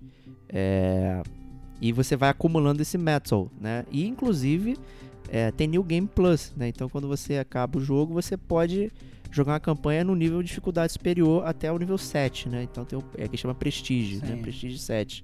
é, 0.49 1.21
e 1.79 1.91
você 1.91 2.15
vai 2.15 2.29
acumulando 2.29 2.81
esse 2.81 2.97
metal, 2.97 3.49
né? 3.59 3.85
E 3.91 4.05
inclusive 4.05 4.77
é, 5.29 5.49
tem 5.51 5.67
New 5.67 5.83
Game 5.83 6.07
Plus, 6.07 6.53
né? 6.55 6.67
Então 6.67 6.89
quando 6.89 7.07
você 7.07 7.37
acaba 7.37 7.79
o 7.79 7.81
jogo, 7.81 8.13
você 8.13 8.35
pode 8.35 8.91
jogar 9.31 9.53
uma 9.53 9.59
campanha 9.59 10.03
no 10.03 10.13
nível 10.13 10.41
de 10.41 10.49
dificuldade 10.49 10.91
superior 10.91 11.45
até 11.45 11.71
o 11.71 11.77
nível 11.77 11.97
7, 11.97 12.49
né? 12.49 12.63
Então 12.63 12.83
tem 12.83 12.99
o 12.99 13.03
é, 13.17 13.27
que 13.27 13.37
chama 13.37 13.55
Prestige, 13.55 14.17
né? 14.17 14.35
Prestige 14.41 14.77
7. 14.77 15.23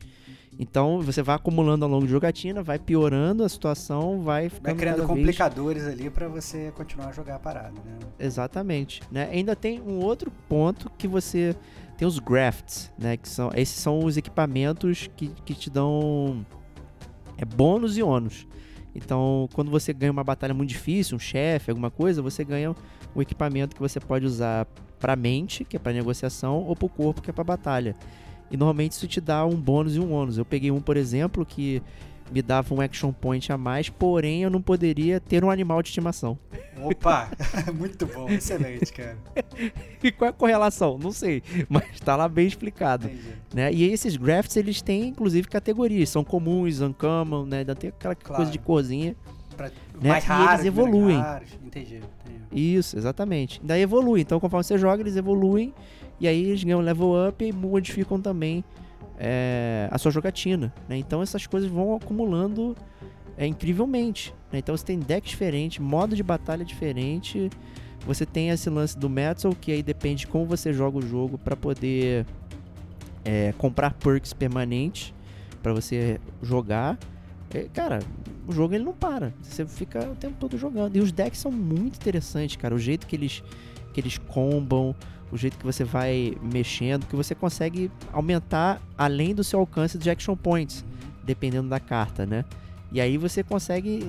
Então 0.59 1.01
você 1.01 1.21
vai 1.21 1.35
acumulando 1.35 1.85
ao 1.85 1.91
longo 1.91 2.05
de 2.05 2.11
jogatina, 2.11 2.63
vai 2.63 2.79
piorando 2.79 3.43
a 3.43 3.49
situação, 3.49 4.21
vai 4.21 4.49
ficando 4.49 4.63
vai 4.63 4.75
criando 4.75 5.05
complicadores 5.05 5.83
vez... 5.83 5.99
ali 5.99 6.09
para 6.09 6.27
você 6.27 6.71
continuar 6.75 7.09
a 7.09 7.11
jogar 7.11 7.35
a 7.35 7.39
parada, 7.39 7.73
né? 7.85 7.97
Exatamente, 8.19 9.01
né? 9.11 9.29
Ainda 9.31 9.55
tem 9.55 9.79
um 9.81 9.99
outro 9.99 10.31
ponto 10.49 10.91
que 10.97 11.07
você 11.07 11.55
tem 11.95 12.07
os 12.07 12.17
grafts, 12.17 12.91
né? 12.97 13.17
Que 13.17 13.29
são 13.29 13.51
esses 13.53 13.75
são 13.75 13.99
os 13.99 14.17
equipamentos 14.17 15.09
que, 15.15 15.27
que 15.45 15.53
te 15.53 15.69
dão 15.69 16.45
é 17.37 17.45
bônus 17.45 17.97
e 17.97 18.03
ônus. 18.03 18.47
Então, 18.95 19.47
quando 19.53 19.69
você 19.69 19.93
ganha 19.93 20.11
uma 20.11 20.23
batalha 20.23 20.55
muito 20.55 20.69
difícil, 20.69 21.15
um 21.15 21.19
chefe, 21.19 21.69
alguma 21.69 21.91
coisa, 21.91 22.19
você 22.19 22.43
ganha 22.43 22.75
um 23.15 23.21
equipamento 23.21 23.75
que 23.75 23.81
você 23.81 23.99
pode 23.99 24.25
usar 24.25 24.65
para 24.99 25.15
mente, 25.15 25.63
que 25.63 25.75
é 25.75 25.79
para 25.79 25.93
negociação, 25.93 26.63
ou 26.63 26.75
para 26.75 26.87
o 26.87 26.89
corpo, 26.89 27.21
que 27.21 27.29
é 27.29 27.33
para 27.33 27.43
batalha. 27.43 27.95
E 28.49 28.57
normalmente 28.57 28.93
isso 28.93 29.07
te 29.07 29.19
dá 29.19 29.45
um 29.45 29.55
bônus 29.55 29.95
e 29.95 29.99
um 29.99 30.11
ônus. 30.11 30.37
Eu 30.37 30.45
peguei 30.45 30.71
um, 30.71 30.81
por 30.81 30.97
exemplo, 30.97 31.45
que 31.45 31.81
me 32.31 32.41
dava 32.41 32.73
um 32.73 32.81
action 32.81 33.11
point 33.11 33.51
a 33.51 33.57
mais, 33.57 33.89
porém 33.89 34.43
eu 34.43 34.49
não 34.49 34.61
poderia 34.61 35.19
ter 35.19 35.43
um 35.43 35.49
animal 35.49 35.81
de 35.81 35.89
estimação. 35.89 36.37
Opa! 36.81 37.29
Muito 37.73 38.05
bom, 38.05 38.29
excelente, 38.29 38.91
cara. 38.91 39.17
e 40.03 40.11
qual 40.11 40.27
é 40.27 40.29
a 40.29 40.33
correlação? 40.33 40.97
Não 40.97 41.11
sei, 41.11 41.41
mas 41.69 41.99
tá 41.99 42.15
lá 42.15 42.27
bem 42.27 42.47
explicado. 42.47 43.09
Né? 43.53 43.71
E 43.73 43.83
esses 43.91 44.15
grafts, 44.17 44.57
eles 44.57 44.81
têm 44.81 45.07
inclusive 45.07 45.47
categorias, 45.47 46.09
são 46.09 46.23
comuns, 46.23 46.81
uncommon, 46.81 47.45
né? 47.45 47.59
Ainda 47.59 47.75
tem 47.75 47.89
aquela 47.89 48.15
claro. 48.15 48.35
coisa 48.37 48.51
de 48.51 48.59
corzinha. 48.59 49.15
Pra... 49.55 49.67
Né? 49.99 50.09
Mais 50.09 50.27
e 50.27 50.53
eles 50.53 50.65
evoluem. 50.65 51.19
Entendi, 51.65 51.95
entendi. 51.95 52.37
Isso, 52.51 52.97
exatamente. 52.97 53.59
Daí 53.63 53.81
evolui. 53.81 54.21
Então, 54.21 54.39
conforme 54.39 54.63
você 54.63 54.77
joga, 54.77 55.01
eles 55.01 55.15
evoluem 55.15 55.73
e 56.19 56.27
aí 56.27 56.43
eles 56.43 56.63
ganham 56.63 56.81
level 56.81 57.27
up 57.27 57.43
e 57.43 57.51
modificam 57.51 58.19
também 58.19 58.63
é, 59.17 59.87
a 59.91 59.97
sua 59.97 60.11
jogatina. 60.11 60.73
Né? 60.87 60.97
Então 60.97 61.21
essas 61.21 61.45
coisas 61.47 61.69
vão 61.69 61.95
acumulando 61.95 62.75
é, 63.37 63.45
incrivelmente. 63.45 64.33
Né? 64.51 64.59
Então 64.59 64.75
você 64.75 64.85
tem 64.85 64.99
deck 64.99 65.27
diferente, 65.27 65.81
modo 65.81 66.15
de 66.15 66.23
batalha 66.23 66.65
diferente. 66.65 67.49
Você 68.05 68.25
tem 68.25 68.49
esse 68.49 68.69
lance 68.69 68.97
do 68.97 69.09
Metal, 69.09 69.53
que 69.59 69.71
aí 69.71 69.83
depende 69.83 70.21
de 70.21 70.27
como 70.27 70.45
você 70.45 70.71
joga 70.71 70.97
o 70.97 71.01
jogo 71.01 71.37
para 71.37 71.55
poder 71.55 72.25
é, 73.25 73.53
comprar 73.57 73.93
perks 73.93 74.33
permanentes 74.33 75.13
para 75.61 75.73
você 75.73 76.19
jogar. 76.41 76.97
É, 77.53 77.63
cara, 77.73 77.99
o 78.47 78.51
jogo 78.51 78.73
ele 78.73 78.83
não 78.83 78.93
para. 78.93 79.33
Você 79.41 79.65
fica 79.65 80.09
o 80.09 80.15
tempo 80.15 80.35
todo 80.39 80.57
jogando. 80.57 80.95
E 80.95 80.99
os 80.99 81.11
decks 81.11 81.39
são 81.39 81.51
muito 81.51 81.95
interessantes, 81.97 82.55
cara. 82.55 82.73
O 82.73 82.79
jeito 82.79 83.05
que 83.05 83.15
eles, 83.15 83.43
que 83.93 83.99
eles 83.99 84.17
combam, 84.17 84.95
o 85.31 85.37
jeito 85.37 85.57
que 85.57 85.65
você 85.65 85.83
vai 85.83 86.35
mexendo, 86.41 87.05
que 87.05 87.15
você 87.15 87.35
consegue 87.35 87.91
aumentar 88.13 88.81
além 88.97 89.35
do 89.35 89.43
seu 89.43 89.59
alcance 89.59 89.97
de 89.97 90.09
action 90.09 90.35
points, 90.35 90.85
dependendo 91.23 91.67
da 91.67 91.79
carta, 91.79 92.25
né? 92.25 92.45
E 92.91 93.01
aí 93.01 93.17
você 93.17 93.43
consegue 93.43 94.03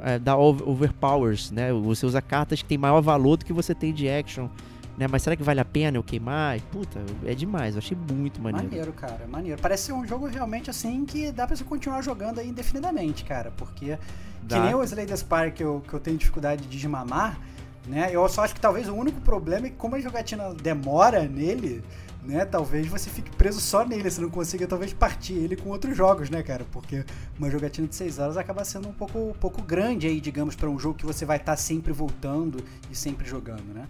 é, 0.00 0.18
dar 0.18 0.36
overpowers, 0.36 1.50
né? 1.50 1.72
Você 1.72 2.04
usa 2.04 2.20
cartas 2.20 2.62
que 2.62 2.68
tem 2.68 2.76
maior 2.76 3.00
valor 3.00 3.36
do 3.36 3.44
que 3.44 3.52
você 3.52 3.74
tem 3.74 3.92
de 3.92 4.08
action. 4.08 4.48
Né? 4.96 5.08
Mas 5.08 5.22
será 5.22 5.34
que 5.34 5.42
vale 5.42 5.60
a 5.60 5.64
pena 5.64 5.96
eu 5.96 6.02
queimar? 6.02 6.60
Puta, 6.70 7.00
é 7.24 7.34
demais. 7.34 7.74
Eu 7.74 7.78
achei 7.78 7.96
muito 8.12 8.40
maneiro. 8.40 8.68
Maneiro, 8.68 8.92
cara. 8.92 9.26
Maneiro. 9.28 9.60
Parece 9.60 9.84
ser 9.84 9.92
um 9.92 10.06
jogo 10.06 10.26
realmente 10.26 10.70
assim 10.70 11.04
que 11.04 11.32
dá 11.32 11.46
pra 11.46 11.56
você 11.56 11.64
continuar 11.64 12.02
jogando 12.02 12.38
aí 12.38 12.48
indefinidamente, 12.48 13.24
cara. 13.24 13.50
Porque, 13.56 13.98
dá. 14.42 14.56
que 14.56 14.66
nem 14.66 14.74
o 14.74 14.82
Slay 14.84 15.06
the 15.06 15.16
Spire 15.16 15.52
que 15.52 15.64
eu, 15.64 15.82
que 15.86 15.94
eu 15.94 16.00
tenho 16.00 16.16
dificuldade 16.16 16.62
de 16.62 16.68
desmamar, 16.68 17.38
né? 17.86 18.08
Eu 18.12 18.28
só 18.28 18.44
acho 18.44 18.54
que 18.54 18.60
talvez 18.60 18.88
o 18.88 18.94
único 18.94 19.20
problema 19.20 19.66
é 19.66 19.70
que 19.70 19.76
como 19.76 19.96
a 19.96 20.00
jogatina 20.00 20.54
demora 20.54 21.24
nele, 21.24 21.82
né? 22.22 22.44
Talvez 22.44 22.86
você 22.86 23.10
fique 23.10 23.30
preso 23.36 23.60
só 23.60 23.84
nele, 23.84 24.10
você 24.10 24.20
não 24.20 24.30
consiga 24.30 24.66
talvez 24.66 24.92
partir 24.92 25.34
ele 25.34 25.56
com 25.56 25.68
outros 25.70 25.96
jogos, 25.96 26.30
né, 26.30 26.42
cara? 26.42 26.64
Porque 26.72 27.04
uma 27.38 27.50
jogatina 27.50 27.86
de 27.86 27.94
6 27.94 28.18
horas 28.18 28.36
acaba 28.36 28.64
sendo 28.64 28.88
um 28.88 28.92
pouco, 28.92 29.18
um 29.18 29.34
pouco 29.34 29.62
grande 29.62 30.06
aí, 30.06 30.20
digamos, 30.20 30.56
para 30.56 30.68
um 30.68 30.78
jogo 30.78 30.96
que 30.96 31.06
você 31.06 31.24
vai 31.24 31.36
estar 31.36 31.52
tá 31.52 31.56
sempre 31.56 31.92
voltando 31.92 32.64
e 32.90 32.96
sempre 32.96 33.28
jogando, 33.28 33.74
né? 33.74 33.86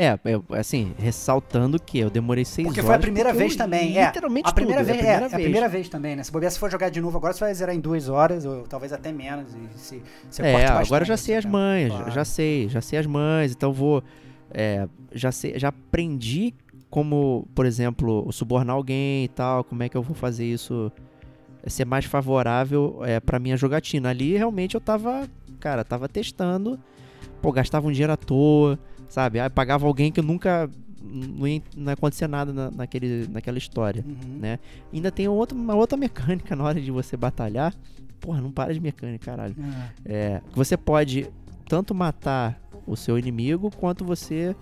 É, 0.00 0.16
assim, 0.56 0.94
ressaltando 0.96 1.76
que 1.82 1.98
eu 1.98 2.08
demorei 2.08 2.44
seis 2.44 2.68
porque 2.68 2.78
horas. 2.78 2.86
Porque 2.86 2.86
foi 2.86 2.94
a 2.94 2.98
primeira 3.00 3.32
vez 3.32 3.56
também, 3.56 3.98
é. 3.98 4.06
Literalmente 4.06 4.48
a 4.48 4.52
primeira 4.52 4.84
tudo, 4.84 4.92
vez, 4.92 4.98
é, 4.98 5.00
a 5.00 5.02
primeira, 5.02 5.16
é, 5.16 5.28
vez. 5.28 5.34
a 5.34 5.36
primeira 5.36 5.68
vez 5.68 5.88
também, 5.88 6.14
né? 6.14 6.22
Se 6.22 6.30
bobear, 6.30 6.52
se 6.52 6.58
for 6.60 6.70
jogar 6.70 6.88
de 6.88 7.00
novo 7.00 7.18
agora, 7.18 7.32
você 7.32 7.40
vai 7.40 7.52
zerar 7.52 7.74
em 7.74 7.80
duas 7.80 8.08
horas, 8.08 8.44
ou 8.44 8.62
talvez 8.62 8.92
até 8.92 9.10
menos. 9.10 9.52
E 9.52 9.76
se, 9.76 10.02
se 10.30 10.40
é, 10.40 10.66
agora 10.66 11.02
eu 11.02 11.08
já 11.08 11.16
sei 11.16 11.34
as 11.34 11.44
mães, 11.44 11.88
claro. 11.88 12.12
já 12.12 12.24
sei, 12.24 12.68
já 12.68 12.80
sei 12.80 13.00
as 13.00 13.06
mães, 13.06 13.50
então 13.50 13.72
vou. 13.72 14.00
É, 14.52 14.86
já 15.12 15.32
sei, 15.32 15.58
já 15.58 15.70
aprendi 15.70 16.54
como, 16.88 17.48
por 17.52 17.66
exemplo, 17.66 18.30
subornar 18.30 18.76
alguém 18.76 19.24
e 19.24 19.28
tal, 19.28 19.64
como 19.64 19.82
é 19.82 19.88
que 19.88 19.96
eu 19.96 20.02
vou 20.02 20.14
fazer 20.14 20.44
isso 20.44 20.92
ser 21.66 21.84
mais 21.84 22.04
favorável 22.04 23.00
é, 23.04 23.18
para 23.18 23.40
minha 23.40 23.56
jogatina. 23.56 24.10
Ali 24.10 24.36
realmente 24.36 24.76
eu 24.76 24.80
tava, 24.80 25.28
cara, 25.58 25.82
tava 25.82 26.08
testando, 26.08 26.78
pô, 27.42 27.50
gastava 27.50 27.88
um 27.88 27.90
dinheiro 27.90 28.12
à 28.12 28.16
toa 28.16 28.78
sabe? 29.08 29.40
Aí 29.40 29.48
pagava 29.50 29.86
alguém 29.86 30.12
que 30.12 30.22
nunca 30.22 30.70
não 31.02 31.46
ia, 31.46 31.62
não 31.76 31.94
nada 32.28 32.52
na, 32.52 32.70
naquele, 32.70 33.26
naquela 33.28 33.58
história, 33.58 34.04
uhum. 34.06 34.38
né? 34.38 34.58
Ainda 34.92 35.10
tem 35.10 35.28
outra, 35.28 35.56
uma 35.56 35.74
outra 35.74 35.96
mecânica 35.96 36.54
na 36.54 36.64
hora 36.64 36.80
de 36.80 36.90
você 36.90 37.16
batalhar. 37.16 37.74
Porra, 38.20 38.40
não 38.40 38.50
para 38.50 38.74
de 38.74 38.80
mecânica, 38.80 39.26
caralho. 39.26 39.54
Uhum. 39.56 39.72
É, 40.04 40.40
você 40.52 40.76
pode 40.76 41.28
tanto 41.68 41.94
matar 41.94 42.60
o 42.86 42.96
seu 42.96 43.18
inimigo 43.18 43.70
quanto 43.76 44.04
você 44.04 44.56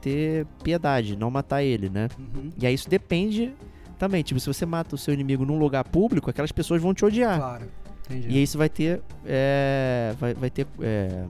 ter 0.00 0.46
piedade, 0.62 1.16
não 1.16 1.30
matar 1.30 1.62
ele, 1.62 1.88
né? 1.88 2.08
Uhum. 2.18 2.50
E 2.58 2.66
aí 2.66 2.74
isso 2.74 2.88
depende 2.88 3.52
também. 3.98 4.22
Tipo, 4.22 4.40
se 4.40 4.46
você 4.46 4.66
mata 4.66 4.94
o 4.94 4.98
seu 4.98 5.14
inimigo 5.14 5.44
num 5.44 5.58
lugar 5.58 5.84
público, 5.84 6.30
aquelas 6.30 6.52
pessoas 6.52 6.82
vão 6.82 6.92
te 6.92 7.04
odiar. 7.04 7.38
Claro. 7.38 7.66
Entendi. 8.06 8.28
E 8.28 8.42
isso 8.42 8.56
vai 8.56 8.68
ter. 8.68 9.02
é, 9.24 10.14
vai, 10.18 10.34
vai 10.34 10.50
ter 10.50 10.66
é, 10.80 11.26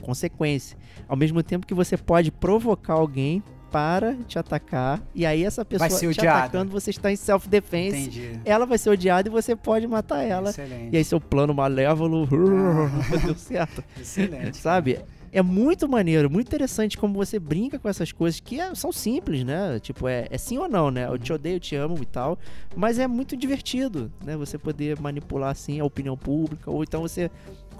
consequência. 0.00 0.76
Ao 1.08 1.16
mesmo 1.16 1.42
tempo 1.42 1.66
que 1.66 1.74
você 1.74 1.96
pode 1.96 2.30
provocar 2.32 2.94
alguém 2.94 3.42
para 3.70 4.14
te 4.28 4.38
atacar. 4.38 5.02
E 5.14 5.24
aí 5.24 5.44
essa 5.44 5.64
pessoa 5.64 5.88
te 5.88 6.06
odiada. 6.06 6.38
atacando, 6.40 6.70
você 6.70 6.90
está 6.90 7.10
em 7.10 7.16
self-defense. 7.16 8.00
Entendi. 8.02 8.40
Ela 8.44 8.66
vai 8.66 8.76
ser 8.76 8.90
odiada 8.90 9.28
e 9.28 9.32
você 9.32 9.56
pode 9.56 9.86
matar 9.86 10.22
ela. 10.22 10.50
Excelente. 10.50 10.92
E 10.92 10.96
aí 10.98 11.04
seu 11.04 11.18
plano 11.20 11.54
malévolo 11.54 12.28
Ah. 12.30 13.16
deu 13.24 13.34
certo. 13.34 13.82
Excelente. 13.98 14.58
Sabe? 14.58 14.98
É 15.34 15.40
muito 15.40 15.88
maneiro, 15.88 16.28
muito 16.30 16.48
interessante 16.48 16.98
como 16.98 17.14
você 17.14 17.38
brinca 17.38 17.78
com 17.78 17.88
essas 17.88 18.12
coisas 18.12 18.38
que 18.38 18.60
é- 18.60 18.74
são 18.74 18.92
simples, 18.92 19.42
né? 19.42 19.78
Tipo, 19.80 20.06
é, 20.06 20.26
é 20.30 20.36
sim 20.36 20.58
ou 20.58 20.68
não, 20.68 20.90
né? 20.90 21.06
Eu 21.06 21.16
te 21.16 21.32
odeio, 21.32 21.56
eu 21.56 21.60
te 21.60 21.74
amo 21.74 21.96
e 22.02 22.04
tal. 22.04 22.38
Mas 22.76 22.98
é 22.98 23.06
muito 23.06 23.34
divertido, 23.34 24.12
né? 24.22 24.36
Você 24.36 24.58
poder 24.58 25.00
manipular 25.00 25.48
assim 25.50 25.80
a 25.80 25.84
opinião 25.86 26.18
pública. 26.18 26.70
Ou 26.70 26.82
então 26.82 27.00
você 27.00 27.30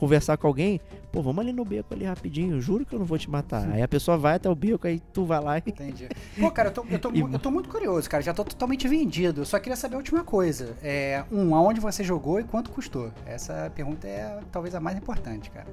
conversar 0.03 0.37
com 0.37 0.49
alguém, 0.49 0.81
pô, 1.13 1.23
vamos 1.23 1.39
ali 1.45 1.53
no 1.53 1.65
beco 1.65 1.95
ali 1.95 2.05
rapidinho, 2.05 2.61
juro 2.61 2.85
que 2.85 2.93
eu 2.93 2.99
não 2.99 3.07
vou 3.07 3.17
te 3.17 3.31
matar. 3.31 3.71
Aí 3.71 3.81
a 3.81 3.87
pessoa 3.87 4.19
vai 4.19 4.35
até 4.35 4.51
o 4.51 4.55
beco, 4.55 4.85
aí 4.85 4.99
tu 5.13 5.25
vai 5.25 5.41
lá 5.41 5.59
e. 5.59 5.63
Entendi. 5.65 6.09
Pô, 6.41 6.51
cara, 6.51 6.71
eu 6.71 6.73
tô, 6.73 6.85
eu, 6.91 6.99
tô, 6.99 7.11
E- 7.15 7.21
eu 7.21 7.39
tô 7.39 7.53
muito 7.53 7.69
curioso, 7.69 8.11
cara. 8.11 8.21
Já 8.21 8.35
tô 8.35 8.43
totalmente 8.43 8.89
vendido. 8.89 9.43
Eu 9.43 9.45
só 9.45 9.61
queria 9.61 9.77
saber 9.77 9.95
a 9.95 9.99
última 9.99 10.25
coisa. 10.25 10.77
É, 10.83 11.23
um, 11.31 11.55
aonde 11.55 11.81
você 11.81 12.03
jogou 12.03 12.41
e 12.41 12.43
quanto 12.43 12.73
custou? 12.73 13.13
Essa 13.25 13.71
pergunta 13.77 14.09
é 14.09 14.41
talvez 14.51 14.75
a 14.75 14.81
mais 14.81 14.99
importante, 14.99 15.53
cara. 15.53 15.69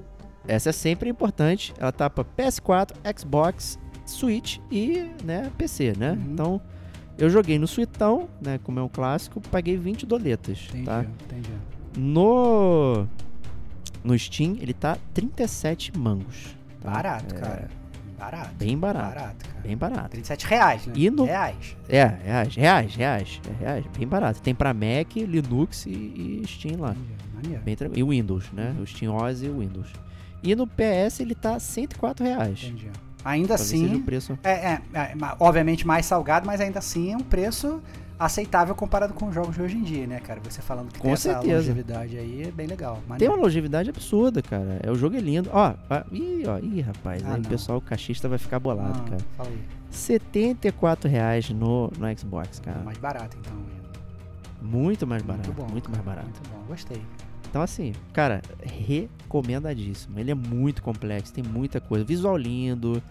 Essa 0.46 0.68
é 0.70 0.72
sempre 0.72 1.10
importante. 1.10 1.74
Ela 1.76 1.90
tá 1.90 2.08
pra 2.08 2.22
PS4, 2.24 2.92
Xbox, 3.18 3.80
Switch 4.06 4.58
e, 4.70 5.10
né, 5.24 5.50
PC, 5.58 5.94
né? 5.98 6.12
Uhum. 6.12 6.32
Então, 6.32 6.60
eu 7.18 7.28
joguei 7.28 7.58
no 7.58 7.66
Suitão, 7.66 8.28
né, 8.40 8.60
como 8.62 8.78
é 8.78 8.82
um 8.82 8.88
clássico, 8.88 9.40
paguei 9.40 9.76
20 9.76 10.06
doletas, 10.06 10.68
Entendi, 10.68 10.84
tá? 10.86 11.04
entendi. 11.24 11.50
No 11.96 13.08
no 14.04 14.18
Steam, 14.18 14.56
ele 14.60 14.72
tá 14.74 14.96
37 15.14 15.96
mangos. 15.96 16.56
tá? 16.82 16.90
Barato, 16.90 17.34
É, 17.34 17.38
cara. 17.38 17.68
Barato. 18.18 18.50
Bem 18.58 18.76
barato. 18.76 19.14
Barato, 19.14 19.48
cara. 19.48 19.60
Bem 19.62 19.76
barato. 19.76 20.10
37 20.10 20.46
reais, 20.46 20.86
né? 20.86 20.92
E 20.96 21.10
no- 21.10 21.24
Reais. 21.24 21.76
É, 21.88 22.04
reais, 22.04 22.54
reais, 22.54 22.94
reais, 22.94 23.40
é 23.48 23.64
reais, 23.64 23.84
bem 23.98 24.06
barato. 24.06 24.42
Tem 24.42 24.54
pra 24.54 24.74
Mac, 24.74 25.16
Linux 25.16 25.86
e, 25.86 25.90
e 25.90 26.42
Steam 26.46 26.80
lá. 26.80 26.94
Maneiro. 27.34 27.62
Bem 27.64 27.74
tranquilo. 27.76 28.12
E 28.12 28.16
Windows, 28.16 28.50
né? 28.52 28.74
O 28.78 28.86
Steam 28.86 29.14
OS 29.16 29.42
e 29.42 29.48
o 29.48 29.58
Windows. 29.60 29.88
E 30.42 30.54
no 30.54 30.66
PS 30.66 31.20
ele 31.20 31.34
tá 31.34 31.58
104 31.58 32.24
reais. 32.26 32.62
Entendi. 32.62 32.88
Ainda 33.24 33.48
Talvez 33.48 33.68
seja 33.70 33.86
assim, 33.86 33.94
o 33.96 34.02
preço. 34.02 34.38
é, 34.42 34.50
é, 34.50 34.80
é, 34.94 35.14
obviamente 35.38 35.86
mais 35.86 36.04
salgado, 36.06 36.46
mas 36.46 36.60
ainda 36.60 36.78
assim 36.78 37.12
é 37.12 37.16
um 37.16 37.20
preço 37.20 37.82
aceitável 38.20 38.74
comparado 38.74 39.14
com 39.14 39.26
os 39.28 39.34
jogos 39.34 39.54
de 39.54 39.62
hoje 39.62 39.76
em 39.78 39.82
dia, 39.82 40.06
né, 40.06 40.20
cara? 40.20 40.40
Você 40.44 40.60
falando 40.60 40.88
que 40.92 40.98
Com 40.98 41.04
tem 41.04 41.12
essa 41.12 41.32
certeza. 41.32 41.56
longevidade 41.56 42.18
aí 42.18 42.42
é 42.42 42.50
bem 42.50 42.66
legal. 42.66 42.96
Tem 42.96 43.08
maneiro. 43.08 43.34
uma 43.34 43.42
longevidade 43.42 43.88
absurda, 43.88 44.42
cara. 44.42 44.78
É, 44.82 44.90
o 44.90 44.94
jogo 44.94 45.16
é 45.16 45.20
lindo. 45.20 45.48
Ó, 45.52 45.72
ó, 45.88 46.02
ih, 46.12 46.42
ó, 46.46 46.58
ih, 46.58 46.82
rapaz. 46.82 47.24
Ah, 47.24 47.30
aí 47.34 47.40
o 47.40 47.42
não. 47.42 47.50
pessoal 47.50 47.80
cachista 47.80 48.28
vai 48.28 48.36
ficar 48.38 48.58
bolado, 48.60 49.00
Ah, 49.06 49.10
cara. 49.10 49.22
Fala 49.38 49.48
aí. 49.48 49.58
74 49.90 51.08
reais 51.10 51.48
no, 51.50 51.90
no 51.98 52.18
Xbox, 52.18 52.60
cara. 52.60 52.80
Mais 52.80 52.98
barato, 52.98 53.36
então. 53.40 53.54
Muito 54.62 55.06
mais 55.06 55.22
barato. 55.22 55.48
Muito, 55.48 55.56
bom, 55.56 55.72
mais 55.72 55.84
cara, 55.86 56.02
barato. 56.02 56.26
Muito 56.26 56.50
bom, 56.50 56.62
gostei. 56.68 57.00
Então, 57.48 57.62
assim, 57.62 57.92
cara, 58.12 58.42
recomendadíssimo. 58.62 60.18
Ele 60.20 60.30
é 60.30 60.34
muito 60.34 60.82
complexo, 60.82 61.32
tem 61.32 61.42
muita 61.42 61.80
coisa. 61.80 62.04
Visual 62.04 62.36
lindo, 62.36 63.02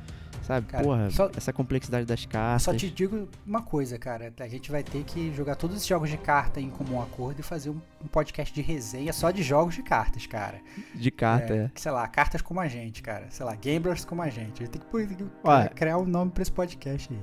sabe? 0.50 0.66
Cara, 0.68 0.84
Porra, 0.84 1.10
só- 1.12 1.30
essa 1.38 1.54
complexidade 1.54 2.06
das 2.08 2.26
cartas. 2.26 2.64
Só 2.64 2.74
te 2.74 2.90
digo 2.90 3.28
uma 3.46 3.62
coisa, 3.62 4.00
cara. 4.00 4.34
A 4.40 4.48
gente 4.48 4.72
vai 4.72 4.84
ter 4.84 5.04
que 5.04 5.32
jogar 5.34 5.56
todos 5.56 5.78
os 5.78 5.86
jogos 5.86 6.10
de 6.10 6.18
carta 6.18 6.60
em 6.60 6.70
comum 6.70 7.00
acordo 7.02 7.40
e 7.40 7.44
fazer 7.44 7.70
um, 7.70 7.80
um 8.04 8.08
podcast 8.08 8.54
de 8.54 8.62
resenha 8.62 9.14
só 9.14 9.30
de 9.30 9.44
jogos 9.44 9.76
de 9.76 9.84
cartas, 9.84 10.26
cara. 10.26 10.60
De 10.96 11.12
carta, 11.12 11.54
é. 11.56 11.72
Sei 11.76 11.92
lá, 11.92 12.08
cartas 12.08 12.42
como 12.42 12.60
a 12.60 12.68
gente, 12.68 13.04
cara. 13.04 13.28
Sei 13.30 13.46
lá, 13.46 13.54
gamers 13.56 14.04
como 14.04 14.22
a 14.24 14.30
gente. 14.30 14.64
A 14.64 14.66
gente 14.66 14.70
tem 14.72 14.82
que 14.82 15.76
criar 15.76 15.98
um 16.00 16.06
nome 16.06 16.32
pra 16.32 16.42
esse 16.42 16.52
podcast 16.52 17.14
aí. 17.14 17.20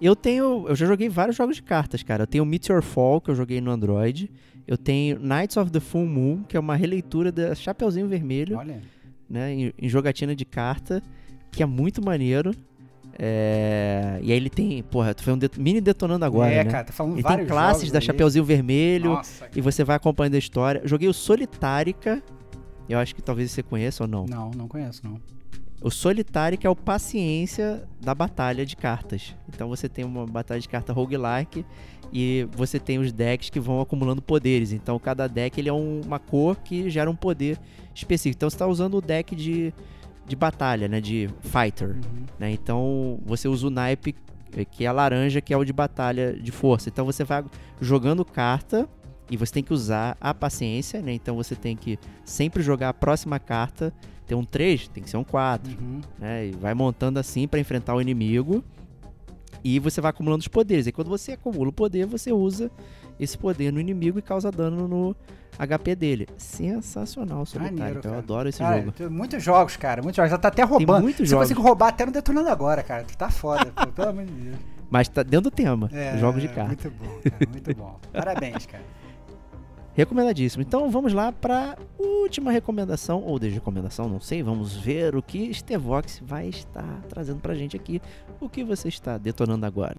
Eu 0.00 0.14
tenho. 0.14 0.66
Eu 0.68 0.76
já 0.76 0.86
joguei 0.86 1.08
vários 1.08 1.36
jogos 1.36 1.56
de 1.56 1.62
cartas, 1.62 2.02
cara. 2.02 2.22
Eu 2.24 2.26
tenho 2.26 2.44
Meteor 2.44 2.82
Fall, 2.82 3.20
que 3.20 3.30
eu 3.30 3.34
joguei 3.34 3.60
no 3.60 3.70
Android. 3.70 4.30
Eu 4.66 4.76
tenho 4.76 5.18
Knights 5.18 5.56
of 5.56 5.70
the 5.70 5.80
Full 5.80 6.06
Moon, 6.06 6.42
que 6.42 6.56
é 6.56 6.60
uma 6.60 6.76
releitura 6.76 7.30
da 7.32 7.54
Chapeuzinho 7.54 8.08
Vermelho, 8.08 8.58
Olha. 8.58 8.82
né? 9.30 9.52
Em, 9.54 9.72
em 9.78 9.88
jogatina 9.88 10.34
de 10.34 10.44
carta, 10.44 11.02
que 11.56 11.62
é 11.62 11.66
muito 11.66 12.04
maneiro. 12.04 12.52
É, 13.18 14.18
E 14.22 14.30
aí 14.30 14.36
ele 14.36 14.50
tem. 14.50 14.82
Porra, 14.82 15.14
tu 15.14 15.22
foi 15.22 15.32
um 15.32 15.38
det- 15.38 15.58
mini 15.58 15.80
detonando 15.80 16.24
agora, 16.24 16.50
é, 16.52 16.64
né? 16.64 16.70
cara, 16.70 16.84
tá 16.84 16.92
falando 16.92 17.14
Ele 17.14 17.22
vários 17.22 17.46
tem 17.46 17.56
classes 17.56 17.90
da 17.90 17.98
aí. 17.98 18.04
Chapeuzinho 18.04 18.44
Vermelho. 18.44 19.10
Nossa, 19.14 19.48
E 19.54 19.60
você 19.60 19.82
vai 19.84 19.96
acompanhando 19.96 20.34
a 20.34 20.38
história. 20.38 20.82
Joguei 20.84 21.08
o 21.08 21.14
Solitárica. 21.14 22.22
Eu 22.88 22.98
acho 22.98 23.14
que 23.14 23.22
talvez 23.22 23.50
você 23.50 23.62
conheça 23.62 24.04
ou 24.04 24.08
não. 24.08 24.26
Não, 24.26 24.50
não 24.50 24.68
conheço, 24.68 25.00
não. 25.04 25.18
O 25.80 25.90
Solitárica 25.90 26.66
é 26.66 26.70
o 26.70 26.76
paciência 26.76 27.84
da 28.00 28.14
batalha 28.14 28.64
de 28.64 28.76
cartas. 28.76 29.34
Então 29.48 29.68
você 29.68 29.88
tem 29.88 30.04
uma 30.04 30.26
batalha 30.26 30.60
de 30.60 30.68
carta 30.68 30.92
roguelike 30.92 31.64
e 32.12 32.46
você 32.52 32.78
tem 32.78 32.98
os 32.98 33.12
decks 33.12 33.50
que 33.50 33.58
vão 33.60 33.80
acumulando 33.80 34.22
poderes. 34.22 34.72
Então 34.72 34.98
cada 34.98 35.26
deck 35.26 35.58
ele 35.60 35.68
é 35.68 35.72
um- 35.72 36.00
uma 36.04 36.18
cor 36.18 36.56
que 36.56 36.88
gera 36.90 37.10
um 37.10 37.16
poder 37.16 37.58
específico. 37.94 38.36
Então 38.38 38.48
você 38.50 38.56
está 38.56 38.66
usando 38.66 38.96
o 38.98 39.00
deck 39.00 39.34
de, 39.34 39.72
de 40.26 40.34
batalha, 40.36 40.88
né? 40.88 41.00
De 41.00 41.28
fighter. 41.40 41.90
Uhum. 41.90 42.24
né? 42.38 42.50
Então 42.50 43.18
você 43.24 43.48
usa 43.48 43.66
o 43.66 43.70
naipe 43.70 44.14
eh, 44.56 44.64
que 44.64 44.84
é 44.84 44.88
a 44.88 44.92
laranja, 44.92 45.40
que 45.40 45.52
é 45.54 45.56
o 45.56 45.64
de 45.64 45.72
batalha 45.72 46.32
de 46.34 46.50
força. 46.52 46.88
Então 46.88 47.04
você 47.04 47.24
vai 47.24 47.44
jogando 47.80 48.24
carta 48.24 48.88
e 49.30 49.36
você 49.36 49.52
tem 49.54 49.62
que 49.62 49.72
usar 49.72 50.16
a 50.20 50.32
paciência, 50.34 51.00
né? 51.02 51.12
Então 51.12 51.36
você 51.36 51.54
tem 51.54 51.76
que 51.76 51.98
sempre 52.24 52.62
jogar 52.62 52.88
a 52.90 52.94
próxima 52.94 53.38
carta. 53.38 53.92
Tem 54.26 54.36
um 54.36 54.44
3, 54.44 54.88
tem 54.88 55.02
que 55.04 55.08
ser 55.10 55.16
um 55.16 55.24
4, 55.24 55.70
Uhum. 55.80 56.00
né? 56.18 56.46
E 56.48 56.50
vai 56.52 56.74
montando 56.74 57.18
assim 57.20 57.46
para 57.46 57.60
enfrentar 57.60 57.94
o 57.94 58.00
inimigo. 58.00 58.64
E 59.64 59.78
você 59.78 60.00
vai 60.00 60.10
acumulando 60.10 60.40
os 60.40 60.48
poderes. 60.48 60.86
E 60.86 60.92
quando 60.92 61.08
você 61.08 61.32
acumula 61.32 61.68
o 61.68 61.72
poder, 61.72 62.06
você 62.06 62.32
usa 62.32 62.70
esse 63.18 63.36
poder 63.36 63.72
no 63.72 63.80
inimigo 63.80 64.18
e 64.18 64.22
causa 64.22 64.50
dano 64.50 64.86
no 64.86 65.16
HP 65.58 65.94
dele. 65.94 66.28
Sensacional 66.36 67.42
o 67.42 67.46
solitário. 67.46 67.78
Maneiro, 67.78 67.98
então 68.00 68.12
eu 68.12 68.18
adoro 68.18 68.48
esse 68.48 68.58
Cara, 68.58 68.78
jogo. 68.78 68.92
tem 68.92 69.08
muitos 69.08 69.42
jogos, 69.42 69.76
cara. 69.76 70.02
Muitos 70.02 70.16
jogos. 70.16 70.30
Já 70.30 70.38
tá 70.38 70.48
até 70.48 70.62
roubando. 70.62 71.02
muitos 71.02 71.26
Você 71.26 71.30
jogos. 71.30 71.48
consegue 71.48 71.60
roubar 71.66 71.88
até 71.88 72.04
no 72.06 72.12
Detonando 72.12 72.48
Agora, 72.48 72.82
cara. 72.82 73.04
Tu 73.04 73.16
tá 73.16 73.30
foda, 73.30 73.66
pô. 73.66 73.86
Pelo 73.88 74.08
amor 74.10 74.24
de 74.24 74.32
Deus. 74.32 74.56
Mas 74.90 75.08
tá 75.08 75.22
dentro 75.22 75.42
do 75.42 75.50
tema. 75.50 75.88
É, 75.92 76.16
jogos 76.18 76.40
de 76.42 76.48
carta. 76.48 76.68
Muito 76.68 76.90
bom, 76.90 77.20
cara. 77.30 77.50
Muito 77.50 77.74
bom. 77.74 78.00
Parabéns, 78.12 78.66
cara. 78.66 78.84
Recomendadíssimo. 79.96 80.62
Então 80.62 80.90
vamos 80.90 81.14
lá 81.14 81.32
para 81.32 81.78
última 81.98 82.52
recomendação, 82.52 83.22
ou 83.22 83.38
desde 83.38 83.58
recomendação, 83.58 84.10
não 84.10 84.20
sei. 84.20 84.42
Vamos 84.42 84.76
ver 84.76 85.16
o 85.16 85.22
que 85.22 85.52
Stevox 85.54 86.20
vai 86.22 86.48
estar 86.48 87.00
trazendo 87.08 87.40
pra 87.40 87.54
gente 87.54 87.74
aqui. 87.74 88.02
O 88.38 88.46
que 88.46 88.62
você 88.62 88.88
está 88.88 89.16
detonando 89.16 89.64
agora. 89.64 89.96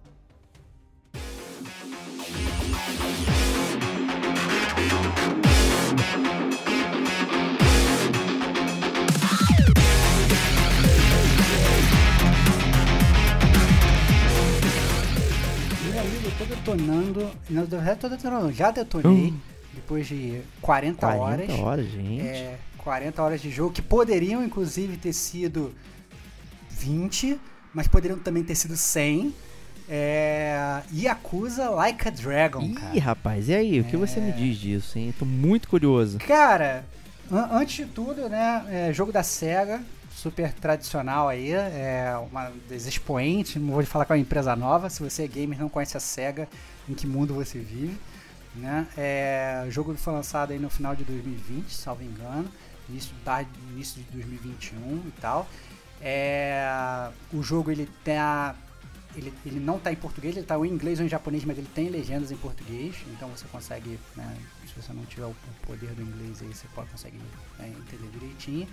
E 15.82 15.98
aí, 15.98 16.20
eu 16.24 16.30
tô 16.38 16.44
detonando. 16.44 17.30
Não, 17.50 17.62
eu 17.64 17.84
já 17.84 17.96
tô 17.96 18.08
detonando. 18.08 18.52
Já 18.52 18.70
detonei. 18.70 19.32
Hum. 19.32 19.57
Depois 19.78 20.06
de 20.06 20.40
40, 20.60 20.98
40 21.06 21.22
horas. 21.22 21.50
horas, 21.60 21.86
gente. 21.86 22.20
É, 22.26 22.58
40 22.78 23.22
horas 23.22 23.40
de 23.40 23.50
jogo, 23.50 23.72
que 23.72 23.80
poderiam 23.82 24.42
inclusive 24.44 24.96
ter 24.96 25.12
sido 25.12 25.72
20, 26.70 27.38
mas 27.72 27.86
poderiam 27.88 28.18
também 28.18 28.42
ter 28.42 28.54
sido 28.54 28.76
100. 28.76 29.34
É, 29.90 30.82
Yakuza 30.94 31.70
Like 31.70 32.06
a 32.08 32.10
Dragon, 32.10 32.60
Ih, 32.62 32.74
cara. 32.74 33.00
rapaz, 33.00 33.48
e 33.48 33.54
aí? 33.54 33.80
O 33.80 33.84
que 33.84 33.96
você 33.96 34.20
me 34.20 34.28
É. 34.30 34.32
diz 34.32 34.58
disso, 34.58 34.98
hein? 34.98 35.14
Tô 35.18 35.24
muito 35.24 35.66
curioso. 35.66 36.18
Cara, 36.18 36.84
an- 37.32 37.48
antes 37.52 37.86
de 37.86 37.92
tudo, 37.92 38.28
né, 38.28 38.64
é, 38.68 38.92
jogo 38.92 39.10
da 39.10 39.22
SEGA, 39.22 39.80
super 40.14 40.52
tradicional 40.52 41.26
aí, 41.28 41.52
é 41.52 42.12
uma 42.30 42.52
das 42.68 42.86
expoentes, 42.86 43.56
não 43.56 43.72
vou 43.72 43.82
falar 43.86 44.04
com 44.04 44.12
a 44.12 44.18
empresa 44.18 44.54
nova, 44.54 44.90
se 44.90 45.02
você 45.02 45.22
é 45.24 45.26
gamer 45.26 45.58
não 45.58 45.70
conhece 45.70 45.96
a 45.96 46.00
SEGA, 46.00 46.46
em 46.86 46.92
que 46.92 47.06
mundo 47.06 47.32
você 47.32 47.58
vive, 47.58 47.96
né? 48.54 48.86
É, 48.96 49.64
o 49.66 49.70
jogo 49.70 49.94
foi 49.94 50.12
lançado 50.12 50.52
aí 50.52 50.58
no 50.58 50.70
final 50.70 50.94
de 50.94 51.04
2020, 51.04 51.70
salvo 51.70 52.02
engano, 52.02 52.50
início, 52.88 53.14
da, 53.24 53.42
início 53.70 54.02
de 54.02 54.10
2021 54.10 55.02
e 55.06 55.12
tal. 55.20 55.48
É, 56.00 57.10
o 57.32 57.42
jogo 57.42 57.70
ele 57.70 57.88
tá 58.04 58.54
ele, 59.16 59.32
ele 59.44 59.58
não 59.58 59.76
está 59.76 59.92
em 59.92 59.96
português, 59.96 60.34
ele 60.34 60.44
está 60.44 60.56
em 60.56 60.68
inglês 60.68 61.00
ou 61.00 61.06
em 61.06 61.08
japonês, 61.08 61.44
mas 61.44 61.58
ele 61.58 61.68
tem 61.74 61.88
legendas 61.88 62.30
em 62.30 62.36
português, 62.36 62.94
então 63.10 63.28
você 63.28 63.46
consegue, 63.50 63.98
né, 64.14 64.36
se 64.66 64.80
você 64.80 64.92
não 64.92 65.04
tiver 65.06 65.24
o 65.24 65.34
poder 65.66 65.90
do 65.90 66.02
inglês 66.02 66.40
aí, 66.42 66.48
você 66.48 66.66
pode 66.74 66.88
conseguir 66.90 67.18
né, 67.58 67.68
entender 67.68 68.08
direitinho. 68.12 68.68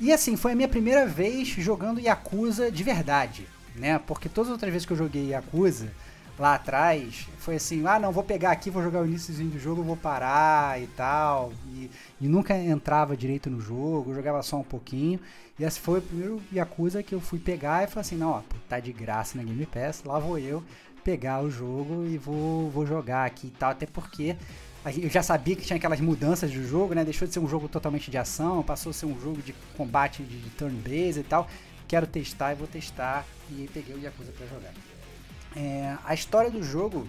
E 0.00 0.12
assim, 0.12 0.36
foi 0.36 0.52
a 0.52 0.54
minha 0.54 0.68
primeira 0.68 1.06
vez 1.06 1.48
jogando 1.48 1.98
Yakuza 1.98 2.70
de 2.70 2.84
verdade, 2.84 3.48
né? 3.74 3.98
Porque 3.98 4.28
todas 4.28 4.48
as 4.48 4.52
outras 4.52 4.70
vezes 4.70 4.86
que 4.86 4.92
eu 4.92 4.96
joguei 4.96 5.30
Yakuza 5.30 5.90
lá 6.38 6.54
atrás, 6.54 7.26
foi 7.38 7.56
assim, 7.56 7.84
ah 7.86 7.98
não, 7.98 8.12
vou 8.12 8.22
pegar 8.22 8.52
aqui, 8.52 8.70
vou 8.70 8.82
jogar 8.82 9.02
o 9.02 9.06
iníciozinho 9.06 9.50
do 9.50 9.58
jogo, 9.58 9.82
vou 9.82 9.96
parar 9.96 10.80
e 10.80 10.86
tal. 10.88 11.52
E, 11.72 11.90
e 12.20 12.28
nunca 12.28 12.56
entrava 12.56 13.16
direito 13.16 13.50
no 13.50 13.60
jogo, 13.60 14.14
jogava 14.14 14.42
só 14.42 14.56
um 14.56 14.64
pouquinho. 14.64 15.18
E 15.58 15.64
esse 15.64 15.80
foi 15.80 15.98
o 15.98 16.02
primeiro 16.02 16.42
Yakuza 16.52 17.02
que 17.02 17.14
eu 17.14 17.20
fui 17.20 17.38
pegar 17.38 17.82
e 17.82 17.86
falei 17.88 18.02
assim, 18.02 18.16
não, 18.16 18.30
ó, 18.30 18.42
tá 18.68 18.78
de 18.78 18.92
graça 18.92 19.36
na 19.36 19.42
Game 19.42 19.66
Pass, 19.66 20.04
lá 20.04 20.18
vou 20.18 20.38
eu 20.38 20.62
pegar 21.02 21.42
o 21.42 21.50
jogo 21.50 22.06
e 22.06 22.18
vou, 22.18 22.70
vou 22.70 22.86
jogar 22.86 23.24
aqui 23.24 23.48
e 23.48 23.50
tal, 23.50 23.70
até 23.70 23.86
porque 23.86 24.36
eu 25.02 25.08
já 25.08 25.22
sabia 25.22 25.56
que 25.56 25.64
tinha 25.64 25.76
aquelas 25.76 26.00
mudanças 26.00 26.50
do 26.52 26.64
jogo, 26.64 26.94
né? 26.94 27.04
Deixou 27.04 27.26
de 27.26 27.34
ser 27.34 27.40
um 27.40 27.48
jogo 27.48 27.68
totalmente 27.68 28.10
de 28.10 28.16
ação, 28.16 28.62
passou 28.62 28.90
a 28.90 28.92
ser 28.92 29.06
um 29.06 29.20
jogo 29.20 29.42
de 29.42 29.54
combate 29.76 30.22
de, 30.22 30.38
de 30.38 30.50
turn-based 30.50 31.20
e 31.20 31.24
tal. 31.24 31.48
Quero 31.86 32.06
testar 32.06 32.52
e 32.52 32.54
vou 32.54 32.66
testar 32.66 33.26
e 33.50 33.68
peguei 33.72 33.94
o 33.94 33.98
Yakuza 33.98 34.32
para 34.32 34.46
jogar. 34.46 34.72
É, 35.58 35.96
a 36.04 36.14
história 36.14 36.50
do 36.52 36.62
jogo, 36.62 37.08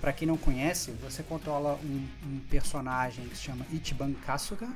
para 0.00 0.14
quem 0.14 0.26
não 0.26 0.38
conhece, 0.38 0.92
você 0.92 1.22
controla 1.22 1.78
um, 1.84 2.08
um, 2.24 2.40
personagem 2.48 3.26
que 3.26 3.36
se 3.36 3.42
chama 3.42 3.66
Ichiban 3.70 4.14
Kasuga. 4.26 4.66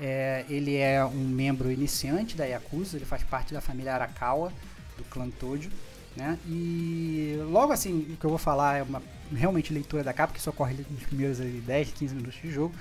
É, 0.00 0.46
ele 0.48 0.76
é 0.76 1.04
um 1.04 1.28
membro 1.28 1.70
iniciante 1.70 2.36
da 2.36 2.46
Yakuza, 2.46 2.96
ele 2.96 3.04
faz 3.04 3.22
parte 3.22 3.52
da 3.52 3.60
família 3.60 3.92
Arakawa, 3.92 4.50
do 4.96 5.04
clã 5.04 5.28
Tojo. 5.28 5.68
Né? 6.16 6.38
E 6.46 7.38
logo 7.50 7.70
assim, 7.70 8.06
o 8.12 8.16
que 8.16 8.24
eu 8.24 8.30
vou 8.30 8.38
falar 8.38 8.78
é 8.78 8.82
uma 8.82 9.02
realmente 9.30 9.72
leitura 9.72 10.02
da 10.02 10.14
capa, 10.14 10.32
que 10.32 10.40
só 10.40 10.48
ocorre 10.48 10.74
nos 10.90 11.02
primeiros 11.02 11.38
10, 11.38 11.92
15 11.92 12.14
minutos 12.14 12.40
de 12.40 12.50
jogo. 12.50 12.74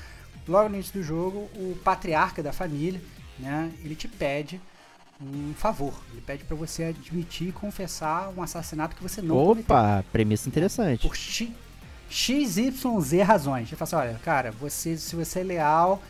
Logo 0.48 0.70
no 0.70 0.76
início 0.76 0.94
do 0.94 1.04
jogo, 1.04 1.40
o 1.56 1.78
patriarca 1.84 2.42
da 2.42 2.54
família, 2.54 3.02
né, 3.38 3.70
ele 3.84 3.96
te 3.96 4.08
pede 4.08 4.62
um 5.22 5.54
favor. 5.54 5.94
Ele 6.12 6.22
pede 6.22 6.44
para 6.44 6.56
você 6.56 6.86
admitir 6.86 7.50
e 7.50 7.52
confessar 7.52 8.30
um 8.36 8.42
assassinato 8.42 8.96
que 8.96 9.04
você 9.04 9.22
não 9.22 9.36
Opa, 9.36 9.56
cometeu. 9.56 10.12
premissa 10.12 10.48
interessante. 10.48 11.02
Por 11.02 11.16
X, 11.16 11.50
XYZ 12.10 13.22
razões. 13.26 13.68
Ele 13.68 13.76
fala 13.76 13.84
assim, 13.84 13.96
olha, 13.96 14.20
cara, 14.24 14.52
você, 14.52 14.98
se 14.98 15.16
você 15.16 15.40
é 15.40 15.44
leal, 15.44 16.02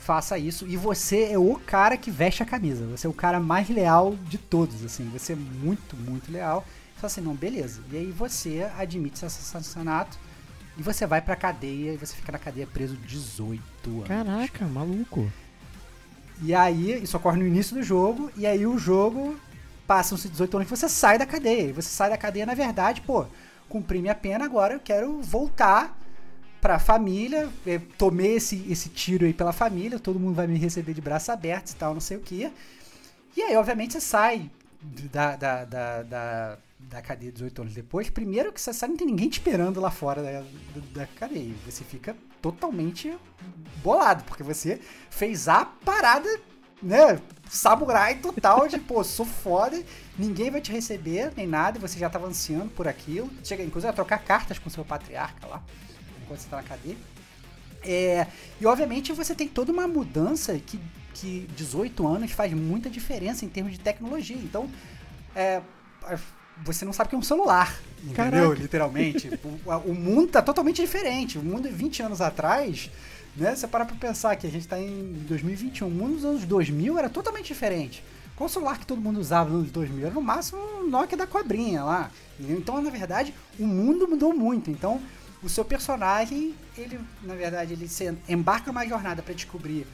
faça 0.00 0.38
isso. 0.38 0.66
E 0.66 0.76
você 0.76 1.32
é 1.32 1.38
o 1.38 1.54
cara 1.56 1.96
que 1.96 2.10
veste 2.10 2.42
a 2.42 2.46
camisa. 2.46 2.86
Você 2.86 3.06
é 3.06 3.10
o 3.10 3.14
cara 3.14 3.40
mais 3.40 3.68
leal 3.68 4.16
de 4.28 4.38
todos, 4.38 4.84
assim. 4.84 5.08
Você 5.12 5.32
é 5.32 5.36
muito, 5.36 5.96
muito 5.96 6.30
leal. 6.30 6.64
Fala 6.96 7.06
assim, 7.06 7.20
não, 7.20 7.34
beleza. 7.34 7.80
E 7.90 7.96
aí 7.96 8.10
você 8.10 8.68
admite 8.76 9.16
esse 9.16 9.24
assassinato 9.24 10.18
e 10.76 10.82
você 10.82 11.06
vai 11.06 11.20
pra 11.20 11.36
cadeia 11.36 11.92
e 11.92 11.96
você 11.96 12.14
fica 12.14 12.32
na 12.32 12.38
cadeia 12.38 12.66
preso 12.66 12.96
18 12.96 13.62
anos. 13.86 14.08
Caraca, 14.08 14.66
maluco. 14.66 15.30
E 16.42 16.54
aí, 16.54 17.02
isso 17.02 17.16
ocorre 17.16 17.38
no 17.38 17.46
início 17.46 17.74
do 17.74 17.82
jogo, 17.82 18.30
e 18.36 18.46
aí 18.46 18.66
o 18.66 18.78
jogo 18.78 19.38
passam-se 19.86 20.28
18 20.28 20.56
anos 20.56 20.68
que 20.68 20.76
você 20.76 20.88
sai 20.88 21.18
da 21.18 21.26
cadeia. 21.26 21.72
Você 21.72 21.88
sai 21.88 22.10
da 22.10 22.16
cadeia, 22.16 22.46
na 22.46 22.54
verdade, 22.54 23.00
pô, 23.00 23.26
cumpri 23.68 24.00
minha 24.00 24.14
pena, 24.14 24.44
agora 24.44 24.74
eu 24.74 24.80
quero 24.80 25.20
voltar 25.22 25.98
pra 26.60 26.78
família. 26.78 27.48
Eu 27.66 27.80
tomei 27.96 28.36
esse, 28.36 28.64
esse 28.70 28.88
tiro 28.88 29.26
aí 29.26 29.32
pela 29.32 29.52
família, 29.52 29.98
todo 29.98 30.20
mundo 30.20 30.34
vai 30.34 30.46
me 30.46 30.58
receber 30.58 30.94
de 30.94 31.00
braços 31.00 31.28
abertos 31.28 31.72
e 31.72 31.76
tal, 31.76 31.94
não 31.94 32.00
sei 32.00 32.16
o 32.16 32.20
que. 32.20 32.50
E 33.36 33.42
aí, 33.42 33.56
obviamente, 33.56 33.94
você 33.94 34.00
sai 34.00 34.50
da, 35.12 35.36
da, 35.36 35.64
da, 35.64 36.02
da 36.02 36.58
da 36.78 37.02
cadeia 37.02 37.32
18 37.32 37.62
anos 37.62 37.74
depois, 37.74 38.08
primeiro 38.08 38.52
que 38.52 38.60
você 38.60 38.72
sabe, 38.72 38.92
não 38.92 38.98
tem 38.98 39.06
ninguém 39.06 39.28
te 39.28 39.40
esperando 39.40 39.80
lá 39.80 39.90
fora 39.90 40.22
da, 40.22 40.44
da, 40.94 41.06
cadeia. 41.06 41.52
Você 41.66 41.84
fica 41.84 42.16
totalmente 42.40 43.16
bolado, 43.82 44.24
porque 44.24 44.42
você 44.42 44.80
fez 45.10 45.48
a 45.48 45.64
parada, 45.64 46.28
né? 46.82 47.20
Samurai 47.48 48.16
total 48.16 48.68
de, 48.68 48.78
pô, 48.78 49.02
sou 49.02 49.24
foda, 49.24 49.82
ninguém 50.18 50.50
vai 50.50 50.60
te 50.60 50.70
receber, 50.70 51.32
nem 51.36 51.46
nada, 51.46 51.78
e 51.78 51.80
você 51.80 51.98
já 51.98 52.10
tava 52.10 52.26
ansiando 52.26 52.68
por 52.70 52.86
aquilo. 52.86 53.30
Chega, 53.42 53.62
inclusive, 53.62 53.90
a 53.90 53.94
trocar 53.94 54.18
cartas 54.18 54.58
com 54.58 54.68
seu 54.68 54.84
patriarca 54.84 55.46
lá, 55.46 55.62
enquanto 56.22 56.40
você 56.40 56.48
tá 56.48 56.56
na 56.58 56.62
cadeia. 56.62 56.96
É, 57.82 58.26
e 58.60 58.66
obviamente 58.66 59.12
você 59.12 59.34
tem 59.34 59.48
toda 59.48 59.72
uma 59.72 59.86
mudança 59.86 60.58
que, 60.58 60.80
que 61.14 61.46
18 61.56 62.06
anos 62.06 62.32
faz 62.32 62.52
muita 62.52 62.90
diferença 62.90 63.44
em 63.44 63.48
termos 63.48 63.72
de 63.72 63.80
tecnologia. 63.80 64.36
Então, 64.36 64.68
é, 65.34 65.62
você 66.64 66.84
não 66.84 66.92
sabe 66.92 67.06
o 67.06 67.10
que 67.10 67.16
é 67.16 67.18
um 67.18 67.22
celular. 67.22 67.78
Entendeu? 68.02 68.14
Caraca. 68.14 68.62
Literalmente. 68.62 69.30
o, 69.44 69.90
o, 69.90 69.94
mundo 69.94 70.28
tá 70.28 70.42
totalmente 70.42 70.80
diferente. 70.80 71.38
O 71.38 71.42
mundo 71.42 71.68
20 71.70 72.02
anos 72.02 72.20
atrás, 72.20 72.90
né? 73.36 73.54
Você 73.54 73.66
para 73.66 73.84
pra 73.84 73.96
pensar 73.96 74.36
que 74.36 74.46
a 74.46 74.50
gente 74.50 74.66
tá 74.66 74.78
em 74.78 75.12
2021. 75.28 75.86
O 75.86 75.90
mundo 75.90 76.14
dos 76.14 76.24
anos 76.24 76.44
2000 76.44 76.98
era 76.98 77.08
totalmente 77.08 77.46
diferente. 77.46 78.02
Qual 78.36 78.46
o 78.46 78.50
celular 78.50 78.78
que 78.78 78.86
todo 78.86 79.00
mundo 79.00 79.18
usava 79.18 79.50
nos 79.50 79.60
anos 79.60 79.72
2000? 79.72 80.06
Era 80.06 80.14
no 80.14 80.22
máximo 80.22 80.60
um 80.60 80.88
Nokia 80.88 81.18
da 81.18 81.26
cobrinha 81.26 81.82
lá. 81.82 82.10
Então, 82.38 82.80
na 82.80 82.90
verdade, 82.90 83.34
o 83.58 83.66
mundo 83.66 84.06
mudou 84.06 84.32
muito. 84.32 84.70
Então, 84.70 85.00
o 85.42 85.48
seu 85.48 85.64
personagem, 85.64 86.54
ele, 86.76 87.00
na 87.22 87.34
verdade, 87.34 87.72
ele 87.72 87.88
se 87.88 88.12
embarca 88.28 88.70
uma 88.70 88.86
jornada 88.86 89.22
para 89.22 89.34
descobrir 89.34 89.86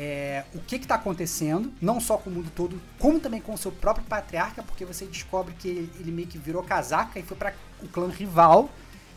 é, 0.00 0.44
o 0.54 0.60
que 0.60 0.76
está 0.76 0.94
acontecendo, 0.94 1.72
não 1.82 1.98
só 2.00 2.16
com 2.16 2.30
o 2.30 2.32
mundo 2.32 2.52
todo, 2.54 2.80
como 3.00 3.18
também 3.18 3.40
com 3.40 3.52
o 3.52 3.58
seu 3.58 3.72
próprio 3.72 4.06
patriarca, 4.06 4.62
porque 4.62 4.84
você 4.84 5.04
descobre 5.04 5.52
que 5.58 5.90
ele, 5.98 6.12
meio 6.12 6.28
que 6.28 6.38
virou 6.38 6.62
casaca 6.62 7.18
e 7.18 7.22
foi 7.24 7.36
para 7.36 7.52
o 7.82 7.88
clã 7.88 8.08
rival. 8.08 8.70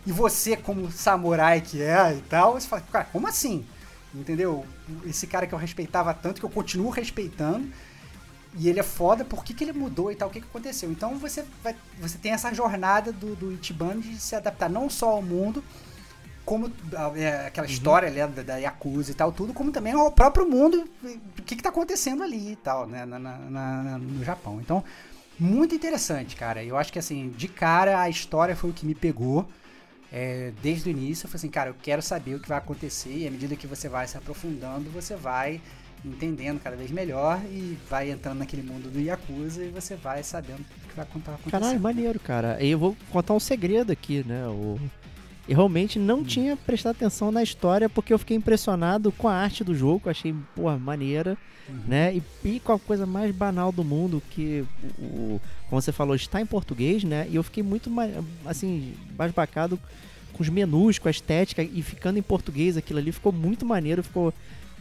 E 0.07 0.11
você, 0.11 0.57
como 0.57 0.91
samurai 0.91 1.61
que 1.61 1.83
é 1.83 2.15
e 2.15 2.21
tal, 2.21 2.53
você 2.53 2.67
fala, 2.67 2.81
cara, 2.81 3.05
como 3.05 3.27
assim? 3.27 3.63
Entendeu? 4.11 4.65
Esse 5.05 5.27
cara 5.27 5.45
que 5.45 5.53
eu 5.53 5.59
respeitava 5.59 6.15
tanto, 6.15 6.39
que 6.39 6.45
eu 6.47 6.49
continuo 6.49 6.89
respeitando, 6.89 7.71
e 8.55 8.67
ele 8.67 8.79
é 8.79 8.83
foda, 8.83 9.23
por 9.23 9.45
que, 9.45 9.53
que 9.53 9.63
ele 9.63 9.73
mudou 9.73 10.11
e 10.11 10.15
tal, 10.15 10.29
o 10.29 10.31
que, 10.31 10.41
que 10.41 10.47
aconteceu? 10.47 10.91
Então 10.91 11.15
você, 11.19 11.45
vai, 11.63 11.75
você 11.99 12.17
tem 12.17 12.31
essa 12.31 12.51
jornada 12.55 13.11
do, 13.11 13.35
do 13.35 13.53
Ichiban 13.53 13.99
de 13.99 14.19
se 14.19 14.35
adaptar 14.35 14.67
não 14.67 14.89
só 14.89 15.11
ao 15.11 15.21
mundo, 15.21 15.63
como 16.45 16.71
é, 17.15 17.47
aquela 17.47 17.67
uhum. 17.67 17.73
história 17.73 18.07
ali 18.07 18.33
da, 18.33 18.43
da 18.43 18.57
Yakuza 18.57 19.11
e 19.11 19.13
tal, 19.13 19.31
tudo, 19.31 19.53
como 19.53 19.71
também 19.71 19.95
o 19.95 20.11
próprio 20.11 20.47
mundo, 20.47 20.87
o 21.03 21.41
que, 21.41 21.53
está 21.53 21.69
acontecendo 21.69 22.23
ali 22.23 22.53
e 22.53 22.55
tal, 22.55 22.87
né, 22.87 23.05
na, 23.05 23.19
na, 23.19 23.37
na, 23.37 23.97
no 23.97 24.23
Japão. 24.23 24.59
Então, 24.59 24.83
muito 25.39 25.73
interessante, 25.73 26.35
cara. 26.35 26.63
Eu 26.63 26.77
acho 26.77 26.91
que, 26.91 26.99
assim, 26.99 27.29
de 27.29 27.47
cara, 27.47 28.01
a 28.01 28.09
história 28.09 28.55
foi 28.55 28.69
o 28.69 28.73
que 28.73 28.85
me 28.85 28.95
pegou. 28.95 29.47
É, 30.11 30.51
desde 30.61 30.89
o 30.89 30.91
início, 30.91 31.25
eu 31.25 31.29
falei 31.29 31.39
assim, 31.39 31.49
cara, 31.49 31.69
eu 31.69 31.75
quero 31.81 32.01
saber 32.01 32.35
o 32.35 32.39
que 32.39 32.49
vai 32.49 32.57
acontecer, 32.57 33.15
e 33.15 33.27
à 33.27 33.31
medida 33.31 33.55
que 33.55 33.65
você 33.65 33.87
vai 33.87 34.05
se 34.07 34.17
aprofundando, 34.17 34.89
você 34.89 35.15
vai 35.15 35.61
entendendo 36.03 36.59
cada 36.59 36.75
vez 36.75 36.91
melhor 36.91 37.39
e 37.45 37.77
vai 37.89 38.09
entrando 38.09 38.39
naquele 38.39 38.63
mundo 38.63 38.89
do 38.89 38.99
Yakuza 38.99 39.63
e 39.63 39.69
você 39.69 39.95
vai 39.95 40.23
sabendo 40.23 40.61
o 40.61 40.87
que 40.89 40.95
vai 40.95 41.05
acontecer. 41.05 41.51
Caralho, 41.51 41.79
maneiro, 41.79 42.19
cara. 42.19 42.61
E 42.61 42.71
eu 42.71 42.79
vou 42.79 42.97
contar 43.11 43.33
um 43.33 43.39
segredo 43.39 43.91
aqui, 43.91 44.23
né? 44.27 44.47
O 44.47 44.79
e 45.51 45.53
realmente 45.53 45.99
não 45.99 46.23
tinha 46.23 46.55
prestado 46.55 46.95
atenção 46.95 47.29
na 47.29 47.43
história 47.43 47.89
porque 47.89 48.13
eu 48.13 48.17
fiquei 48.17 48.37
impressionado 48.37 49.11
com 49.11 49.27
a 49.27 49.35
arte 49.35 49.65
do 49.65 49.75
jogo, 49.75 50.09
achei, 50.09 50.33
porra, 50.55 50.79
maneira, 50.79 51.37
uhum. 51.67 51.75
né? 51.85 52.15
E, 52.15 52.23
e, 52.47 52.59
com 52.61 52.71
a 52.71 52.79
coisa 52.79 53.05
mais 53.05 53.35
banal 53.35 53.69
do 53.69 53.83
mundo, 53.83 54.23
que, 54.29 54.63
o, 54.97 55.41
como 55.69 55.81
você 55.81 55.91
falou, 55.91 56.15
está 56.15 56.39
em 56.39 56.45
português, 56.45 57.03
né? 57.03 57.27
E 57.29 57.35
eu 57.35 57.43
fiquei 57.43 57.61
muito, 57.61 57.91
assim, 58.45 58.93
basbacado 59.11 59.77
com 60.31 60.41
os 60.41 60.47
menus, 60.47 60.97
com 60.97 61.09
a 61.09 61.11
estética 61.11 61.61
e 61.61 61.81
ficando 61.81 62.17
em 62.17 62.23
português 62.23 62.77
aquilo 62.77 62.99
ali 62.99 63.11
ficou 63.11 63.33
muito 63.33 63.65
maneiro, 63.65 64.01
ficou 64.01 64.33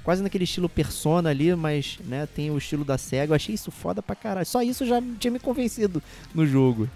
quase 0.04 0.22
naquele 0.22 0.44
estilo 0.44 0.68
Persona 0.68 1.30
ali, 1.30 1.52
mas, 1.56 1.98
né, 2.06 2.28
tem 2.32 2.48
o 2.48 2.58
estilo 2.58 2.84
da 2.84 2.96
SEGA. 2.96 3.32
Eu 3.32 3.34
achei 3.34 3.56
isso 3.56 3.72
foda 3.72 4.00
pra 4.00 4.14
caralho. 4.14 4.46
Só 4.46 4.62
isso 4.62 4.86
já 4.86 5.02
tinha 5.18 5.32
me 5.32 5.40
convencido 5.40 6.00
no 6.32 6.46
jogo. 6.46 6.88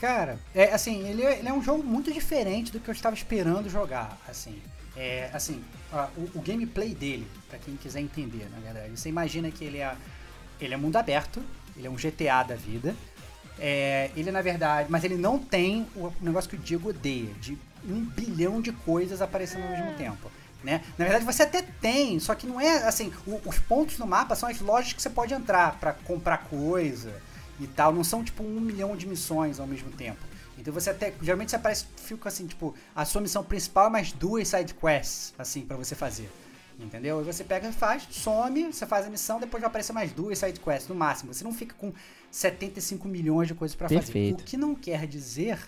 Cara, 0.00 0.38
é 0.54 0.72
assim, 0.72 1.06
ele, 1.06 1.22
é, 1.22 1.38
ele 1.38 1.48
é 1.48 1.52
um 1.52 1.62
jogo 1.62 1.82
muito 1.82 2.10
diferente 2.10 2.72
do 2.72 2.80
que 2.80 2.88
eu 2.88 2.92
estava 2.92 3.14
esperando 3.14 3.68
jogar, 3.68 4.18
assim. 4.26 4.60
É, 4.96 5.28
assim, 5.32 5.62
o, 6.16 6.38
o, 6.38 6.42
gameplay 6.42 6.94
dele, 6.94 7.26
para 7.48 7.58
quem 7.58 7.76
quiser 7.76 8.00
entender, 8.00 8.48
na 8.50 8.58
verdade, 8.58 8.98
você 8.98 9.10
imagina 9.10 9.50
que 9.50 9.62
ele 9.62 9.78
é, 9.78 9.94
ele 10.58 10.72
é 10.72 10.76
mundo 10.76 10.96
aberto, 10.96 11.42
ele 11.76 11.86
é 11.86 11.90
um 11.90 11.96
GTA 11.96 12.42
da 12.42 12.54
vida. 12.54 12.96
É, 13.58 14.10
ele, 14.16 14.30
na 14.30 14.40
verdade, 14.40 14.90
mas 14.90 15.04
ele 15.04 15.16
não 15.16 15.38
tem 15.38 15.86
o 15.94 16.10
negócio 16.22 16.48
que 16.48 16.56
o 16.56 16.58
Diego 16.58 16.88
odeia, 16.88 17.34
de 17.34 17.58
um 17.86 18.00
bilhão 18.00 18.62
de 18.62 18.72
coisas 18.72 19.20
aparecendo 19.20 19.64
ao 19.64 19.70
mesmo 19.70 19.94
tempo. 19.98 20.30
Né? 20.64 20.82
Na 20.96 21.04
verdade, 21.04 21.26
você 21.26 21.42
até 21.42 21.60
tem, 21.60 22.18
só 22.18 22.34
que 22.34 22.46
não 22.46 22.58
é 22.58 22.84
assim. 22.84 23.12
O, 23.26 23.40
os 23.46 23.58
pontos 23.58 23.98
no 23.98 24.06
mapa 24.06 24.34
são 24.34 24.48
as 24.48 24.60
lojas 24.60 24.94
que 24.94 25.02
você 25.02 25.10
pode 25.10 25.34
entrar 25.34 25.78
para 25.78 25.92
comprar 25.92 26.38
coisa 26.38 27.20
e 27.60 27.66
tal. 27.66 27.92
Não 27.92 28.04
são 28.04 28.24
tipo 28.24 28.42
um 28.42 28.60
milhão 28.60 28.96
de 28.96 29.06
missões 29.06 29.60
ao 29.60 29.66
mesmo 29.66 29.90
tempo. 29.90 30.18
Então 30.58 30.72
você 30.72 30.90
até. 30.90 31.12
Geralmente 31.22 31.50
você 31.50 31.56
aparece, 31.56 31.86
fica 31.96 32.28
assim, 32.28 32.46
tipo, 32.46 32.74
a 32.94 33.04
sua 33.04 33.20
missão 33.20 33.42
principal 33.42 33.86
é 33.86 33.90
mais 33.90 34.12
duas 34.12 34.48
side 34.48 34.74
quests, 34.74 35.34
assim, 35.38 35.62
para 35.62 35.76
você 35.76 35.94
fazer. 35.94 36.30
Entendeu? 36.78 37.20
E 37.20 37.24
você 37.24 37.44
pega, 37.44 37.70
faz, 37.72 38.08
some, 38.10 38.72
você 38.72 38.86
faz 38.86 39.06
a 39.06 39.10
missão, 39.10 39.38
depois 39.38 39.60
vai 39.60 39.68
aparecer 39.68 39.92
mais 39.92 40.12
duas 40.12 40.38
side 40.38 40.58
quests 40.58 40.88
no 40.88 40.94
máximo. 40.94 41.32
Você 41.32 41.44
não 41.44 41.52
fica 41.52 41.74
com 41.74 41.92
75 42.30 43.06
milhões 43.06 43.48
de 43.48 43.54
coisas 43.54 43.74
para 43.74 43.88
fazer. 43.88 44.32
O 44.32 44.36
que 44.36 44.56
não 44.56 44.74
quer 44.74 45.06
dizer 45.06 45.58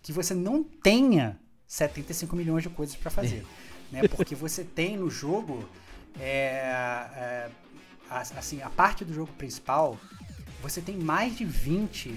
que 0.00 0.12
você 0.12 0.34
não 0.34 0.62
tenha 0.62 1.38
75 1.66 2.36
milhões 2.36 2.62
de 2.62 2.68
coisas 2.68 2.94
para 2.94 3.10
fazer. 3.10 3.44
né? 3.90 4.06
Porque 4.08 4.34
você 4.34 4.62
tem 4.62 4.96
no 4.96 5.10
jogo 5.10 5.68
é, 6.18 6.60
é, 7.14 7.50
assim, 8.10 8.62
a 8.62 8.70
parte 8.70 9.04
do 9.04 9.12
jogo 9.12 9.32
principal, 9.34 9.98
você 10.62 10.80
tem 10.80 10.96
mais 10.96 11.36
de 11.36 11.44
20 11.44 12.14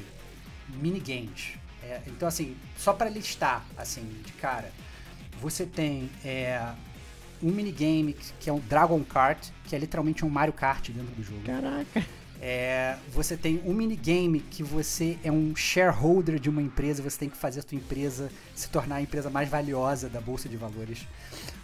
minigames. 0.70 1.54
É, 1.84 2.02
então, 2.08 2.28
assim, 2.28 2.56
só 2.78 2.94
para 2.94 3.10
listar, 3.10 3.66
assim, 3.76 4.02
de 4.24 4.32
cara, 4.34 4.72
você 5.42 5.66
tem 5.66 6.10
é, 6.24 6.74
um 7.42 7.52
minigame 7.52 8.16
que 8.40 8.50
é 8.50 8.54
um 8.54 8.60
Dragon 8.60 9.04
Kart, 9.04 9.50
que 9.66 9.76
é 9.76 9.80
literalmente 9.80 10.24
um 10.24 10.30
Mario 10.30 10.54
Kart 10.54 10.90
dentro 10.90 11.14
do 11.14 11.24
jogo. 11.24 11.42
Caraca. 11.44 12.06
É, 12.42 12.98
você 13.12 13.38
tem 13.38 13.62
um 13.66 13.74
minigame 13.74 14.40
que 14.40 14.62
você 14.62 15.18
é 15.24 15.32
um 15.32 15.56
shareholder 15.56 16.38
de 16.38 16.50
uma 16.50 16.62
empresa, 16.62 17.02
você 17.02 17.18
tem 17.18 17.30
que 17.30 17.38
fazer 17.38 17.62
a 17.62 17.64
sua 17.64 17.78
empresa 17.78 18.30
se 18.54 18.70
tornar 18.70 18.98
a 18.98 19.02
empresa 19.02 19.30
mais 19.30 19.50
valiosa 19.50 20.10
da 20.10 20.20
bolsa 20.20 20.50
de 20.50 20.58
valores. 20.58 21.08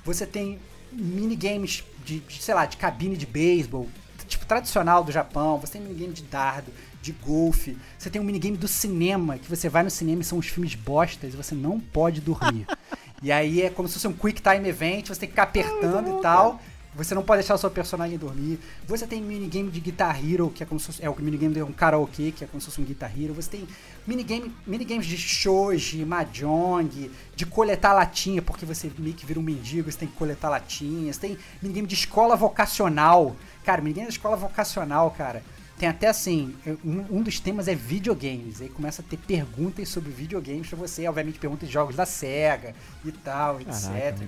Você 0.04 0.26
tem 0.26 0.60
minigames 0.92 1.84
de, 2.04 2.20
de 2.22 2.42
sei 2.42 2.56
lá, 2.56 2.66
de 2.66 2.78
cabine 2.78 3.16
de 3.16 3.26
beisebol, 3.26 3.90
tipo 4.32 4.46
tradicional 4.46 5.04
do 5.04 5.12
Japão. 5.12 5.60
Você 5.60 5.74
tem 5.74 5.82
minigame 5.82 6.14
de 6.14 6.24
dardo, 6.24 6.72
de 7.02 7.12
golfe. 7.12 7.78
Você 7.98 8.10
tem 8.10 8.22
um 8.22 8.24
minigame 8.24 8.58
do 8.58 8.68
cinema, 8.68 9.38
que 9.38 9.50
você 9.50 9.70
vai 9.70 9.84
no 9.84 9.90
cinema 9.90 10.22
e 10.22 10.26
são 10.26 10.38
os 10.38 10.48
filmes 10.48 10.76
bostas 10.76 11.34
e 11.34 11.38
você 11.38 11.54
não 11.54 11.80
pode 11.80 12.22
dormir. 12.22 12.66
e 13.22 13.32
aí 13.32 13.62
é 13.62 13.70
como 13.70 13.88
se 13.88 13.96
fosse 13.96 14.08
um 14.08 14.14
quick 14.14 14.42
time 14.42 14.68
event, 14.68 15.08
você 15.08 15.20
tem 15.20 15.28
que 15.28 15.34
ficar 15.34 15.44
apertando 15.44 16.18
e 16.18 16.22
tal. 16.22 16.62
Você 16.94 17.16
não 17.16 17.24
pode 17.24 17.40
deixar 17.40 17.56
o 17.56 17.58
seu 17.58 17.72
personagem 17.72 18.18
dormir. 18.18 18.60
Você 18.86 19.08
tem 19.08 19.22
minigame 19.22 19.72
de 19.72 19.80
Guitar 19.80 20.20
Hero, 20.24 20.50
que 20.50 20.62
é 20.62 20.66
como 20.66 20.78
se 20.78 20.88
fosse, 20.88 21.04
é 21.04 21.10
o 21.10 21.16
minigame 21.22 21.54
de 21.54 21.64
um 21.64 21.72
karaokê, 21.72 22.34
que 22.34 22.44
é 22.44 22.48
como 22.48 22.60
se 22.60 22.66
fosse 22.66 22.82
um 22.82 22.84
Guitar 22.84 23.12
Hero. 23.18 23.34
Você 23.34 23.50
tem 23.50 23.68
minigame, 24.06 24.54
minigames 24.68 25.06
de 25.06 25.18
shoji, 25.18 26.04
mahjong, 26.04 27.10
de 27.34 27.46
coletar 27.46 27.94
latinha, 27.94 28.42
porque 28.42 28.66
você 28.66 28.92
meio 28.98 29.16
que 29.16 29.26
vira 29.26 29.40
um 29.40 29.44
mendigo, 29.44 29.90
você 29.90 30.00
tem 30.00 30.08
que 30.08 30.16
coletar 30.16 30.50
latinhas. 30.50 31.18
Tem 31.18 31.38
minigame 31.62 31.88
de 31.88 31.96
escola 31.96 32.36
vocacional. 32.36 33.38
Cara, 33.64 33.82
minigame 33.82 34.08
de 34.08 34.14
escola 34.14 34.36
vocacional, 34.36 35.12
cara. 35.12 35.42
Tem 35.82 35.90
até 35.90 36.10
assim, 36.10 36.56
um, 36.86 37.18
um, 37.18 37.24
dos 37.24 37.40
temas 37.40 37.68
é 37.68 37.74
videogames. 37.74 38.62
Aí 38.62 38.70
começa 38.70 39.02
a 39.02 39.06
ter 39.06 39.18
perguntas 39.18 39.90
sobre 39.90 40.12
videogames 40.12 40.68
pra 40.68 40.78
você. 40.78 41.08
Obviamente, 41.08 41.40
perguntas 41.40 41.68
de 41.68 41.74
jogos 41.74 41.96
da 41.96 42.06
SEGA 42.06 42.76
e 43.04 43.12
tal, 43.12 43.58
Caraca, 43.58 43.72
etc. 43.72 44.28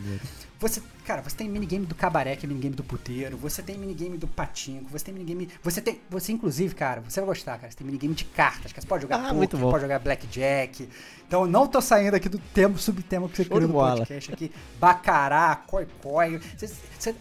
Você, 0.59 0.81
cara, 1.05 1.21
você 1.21 1.35
tem 1.35 1.47
minigame 1.47 1.85
do 1.85 1.93
cabaré, 1.93 2.35
que 2.35 2.47
é 2.47 2.49
minigame 2.49 2.73
do 2.73 2.83
puteiro. 2.83 3.37
Você 3.37 3.61
tem 3.61 3.77
minigame 3.77 4.17
do 4.17 4.27
patinco. 4.27 4.89
Você 4.89 5.05
tem 5.05 5.13
minigame. 5.13 5.47
Você 5.61 5.79
tem. 5.79 6.01
Você, 6.09 6.31
inclusive, 6.31 6.73
cara, 6.73 7.01
você 7.01 7.19
vai 7.19 7.27
gostar, 7.27 7.59
cara. 7.59 7.69
Você 7.69 7.77
tem 7.77 7.85
minigame 7.85 8.15
de 8.15 8.25
cartas. 8.25 8.73
Que 8.73 8.81
você 8.81 8.87
pode 8.87 9.03
jogar 9.03 9.17
ah, 9.17 9.31
poker, 9.35 9.59
pode 9.59 9.81
jogar 9.81 9.99
blackjack. 9.99 10.89
Então, 11.27 11.45
não 11.45 11.67
tô 11.67 11.81
saindo 11.81 12.15
aqui 12.15 12.29
do 12.29 12.39
tema, 12.39 12.75
subtema 12.79 13.29
que 13.29 13.37
você 13.37 13.45
criou 13.45 13.61
no 13.61 13.73
podcast 13.73 14.33
aqui. 14.33 14.51
Bacará, 14.79 15.55
coi-coi. 15.67 16.41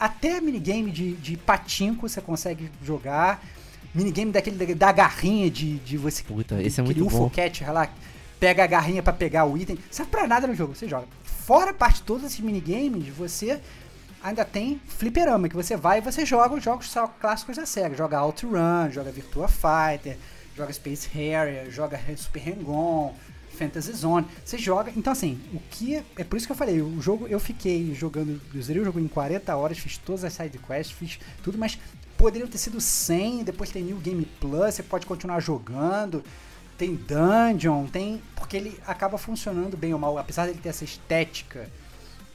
Até 0.01 0.41
minigame 0.41 0.91
de, 0.91 1.13
de 1.17 1.37
patinco 1.37 2.09
você 2.09 2.23
consegue 2.23 2.71
jogar 2.83 3.45
minigame 3.95 4.33
daquele 4.33 4.75
da 4.75 4.93
garrinha 4.93 5.51
de, 5.51 5.79
de 5.79 5.97
você. 5.97 6.23
Puta, 6.23 6.63
esse 6.63 6.81
é 6.81 6.83
muito 6.83 7.05
bom. 7.05 7.29
Cat, 7.31 7.65
lá, 7.65 7.89
pega 8.41 8.65
a 8.65 8.67
garrinha 8.67 9.03
para 9.03 9.13
pegar 9.13 9.45
o 9.45 9.57
item. 9.57 9.79
Serve 9.91 10.11
pra 10.11 10.27
nada 10.27 10.47
no 10.47 10.55
jogo, 10.55 10.75
você 10.75 10.89
joga. 10.89 11.07
Fora 11.25 11.71
a 11.71 11.75
parte 11.75 11.97
de 11.97 12.03
todos 12.03 12.25
esses 12.25 12.41
minigames, 12.41 13.09
você 13.09 13.61
ainda 14.23 14.45
tem 14.45 14.81
fliperama, 14.87 15.49
que 15.49 15.57
você 15.57 15.77
vai 15.77 15.99
e 15.99 16.01
você 16.01 16.25
joga 16.25 16.55
os 16.55 16.63
jogos 16.63 16.91
só 16.91 17.07
clássicos 17.07 17.57
da 17.57 17.67
SEGA. 17.67 17.97
Joga 17.97 18.19
Outrun, 18.19 18.91
joga 18.91 19.11
Virtua 19.11 19.49
Fighter, 19.49 20.17
joga 20.57 20.73
Space 20.73 21.09
Harrier, 21.13 21.71
joga 21.71 22.01
Super 22.17 22.49
Hang-On, 22.49 23.13
Fantasy 23.57 23.93
Zone. 23.93 24.27
Você 24.45 24.59
joga. 24.59 24.93
Então, 24.97 25.13
assim, 25.13 25.41
o 25.53 25.61
que. 25.71 26.03
É 26.17 26.25
por 26.25 26.37
isso 26.37 26.47
que 26.47 26.53
eu 26.53 26.57
falei, 26.57 26.81
o 26.81 27.01
jogo 27.01 27.27
eu 27.27 27.41
fiquei 27.41 27.95
jogando. 27.95 28.41
Eu 28.55 28.63
zerei 28.63 28.81
o 28.81 28.85
jogo 28.85 29.01
em 29.01 29.09
40 29.09 29.55
horas, 29.57 29.79
fiz 29.79 29.99
todas 29.99 30.25
as 30.25 30.33
side 30.33 30.59
quests, 30.59 30.97
fiz 30.97 31.19
tudo, 31.43 31.59
mas 31.59 31.79
poderiam 32.23 32.47
ter 32.47 32.59
sido 32.59 32.81
100, 32.81 33.43
depois 33.43 33.71
tem 33.71 33.83
New 33.83 33.97
Game 33.97 34.25
Plus, 34.39 34.77
você 34.77 34.83
pode 34.85 35.07
continuar 35.07 35.41
jogando. 35.41 36.23
Tem 36.79 36.95
Dungeon, 36.95 37.87
tem. 37.87 38.23
Porque 38.37 38.57
ele 38.57 38.81
acaba 38.87 39.19
funcionando 39.19 39.77
bem 39.77 39.93
ou 39.93 39.99
mal. 39.99 40.17
Apesar 40.17 40.45
de 40.45 40.53
ele 40.53 40.61
ter 40.61 40.69
essa 40.69 40.85
estética 40.85 41.69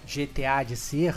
GTA 0.05 0.61
de 0.65 0.75
ser, 0.75 1.15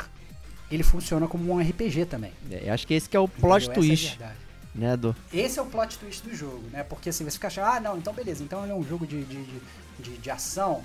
ele 0.70 0.84
funciona 0.84 1.26
como 1.26 1.52
um 1.52 1.58
RPG 1.58 2.06
também. 2.06 2.32
É, 2.48 2.68
eu 2.68 2.72
acho 2.72 2.86
que 2.86 2.94
esse 2.94 3.08
que 3.08 3.16
é 3.16 3.20
o 3.20 3.26
plot 3.26 3.64
Entendeu? 3.64 3.82
twist. 3.82 4.22
É 4.22 4.32
né, 4.72 4.96
do... 4.96 5.16
Esse 5.34 5.58
é 5.58 5.62
o 5.62 5.66
plot 5.66 5.98
twist 5.98 6.22
do 6.22 6.32
jogo, 6.32 6.62
né? 6.70 6.84
Porque 6.84 7.10
assim, 7.10 7.24
você 7.24 7.32
fica 7.32 7.48
achando, 7.48 7.64
ah, 7.66 7.80
não, 7.80 7.98
então 7.98 8.12
beleza, 8.12 8.44
então 8.44 8.62
ele 8.62 8.70
é 8.70 8.74
um 8.74 8.84
jogo 8.84 9.04
de, 9.04 9.24
de, 9.24 9.60
de, 9.98 10.16
de 10.16 10.30
ação. 10.30 10.84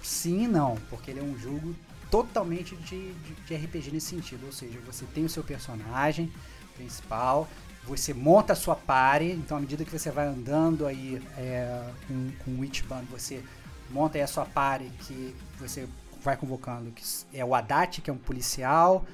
Sim 0.00 0.44
e 0.44 0.48
não, 0.48 0.76
porque 0.88 1.10
ele 1.10 1.18
é 1.18 1.22
um 1.24 1.36
jogo 1.36 1.74
totalmente 2.12 2.76
de, 2.76 3.12
de, 3.12 3.34
de 3.44 3.56
RPG 3.56 3.90
nesse 3.90 4.06
sentido. 4.06 4.46
Ou 4.46 4.52
seja, 4.52 4.78
você 4.86 5.04
tem 5.06 5.24
o 5.24 5.28
seu 5.28 5.42
personagem, 5.42 6.32
principal. 6.78 7.48
Você 7.84 8.14
monta 8.14 8.52
a 8.52 8.56
sua 8.56 8.76
party, 8.76 9.32
então 9.32 9.56
à 9.56 9.60
medida 9.60 9.84
que 9.84 9.90
você 9.90 10.10
vai 10.10 10.26
andando 10.26 10.86
aí 10.86 11.20
é, 11.36 11.82
com, 12.06 12.30
com 12.44 12.50
o 12.60 12.64
Ichiban, 12.64 13.02
você 13.10 13.42
monta 13.90 14.18
aí 14.18 14.22
a 14.22 14.26
sua 14.26 14.44
party 14.44 14.90
que 15.00 15.34
você 15.58 15.88
vai 16.22 16.36
convocando, 16.36 16.90
que 16.90 17.02
é 17.32 17.44
o 17.44 17.54
Haddad, 17.54 18.00
que 18.00 18.10
é 18.10 18.12
um 18.12 18.18
policial, 18.18 19.04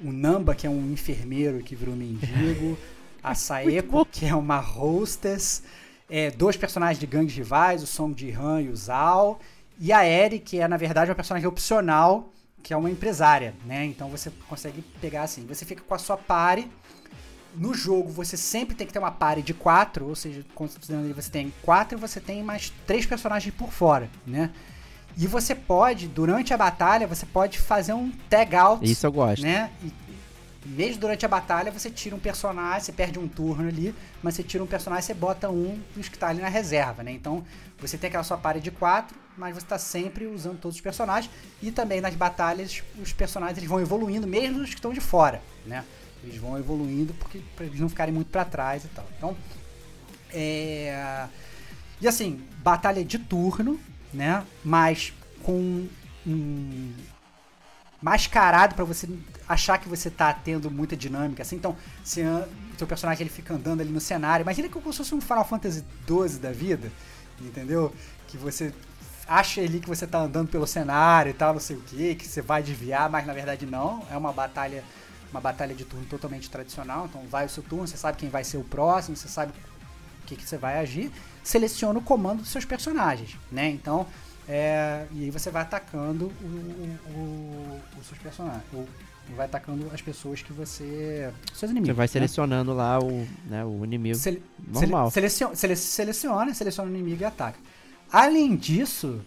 o 0.00 0.12
Namba, 0.12 0.54
que 0.54 0.66
é 0.66 0.70
um 0.70 0.92
enfermeiro 0.92 1.62
que 1.62 1.74
virou 1.74 1.96
mendigo, 1.96 2.78
a 3.22 3.34
Saeko, 3.34 4.04
que 4.04 4.26
é 4.26 4.34
uma 4.34 4.58
hostess, 4.58 5.62
é, 6.08 6.30
dois 6.30 6.56
personagens 6.56 6.98
de 6.98 7.06
gangues 7.06 7.34
rivais, 7.34 7.82
o 7.82 7.86
Song 7.86 8.18
Ji-han 8.18 8.62
e 8.62 8.68
o 8.68 8.76
Zhao, 8.76 9.40
e 9.78 9.92
a 9.92 10.04
Eri, 10.04 10.38
que 10.38 10.60
é 10.60 10.68
na 10.68 10.76
verdade 10.76 11.10
uma 11.10 11.14
personagem 11.14 11.48
opcional, 11.48 12.30
que 12.62 12.74
é 12.74 12.76
uma 12.76 12.90
empresária, 12.90 13.54
né? 13.64 13.84
Então 13.84 14.08
você 14.08 14.30
consegue 14.48 14.82
pegar 15.00 15.22
assim, 15.22 15.46
você 15.46 15.64
fica 15.64 15.82
com 15.82 15.94
a 15.94 15.98
sua 15.98 16.16
party 16.16 16.68
no 17.58 17.74
jogo 17.74 18.10
você 18.10 18.36
sempre 18.36 18.74
tem 18.74 18.86
que 18.86 18.92
ter 18.92 18.98
uma 18.98 19.10
party 19.10 19.42
de 19.42 19.52
quatro, 19.52 20.06
ou 20.06 20.14
seja, 20.14 20.44
considerando 20.54 21.08
que 21.08 21.20
você 21.20 21.30
tem 21.30 21.52
quatro, 21.62 21.98
você 21.98 22.20
tem 22.20 22.42
mais 22.42 22.72
três 22.86 23.04
personagens 23.04 23.52
por 23.54 23.70
fora, 23.72 24.08
né? 24.26 24.50
E 25.16 25.26
você 25.26 25.54
pode, 25.54 26.06
durante 26.06 26.54
a 26.54 26.56
batalha, 26.56 27.06
você 27.06 27.26
pode 27.26 27.58
fazer 27.58 27.92
um 27.92 28.10
tag 28.30 28.54
out. 28.54 28.88
Isso 28.88 29.04
eu 29.04 29.10
gosto. 29.10 29.42
Né? 29.42 29.68
E 29.82 29.92
mesmo 30.64 31.00
durante 31.00 31.24
a 31.24 31.28
batalha, 31.28 31.72
você 31.72 31.90
tira 31.90 32.14
um 32.14 32.20
personagem, 32.20 32.82
você 32.82 32.92
perde 32.92 33.18
um 33.18 33.26
turno 33.26 33.66
ali, 33.66 33.92
mas 34.22 34.34
você 34.34 34.44
tira 34.44 34.62
um 34.62 34.66
personagem, 34.66 35.02
você 35.02 35.14
bota 35.14 35.50
um 35.50 35.80
dos 35.96 36.08
que 36.08 36.16
está 36.16 36.28
ali 36.28 36.40
na 36.40 36.48
reserva, 36.48 37.02
né? 37.02 37.10
Então, 37.10 37.44
você 37.80 37.98
tem 37.98 38.08
aquela 38.08 38.22
sua 38.22 38.36
party 38.36 38.60
de 38.60 38.70
quatro, 38.70 39.16
mas 39.36 39.54
você 39.54 39.64
está 39.64 39.78
sempre 39.78 40.26
usando 40.26 40.58
todos 40.58 40.76
os 40.76 40.80
personagens. 40.80 41.32
E 41.60 41.72
também 41.72 42.00
nas 42.00 42.14
batalhas, 42.14 42.82
os 43.02 43.12
personagens 43.12 43.58
eles 43.58 43.68
vão 43.68 43.80
evoluindo, 43.80 44.26
mesmo 44.26 44.60
os 44.60 44.70
que 44.70 44.76
estão 44.76 44.92
de 44.92 45.00
fora, 45.00 45.42
né? 45.66 45.84
Eles 46.22 46.36
vão 46.36 46.58
evoluindo 46.58 47.14
porque 47.14 47.40
para 47.54 47.66
eles 47.66 47.80
não 47.80 47.88
ficarem 47.88 48.12
muito 48.12 48.28
para 48.28 48.44
trás 48.44 48.84
e 48.84 48.88
tal. 48.88 49.06
Então, 49.16 49.36
é... 50.30 51.26
E 52.00 52.06
assim, 52.06 52.42
batalha 52.58 53.04
de 53.04 53.18
turno, 53.18 53.78
né? 54.12 54.44
Mas 54.64 55.12
com 55.42 55.88
um 56.26 56.92
mascarado 58.00 58.74
para 58.74 58.84
você 58.84 59.08
achar 59.48 59.78
que 59.78 59.88
você 59.88 60.08
tá 60.10 60.32
tendo 60.32 60.70
muita 60.70 60.96
dinâmica, 60.96 61.42
assim. 61.42 61.56
Então, 61.56 61.76
o 62.02 62.78
seu 62.78 62.86
personagem 62.86 63.22
ele 63.22 63.30
fica 63.30 63.54
andando 63.54 63.80
ali 63.80 63.90
no 63.90 64.00
cenário, 64.00 64.44
imagina 64.44 64.68
como 64.68 64.92
se 64.92 64.98
fosse 64.98 65.14
um 65.14 65.20
Final 65.20 65.44
Fantasy 65.44 65.84
XII 66.06 66.38
da 66.38 66.52
vida, 66.52 66.92
entendeu? 67.40 67.92
Que 68.28 68.36
você 68.36 68.72
acha 69.26 69.60
ali 69.60 69.80
que 69.80 69.88
você 69.88 70.06
tá 70.06 70.18
andando 70.18 70.48
pelo 70.48 70.66
cenário 70.66 71.30
e 71.30 71.34
tal, 71.34 71.52
não 71.52 71.60
sei 71.60 71.76
o 71.76 71.80
que, 71.80 72.14
que 72.14 72.26
você 72.26 72.40
vai 72.40 72.62
desviar, 72.62 73.10
mas 73.10 73.26
na 73.26 73.32
verdade 73.32 73.66
não. 73.66 74.06
É 74.10 74.16
uma 74.16 74.32
batalha 74.32 74.84
uma 75.30 75.40
batalha 75.40 75.74
de 75.74 75.84
turno 75.84 76.06
totalmente 76.06 76.48
tradicional. 76.50 77.06
Então 77.06 77.22
vai 77.28 77.46
o 77.46 77.48
seu 77.48 77.62
turno, 77.62 77.86
você 77.86 77.96
sabe 77.96 78.18
quem 78.18 78.28
vai 78.28 78.44
ser 78.44 78.56
o 78.56 78.64
próximo, 78.64 79.16
você 79.16 79.28
sabe 79.28 79.52
o 80.22 80.26
que, 80.26 80.36
que 80.36 80.44
você 80.44 80.58
vai 80.58 80.78
agir, 80.78 81.10
seleciona 81.42 81.98
o 81.98 82.02
comando 82.02 82.42
dos 82.42 82.50
seus 82.50 82.64
personagens, 82.64 83.36
né? 83.50 83.70
Então, 83.70 84.06
é, 84.48 85.06
e 85.12 85.24
aí 85.24 85.30
você 85.30 85.50
vai 85.50 85.62
atacando 85.62 86.26
o, 86.26 86.46
o, 86.46 87.10
o, 87.10 87.80
os 88.00 88.06
seus 88.06 88.18
personagens. 88.18 88.62
Vai 89.36 89.44
atacando 89.44 89.90
as 89.92 90.00
pessoas 90.00 90.40
que 90.40 90.54
você. 90.54 91.30
seus 91.52 91.70
inimigos. 91.70 91.88
Você 91.88 91.94
vai 91.94 92.04
né? 92.04 92.08
selecionando 92.08 92.72
lá 92.72 92.98
o, 92.98 93.26
né, 93.44 93.62
o 93.62 93.84
inimigo. 93.84 94.16
Sele, 94.16 94.42
normal. 94.66 95.10
Seleciona, 95.10 95.54
seleciona, 95.54 96.54
seleciona 96.54 96.90
o 96.90 96.94
inimigo 96.94 97.20
e 97.20 97.24
ataca. 97.26 97.58
Além 98.10 98.56
disso, 98.56 99.20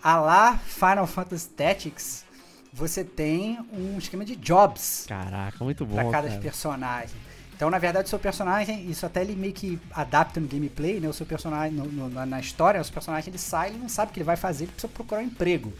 a 0.00 0.20
lá 0.20 0.58
Final 0.58 1.08
Fantasy 1.08 1.48
Tactics 1.48 2.24
você 2.72 3.04
tem 3.04 3.58
um 3.72 3.98
esquema 3.98 4.24
de 4.24 4.34
jobs. 4.34 5.04
Caraca, 5.06 5.62
muito 5.62 5.84
bom. 5.84 5.94
Pra 5.94 6.10
cada 6.10 6.28
cara. 6.28 6.40
personagem. 6.40 7.16
Então, 7.54 7.70
na 7.70 7.78
verdade, 7.78 8.06
o 8.06 8.08
seu 8.08 8.18
personagem, 8.18 8.90
isso 8.90 9.06
até 9.06 9.20
ele 9.20 9.36
meio 9.36 9.52
que 9.52 9.78
adapta 9.92 10.40
no 10.40 10.48
gameplay, 10.48 10.98
né? 10.98 11.08
O 11.08 11.12
seu 11.12 11.26
personagem, 11.26 11.76
no, 11.76 11.84
no, 11.84 12.26
na 12.26 12.40
história, 12.40 12.80
o 12.80 12.84
seu 12.84 12.92
personagem 12.92 13.30
ele 13.30 13.38
sai, 13.38 13.68
ele 13.68 13.78
não 13.78 13.88
sabe 13.88 14.10
o 14.10 14.14
que 14.14 14.18
ele 14.18 14.24
vai 14.24 14.36
fazer, 14.36 14.64
ele 14.64 14.72
precisa 14.72 14.92
procurar 14.92 15.20
um 15.20 15.26
emprego, 15.26 15.72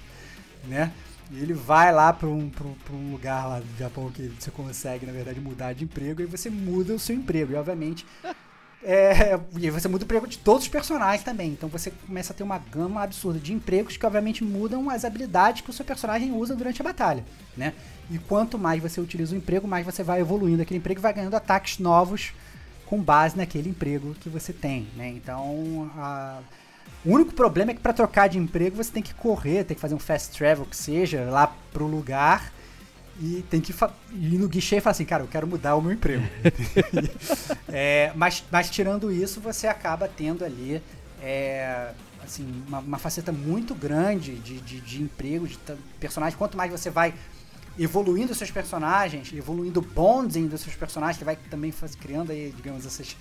né? 0.65 0.93
E 1.31 1.41
ele 1.41 1.55
vai 1.55 1.91
lá 1.91 2.13
para 2.13 2.29
um, 2.29 2.51
pra, 2.51 2.67
pra 2.85 2.95
um 2.95 3.11
lugar 3.11 3.49
lá 3.49 3.59
do 3.59 3.79
Japão 3.79 4.11
que 4.13 4.29
você 4.39 4.51
consegue, 4.51 5.07
na 5.07 5.13
verdade, 5.13 5.41
mudar 5.41 5.73
de 5.73 5.85
emprego, 5.85 6.21
e 6.21 6.27
você 6.27 6.51
muda 6.51 6.95
o 6.95 6.99
seu 6.99 7.17
emprego. 7.17 7.53
E, 7.53 7.57
obviamente, 7.57 8.07
é, 8.85 9.39
e 9.57 9.71
você 9.71 9.87
muda 9.87 10.03
o 10.03 10.07
emprego 10.07 10.27
de 10.27 10.39
todos 10.39 10.65
os 10.65 10.69
personagens 10.69 11.25
também. 11.25 11.51
Então 11.51 11.69
você 11.69 11.91
começa 11.91 12.33
a 12.33 12.37
ter 12.37 12.43
uma 12.43 12.59
gama 12.59 13.03
absurda 13.03 13.39
de 13.39 13.53
empregos 13.53 13.97
que 13.97 14.05
obviamente 14.05 14.43
mudam 14.43 14.91
as 14.91 15.05
habilidades 15.05 15.63
que 15.63 15.71
o 15.71 15.73
seu 15.73 15.85
personagem 15.85 16.33
usa 16.33 16.57
durante 16.57 16.81
a 16.83 16.85
batalha, 16.85 17.25
né? 17.57 17.73
E 18.11 18.19
quanto 18.19 18.59
mais 18.59 18.83
você 18.83 19.01
utiliza 19.01 19.35
o 19.35 19.39
emprego, 19.39 19.69
mais 19.69 19.87
você 19.87 20.03
vai 20.03 20.21
evoluindo 20.21 20.63
aquele 20.63 20.79
emprego 20.79 21.01
e 21.01 21.03
vai 21.03 21.13
ganhando 21.13 21.35
ataques 21.35 21.79
novos 21.79 22.33
com 22.87 23.01
base 23.01 23.37
naquele 23.37 23.71
emprego 23.71 24.15
que 24.21 24.29
você 24.29 24.53
tem, 24.53 24.89
né? 24.97 25.09
Então, 25.09 25.91
a... 25.97 26.41
o 27.05 27.13
único 27.13 27.33
problema 27.33 27.71
é 27.71 27.75
que 27.75 27.81
para 27.81 27.93
trocar 27.93 28.29
de 28.29 28.37
emprego 28.37 28.77
você 28.77 28.91
tem 28.91 29.03
que 29.03 29.15
correr, 29.15 29.65
tem 29.65 29.75
que 29.75 29.81
fazer 29.81 29.95
um 29.95 29.99
fast 29.99 30.37
travel 30.37 30.67
que 30.67 30.77
seja 30.77 31.25
lá 31.31 31.55
pro 31.73 31.87
lugar 31.87 32.53
e 33.23 33.41
tem 33.49 33.61
que 33.61 33.73
ir 34.13 34.37
no 34.37 34.49
guichê 34.49 34.79
e 34.79 34.81
falar 34.81 34.91
assim, 34.91 35.05
cara, 35.05 35.23
eu 35.23 35.29
quero 35.29 35.47
mudar 35.47 35.77
o 35.77 35.81
meu 35.81 35.93
emprego. 35.93 36.25
é, 37.73 38.11
mas, 38.17 38.43
mas 38.51 38.69
tirando 38.69 39.13
isso, 39.13 39.41
você 39.41 39.69
acaba 39.69 40.09
tendo 40.09 40.45
ali 40.45 40.83
é, 41.23 41.93
assim, 42.25 42.65
uma, 42.67 42.81
uma, 42.81 42.99
faceta 42.99 43.31
muito 43.31 43.77
grande 43.77 44.35
de, 44.41 44.61
de, 44.61 44.81
de 44.81 45.03
emprego, 45.03 45.47
de 45.47 45.57
personagem. 46.01 46.37
Quanto 46.37 46.57
mais 46.57 46.69
você 46.69 46.91
vai 46.91 47.15
evoluindo 47.79 48.35
seus 48.35 48.51
personagens, 48.51 49.33
evoluindo 49.33 49.79
o 49.79 49.83
bonding 49.85 50.49
dos 50.49 50.61
seus 50.61 50.75
personagens, 50.75 51.17
que 51.17 51.25
vai 51.25 51.37
também 51.49 51.71
faz, 51.71 51.95
criando 51.95 52.33
aí, 52.33 52.53
digamos, 52.57 52.85
essas, 52.85 53.17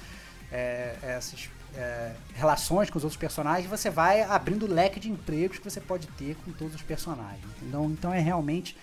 é, 0.52 0.96
essas 1.04 1.48
é, 1.76 2.14
relações 2.34 2.90
com 2.90 2.98
os 2.98 3.04
outros 3.04 3.20
personagens, 3.20 3.70
você 3.70 3.92
vai 3.92 4.24
abrindo 4.24 4.66
o 4.66 4.74
leque 4.74 5.00
de 5.00 5.12
empregos 5.12 5.60
que 5.60 5.70
você 5.70 5.80
pode 5.80 6.08
ter 6.08 6.36
com 6.44 6.52
todos 6.52 6.74
os 6.74 6.82
personagens. 6.82 7.46
Então, 7.62 7.86
então 7.86 8.12
é 8.12 8.20
realmente 8.20 8.76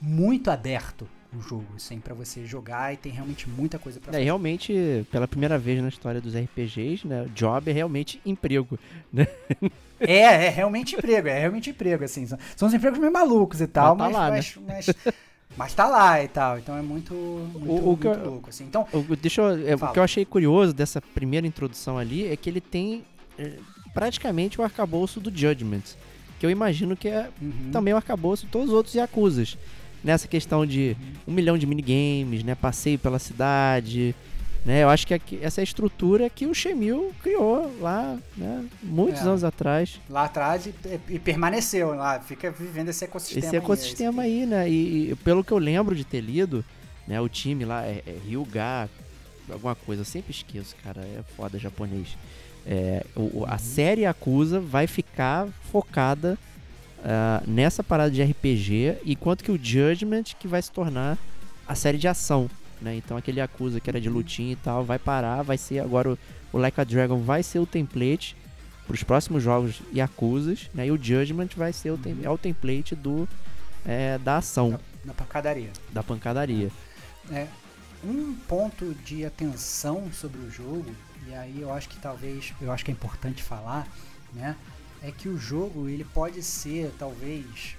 muito 0.00 0.50
aberto 0.50 1.08
o 1.36 1.40
jogo, 1.40 1.66
assim, 1.76 1.98
para 2.00 2.14
você 2.14 2.44
jogar 2.44 2.92
e 2.92 2.96
tem 2.96 3.12
realmente 3.12 3.48
muita 3.48 3.78
coisa 3.78 4.00
para 4.00 4.10
é, 4.10 4.12
fazer. 4.12 4.24
realmente, 4.24 5.06
pela 5.10 5.28
primeira 5.28 5.58
vez 5.58 5.82
na 5.82 5.88
história 5.88 6.20
dos 6.20 6.34
RPGs, 6.34 7.06
né, 7.06 7.26
job 7.34 7.70
é 7.70 7.74
realmente 7.74 8.20
emprego, 8.24 8.78
né? 9.12 9.26
É, 9.98 10.46
é 10.46 10.48
realmente 10.48 10.96
emprego, 10.96 11.28
é 11.28 11.38
realmente 11.38 11.70
emprego, 11.70 12.04
assim. 12.04 12.26
São, 12.26 12.38
são 12.54 12.68
os 12.68 12.74
empregos 12.74 12.98
meio 12.98 13.12
malucos 13.12 13.60
e 13.60 13.66
tal, 13.66 13.96
mas, 13.96 14.12
tá 14.12 14.18
lá, 14.18 14.30
mas, 14.30 14.56
né? 14.56 14.62
mas, 14.66 15.14
mas, 15.56 15.74
tá 15.74 15.86
lá 15.86 16.22
e 16.22 16.28
tal. 16.28 16.58
Então 16.58 16.76
é 16.76 16.82
muito, 16.82 17.14
muito, 17.14 17.70
o, 17.70 17.78
o 17.78 17.86
muito 17.86 18.06
eu, 18.06 18.30
louco, 18.30 18.50
assim. 18.50 18.64
Então, 18.64 18.86
o, 18.92 19.16
deixa 19.16 19.40
eu, 19.40 19.68
é, 19.68 19.74
o 19.74 19.92
que 19.92 19.98
eu 19.98 20.02
achei 20.02 20.24
curioso 20.24 20.74
dessa 20.74 21.00
primeira 21.00 21.46
introdução 21.46 21.96
ali 21.96 22.28
é 22.28 22.36
que 22.36 22.48
ele 22.48 22.60
tem 22.60 23.04
é, 23.38 23.54
praticamente 23.94 24.60
o 24.60 24.64
arcabouço 24.64 25.18
do 25.18 25.34
Judgment, 25.34 25.96
que 26.38 26.44
eu 26.44 26.50
imagino 26.50 26.94
que 26.94 27.08
é 27.08 27.30
uhum. 27.40 27.70
também 27.72 27.94
o 27.94 27.96
arcabouço 27.96 28.44
de 28.44 28.52
todos 28.52 28.68
os 28.68 28.74
outros 28.74 28.94
Yakuzas 28.94 29.56
nessa 30.02 30.28
questão 30.28 30.64
de 30.64 30.96
um 31.26 31.32
milhão 31.32 31.58
de 31.58 31.66
minigames, 31.66 32.42
né? 32.42 32.54
Passeio 32.54 32.98
pela 32.98 33.18
cidade. 33.18 34.14
Né? 34.64 34.82
Eu 34.82 34.88
acho 34.88 35.06
que 35.06 35.38
essa 35.40 35.60
é 35.60 35.62
a 35.62 35.64
estrutura 35.64 36.28
que 36.28 36.44
o 36.44 36.52
Shemil 36.52 37.14
criou 37.22 37.72
lá, 37.80 38.18
né? 38.36 38.64
Muitos 38.82 39.22
é, 39.22 39.24
anos 39.24 39.44
atrás. 39.44 40.00
Lá 40.10 40.24
atrás 40.24 40.66
e, 40.66 40.74
e, 41.08 41.18
permaneceu 41.20 41.94
lá, 41.94 42.18
fica 42.18 42.50
vivendo 42.50 42.88
esse 42.88 43.04
ecossistema. 43.04 43.46
Esse 43.46 43.56
ecossistema 43.56 44.22
aí, 44.22 44.40
aí 44.40 44.46
né? 44.46 44.68
E, 44.68 45.10
e, 45.12 45.14
pelo 45.16 45.44
que 45.44 45.52
eu 45.52 45.58
lembro 45.58 45.94
de 45.94 46.04
ter 46.04 46.20
lido, 46.20 46.64
né? 47.06 47.20
O 47.20 47.28
time 47.28 47.64
lá 47.64 47.84
é, 47.84 48.02
é 48.04 48.16
Ryuga, 48.26 48.90
alguma 49.48 49.76
coisa, 49.76 50.02
eu 50.02 50.06
sempre 50.06 50.32
esqueço, 50.32 50.74
cara, 50.82 51.00
é 51.00 51.22
foda 51.36 51.60
japonês. 51.60 52.16
É, 52.66 53.06
o, 53.14 53.44
a 53.46 53.52
uhum. 53.52 53.58
série 53.58 54.04
Acusa 54.04 54.58
vai 54.58 54.88
ficar 54.88 55.46
focada 55.70 56.36
uh, 57.06 57.48
nessa 57.48 57.82
parada 57.82 58.10
de 58.10 58.22
RPG, 58.22 58.98
enquanto 59.06 59.44
que 59.44 59.52
o 59.52 59.58
Judgment 59.62 60.24
que 60.38 60.48
vai 60.48 60.60
se 60.60 60.70
tornar 60.70 61.16
a 61.66 61.74
série 61.74 61.98
de 61.98 62.08
ação. 62.08 62.50
Né? 62.80 62.96
Então 62.96 63.16
aquele 63.16 63.40
Yakuza 63.40 63.80
que 63.80 63.88
era 63.88 64.00
de 64.00 64.08
lutinha 64.08 64.52
e 64.52 64.56
tal 64.56 64.84
vai 64.84 64.98
parar, 64.98 65.42
vai 65.42 65.56
ser 65.56 65.78
agora 65.78 66.12
o, 66.12 66.18
o 66.52 66.58
Like 66.58 66.80
a 66.80 66.84
Dragon 66.84 67.18
vai 67.18 67.42
ser 67.42 67.58
o 67.58 67.66
template 67.66 68.36
para 68.86 68.94
os 68.94 69.02
próximos 69.02 69.42
jogos 69.42 69.80
Yakuzas, 69.94 70.70
né? 70.72 70.86
E 70.86 70.92
o 70.92 71.02
Judgment 71.02 71.48
vai 71.56 71.72
ser 71.72 71.90
o, 71.90 71.98
tem, 71.98 72.12
uhum. 72.12 72.20
é 72.22 72.30
o 72.30 72.38
template 72.38 72.94
do 72.94 73.28
é, 73.84 74.18
da 74.18 74.36
ação. 74.36 74.70
Da, 74.70 74.80
da, 75.06 75.14
pancadaria. 75.14 75.70
Da 75.92 76.02
pancadaria. 76.02 76.70
É, 77.32 77.48
um 78.04 78.34
ponto 78.46 78.94
de 79.04 79.24
atenção 79.24 80.08
sobre 80.12 80.38
o 80.40 80.50
jogo, 80.50 80.94
e 81.26 81.34
aí 81.34 81.60
eu 81.60 81.72
acho 81.72 81.88
que 81.88 81.98
talvez, 81.98 82.52
eu 82.60 82.70
acho 82.70 82.84
que 82.84 82.90
é 82.90 82.94
importante 82.94 83.42
falar, 83.42 83.88
né? 84.32 84.54
É 85.06 85.12
que 85.12 85.28
o 85.28 85.38
jogo 85.38 85.88
ele 85.88 86.04
pode 86.04 86.42
ser 86.42 86.92
talvez 86.98 87.76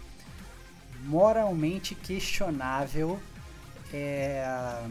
moralmente 1.04 1.94
questionável 1.94 3.20
é, 3.94 4.82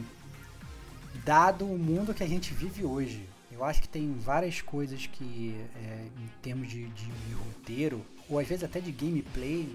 dado 1.25 1.65
o 1.65 1.79
mundo 1.79 2.13
que 2.13 2.23
a 2.23 2.27
gente 2.27 2.53
vive 2.53 2.85
hoje. 2.85 3.27
Eu 3.51 3.65
acho 3.65 3.81
que 3.81 3.89
tem 3.89 4.13
várias 4.19 4.61
coisas 4.61 5.07
que, 5.07 5.57
é, 5.83 6.05
em 6.05 6.29
termos 6.43 6.69
de, 6.69 6.87
de, 6.89 7.07
de, 7.07 7.33
roteiro, 7.33 8.05
ou 8.29 8.39
às 8.39 8.47
vezes 8.47 8.65
até 8.65 8.81
de 8.81 8.93
gameplay, 8.93 9.75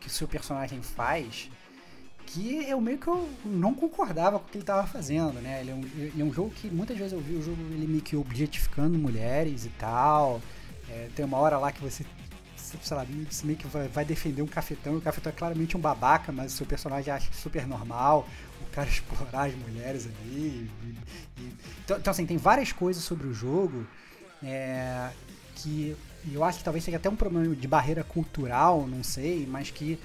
que 0.00 0.06
o 0.06 0.10
seu 0.10 0.28
personagem 0.28 0.80
faz, 0.80 1.50
que 2.24 2.64
eu 2.68 2.80
meio 2.80 2.98
que 2.98 3.08
eu 3.08 3.28
não 3.44 3.74
concordava 3.74 4.38
com 4.38 4.46
o 4.46 4.48
que 4.48 4.58
ele 4.58 4.62
estava 4.62 4.86
fazendo, 4.86 5.40
né? 5.40 5.60
Ele 5.60 5.70
é, 5.70 5.74
um, 5.74 5.82
ele 5.82 6.22
é 6.22 6.24
um 6.24 6.32
jogo 6.32 6.50
que 6.50 6.68
muitas 6.68 6.96
vezes 6.96 7.12
eu 7.12 7.20
vi 7.20 7.34
o 7.34 7.42
jogo 7.42 7.60
ele 7.72 7.88
meio 7.88 8.02
que 8.02 8.14
objetificando 8.14 8.96
mulheres 8.96 9.64
e 9.64 9.70
tal. 9.70 10.40
É, 10.90 11.08
tem 11.14 11.24
uma 11.24 11.38
hora 11.38 11.58
lá 11.58 11.70
que 11.70 11.80
você, 11.80 12.04
sei 12.56 12.96
lá, 12.96 13.06
meio 13.44 13.56
que 13.56 13.66
vai, 13.66 13.88
vai, 13.88 14.04
defender 14.04 14.42
um 14.42 14.46
cafetão, 14.46 14.94
e 14.94 14.96
o 14.98 15.00
cafetão 15.00 15.30
é 15.30 15.34
claramente 15.34 15.76
um 15.76 15.80
babaca, 15.80 16.32
mas 16.32 16.52
o 16.52 16.56
seu 16.56 16.66
personagem 16.66 17.12
acha 17.12 17.32
super 17.32 17.66
normal, 17.66 18.28
o 18.60 18.70
cara 18.72 18.88
explorar 18.90 19.48
as 19.48 19.54
mulheres 19.54 20.06
ali. 20.06 20.68
E, 20.84 20.90
e, 21.38 21.52
então, 21.84 21.98
então, 21.98 22.10
assim, 22.10 22.26
tem 22.26 22.36
várias 22.36 22.72
coisas 22.72 23.02
sobre 23.02 23.26
o 23.26 23.32
jogo 23.32 23.86
é, 24.42 25.10
que 25.56 25.96
eu 26.32 26.44
acho 26.44 26.58
que 26.58 26.64
talvez 26.64 26.84
seja 26.84 26.96
até 26.96 27.08
um 27.08 27.16
problema 27.16 27.54
de 27.54 27.68
barreira 27.68 28.04
cultural, 28.04 28.86
não 28.86 29.02
sei, 29.02 29.46
mas 29.46 29.70
que 29.70 29.98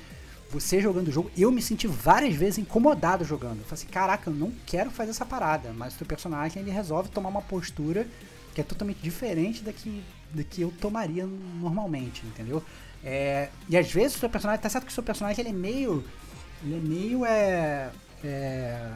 você 0.49 0.79
jogando 0.79 1.09
o 1.09 1.11
jogo, 1.11 1.31
eu 1.37 1.51
me 1.51 1.61
senti 1.61 1.87
várias 1.87 2.35
vezes 2.35 2.59
incomodado 2.59 3.25
jogando. 3.25 3.59
Eu 3.59 3.65
falei 3.65 3.73
assim, 3.73 3.87
caraca, 3.87 4.29
eu 4.29 4.33
não 4.33 4.53
quero 4.65 4.91
fazer 4.91 5.09
essa 5.09 5.25
parada, 5.25 5.73
mas 5.73 5.95
o 5.95 5.97
seu 5.97 6.07
personagem 6.07 6.61
ele 6.61 6.71
resolve 6.71 7.09
tomar 7.09 7.29
uma 7.29 7.41
postura 7.41 8.07
que 8.53 8.61
é 8.61 8.63
totalmente 8.63 8.99
diferente 9.01 9.61
da 9.61 9.73
que 9.73 10.01
do 10.35 10.43
que 10.43 10.61
eu 10.61 10.73
tomaria 10.79 11.25
normalmente, 11.25 12.25
entendeu? 12.25 12.63
É, 13.03 13.49
e 13.69 13.77
às 13.77 13.91
vezes 13.91 14.17
o 14.17 14.19
seu 14.19 14.29
personagem, 14.29 14.61
tá 14.61 14.69
certo 14.69 14.85
que 14.85 14.91
o 14.91 14.93
seu 14.93 15.03
personagem 15.03 15.41
ele 15.41 15.49
é 15.49 15.53
meio. 15.53 16.03
Ele 16.63 16.75
é 16.75 16.79
meio. 16.79 17.25
É, 17.25 17.89
é, 18.23 18.91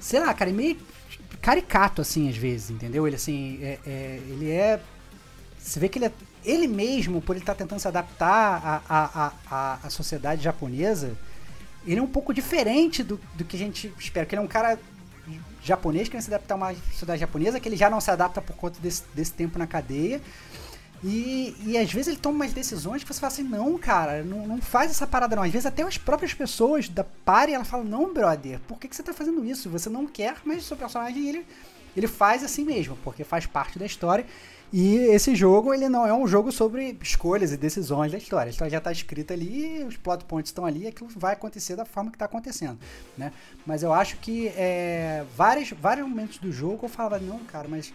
sei 0.00 0.20
lá, 0.20 0.34
cara, 0.34 0.50
é 0.50 0.52
meio 0.52 0.76
caricato, 1.40 2.02
assim, 2.02 2.28
às 2.28 2.36
vezes, 2.36 2.70
entendeu? 2.70 3.06
Ele 3.06 3.16
assim. 3.16 3.58
É, 3.62 3.78
é, 3.86 4.20
ele 4.28 4.50
é. 4.50 4.80
Você 5.58 5.80
vê 5.80 5.88
que 5.88 5.98
ele 5.98 6.06
é. 6.06 6.12
Ele 6.44 6.66
mesmo, 6.66 7.20
por 7.20 7.34
ele 7.34 7.42
estar 7.42 7.54
tá 7.54 7.58
tentando 7.58 7.80
se 7.80 7.88
adaptar 7.88 8.82
à, 8.88 9.32
à, 9.50 9.78
à, 9.82 9.90
sociedade 9.90 10.42
japonesa, 10.42 11.16
ele 11.84 11.98
é 11.98 12.02
um 12.02 12.06
pouco 12.06 12.32
diferente 12.32 13.02
do, 13.02 13.20
do 13.34 13.44
que 13.44 13.56
a 13.56 13.58
gente 13.58 13.92
espera. 13.98 14.26
Que 14.26 14.34
ele 14.34 14.42
é 14.42 14.44
um 14.44 14.48
cara 14.48 14.78
japonês 15.62 16.08
querendo 16.08 16.24
se 16.24 16.34
adaptar 16.34 16.54
a 16.54 16.56
uma 16.56 16.74
sociedade 16.74 17.20
japonesa, 17.20 17.60
que 17.60 17.68
ele 17.68 17.76
já 17.76 17.90
não 17.90 18.00
se 18.00 18.10
adapta 18.10 18.40
por 18.40 18.56
conta 18.56 18.78
desse, 18.80 19.02
desse 19.14 19.32
tempo 19.32 19.58
na 19.58 19.66
cadeia. 19.66 20.20
E, 21.04 21.54
e 21.64 21.78
às 21.78 21.92
vezes 21.92 22.08
ele 22.08 22.16
toma 22.16 22.36
umas 22.36 22.52
decisões 22.52 23.04
que 23.04 23.12
você 23.12 23.20
fala 23.20 23.32
assim, 23.32 23.42
não, 23.42 23.76
cara, 23.78 24.22
não, 24.22 24.46
não 24.46 24.60
faz 24.60 24.90
essa 24.90 25.06
parada 25.06 25.36
não. 25.36 25.42
Às 25.42 25.52
vezes 25.52 25.66
até 25.66 25.82
as 25.82 25.98
próprias 25.98 26.32
pessoas 26.32 26.88
da 26.88 27.04
party, 27.04 27.52
ela 27.52 27.64
fala, 27.64 27.84
não, 27.84 28.12
brother, 28.12 28.58
por 28.66 28.78
que, 28.78 28.88
que 28.88 28.96
você 28.96 29.02
tá 29.02 29.12
fazendo 29.12 29.44
isso? 29.44 29.68
Você 29.70 29.90
não 29.90 30.06
quer, 30.06 30.36
mas 30.44 30.64
o 30.64 30.66
seu 30.66 30.76
personagem, 30.76 31.28
ele, 31.28 31.46
ele 31.96 32.06
faz 32.06 32.42
assim 32.42 32.64
mesmo, 32.64 32.96
porque 33.04 33.24
faz 33.24 33.46
parte 33.46 33.78
da 33.78 33.86
história. 33.86 34.26
E 34.78 34.96
esse 34.96 35.34
jogo, 35.34 35.72
ele 35.72 35.88
não 35.88 36.06
é 36.06 36.12
um 36.12 36.28
jogo 36.28 36.52
sobre 36.52 36.98
escolhas 37.00 37.50
e 37.50 37.56
decisões 37.56 38.12
da 38.12 38.18
história. 38.18 38.50
A 38.50 38.52
história 38.52 38.72
já 38.72 38.76
está 38.76 38.92
escrita 38.92 39.32
ali, 39.32 39.82
os 39.82 39.96
plot 39.96 40.26
points 40.26 40.50
estão 40.50 40.66
ali, 40.66 40.86
aquilo 40.86 41.08
vai 41.16 41.32
acontecer 41.32 41.74
da 41.74 41.86
forma 41.86 42.10
que 42.10 42.16
está 42.16 42.26
acontecendo, 42.26 42.78
né? 43.16 43.32
Mas 43.64 43.82
eu 43.82 43.90
acho 43.90 44.18
que 44.18 44.48
é, 44.48 45.24
vários, 45.34 45.70
vários 45.70 46.06
momentos 46.06 46.36
do 46.36 46.52
jogo 46.52 46.84
eu 46.84 46.90
falava, 46.90 47.18
não, 47.18 47.38
cara, 47.38 47.66
mas... 47.66 47.90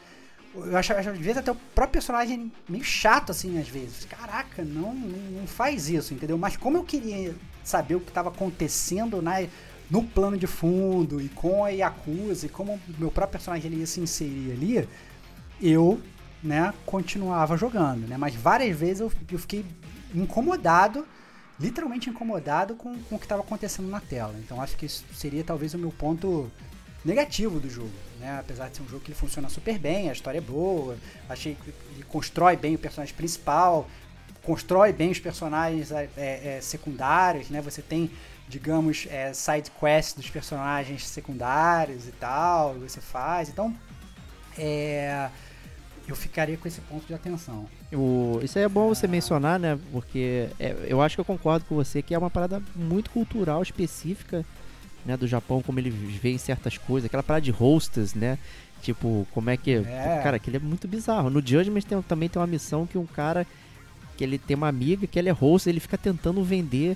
Eu 0.55 0.75
acho, 0.75 0.91
às 0.93 1.05
vezes 1.05 1.37
até 1.37 1.51
o 1.51 1.55
próprio 1.55 1.93
personagem 1.93 2.51
meio 2.67 2.83
chato, 2.83 3.31
assim, 3.31 3.59
às 3.59 3.69
vezes. 3.69 4.05
Caraca, 4.05 4.63
não, 4.65 4.91
não 4.95 5.45
faz 5.45 5.87
isso, 5.87 6.15
entendeu? 6.15 6.35
Mas 6.35 6.57
como 6.57 6.77
eu 6.77 6.83
queria 6.83 7.35
saber 7.63 7.93
o 7.93 7.99
que 7.99 8.09
estava 8.09 8.29
acontecendo 8.29 9.21
na, 9.21 9.45
no 9.87 10.03
plano 10.03 10.35
de 10.35 10.47
fundo 10.47 11.21
e 11.21 11.29
com 11.29 11.63
a 11.63 11.69
Yakuza 11.69 12.47
e 12.47 12.49
como 12.49 12.73
o 12.73 12.79
meu 12.97 13.11
próprio 13.11 13.33
personagem 13.33 13.71
ia 13.71 13.85
se 13.85 14.01
inserir 14.01 14.53
ali, 14.53 14.89
eu 15.61 16.01
né, 16.43 16.73
continuava 16.85 17.55
jogando, 17.55 18.07
né? 18.07 18.17
Mas 18.17 18.35
várias 18.35 18.77
vezes 18.77 18.99
eu, 18.99 19.11
eu 19.31 19.39
fiquei 19.39 19.65
incomodado, 20.13 21.07
literalmente 21.59 22.09
incomodado 22.09 22.75
com, 22.75 22.97
com 23.03 23.15
o 23.15 23.19
que 23.19 23.25
estava 23.25 23.41
acontecendo 23.41 23.87
na 23.87 23.99
tela. 23.99 24.33
Então 24.39 24.61
acho 24.61 24.75
que 24.75 24.85
isso 24.85 25.05
seria 25.13 25.43
talvez 25.43 25.73
o 25.73 25.77
meu 25.77 25.91
ponto 25.91 26.51
negativo 27.05 27.59
do 27.59 27.69
jogo, 27.69 27.91
né? 28.19 28.39
Apesar 28.39 28.69
de 28.69 28.77
ser 28.77 28.83
um 28.83 28.87
jogo 28.87 29.03
que 29.03 29.11
ele 29.11 29.17
funciona 29.17 29.49
super 29.49 29.77
bem, 29.77 30.09
a 30.09 30.13
história 30.13 30.39
é 30.39 30.41
boa, 30.41 30.97
achei 31.29 31.55
que 31.55 31.73
ele 31.93 32.03
constrói 32.03 32.55
bem 32.55 32.75
o 32.75 32.79
personagem 32.79 33.13
principal, 33.15 33.87
constrói 34.43 34.91
bem 34.91 35.11
os 35.11 35.19
personagens 35.19 35.91
é, 35.91 36.09
é, 36.17 36.57
é 36.57 36.61
secundários, 36.61 37.49
né? 37.49 37.61
Você 37.61 37.81
tem, 37.81 38.09
digamos, 38.47 39.07
é, 39.09 39.33
side 39.33 39.71
quests 39.79 40.13
dos 40.13 40.29
personagens 40.29 41.07
secundários 41.07 42.07
e 42.07 42.11
tal, 42.11 42.73
você 42.75 43.01
faz. 43.01 43.49
Então 43.49 43.75
é, 44.57 45.29
eu 46.11 46.15
ficaria 46.15 46.57
com 46.57 46.67
esse 46.67 46.81
ponto 46.81 47.07
de 47.07 47.13
atenção. 47.13 47.65
O, 47.91 48.39
isso 48.43 48.57
aí 48.57 48.65
é 48.65 48.69
bom 48.69 48.87
você 48.87 49.07
mencionar, 49.07 49.59
né? 49.59 49.79
Porque 49.91 50.49
é, 50.59 50.75
eu 50.87 51.01
acho 51.01 51.15
que 51.15 51.21
eu 51.21 51.25
concordo 51.25 51.65
com 51.65 51.75
você 51.75 52.01
que 52.01 52.13
é 52.13 52.17
uma 52.17 52.29
parada 52.29 52.61
muito 52.75 53.09
cultural, 53.09 53.63
específica, 53.63 54.45
né? 55.05 55.17
Do 55.17 55.25
Japão, 55.27 55.61
como 55.61 55.79
eles 55.79 55.93
veem 55.93 56.37
certas 56.37 56.77
coisas. 56.77 57.07
Aquela 57.07 57.23
parada 57.23 57.43
de 57.43 57.51
hostess, 57.51 58.13
né? 58.13 58.37
Tipo, 58.81 59.27
como 59.31 59.49
é 59.49 59.57
que... 59.57 59.71
É. 59.71 60.19
Cara, 60.23 60.37
aquele 60.37 60.57
é 60.57 60.59
muito 60.59 60.87
bizarro. 60.87 61.29
No 61.29 61.39
Judgment 61.39 61.81
tem, 61.81 62.01
também 62.01 62.29
tem 62.29 62.39
uma 62.39 62.47
missão 62.47 62.85
que 62.85 62.97
um 62.97 63.05
cara... 63.05 63.47
Que 64.17 64.23
ele 64.23 64.37
tem 64.37 64.55
uma 64.55 64.67
amiga 64.67 65.07
que 65.07 65.17
ela 65.17 65.29
é 65.29 65.31
host, 65.31 65.67
ele 65.67 65.79
fica 65.79 65.97
tentando 65.97 66.43
vender 66.43 66.95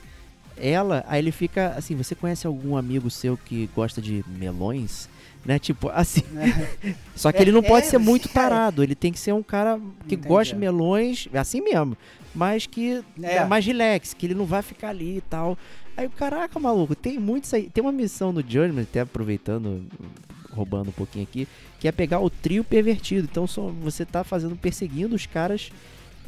ela, 0.58 1.04
aí 1.08 1.20
ele 1.20 1.32
fica 1.32 1.74
assim, 1.78 1.96
você 1.96 2.16
conhece 2.16 2.48
algum 2.48 2.78
amigo 2.78 3.10
seu 3.10 3.36
que 3.36 3.70
gosta 3.76 4.02
de 4.02 4.24
melões? 4.28 5.10
Né? 5.45 5.59
Tipo, 5.59 5.89
assim. 5.89 6.23
Só 7.15 7.31
que 7.31 7.38
É, 7.38 7.41
ele 7.41 7.51
não 7.51 7.61
pode 7.61 7.85
é, 7.85 7.89
ser 7.89 7.97
muito 7.99 8.27
cara. 8.30 8.49
tarado, 8.49 8.81
ele 8.84 8.95
tem 8.95 9.11
que 9.11 9.19
ser 9.19 9.34
um 9.34 9.43
cara 9.43 9.80
que 10.07 10.15
Entendi. 10.15 10.27
gosta 10.27 10.53
de 10.53 10.59
melões, 10.59 11.27
assim 11.34 11.61
mesmo, 11.61 11.95
mas 12.34 12.65
que 12.65 13.03
É. 13.22 13.35
é 13.38 13.45
mais 13.45 13.65
relax, 13.65 14.13
que 14.13 14.26
ele 14.26 14.34
não 14.34 14.45
vai 14.45 14.61
ficar 14.61 14.89
ali 14.89 15.17
e 15.17 15.22
tal. 15.22 15.57
Aí, 15.95 16.09
caraca, 16.09 16.59
maluco, 16.59 16.95
tem 16.95 17.17
muito 17.19 17.43
isso 17.45 17.55
aí. 17.55 17.69
Tem 17.69 17.81
uma 17.81 17.91
missão 17.91 18.34
no 18.34 18.41
Judgment, 18.41 18.81
até 18.84 19.01
aproveitando, 19.01 19.85
roubando 20.51 20.89
um 20.89 20.93
pouquinho 20.93 21.23
aqui, 21.23 21.47
que 21.80 21.88
é 21.88 21.91
pegar 21.91 22.19
o 22.19 22.30
trio 22.30 22.63
pervertido. 22.63 23.27
Então 23.31 23.45
só, 23.47 23.67
você 23.81 24.03
tá 24.05 24.23
fazendo, 24.23 24.55
perseguindo 24.55 25.15
os 25.15 25.26
caras 25.26 25.72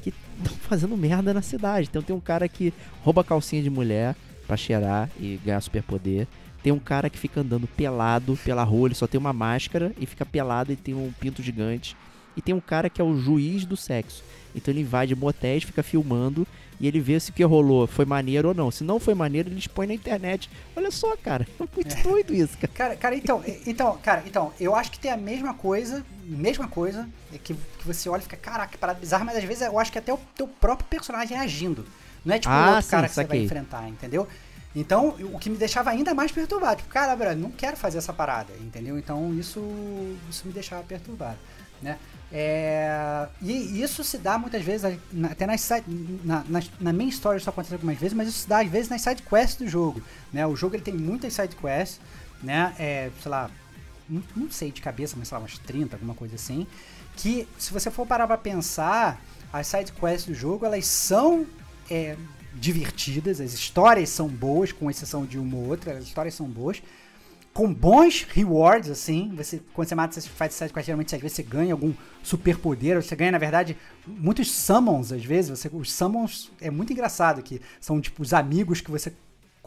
que 0.03 0.13
estão 0.37 0.55
fazendo 0.61 0.95
merda 0.95 1.33
na 1.33 1.41
cidade. 1.41 1.87
Então 1.89 2.01
tem 2.01 2.15
um 2.15 2.19
cara 2.19 2.47
que 2.47 2.71
rouba 3.03 3.23
calcinha 3.23 3.61
de 3.63 3.69
mulher 3.69 4.15
pra 4.45 4.55
cheirar 4.55 5.09
e 5.19 5.37
ganhar 5.43 5.59
superpoder. 5.59 6.27
Tem 6.63 6.71
um 6.73 6.79
cara 6.79 7.09
que 7.09 7.17
fica 7.17 7.41
andando 7.41 7.67
pelado 7.67 8.37
pela 8.43 8.63
rua, 8.63 8.87
ele 8.87 8.95
só 8.95 9.07
tem 9.07 9.19
uma 9.19 9.33
máscara 9.33 9.93
e 9.99 10.05
fica 10.05 10.25
pelado 10.25 10.71
e 10.71 10.75
tem 10.75 10.93
um 10.93 11.11
pinto 11.19 11.41
gigante. 11.41 11.95
E 12.35 12.41
tem 12.41 12.53
um 12.53 12.59
cara 12.59 12.89
que 12.89 13.01
é 13.01 13.03
o 13.03 13.17
juiz 13.17 13.65
do 13.65 13.75
sexo. 13.77 14.23
Então 14.55 14.71
ele 14.71 14.81
invade 14.81 15.15
motéis, 15.15 15.63
fica 15.63 15.81
filmando 15.81 16.45
e 16.79 16.87
ele 16.87 16.99
vê 16.99 17.19
se 17.19 17.31
o 17.31 17.33
que 17.33 17.43
rolou 17.43 17.87
foi 17.87 18.05
maneiro 18.05 18.49
ou 18.49 18.53
não. 18.53 18.69
Se 18.69 18.83
não 18.83 18.99
foi 18.99 19.15
maneiro, 19.15 19.49
ele 19.49 19.57
expõe 19.57 19.87
na 19.87 19.93
internet. 19.93 20.49
Olha 20.75 20.91
só, 20.91 21.15
cara, 21.17 21.47
é 21.59 21.63
muito 21.75 22.03
doido 22.03 22.33
isso, 22.35 22.55
cara. 22.57 22.73
Cara, 22.73 22.95
cara, 22.95 23.15
então, 23.15 23.43
então, 23.65 23.97
cara, 24.03 24.23
então, 24.27 24.53
eu 24.59 24.75
acho 24.75 24.91
que 24.91 24.99
tem 24.99 25.11
a 25.11 25.17
mesma 25.17 25.53
coisa, 25.55 26.05
mesma 26.23 26.67
coisa, 26.67 27.09
é 27.33 27.37
que, 27.39 27.53
que 27.55 27.85
você 27.87 28.07
olha 28.09 28.19
e 28.19 28.23
fica, 28.23 28.37
caraca, 28.37 28.71
que 28.71 28.77
parada 28.77 28.99
bizarra, 28.99 29.25
mas 29.25 29.37
às 29.37 29.43
vezes 29.43 29.61
eu 29.63 29.79
acho 29.79 29.91
que 29.91 29.97
até 29.97 30.13
o 30.13 30.19
teu 30.35 30.47
próprio 30.47 30.87
personagem 30.87 31.37
agindo. 31.37 31.85
Não 32.23 32.35
é 32.35 32.39
tipo 32.39 32.53
Ah, 32.53 32.65
o 32.65 32.69
outro 32.69 32.83
sim, 32.83 32.91
cara 32.91 33.07
que 33.07 33.13
você 33.15 33.21
vai 33.21 33.25
saquei. 33.25 33.45
enfrentar, 33.45 33.89
entendeu? 33.89 34.27
Então, 34.79 35.15
o 35.33 35.39
que 35.39 35.49
me 35.49 35.57
deixava 35.57 35.89
ainda 35.89 36.13
mais 36.13 36.31
perturbado. 36.31 36.77
Tipo, 36.77 36.89
cara, 36.89 37.15
brother, 37.15 37.35
não 37.35 37.49
quero 37.49 37.75
fazer 37.75 37.97
essa 37.97 38.13
parada, 38.13 38.53
entendeu? 38.61 38.95
Então, 38.99 39.33
isso, 39.33 39.59
isso 40.29 40.45
me 40.45 40.53
deixava 40.53 40.83
perturbado, 40.83 41.39
né? 41.81 41.97
É, 42.31 43.27
e 43.41 43.81
isso 43.81 44.03
se 44.03 44.19
dá 44.19 44.37
muitas 44.37 44.61
vezes, 44.61 44.99
até 45.31 45.47
nas 45.47 45.67
na, 46.23 46.43
na, 46.47 46.61
na 46.79 46.93
main 46.93 47.07
story 47.07 47.39
isso 47.39 47.49
acontece 47.49 47.73
algumas 47.73 47.97
vezes, 47.97 48.15
mas 48.15 48.27
isso 48.27 48.39
se 48.39 48.47
dá 48.47 48.59
às 48.59 48.69
vezes 48.69 48.87
nas 48.87 49.01
side 49.01 49.23
quests 49.23 49.55
do 49.55 49.67
jogo, 49.67 49.99
né? 50.31 50.45
O 50.45 50.55
jogo 50.55 50.75
ele 50.75 50.83
tem 50.83 50.93
muitas 50.93 51.33
side 51.33 51.55
quests, 51.55 51.99
né? 52.43 52.75
É, 52.77 53.09
sei 53.19 53.31
lá, 53.31 53.49
não, 54.07 54.21
não 54.35 54.51
sei 54.51 54.71
de 54.71 54.81
cabeça, 54.81 55.15
mas 55.17 55.27
sei 55.27 55.37
lá, 55.37 55.41
umas 55.41 55.57
30, 55.57 55.95
alguma 55.95 56.13
coisa 56.13 56.35
assim, 56.35 56.67
que 57.15 57.47
se 57.57 57.73
você 57.73 57.89
for 57.89 58.05
parar 58.05 58.27
pra 58.27 58.37
pensar, 58.37 59.19
as 59.51 59.65
side 59.65 59.91
quests 59.93 60.25
do 60.25 60.35
jogo, 60.35 60.67
elas 60.67 60.85
são 60.85 61.47
é, 61.89 62.15
divertidas, 62.59 63.39
as 63.39 63.53
histórias 63.53 64.09
são 64.09 64.27
boas, 64.27 64.71
com 64.71 64.89
exceção 64.89 65.25
de 65.25 65.37
uma 65.37 65.57
ou 65.57 65.67
outra, 65.67 65.97
as 65.97 66.05
histórias 66.05 66.33
são 66.33 66.47
boas, 66.47 66.81
com 67.53 67.73
bons 67.73 68.23
rewards, 68.29 68.89
assim, 68.89 69.33
você, 69.35 69.59
quando 69.73 69.87
você 69.87 69.95
mata 69.95 70.13
essas 70.13 70.27
faz 70.27 70.53
side 70.53 70.71
quests, 70.71 70.85
geralmente 70.85 71.15
às 71.15 71.21
vezes 71.21 71.35
você 71.35 71.43
ganha 71.43 71.73
algum 71.73 71.91
superpoder, 72.21 72.97
ou 72.97 73.01
você 73.01 73.15
ganha, 73.15 73.31
na 73.31 73.39
verdade, 73.39 73.75
muitos 74.05 74.51
summons, 74.51 75.11
às 75.11 75.25
vezes, 75.25 75.49
você, 75.49 75.69
os 75.73 75.91
summons 75.91 76.51
é 76.61 76.69
muito 76.69 76.93
engraçado, 76.93 77.41
que 77.41 77.59
são, 77.81 77.99
tipo, 77.99 78.21
os 78.21 78.31
amigos 78.31 78.79
que 78.79 78.91
você 78.91 79.11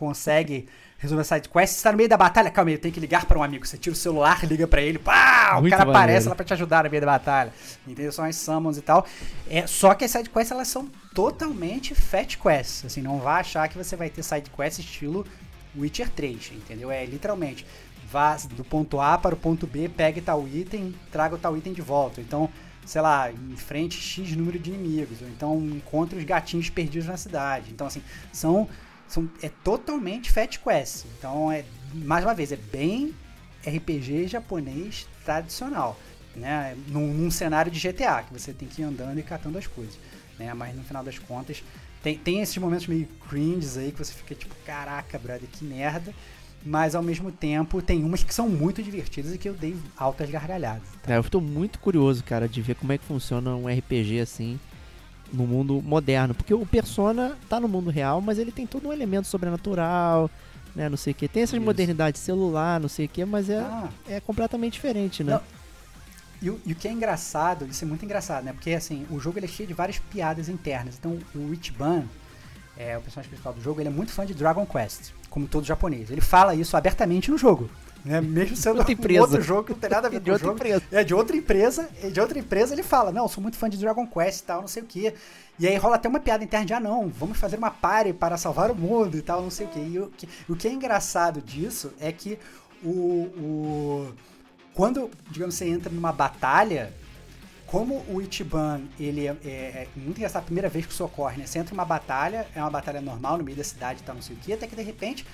consegue 0.00 0.66
resolver 0.98 1.20
a 1.20 1.24
side 1.24 1.48
quest, 1.48 1.74
você 1.74 1.82
tá 1.82 1.92
no 1.92 1.98
meio 1.98 2.08
da 2.08 2.16
batalha, 2.16 2.50
calma 2.50 2.70
aí, 2.70 2.74
eu 2.74 2.80
tenho 2.80 2.92
que 2.92 3.00
ligar 3.00 3.26
para 3.26 3.38
um 3.38 3.42
amigo, 3.42 3.66
você 3.66 3.76
tira 3.76 3.92
o 3.92 3.96
celular, 3.96 4.44
liga 4.48 4.66
para 4.66 4.80
ele, 4.80 4.98
pá, 4.98 5.56
o 5.56 5.60
Muito 5.60 5.76
cara 5.76 5.88
aparece 5.88 6.28
lá 6.28 6.34
pra 6.34 6.44
te 6.44 6.52
ajudar 6.54 6.84
no 6.84 6.90
meio 6.90 7.00
da 7.00 7.06
batalha, 7.06 7.52
entendeu? 7.86 8.10
São 8.10 8.24
as 8.24 8.36
summons 8.36 8.78
e 8.78 8.82
tal, 8.82 9.06
é, 9.48 9.66
só 9.66 9.94
que 9.94 10.04
as 10.04 10.10
side 10.10 10.28
quests, 10.30 10.50
elas 10.50 10.68
são 10.68 10.88
totalmente 11.14 11.94
fat 11.94 12.36
quests, 12.38 12.84
assim, 12.86 13.02
não 13.02 13.18
vá 13.18 13.40
achar 13.40 13.68
que 13.68 13.76
você 13.76 13.96
vai 13.96 14.10
ter 14.10 14.22
side 14.22 14.50
quest 14.50 14.78
estilo 14.78 15.26
Witcher 15.76 16.08
3, 16.10 16.52
entendeu? 16.54 16.90
É 16.90 17.04
literalmente, 17.04 17.66
vá 18.10 18.36
do 18.36 18.64
ponto 18.64 19.00
A 19.00 19.16
para 19.16 19.34
o 19.34 19.38
ponto 19.38 19.66
B, 19.66 19.88
pegue 19.88 20.20
tal 20.20 20.46
item, 20.48 20.94
traga 21.12 21.34
o 21.34 21.38
tal 21.38 21.56
item 21.56 21.72
de 21.72 21.80
volta. 21.82 22.20
Então, 22.20 22.50
sei 22.84 23.00
lá, 23.00 23.30
enfrente 23.30 24.00
X 24.00 24.34
número 24.36 24.58
de 24.58 24.70
inimigos, 24.70 25.22
ou 25.22 25.28
então 25.28 25.56
encontre 25.58 26.18
os 26.18 26.24
gatinhos 26.24 26.68
perdidos 26.68 27.06
na 27.06 27.16
cidade. 27.16 27.70
Então, 27.70 27.86
assim, 27.86 28.02
são, 28.32 28.68
são 29.10 29.28
é 29.42 29.48
totalmente 29.62 30.30
fat 30.30 30.58
quest. 30.58 31.04
Então, 31.18 31.50
é 31.50 31.64
mais 31.92 32.24
uma 32.24 32.34
vez, 32.34 32.52
é 32.52 32.56
bem 32.56 33.14
RPG 33.66 34.28
japonês 34.28 35.06
tradicional, 35.24 35.98
né? 36.34 36.76
Num, 36.88 37.12
num 37.12 37.30
cenário 37.30 37.70
de 37.70 37.80
GTA, 37.80 38.22
que 38.22 38.32
você 38.32 38.52
tem 38.52 38.68
que 38.68 38.82
ir 38.82 38.84
andando 38.84 39.18
e 39.18 39.22
catando 39.22 39.58
as 39.58 39.66
coisas, 39.66 39.98
né? 40.38 40.54
Mas 40.54 40.74
no 40.74 40.82
final 40.82 41.02
das 41.02 41.18
contas, 41.18 41.62
tem, 42.02 42.16
tem 42.16 42.40
esses 42.40 42.56
momentos 42.56 42.86
meio 42.86 43.06
cringes 43.28 43.76
aí 43.76 43.92
que 43.92 43.98
você 43.98 44.12
fica 44.12 44.34
tipo, 44.34 44.54
caraca, 44.64 45.18
brother, 45.18 45.48
que 45.50 45.64
merda. 45.64 46.14
Mas 46.62 46.94
ao 46.94 47.02
mesmo 47.02 47.32
tempo 47.32 47.80
tem 47.80 48.04
umas 48.04 48.22
que 48.22 48.34
são 48.34 48.46
muito 48.46 48.82
divertidas 48.82 49.34
e 49.34 49.38
que 49.38 49.48
eu 49.48 49.54
dei 49.54 49.74
altas 49.96 50.28
gargalhadas. 50.28 50.86
É, 51.06 51.16
eu 51.16 51.24
tô 51.24 51.40
muito 51.40 51.78
curioso, 51.78 52.22
cara, 52.22 52.46
de 52.46 52.60
ver 52.60 52.74
como 52.74 52.92
é 52.92 52.98
que 52.98 53.04
funciona 53.06 53.56
um 53.56 53.66
RPG 53.66 54.20
assim 54.20 54.60
no 55.32 55.46
mundo 55.46 55.82
moderno. 55.82 56.34
Porque 56.34 56.54
o 56.54 56.66
Persona 56.66 57.36
tá 57.48 57.60
no 57.60 57.68
mundo 57.68 57.90
real, 57.90 58.20
mas 58.20 58.38
ele 58.38 58.52
tem 58.52 58.66
todo 58.66 58.88
um 58.88 58.92
elemento 58.92 59.26
sobrenatural, 59.26 60.30
né? 60.74 60.88
Não 60.88 60.96
sei 60.96 61.12
o 61.12 61.16
que. 61.16 61.28
Tem 61.28 61.42
essas 61.42 61.56
Isso. 61.56 61.64
modernidades 61.64 62.20
celular, 62.20 62.80
não 62.80 62.88
sei 62.88 63.06
o 63.06 63.08
que, 63.08 63.24
mas 63.24 63.48
é, 63.48 63.58
Ah, 63.58 63.88
é 64.08 64.20
completamente 64.20 64.74
diferente, 64.74 65.22
né? 65.24 65.34
Não. 65.34 65.60
E 66.42 66.48
o, 66.48 66.60
e 66.64 66.72
o 66.72 66.76
que 66.76 66.88
é 66.88 66.90
engraçado, 66.90 67.66
isso 67.66 67.84
é 67.84 67.86
muito 67.86 68.04
engraçado, 68.04 68.44
né? 68.44 68.52
Porque 68.52 68.70
assim, 68.70 69.06
o 69.10 69.20
jogo 69.20 69.38
ele 69.38 69.46
é 69.46 69.48
cheio 69.48 69.66
de 69.66 69.74
várias 69.74 69.98
piadas 69.98 70.48
internas. 70.48 70.96
Então 70.98 71.18
o 71.34 71.52
Ichiban, 71.52 72.04
é, 72.78 72.96
o 72.96 73.02
personagem 73.02 73.28
principal 73.28 73.52
do 73.52 73.60
jogo, 73.60 73.80
ele 73.80 73.88
é 73.88 73.92
muito 73.92 74.10
fã 74.10 74.24
de 74.24 74.32
Dragon 74.32 74.64
Quest, 74.64 75.12
como 75.28 75.46
todo 75.46 75.66
japonês. 75.66 76.10
Ele 76.10 76.22
fala 76.22 76.54
isso 76.54 76.76
abertamente 76.76 77.30
no 77.30 77.36
jogo. 77.36 77.68
Né? 78.04 78.20
Mesmo 78.20 78.56
sendo 78.56 78.78
Outra 78.78 78.90
um 78.90 78.94
empresa. 78.94 79.20
outro 79.20 79.42
jogo 79.42 79.64
que 79.64 79.72
não 79.72 79.78
tem 79.78 79.90
nada 79.90 80.06
a 80.08 80.10
ver 80.10 80.20
com 80.20 80.30
o 80.30 80.38
jogo. 80.38 80.54
empresa. 80.54 80.82
É 80.90 81.04
de 81.04 81.14
outra 81.14 81.36
empresa, 81.36 81.88
de 82.12 82.20
outra 82.20 82.38
empresa 82.38 82.74
ele 82.74 82.82
fala, 82.82 83.12
não, 83.12 83.24
eu 83.24 83.28
sou 83.28 83.42
muito 83.42 83.56
fã 83.58 83.68
de 83.68 83.76
Dragon 83.76 84.06
Quest 84.06 84.40
e 84.40 84.44
tal, 84.44 84.60
não 84.62 84.68
sei 84.68 84.82
o 84.82 84.86
que. 84.86 85.12
E 85.58 85.68
aí 85.68 85.76
rola 85.76 85.96
até 85.96 86.08
uma 86.08 86.18
piada 86.20 86.42
interna 86.42 86.64
de, 86.64 86.72
ah 86.72 86.80
não, 86.80 87.08
vamos 87.08 87.36
fazer 87.38 87.56
uma 87.56 87.70
party 87.70 88.14
para 88.14 88.38
salvar 88.38 88.70
o 88.70 88.74
mundo 88.74 89.18
e 89.18 89.22
tal, 89.22 89.42
não 89.42 89.50
sei 89.50 89.66
o 89.66 89.68
que. 89.68 89.78
E 89.78 89.98
o 89.98 90.06
que, 90.16 90.28
o 90.48 90.56
que 90.56 90.66
é 90.66 90.72
engraçado 90.72 91.42
disso 91.42 91.92
é 92.00 92.10
que 92.10 92.38
o, 92.82 92.88
o 92.90 94.14
quando, 94.72 95.10
digamos, 95.30 95.54
você 95.54 95.68
entra 95.68 95.92
numa 95.92 96.12
batalha, 96.12 96.92
como 97.66 98.02
o 98.08 98.22
Ichiban, 98.22 98.80
ele 98.98 99.26
é, 99.26 99.36
é- 99.44 99.48
é 99.48 99.88
muito 99.94 100.16
engraçado, 100.16 100.42
a 100.42 100.46
primeira 100.46 100.68
vez 100.70 100.86
que 100.86 100.92
isso 100.92 101.04
ocorre, 101.04 101.36
né? 101.36 101.46
Você 101.46 101.58
entra 101.58 101.74
numa 101.74 101.84
batalha, 101.84 102.46
é 102.54 102.60
uma 102.60 102.70
batalha 102.70 103.00
normal, 103.00 103.36
no 103.36 103.44
meio 103.44 103.56
da 103.56 103.62
cidade 103.64 104.00
e 104.00 104.02
tal, 104.04 104.14
não 104.14 104.22
sei 104.22 104.34
o 104.34 104.38
que, 104.38 104.52
até 104.54 104.66
que 104.66 104.74
de 104.74 104.82
repente 104.82 105.26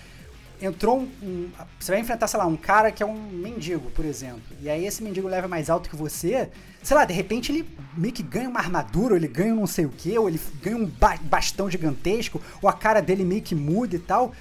entrou 0.61 0.99
um, 1.01 1.09
um- 1.23 1.51
Você 1.78 1.93
vai 1.93 2.01
enfrentar, 2.01 2.27
sei 2.27 2.39
lá, 2.39 2.47
um 2.47 2.57
cara 2.57 2.91
que 2.91 3.03
é 3.03 3.07
um 3.07 3.15
mendigo, 3.31 3.91
por 3.91 4.05
exemplo. 4.05 4.43
E 4.61 4.69
aí 4.69 4.87
esse 4.87 5.03
mendigo 5.03 5.28
leva 5.28 5.47
mais 5.49 5.69
alto 5.70 5.89
que 5.91 5.97
você. 5.97 6.49
Sei 6.83 6.97
lá, 6.97 7.05
de 7.05 7.12
repente 7.12 7.51
ele 7.53 7.69
meio 7.97 8.12
que 8.15 8.23
ganha 8.23 8.49
uma 8.49 8.61
armadura, 8.61 9.15
ou 9.15 9.16
ele 9.16 9.28
ganha 9.28 9.53
um 9.53 9.57
não 9.61 9.66
sei 9.66 9.87
o 9.87 9.91
que, 9.91 10.16
ou 10.19 10.28
ele 10.28 10.41
ganha 10.62 10.77
um 10.77 10.87
ba- 10.87 11.19
bastão 11.23 11.70
gigantesco, 11.70 12.41
ou 12.62 12.69
a 12.69 12.73
cara 12.73 13.01
dele 13.03 13.24
meio 13.24 13.43
que 13.43 13.55
muda 13.55 13.97
e 13.97 13.99
tal. 13.99 14.33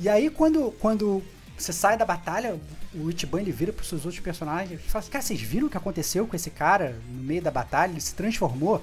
E 0.00 0.08
aí 0.08 0.30
quando, 0.30 0.72
quando 0.80 1.22
você 1.56 1.72
sai 1.72 1.96
da 1.96 2.04
batalha, 2.04 2.58
o 2.94 3.10
Ichiban 3.10 3.40
ele 3.40 3.52
vira 3.52 3.72
pros 3.72 3.88
seus 3.88 4.04
outros 4.04 4.20
personagens 4.22 4.80
e 4.80 4.90
fala 4.90 5.00
assim, 5.02 5.10
cara, 5.10 5.22
vocês 5.22 5.40
viram 5.40 5.66
o 5.66 5.70
que 5.70 5.76
aconteceu 5.76 6.26
com 6.26 6.34
esse 6.34 6.50
cara 6.50 6.98
no 7.08 7.22
meio 7.22 7.42
da 7.42 7.50
batalha? 7.50 7.90
Ele 7.92 8.00
se 8.00 8.14
transformou. 8.14 8.82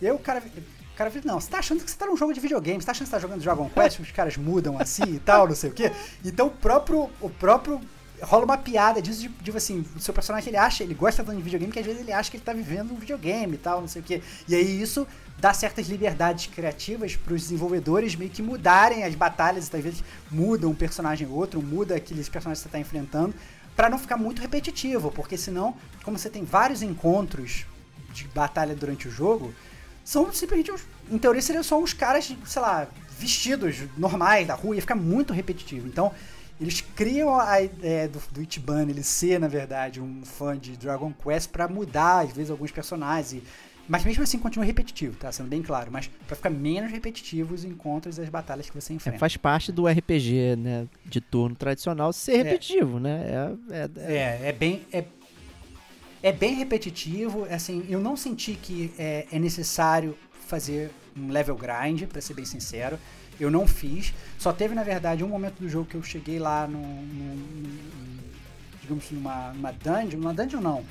E 0.00 0.06
aí 0.06 0.12
o 0.12 0.18
cara, 0.18 0.42
cara 1.00 1.08
vira, 1.08 1.26
não, 1.26 1.40
você 1.40 1.48
tá 1.48 1.58
achando 1.60 1.82
que 1.82 1.90
você 1.90 1.96
tá 1.96 2.04
num 2.04 2.16
jogo 2.16 2.34
de 2.34 2.40
videogame, 2.40 2.78
você 2.78 2.84
tá 2.84 2.92
achando 2.92 3.04
que 3.04 3.10
você 3.10 3.16
tá 3.16 3.20
jogando 3.20 3.40
Dragon 3.40 3.70
Quest, 3.70 4.00
os 4.00 4.10
caras 4.10 4.36
mudam 4.36 4.78
assim 4.78 5.14
e 5.14 5.18
tal, 5.18 5.48
não 5.48 5.54
sei 5.54 5.70
o 5.70 5.72
quê. 5.72 5.90
Então 6.22 6.48
o 6.48 6.50
próprio, 6.50 7.08
o 7.22 7.30
próprio 7.30 7.80
rola 8.20 8.44
uma 8.44 8.58
piada 8.58 9.00
disso, 9.00 9.26
de 9.40 9.56
assim, 9.56 9.82
o 9.96 10.00
seu 10.00 10.12
personagem 10.12 10.50
ele 10.50 10.58
acha, 10.58 10.84
ele 10.84 10.92
gosta 10.92 11.24
tanto 11.24 11.38
de 11.38 11.42
videogame 11.42 11.72
que 11.72 11.78
às 11.78 11.86
vezes 11.86 12.02
ele 12.02 12.12
acha 12.12 12.30
que 12.30 12.36
ele 12.36 12.44
tá 12.44 12.52
vivendo 12.52 12.92
um 12.92 12.96
videogame 12.96 13.54
e 13.54 13.58
tal, 13.58 13.80
não 13.80 13.88
sei 13.88 14.02
o 14.02 14.04
quê. 14.04 14.20
E 14.46 14.54
aí 14.54 14.82
isso 14.82 15.06
dá 15.38 15.54
certas 15.54 15.86
liberdades 15.86 16.48
criativas 16.48 17.16
para 17.16 17.32
os 17.32 17.40
desenvolvedores 17.40 18.14
meio 18.14 18.30
que 18.30 18.42
mudarem 18.42 19.02
as 19.02 19.14
batalhas, 19.14 19.68
então, 19.68 19.78
às 19.78 19.84
vezes 19.84 20.04
mudam 20.30 20.70
um 20.70 20.74
personagem 20.74 21.26
ou 21.26 21.32
outro, 21.32 21.62
muda 21.62 21.96
aqueles 21.96 22.28
personagens 22.28 22.62
que 22.62 22.68
você 22.68 22.72
tá 22.72 22.78
enfrentando, 22.78 23.34
para 23.74 23.88
não 23.88 23.98
ficar 23.98 24.18
muito 24.18 24.42
repetitivo, 24.42 25.10
porque 25.10 25.38
senão, 25.38 25.74
como 26.04 26.18
você 26.18 26.28
tem 26.28 26.44
vários 26.44 26.82
encontros 26.82 27.64
de 28.12 28.24
batalha 28.28 28.74
durante 28.74 29.08
o 29.08 29.10
jogo, 29.10 29.54
são 30.04 30.32
simplesmente, 30.32 30.72
uns, 30.72 30.82
em 31.10 31.18
teoria, 31.18 31.42
seriam 31.42 31.62
só 31.62 31.80
uns 31.80 31.92
caras, 31.92 32.32
sei 32.46 32.62
lá, 32.62 32.86
vestidos 33.18 33.76
normais 33.96 34.46
da 34.46 34.54
rua, 34.54 34.74
ia 34.74 34.80
ficar 34.80 34.94
muito 34.94 35.32
repetitivo. 35.32 35.86
Então, 35.86 36.12
eles 36.60 36.80
criam 36.80 37.38
a 37.38 37.60
ideia 37.62 38.08
do, 38.08 38.20
do 38.32 38.42
Ichiban 38.42 38.82
ele 38.82 39.02
ser, 39.02 39.38
na 39.40 39.48
verdade, 39.48 40.00
um 40.00 40.22
fã 40.24 40.58
de 40.58 40.76
Dragon 40.76 41.12
Quest 41.12 41.50
para 41.50 41.66
mudar, 41.68 42.20
às 42.26 42.32
vezes, 42.32 42.50
alguns 42.50 42.70
personagens. 42.70 43.32
E, 43.32 43.42
mas 43.88 44.04
mesmo 44.04 44.22
assim 44.22 44.38
continua 44.38 44.64
repetitivo, 44.64 45.16
tá? 45.16 45.32
Sendo 45.32 45.48
bem 45.48 45.62
claro. 45.62 45.90
Mas 45.90 46.08
para 46.26 46.36
ficar 46.36 46.50
menos 46.50 46.92
repetitivo 46.92 47.54
os 47.54 47.64
encontros 47.64 48.18
e 48.18 48.20
as 48.20 48.28
batalhas 48.28 48.68
que 48.70 48.78
você 48.80 48.92
É, 48.92 48.96
enfrenta. 48.96 49.18
faz 49.18 49.36
parte 49.36 49.72
do 49.72 49.88
RPG, 49.88 50.54
né? 50.56 50.86
De 51.04 51.20
turno 51.20 51.56
tradicional 51.56 52.12
ser 52.12 52.36
repetitivo, 52.36 53.00
né? 53.00 53.24
É, 53.70 53.74
é- 53.76 53.90
é- 53.96 54.12
É, 54.44 54.48
é 54.50 54.52
bem. 54.52 54.86
É, 54.92 55.02
é 56.22 56.32
bem 56.32 56.54
repetitivo. 56.54 57.46
Assim, 57.50 57.84
eu 57.88 58.00
não 58.00 58.16
senti 58.16 58.54
que 58.54 58.92
é, 58.98 59.26
é 59.32 59.38
necessário 59.38 60.16
fazer 60.46 60.90
um 61.16 61.30
level 61.30 61.56
grind, 61.56 62.04
pra 62.06 62.20
ser 62.20 62.34
bem 62.34 62.44
sincero. 62.44 62.98
Eu 63.38 63.50
não 63.50 63.66
fiz. 63.66 64.12
Só 64.38 64.52
teve, 64.52 64.74
na 64.74 64.82
verdade, 64.82 65.24
um 65.24 65.28
momento 65.28 65.58
do 65.60 65.68
jogo 65.68 65.86
que 65.86 65.94
eu 65.96 66.02
cheguei 66.02 66.38
lá 66.38 66.66
no. 66.66 66.78
no- 66.80 67.34
no- 67.36 68.20
digamos, 68.82 69.10
numa, 69.10 69.52
numa 69.52 69.72
dungeon. 69.72 70.18
Numa 70.18 70.34
dungeon 70.34 70.60
não. 70.60 70.84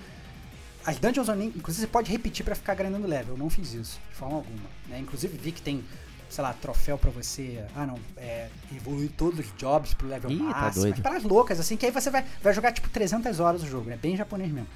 As 0.85 0.97
dungeons, 0.97 1.27
inclusive, 1.29 1.81
você 1.85 1.87
pode 1.87 2.09
repetir 2.11 2.43
pra 2.45 2.55
ficar 2.55 2.73
grindando 2.73 3.05
level. 3.07 3.33
Eu 3.35 3.37
não 3.37 3.49
fiz 3.49 3.73
isso, 3.73 3.99
de 4.09 4.15
forma 4.15 4.37
alguma. 4.37 4.69
né? 4.87 4.97
Inclusive, 4.99 5.37
vi 5.37 5.51
que 5.51 5.61
tem, 5.61 5.83
sei 6.29 6.41
lá, 6.43 6.53
troféu 6.53 6.97
pra 6.97 7.11
você. 7.11 7.63
Ah, 7.75 7.85
não. 7.85 7.99
É, 8.17 8.47
evoluir 8.75 9.11
todos 9.17 9.39
os 9.41 9.53
jobs 9.57 9.93
pro 9.93 10.07
level 10.07 10.31
Ih, 10.31 10.37
tá 10.37 10.43
máximo. 10.45 10.83
doido. 10.83 10.93
Mas 10.95 11.03
paradas 11.03 11.23
loucas, 11.23 11.59
assim, 11.59 11.75
que 11.75 11.85
aí 11.85 11.91
você 11.91 12.09
vai, 12.09 12.25
vai 12.41 12.53
jogar 12.53 12.71
tipo 12.71 12.89
300 12.89 13.39
horas 13.39 13.61
o 13.61 13.67
jogo, 13.67 13.89
né? 13.89 13.97
Bem 14.01 14.15
japonês 14.15 14.51
mesmo. 14.51 14.67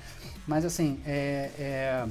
Mas 0.48 0.65
assim, 0.65 0.99
é, 1.06 1.49
é, 1.57 2.06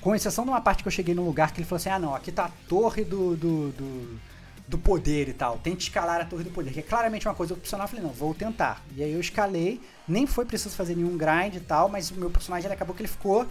Com 0.00 0.14
exceção 0.14 0.44
de 0.44 0.50
uma 0.50 0.60
parte 0.60 0.82
que 0.82 0.88
eu 0.88 0.92
cheguei 0.92 1.14
num 1.14 1.24
lugar 1.24 1.52
que 1.52 1.60
ele 1.60 1.66
falou 1.66 1.78
assim: 1.78 1.90
ah, 1.90 1.98
não, 1.98 2.14
aqui 2.14 2.30
tá 2.30 2.46
a 2.46 2.50
torre 2.68 3.04
do. 3.04 3.36
do, 3.36 3.70
do, 3.72 4.18
do 4.68 4.76
poder 4.76 5.28
e 5.28 5.32
tal. 5.32 5.58
Tente 5.58 5.88
escalar 5.88 6.20
a 6.20 6.26
torre 6.26 6.44
do 6.44 6.50
poder, 6.50 6.70
que 6.70 6.80
é 6.80 6.82
claramente 6.82 7.26
uma 7.26 7.34
coisa 7.34 7.54
opcional. 7.54 7.86
Eu 7.86 7.88
falei, 7.88 8.04
não, 8.04 8.12
vou 8.12 8.34
tentar. 8.34 8.82
E 8.94 9.02
aí 9.02 9.12
eu 9.12 9.20
escalei, 9.20 9.80
nem 10.06 10.26
foi 10.26 10.44
preciso 10.44 10.76
fazer 10.76 10.94
nenhum 10.94 11.16
grind 11.16 11.54
e 11.54 11.60
tal, 11.60 11.88
mas 11.88 12.10
o 12.10 12.16
meu 12.16 12.28
personagem 12.28 12.70
acabou 12.70 12.94
que 12.94 13.00
ele 13.00 13.08
ficou 13.08 13.46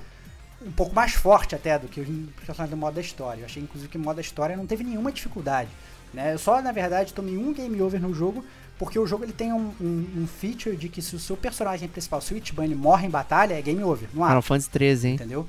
um 0.61 0.71
pouco 0.71 0.93
mais 0.93 1.13
forte 1.13 1.55
até 1.55 1.77
do 1.77 1.87
que 1.87 2.01
os 2.01 2.07
personagens 2.45 2.69
do 2.69 2.77
modo 2.77 2.93
da 2.93 3.01
história. 3.01 3.41
Eu 3.41 3.45
achei, 3.45 3.61
inclusive, 3.61 3.89
que 3.89 3.97
o 3.97 3.99
modo 3.99 4.17
da 4.17 4.21
história 4.21 4.55
não 4.55 4.67
teve 4.67 4.83
nenhuma 4.83 5.11
dificuldade. 5.11 5.69
Né? 6.13 6.33
Eu 6.33 6.37
só, 6.39 6.61
na 6.61 6.71
verdade, 6.71 7.13
tomei 7.13 7.37
um 7.37 7.53
game 7.53 7.81
over 7.81 8.01
no 8.01 8.13
jogo, 8.13 8.43
porque 8.79 8.97
o 8.97 9.05
jogo 9.07 9.23
ele 9.23 9.33
tem 9.33 9.51
um, 9.53 9.71
um, 9.81 10.07
um 10.17 10.27
feature 10.27 10.75
de 10.75 10.87
que 10.89 11.01
se 11.01 11.15
o 11.15 11.19
seu 11.19 11.35
personagem 11.35 11.87
principal, 11.87 12.21
se 12.21 12.33
o 12.33 12.37
Ichiban, 12.37 12.63
ele 12.65 12.75
morre 12.75 13.07
em 13.07 13.09
batalha, 13.09 13.53
é 13.57 13.61
game 13.61 13.83
over. 13.83 14.07
Não 14.13 14.23
há. 14.23 14.27
Final 14.29 14.41
Fantasy 14.41 14.69
13, 14.69 15.07
hein? 15.07 15.15
Entendeu? 15.15 15.47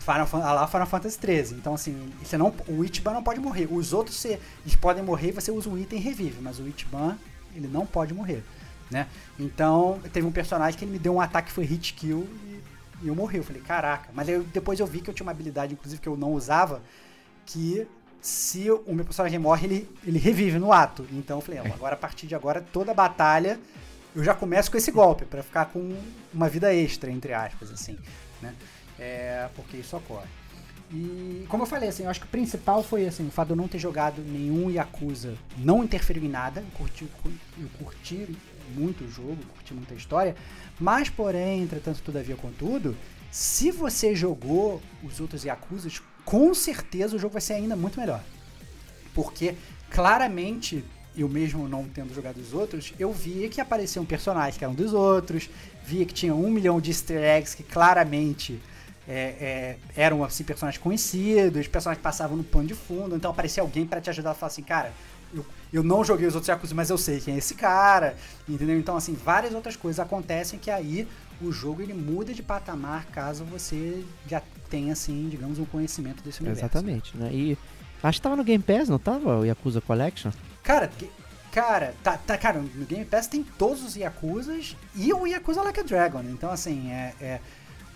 Final, 0.00 0.28
ah 0.34 0.52
lá 0.52 0.66
Final 0.68 0.86
Fantasy 0.86 1.18
13. 1.18 1.54
Então, 1.54 1.74
assim, 1.74 1.96
você 2.22 2.36
não, 2.38 2.54
o 2.68 2.84
Ichiban 2.84 3.12
não 3.12 3.22
pode 3.22 3.40
morrer. 3.40 3.66
Os 3.70 3.92
outros, 3.92 4.16
você, 4.16 4.38
eles 4.64 4.76
podem 4.76 5.02
morrer 5.02 5.32
você 5.32 5.50
usa 5.50 5.68
um 5.68 5.76
item 5.78 5.98
e 5.98 6.02
revive, 6.02 6.40
mas 6.40 6.58
o 6.60 6.68
Ichiban, 6.68 7.16
ele 7.54 7.66
não 7.66 7.84
pode 7.86 8.14
morrer, 8.14 8.44
né? 8.90 9.06
Então, 9.38 9.98
teve 10.12 10.26
um 10.26 10.30
personagem 10.32 10.78
que 10.78 10.84
ele 10.84 10.92
me 10.92 10.98
deu 10.98 11.14
um 11.14 11.20
ataque 11.20 11.48
que 11.48 11.54
foi 11.54 11.64
hit 11.64 11.94
kill 11.94 12.28
e, 12.44 13.04
e 13.04 13.08
eu 13.08 13.14
morri. 13.16 13.38
Eu 13.38 13.44
falei, 13.44 13.62
caraca. 13.62 14.10
Mas 14.14 14.28
eu- 14.28 14.44
depois 14.44 14.78
eu 14.78 14.86
vi 14.86 15.00
que 15.00 15.10
eu 15.10 15.14
tinha 15.14 15.24
uma 15.24 15.32
habilidade, 15.32 15.72
inclusive, 15.72 16.00
que 16.00 16.08
eu 16.08 16.16
não 16.16 16.32
usava, 16.34 16.82
que 17.44 17.86
se 18.20 18.70
o 18.70 18.94
meu 18.94 19.04
personagem 19.04 19.38
morre, 19.38 19.66
ele, 19.66 19.90
ele 20.06 20.18
revive 20.18 20.58
no 20.58 20.72
ato. 20.72 21.06
Então 21.12 21.38
eu 21.38 21.40
falei, 21.40 21.60
ó, 21.60 21.66
agora 21.66 21.94
a 21.94 21.98
partir 21.98 22.26
de 22.26 22.34
agora, 22.34 22.60
toda 22.60 22.92
batalha, 22.92 23.58
eu 24.14 24.24
já 24.24 24.34
começo 24.34 24.70
com 24.70 24.76
esse 24.76 24.90
golpe, 24.90 25.24
pra 25.24 25.42
ficar 25.42 25.66
com 25.66 25.96
uma 26.32 26.48
vida 26.48 26.74
extra, 26.74 27.10
entre 27.10 27.32
aspas, 27.32 27.70
assim, 27.70 27.98
né? 28.40 28.54
É, 28.98 29.48
porque 29.54 29.76
isso 29.76 29.96
ocorre. 29.96 30.28
E 30.90 31.44
como 31.48 31.64
eu 31.64 31.66
falei, 31.66 31.88
assim, 31.88 32.04
eu 32.04 32.10
acho 32.10 32.20
que 32.20 32.26
o 32.26 32.30
principal 32.30 32.82
foi 32.82 33.06
assim, 33.06 33.26
o 33.26 33.30
fato 33.30 33.48
de 33.48 33.52
eu 33.52 33.56
não 33.56 33.66
ter 33.66 33.78
jogado 33.78 34.22
nenhum 34.22 34.70
Yakuza 34.70 35.34
não 35.58 35.82
interferiu 35.82 36.24
em 36.24 36.28
nada. 36.28 36.60
Eu 36.60 36.78
curti, 36.78 37.08
eu 37.58 37.68
curti 37.78 38.36
muito 38.74 39.04
o 39.04 39.10
jogo, 39.10 39.36
curti 39.54 39.74
muito 39.74 39.92
a 39.92 39.96
história. 39.96 40.36
Mas, 40.78 41.10
porém, 41.10 41.62
entretanto, 41.62 42.00
todavia, 42.02 42.36
contudo, 42.36 42.96
se 43.30 43.70
você 43.70 44.14
jogou 44.14 44.80
os 45.02 45.20
outros 45.20 45.44
Yakuzas, 45.44 46.00
com 46.26 46.52
certeza 46.52 47.16
o 47.16 47.18
jogo 47.18 47.32
vai 47.32 47.40
ser 47.40 47.54
ainda 47.54 47.76
muito 47.76 47.98
melhor. 47.98 48.20
Porque 49.14 49.54
claramente, 49.88 50.84
eu 51.16 51.28
mesmo 51.28 51.66
não 51.68 51.84
tendo 51.84 52.12
jogado 52.12 52.36
os 52.38 52.52
outros, 52.52 52.92
eu 52.98 53.12
via 53.12 53.48
que 53.48 53.60
apareciam 53.60 54.04
personagens 54.04 54.58
que 54.58 54.64
eram 54.64 54.74
dos 54.74 54.92
outros, 54.92 55.48
via 55.84 56.04
que 56.04 56.12
tinha 56.12 56.34
um 56.34 56.50
milhão 56.50 56.80
de 56.80 56.90
easter 56.90 57.22
eggs 57.22 57.56
que 57.56 57.62
claramente 57.62 58.60
é, 59.08 59.12
é, 59.14 59.76
eram 59.96 60.24
assim, 60.24 60.42
personagens 60.42 60.82
conhecidos, 60.82 61.68
personagens 61.68 62.00
que 62.00 62.02
passavam 62.02 62.36
no 62.36 62.44
pano 62.44 62.66
de 62.66 62.74
fundo, 62.74 63.14
então 63.14 63.30
aparecia 63.30 63.62
alguém 63.62 63.86
para 63.86 64.00
te 64.00 64.10
ajudar 64.10 64.32
a 64.32 64.34
falar 64.34 64.48
assim, 64.48 64.62
cara, 64.62 64.92
eu, 65.32 65.46
eu 65.72 65.82
não 65.82 66.04
joguei 66.04 66.26
os 66.26 66.34
outros 66.34 66.48
Yakuza, 66.48 66.74
mas 66.74 66.90
eu 66.90 66.98
sei 66.98 67.20
quem 67.20 67.34
é 67.34 67.38
esse 67.38 67.54
cara, 67.54 68.16
entendeu? 68.48 68.78
Então, 68.78 68.96
assim, 68.96 69.14
várias 69.14 69.54
outras 69.54 69.76
coisas 69.76 70.00
acontecem 70.00 70.58
que 70.58 70.70
aí 70.70 71.06
o 71.40 71.52
jogo 71.52 71.82
ele 71.82 71.94
muda 71.94 72.32
de 72.32 72.42
patamar 72.42 73.06
caso 73.06 73.44
você 73.44 74.04
já 74.28 74.42
tenha, 74.70 74.92
assim, 74.92 75.28
digamos, 75.28 75.58
um 75.58 75.64
conhecimento 75.64 76.22
desse 76.22 76.40
universo. 76.40 76.64
Exatamente, 76.64 77.16
né? 77.16 77.30
E 77.32 77.58
acho 78.02 78.18
que 78.18 78.22
tava 78.22 78.36
no 78.36 78.44
Game 78.44 78.62
Pass, 78.62 78.88
não 78.88 78.98
tava? 78.98 79.38
O 79.38 79.44
Yakuza 79.44 79.80
Collection? 79.80 80.30
Cara, 80.62 80.90
cara, 81.52 81.94
tá, 82.02 82.16
tá, 82.16 82.36
cara, 82.36 82.60
no 82.60 82.86
Game 82.86 83.04
Pass 83.04 83.26
tem 83.26 83.42
todos 83.42 83.82
os 83.84 83.96
Yakuzas 83.96 84.76
e 84.94 85.12
o 85.12 85.26
Yakuza 85.26 85.62
Like 85.62 85.80
a 85.80 85.82
Dragon. 85.82 86.22
Então, 86.22 86.50
assim, 86.50 86.90
é. 86.90 87.14
é 87.20 87.40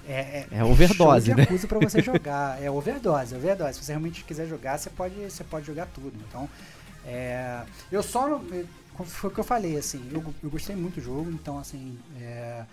é, 0.09 0.47
É 0.51 0.65
overdose, 0.65 1.27
de 1.27 1.35
né? 1.37 1.43
Yakuza 1.43 1.69
pra 1.69 1.79
você 1.79 2.01
jogar. 2.03 2.61
É 2.61 2.71
overdose, 2.71 3.35
é 3.35 3.39
overdose. 3.39 3.75
Se 3.79 3.85
você 3.85 3.93
realmente 3.93 4.25
quiser 4.25 4.49
jogar, 4.49 4.79
você 4.79 4.91
pode, 4.91 5.15
você 5.15 5.45
pode 5.45 5.67
jogar 5.67 5.87
tudo. 5.87 6.13
Então, 6.29 6.49
é, 7.07 7.61
eu 7.93 8.03
só. 8.03 8.41
é, 8.53 8.65
Foi 9.05 9.31
o 9.31 9.33
que 9.33 9.39
eu 9.39 9.45
falei, 9.45 9.77
assim. 9.77 10.09
Eu, 10.11 10.25
eu 10.43 10.51
gostei 10.51 10.75
muito 10.75 10.95
do 10.95 11.01
jogo, 11.03 11.31
então, 11.31 11.59
assim. 11.59 11.99
é, 12.21 12.65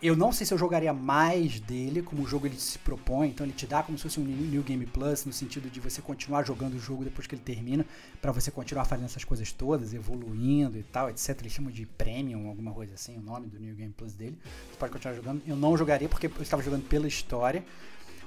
eu 0.00 0.14
não 0.16 0.30
sei 0.30 0.46
se 0.46 0.54
eu 0.54 0.58
jogaria 0.58 0.92
mais 0.92 1.58
dele, 1.58 2.02
como 2.02 2.22
o 2.22 2.26
jogo 2.26 2.46
ele 2.46 2.56
se 2.56 2.78
propõe, 2.78 3.28
então 3.30 3.44
ele 3.44 3.52
te 3.52 3.66
dá 3.66 3.82
como 3.82 3.98
se 3.98 4.04
fosse 4.04 4.20
um 4.20 4.24
New 4.24 4.62
Game 4.62 4.86
Plus, 4.86 5.24
no 5.24 5.32
sentido 5.32 5.68
de 5.68 5.80
você 5.80 6.00
continuar 6.00 6.44
jogando 6.44 6.74
o 6.74 6.78
jogo 6.78 7.02
depois 7.02 7.26
que 7.26 7.34
ele 7.34 7.42
termina, 7.42 7.84
pra 8.22 8.30
você 8.30 8.50
continuar 8.50 8.84
fazendo 8.84 9.06
essas 9.06 9.24
coisas 9.24 9.50
todas, 9.52 9.92
evoluindo 9.92 10.78
e 10.78 10.84
tal, 10.84 11.10
etc. 11.10 11.30
Eles 11.40 11.52
chamam 11.52 11.72
de 11.72 11.84
Premium, 11.84 12.48
alguma 12.48 12.72
coisa 12.72 12.94
assim, 12.94 13.16
o 13.18 13.20
nome 13.22 13.48
do 13.48 13.58
New 13.58 13.74
Game 13.74 13.92
Plus 13.92 14.14
dele. 14.14 14.38
Você 14.70 14.76
pode 14.78 14.92
continuar 14.92 15.14
jogando. 15.16 15.42
Eu 15.46 15.56
não 15.56 15.76
jogaria 15.76 16.08
porque 16.08 16.26
eu 16.28 16.32
estava 16.42 16.62
jogando 16.62 16.84
pela 16.88 17.08
história, 17.08 17.64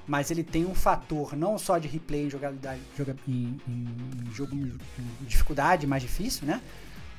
mas 0.06 0.30
ele 0.30 0.44
tem 0.44 0.66
um 0.66 0.76
fator 0.76 1.38
não 1.38 1.58
só 1.58 1.78
de 1.78 1.88
replay 1.88 2.26
em 2.26 2.30
jogabilidade, 2.30 2.82
joga, 2.98 3.16
em, 3.28 3.58
em- 3.68 4.28
em 4.28 4.34
jogo 4.34 4.54
em 4.56 4.78
dificuldade 5.26 5.88
mais 5.88 6.02
difícil, 6.04 6.46
né? 6.46 6.60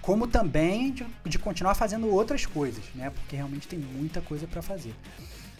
Como 0.03 0.27
também 0.27 0.91
de, 0.93 1.07
de 1.24 1.39
continuar 1.39 1.74
fazendo 1.74 2.09
outras 2.09 2.45
coisas, 2.45 2.85
né? 2.95 3.09
Porque 3.11 3.37
realmente 3.37 3.66
tem 3.69 3.79
muita 3.79 4.20
coisa 4.20 4.47
pra 4.47 4.61
fazer. 4.61 4.95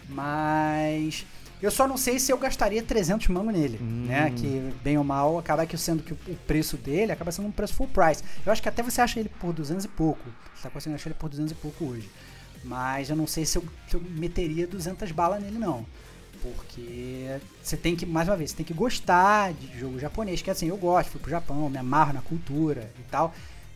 Mas 0.09 1.25
eu 1.61 1.71
só 1.71 1.87
não 1.87 1.97
sei 1.97 2.19
se 2.19 2.33
eu 2.33 2.39
gastaria 2.39 2.83
300 2.83 3.29
mangos 3.29 3.55
nele, 3.55 3.79
Hum. 3.81 4.07
né? 4.07 4.31
Que 4.37 4.73
bem 4.83 4.99
ou 4.99 5.05
mal 5.05 5.39
acaba 5.39 5.65
que 5.65 5.79
sendo 5.79 6.03
que 6.03 6.13
o 6.13 6.19
o 6.29 6.37
preço 6.47 6.77
dele 6.77 7.13
acaba 7.13 7.31
sendo 7.33 7.49
um 7.49 7.53
preço 7.53 7.75
full 7.75 7.89
price. 7.89 8.23
Eu 8.45 8.53
acho 8.53 8.61
que 8.61 8.69
até 8.69 8.83
você 8.83 9.01
acha 9.01 9.21
ele 9.21 9.29
por 9.29 9.53
200 9.53 9.85
e 9.85 9.89
pouco. 9.89 10.29
Você 10.55 10.63
tá 10.65 10.71
conseguindo 10.71 10.97
achar 10.97 11.09
ele 11.11 11.19
por 11.19 11.29
200 11.31 11.53
e 11.53 11.55
pouco 11.55 11.85
hoje. 11.85 12.11
Mas 12.65 13.11
eu 13.11 13.17
não 13.17 13.27
sei 13.27 13.45
se 13.45 13.59
eu, 13.59 13.65
se 13.89 13.95
eu 13.95 14.01
meteria 14.01 14.67
200 14.67 15.11
balas 15.13 15.43
nele 15.43 15.59
não. 15.59 15.87
Porque 16.43 17.39
você 17.63 17.77
tem 17.77 17.95
que, 17.95 18.05
mais 18.05 18.29
uma 18.29 18.37
vez, 18.37 18.51
você 18.51 18.57
tem 18.57 18.67
que 18.67 18.75
gostar 18.75 19.53
de 19.53 19.79
jogo 19.79 19.99
japonês, 20.01 20.43
que 20.43 20.51
assim, 20.51 20.67
eu 20.69 20.77
gosto, 20.77 21.11
fui 21.11 21.21
pro 21.21 21.31
Japão, 21.31 21.71
me 21.71 21.79
amarro 21.79 22.13
na 22.13 22.21
cultura 22.23 22.91
e 22.99 23.03
tal. 23.11 23.33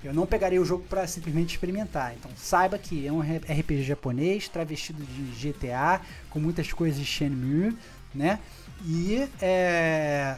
Eu 0.07 0.15
não 0.15 0.27
pegaria 0.27 0.61
o 0.61 0.65
jogo 0.65 0.85
pra 0.89 1.07
simplesmente 1.07 1.51
experimentar. 1.55 2.15
Então 2.15 2.31
saiba 2.37 2.79
que 2.79 3.07
é 3.07 3.13
um 3.13 3.21
RPG 3.21 3.83
japonês, 3.83 4.49
travestido 4.49 5.05
de 5.05 5.51
GTA, 5.51 6.01
com 6.31 6.39
muitas 6.39 6.73
coisas 6.73 6.99
de 6.99 7.05
Shenmue, 7.05 7.77
né? 8.15 8.39
E 8.85 9.29
é. 9.41 10.37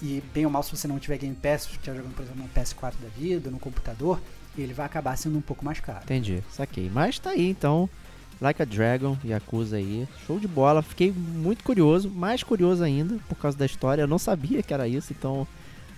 E 0.00 0.22
bem 0.32 0.46
ou 0.46 0.50
mal, 0.50 0.62
se 0.62 0.70
você 0.76 0.86
não 0.86 0.98
tiver 0.98 1.18
Game 1.18 1.34
Pass, 1.34 1.62
se 1.62 1.70
estiver 1.70 1.96
jogando, 1.96 2.14
por 2.14 2.22
exemplo, 2.22 2.42
no 2.42 2.48
PS4 2.48 2.94
da 3.02 3.08
vida, 3.08 3.50
no 3.50 3.58
computador, 3.58 4.20
ele 4.56 4.72
vai 4.72 4.86
acabar 4.86 5.16
sendo 5.16 5.36
um 5.36 5.40
pouco 5.40 5.64
mais 5.64 5.80
caro. 5.80 6.04
Entendi, 6.04 6.42
saquei. 6.52 6.88
Mas 6.92 7.18
tá 7.18 7.30
aí, 7.30 7.48
então. 7.48 7.88
Like 8.40 8.62
a 8.62 8.64
Dragon, 8.64 9.18
Yakuza 9.24 9.76
aí. 9.76 10.06
Show 10.24 10.38
de 10.38 10.46
bola. 10.46 10.80
Fiquei 10.80 11.10
muito 11.10 11.64
curioso, 11.64 12.08
mais 12.08 12.44
curioso 12.44 12.84
ainda, 12.84 13.18
por 13.28 13.34
causa 13.34 13.58
da 13.58 13.66
história. 13.66 14.02
Eu 14.02 14.06
não 14.06 14.18
sabia 14.18 14.62
que 14.62 14.72
era 14.72 14.86
isso, 14.86 15.12
então 15.12 15.44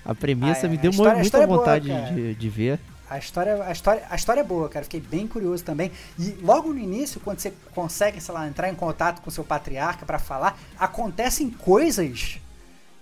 a 0.05 0.15
premissa 0.15 0.63
Ah, 0.63 0.67
é, 0.67 0.69
me 0.71 0.77
deu 0.79 0.91
história- 0.91 1.19
muita 1.21 1.39
é 1.39 1.47
boa, 1.47 1.59
vontade 1.59 1.89
cara. 1.89 2.13
de, 2.13 2.35
de 2.35 2.49
ver. 2.49 2.79
A 3.09 3.19
história, 3.19 3.65
a, 3.65 3.73
história, 3.73 4.03
a 4.09 4.15
história 4.15 4.41
é 4.41 4.45
boa, 4.45 4.69
cara. 4.69 4.85
Fiquei 4.85 5.01
bem 5.01 5.27
curioso 5.27 5.65
também. 5.65 5.91
E 6.17 6.31
logo 6.43 6.73
no 6.73 6.79
início, 6.79 7.21
quando 7.21 7.41
você 7.41 7.53
consegue, 7.75 8.21
sei 8.21 8.33
lá, 8.33 8.47
entrar 8.47 8.69
em 8.69 8.75
contato 8.77 9.21
com 9.21 9.31
seu 9.33 9.43
patriarca 9.43 10.07
pra 10.07 10.19
falar, 10.19 10.57
acontecem 10.79 11.51
coisas 11.51 12.39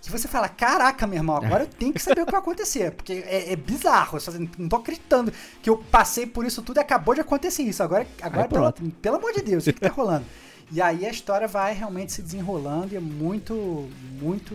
que 0.01 0.11
você 0.11 0.27
fala: 0.27 0.49
caraca, 0.49 1.07
meu 1.07 1.19
irmão, 1.19 1.37
agora 1.37 1.65
eu 1.65 1.69
tenho 1.69 1.93
que 1.93 2.01
saber 2.01 2.23
o 2.23 2.25
que 2.27 2.33
vai 2.33 2.41
acontecer. 2.41 2.93
Porque 2.93 3.23
é, 3.27 3.53
é 3.53 3.57
bizarro. 3.57 4.17
Eu 4.19 4.49
não 4.59 4.69
tô 4.71 4.77
acreditando 4.77 5.31
que 5.63 5.69
eu 5.69 5.77
passei 5.77 6.25
por 6.27 6.47
isso 6.47 6.63
tudo 6.63 6.79
e 6.79 6.81
acabou 6.81 7.15
de 7.15 7.21
acontecer 7.21 7.63
isso. 7.65 7.83
Agora, 7.83 8.07
agora 8.23 8.43
Aí 8.45 8.49
pronto. 8.49 8.83
pelo 9.03 9.17
amor 9.17 9.35
de 9.35 9.43
Deus, 9.43 9.65
o 9.67 9.67
que, 9.67 9.75
que 9.75 9.81
tá 9.81 9.93
rolando? 9.95 10.25
E 10.71 10.83
aí 10.83 11.07
a 11.07 11.11
história 11.11 11.49
vai 11.49 11.75
realmente 11.75 12.13
se 12.13 12.21
desenrolando 12.21 12.93
e 12.93 12.97
é 12.97 13.01
muito, 13.01 13.89
muito 14.21 14.55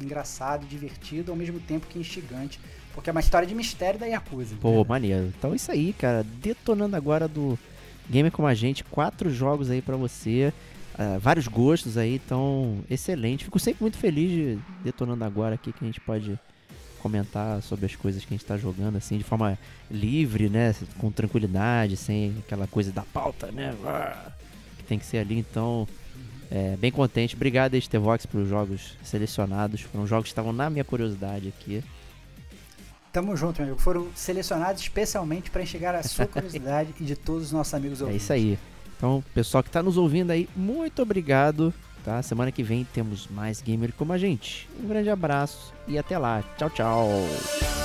engraçado, 0.00 0.66
divertido, 0.66 1.30
ao 1.30 1.36
mesmo 1.36 1.60
tempo 1.60 1.86
que 1.86 1.98
instigante. 1.98 2.58
Porque 2.94 3.08
é 3.08 3.12
uma 3.12 3.20
história 3.20 3.46
de 3.46 3.54
mistério 3.54 3.98
da 3.98 4.06
Yakuza. 4.06 4.56
Pô, 4.60 4.78
né? 4.78 4.84
maneiro. 4.88 5.32
Então 5.38 5.52
é 5.52 5.56
isso 5.56 5.70
aí, 5.70 5.92
cara. 5.92 6.24
Detonando 6.24 6.96
agora 6.96 7.28
do 7.28 7.58
Gamer 8.10 8.32
Como 8.32 8.48
a 8.48 8.54
Gente. 8.54 8.84
Quatro 8.84 9.30
jogos 9.30 9.70
aí 9.70 9.80
pra 9.80 9.96
você. 9.96 10.52
Uh, 10.94 11.18
vários 11.18 11.48
gostos 11.48 11.96
aí, 11.96 12.16
então 12.16 12.78
excelente. 12.90 13.44
Fico 13.44 13.58
sempre 13.58 13.82
muito 13.82 13.96
feliz 13.96 14.30
de 14.30 14.58
detonando 14.84 15.24
agora 15.24 15.54
aqui 15.54 15.72
que 15.72 15.82
a 15.82 15.86
gente 15.86 16.00
pode 16.00 16.38
comentar 17.02 17.62
sobre 17.62 17.86
as 17.86 17.96
coisas 17.96 18.24
que 18.24 18.32
a 18.32 18.36
gente 18.36 18.46
tá 18.46 18.56
jogando 18.56 18.96
assim 18.96 19.18
de 19.18 19.24
forma 19.24 19.58
livre, 19.90 20.48
né, 20.48 20.74
com 20.98 21.10
tranquilidade, 21.10 21.96
sem 21.96 22.36
aquela 22.46 22.66
coisa 22.68 22.92
da 22.92 23.02
pauta, 23.02 23.50
né, 23.50 23.74
que 24.82 24.88
tem 24.88 24.98
que 24.98 25.06
ser 25.06 25.18
ali. 25.18 25.38
Então, 25.38 25.88
é, 26.50 26.76
bem 26.76 26.90
contente. 26.90 27.34
Obrigado, 27.34 27.74
Estevox, 27.74 28.26
pelos 28.26 28.48
jogos 28.48 28.96
selecionados. 29.02 29.80
Foram 29.80 30.06
jogos 30.06 30.24
que 30.24 30.32
estavam 30.32 30.52
na 30.52 30.68
minha 30.68 30.84
curiosidade 30.84 31.48
aqui. 31.48 31.82
Tamo 33.12 33.36
junto, 33.36 33.60
meu 33.60 33.68
amigo. 33.68 33.80
Foram 33.80 34.08
selecionados 34.14 34.82
especialmente 34.82 35.50
para 35.50 35.62
enxergar 35.62 35.94
a 35.94 36.02
sua 36.02 36.26
curiosidade 36.26 36.94
e 37.00 37.04
de 37.04 37.16
todos 37.16 37.44
os 37.44 37.52
nossos 37.52 37.72
amigos 37.74 38.00
ouvintes. 38.00 38.22
É 38.30 38.38
isso 38.38 38.48
aí. 38.50 38.58
Então, 38.96 39.22
pessoal 39.34 39.62
que 39.62 39.68
está 39.68 39.82
nos 39.82 39.96
ouvindo 39.96 40.30
aí, 40.30 40.48
muito 40.54 41.02
obrigado. 41.02 41.72
Tá? 42.04 42.20
Semana 42.22 42.50
que 42.50 42.62
vem 42.62 42.84
temos 42.84 43.28
mais 43.28 43.62
gamer 43.62 43.92
como 43.92 44.12
a 44.12 44.18
gente. 44.18 44.68
Um 44.82 44.88
grande 44.88 45.08
abraço 45.08 45.72
e 45.86 45.98
até 45.98 46.18
lá. 46.18 46.42
Tchau, 46.56 46.70
tchau. 46.70 47.81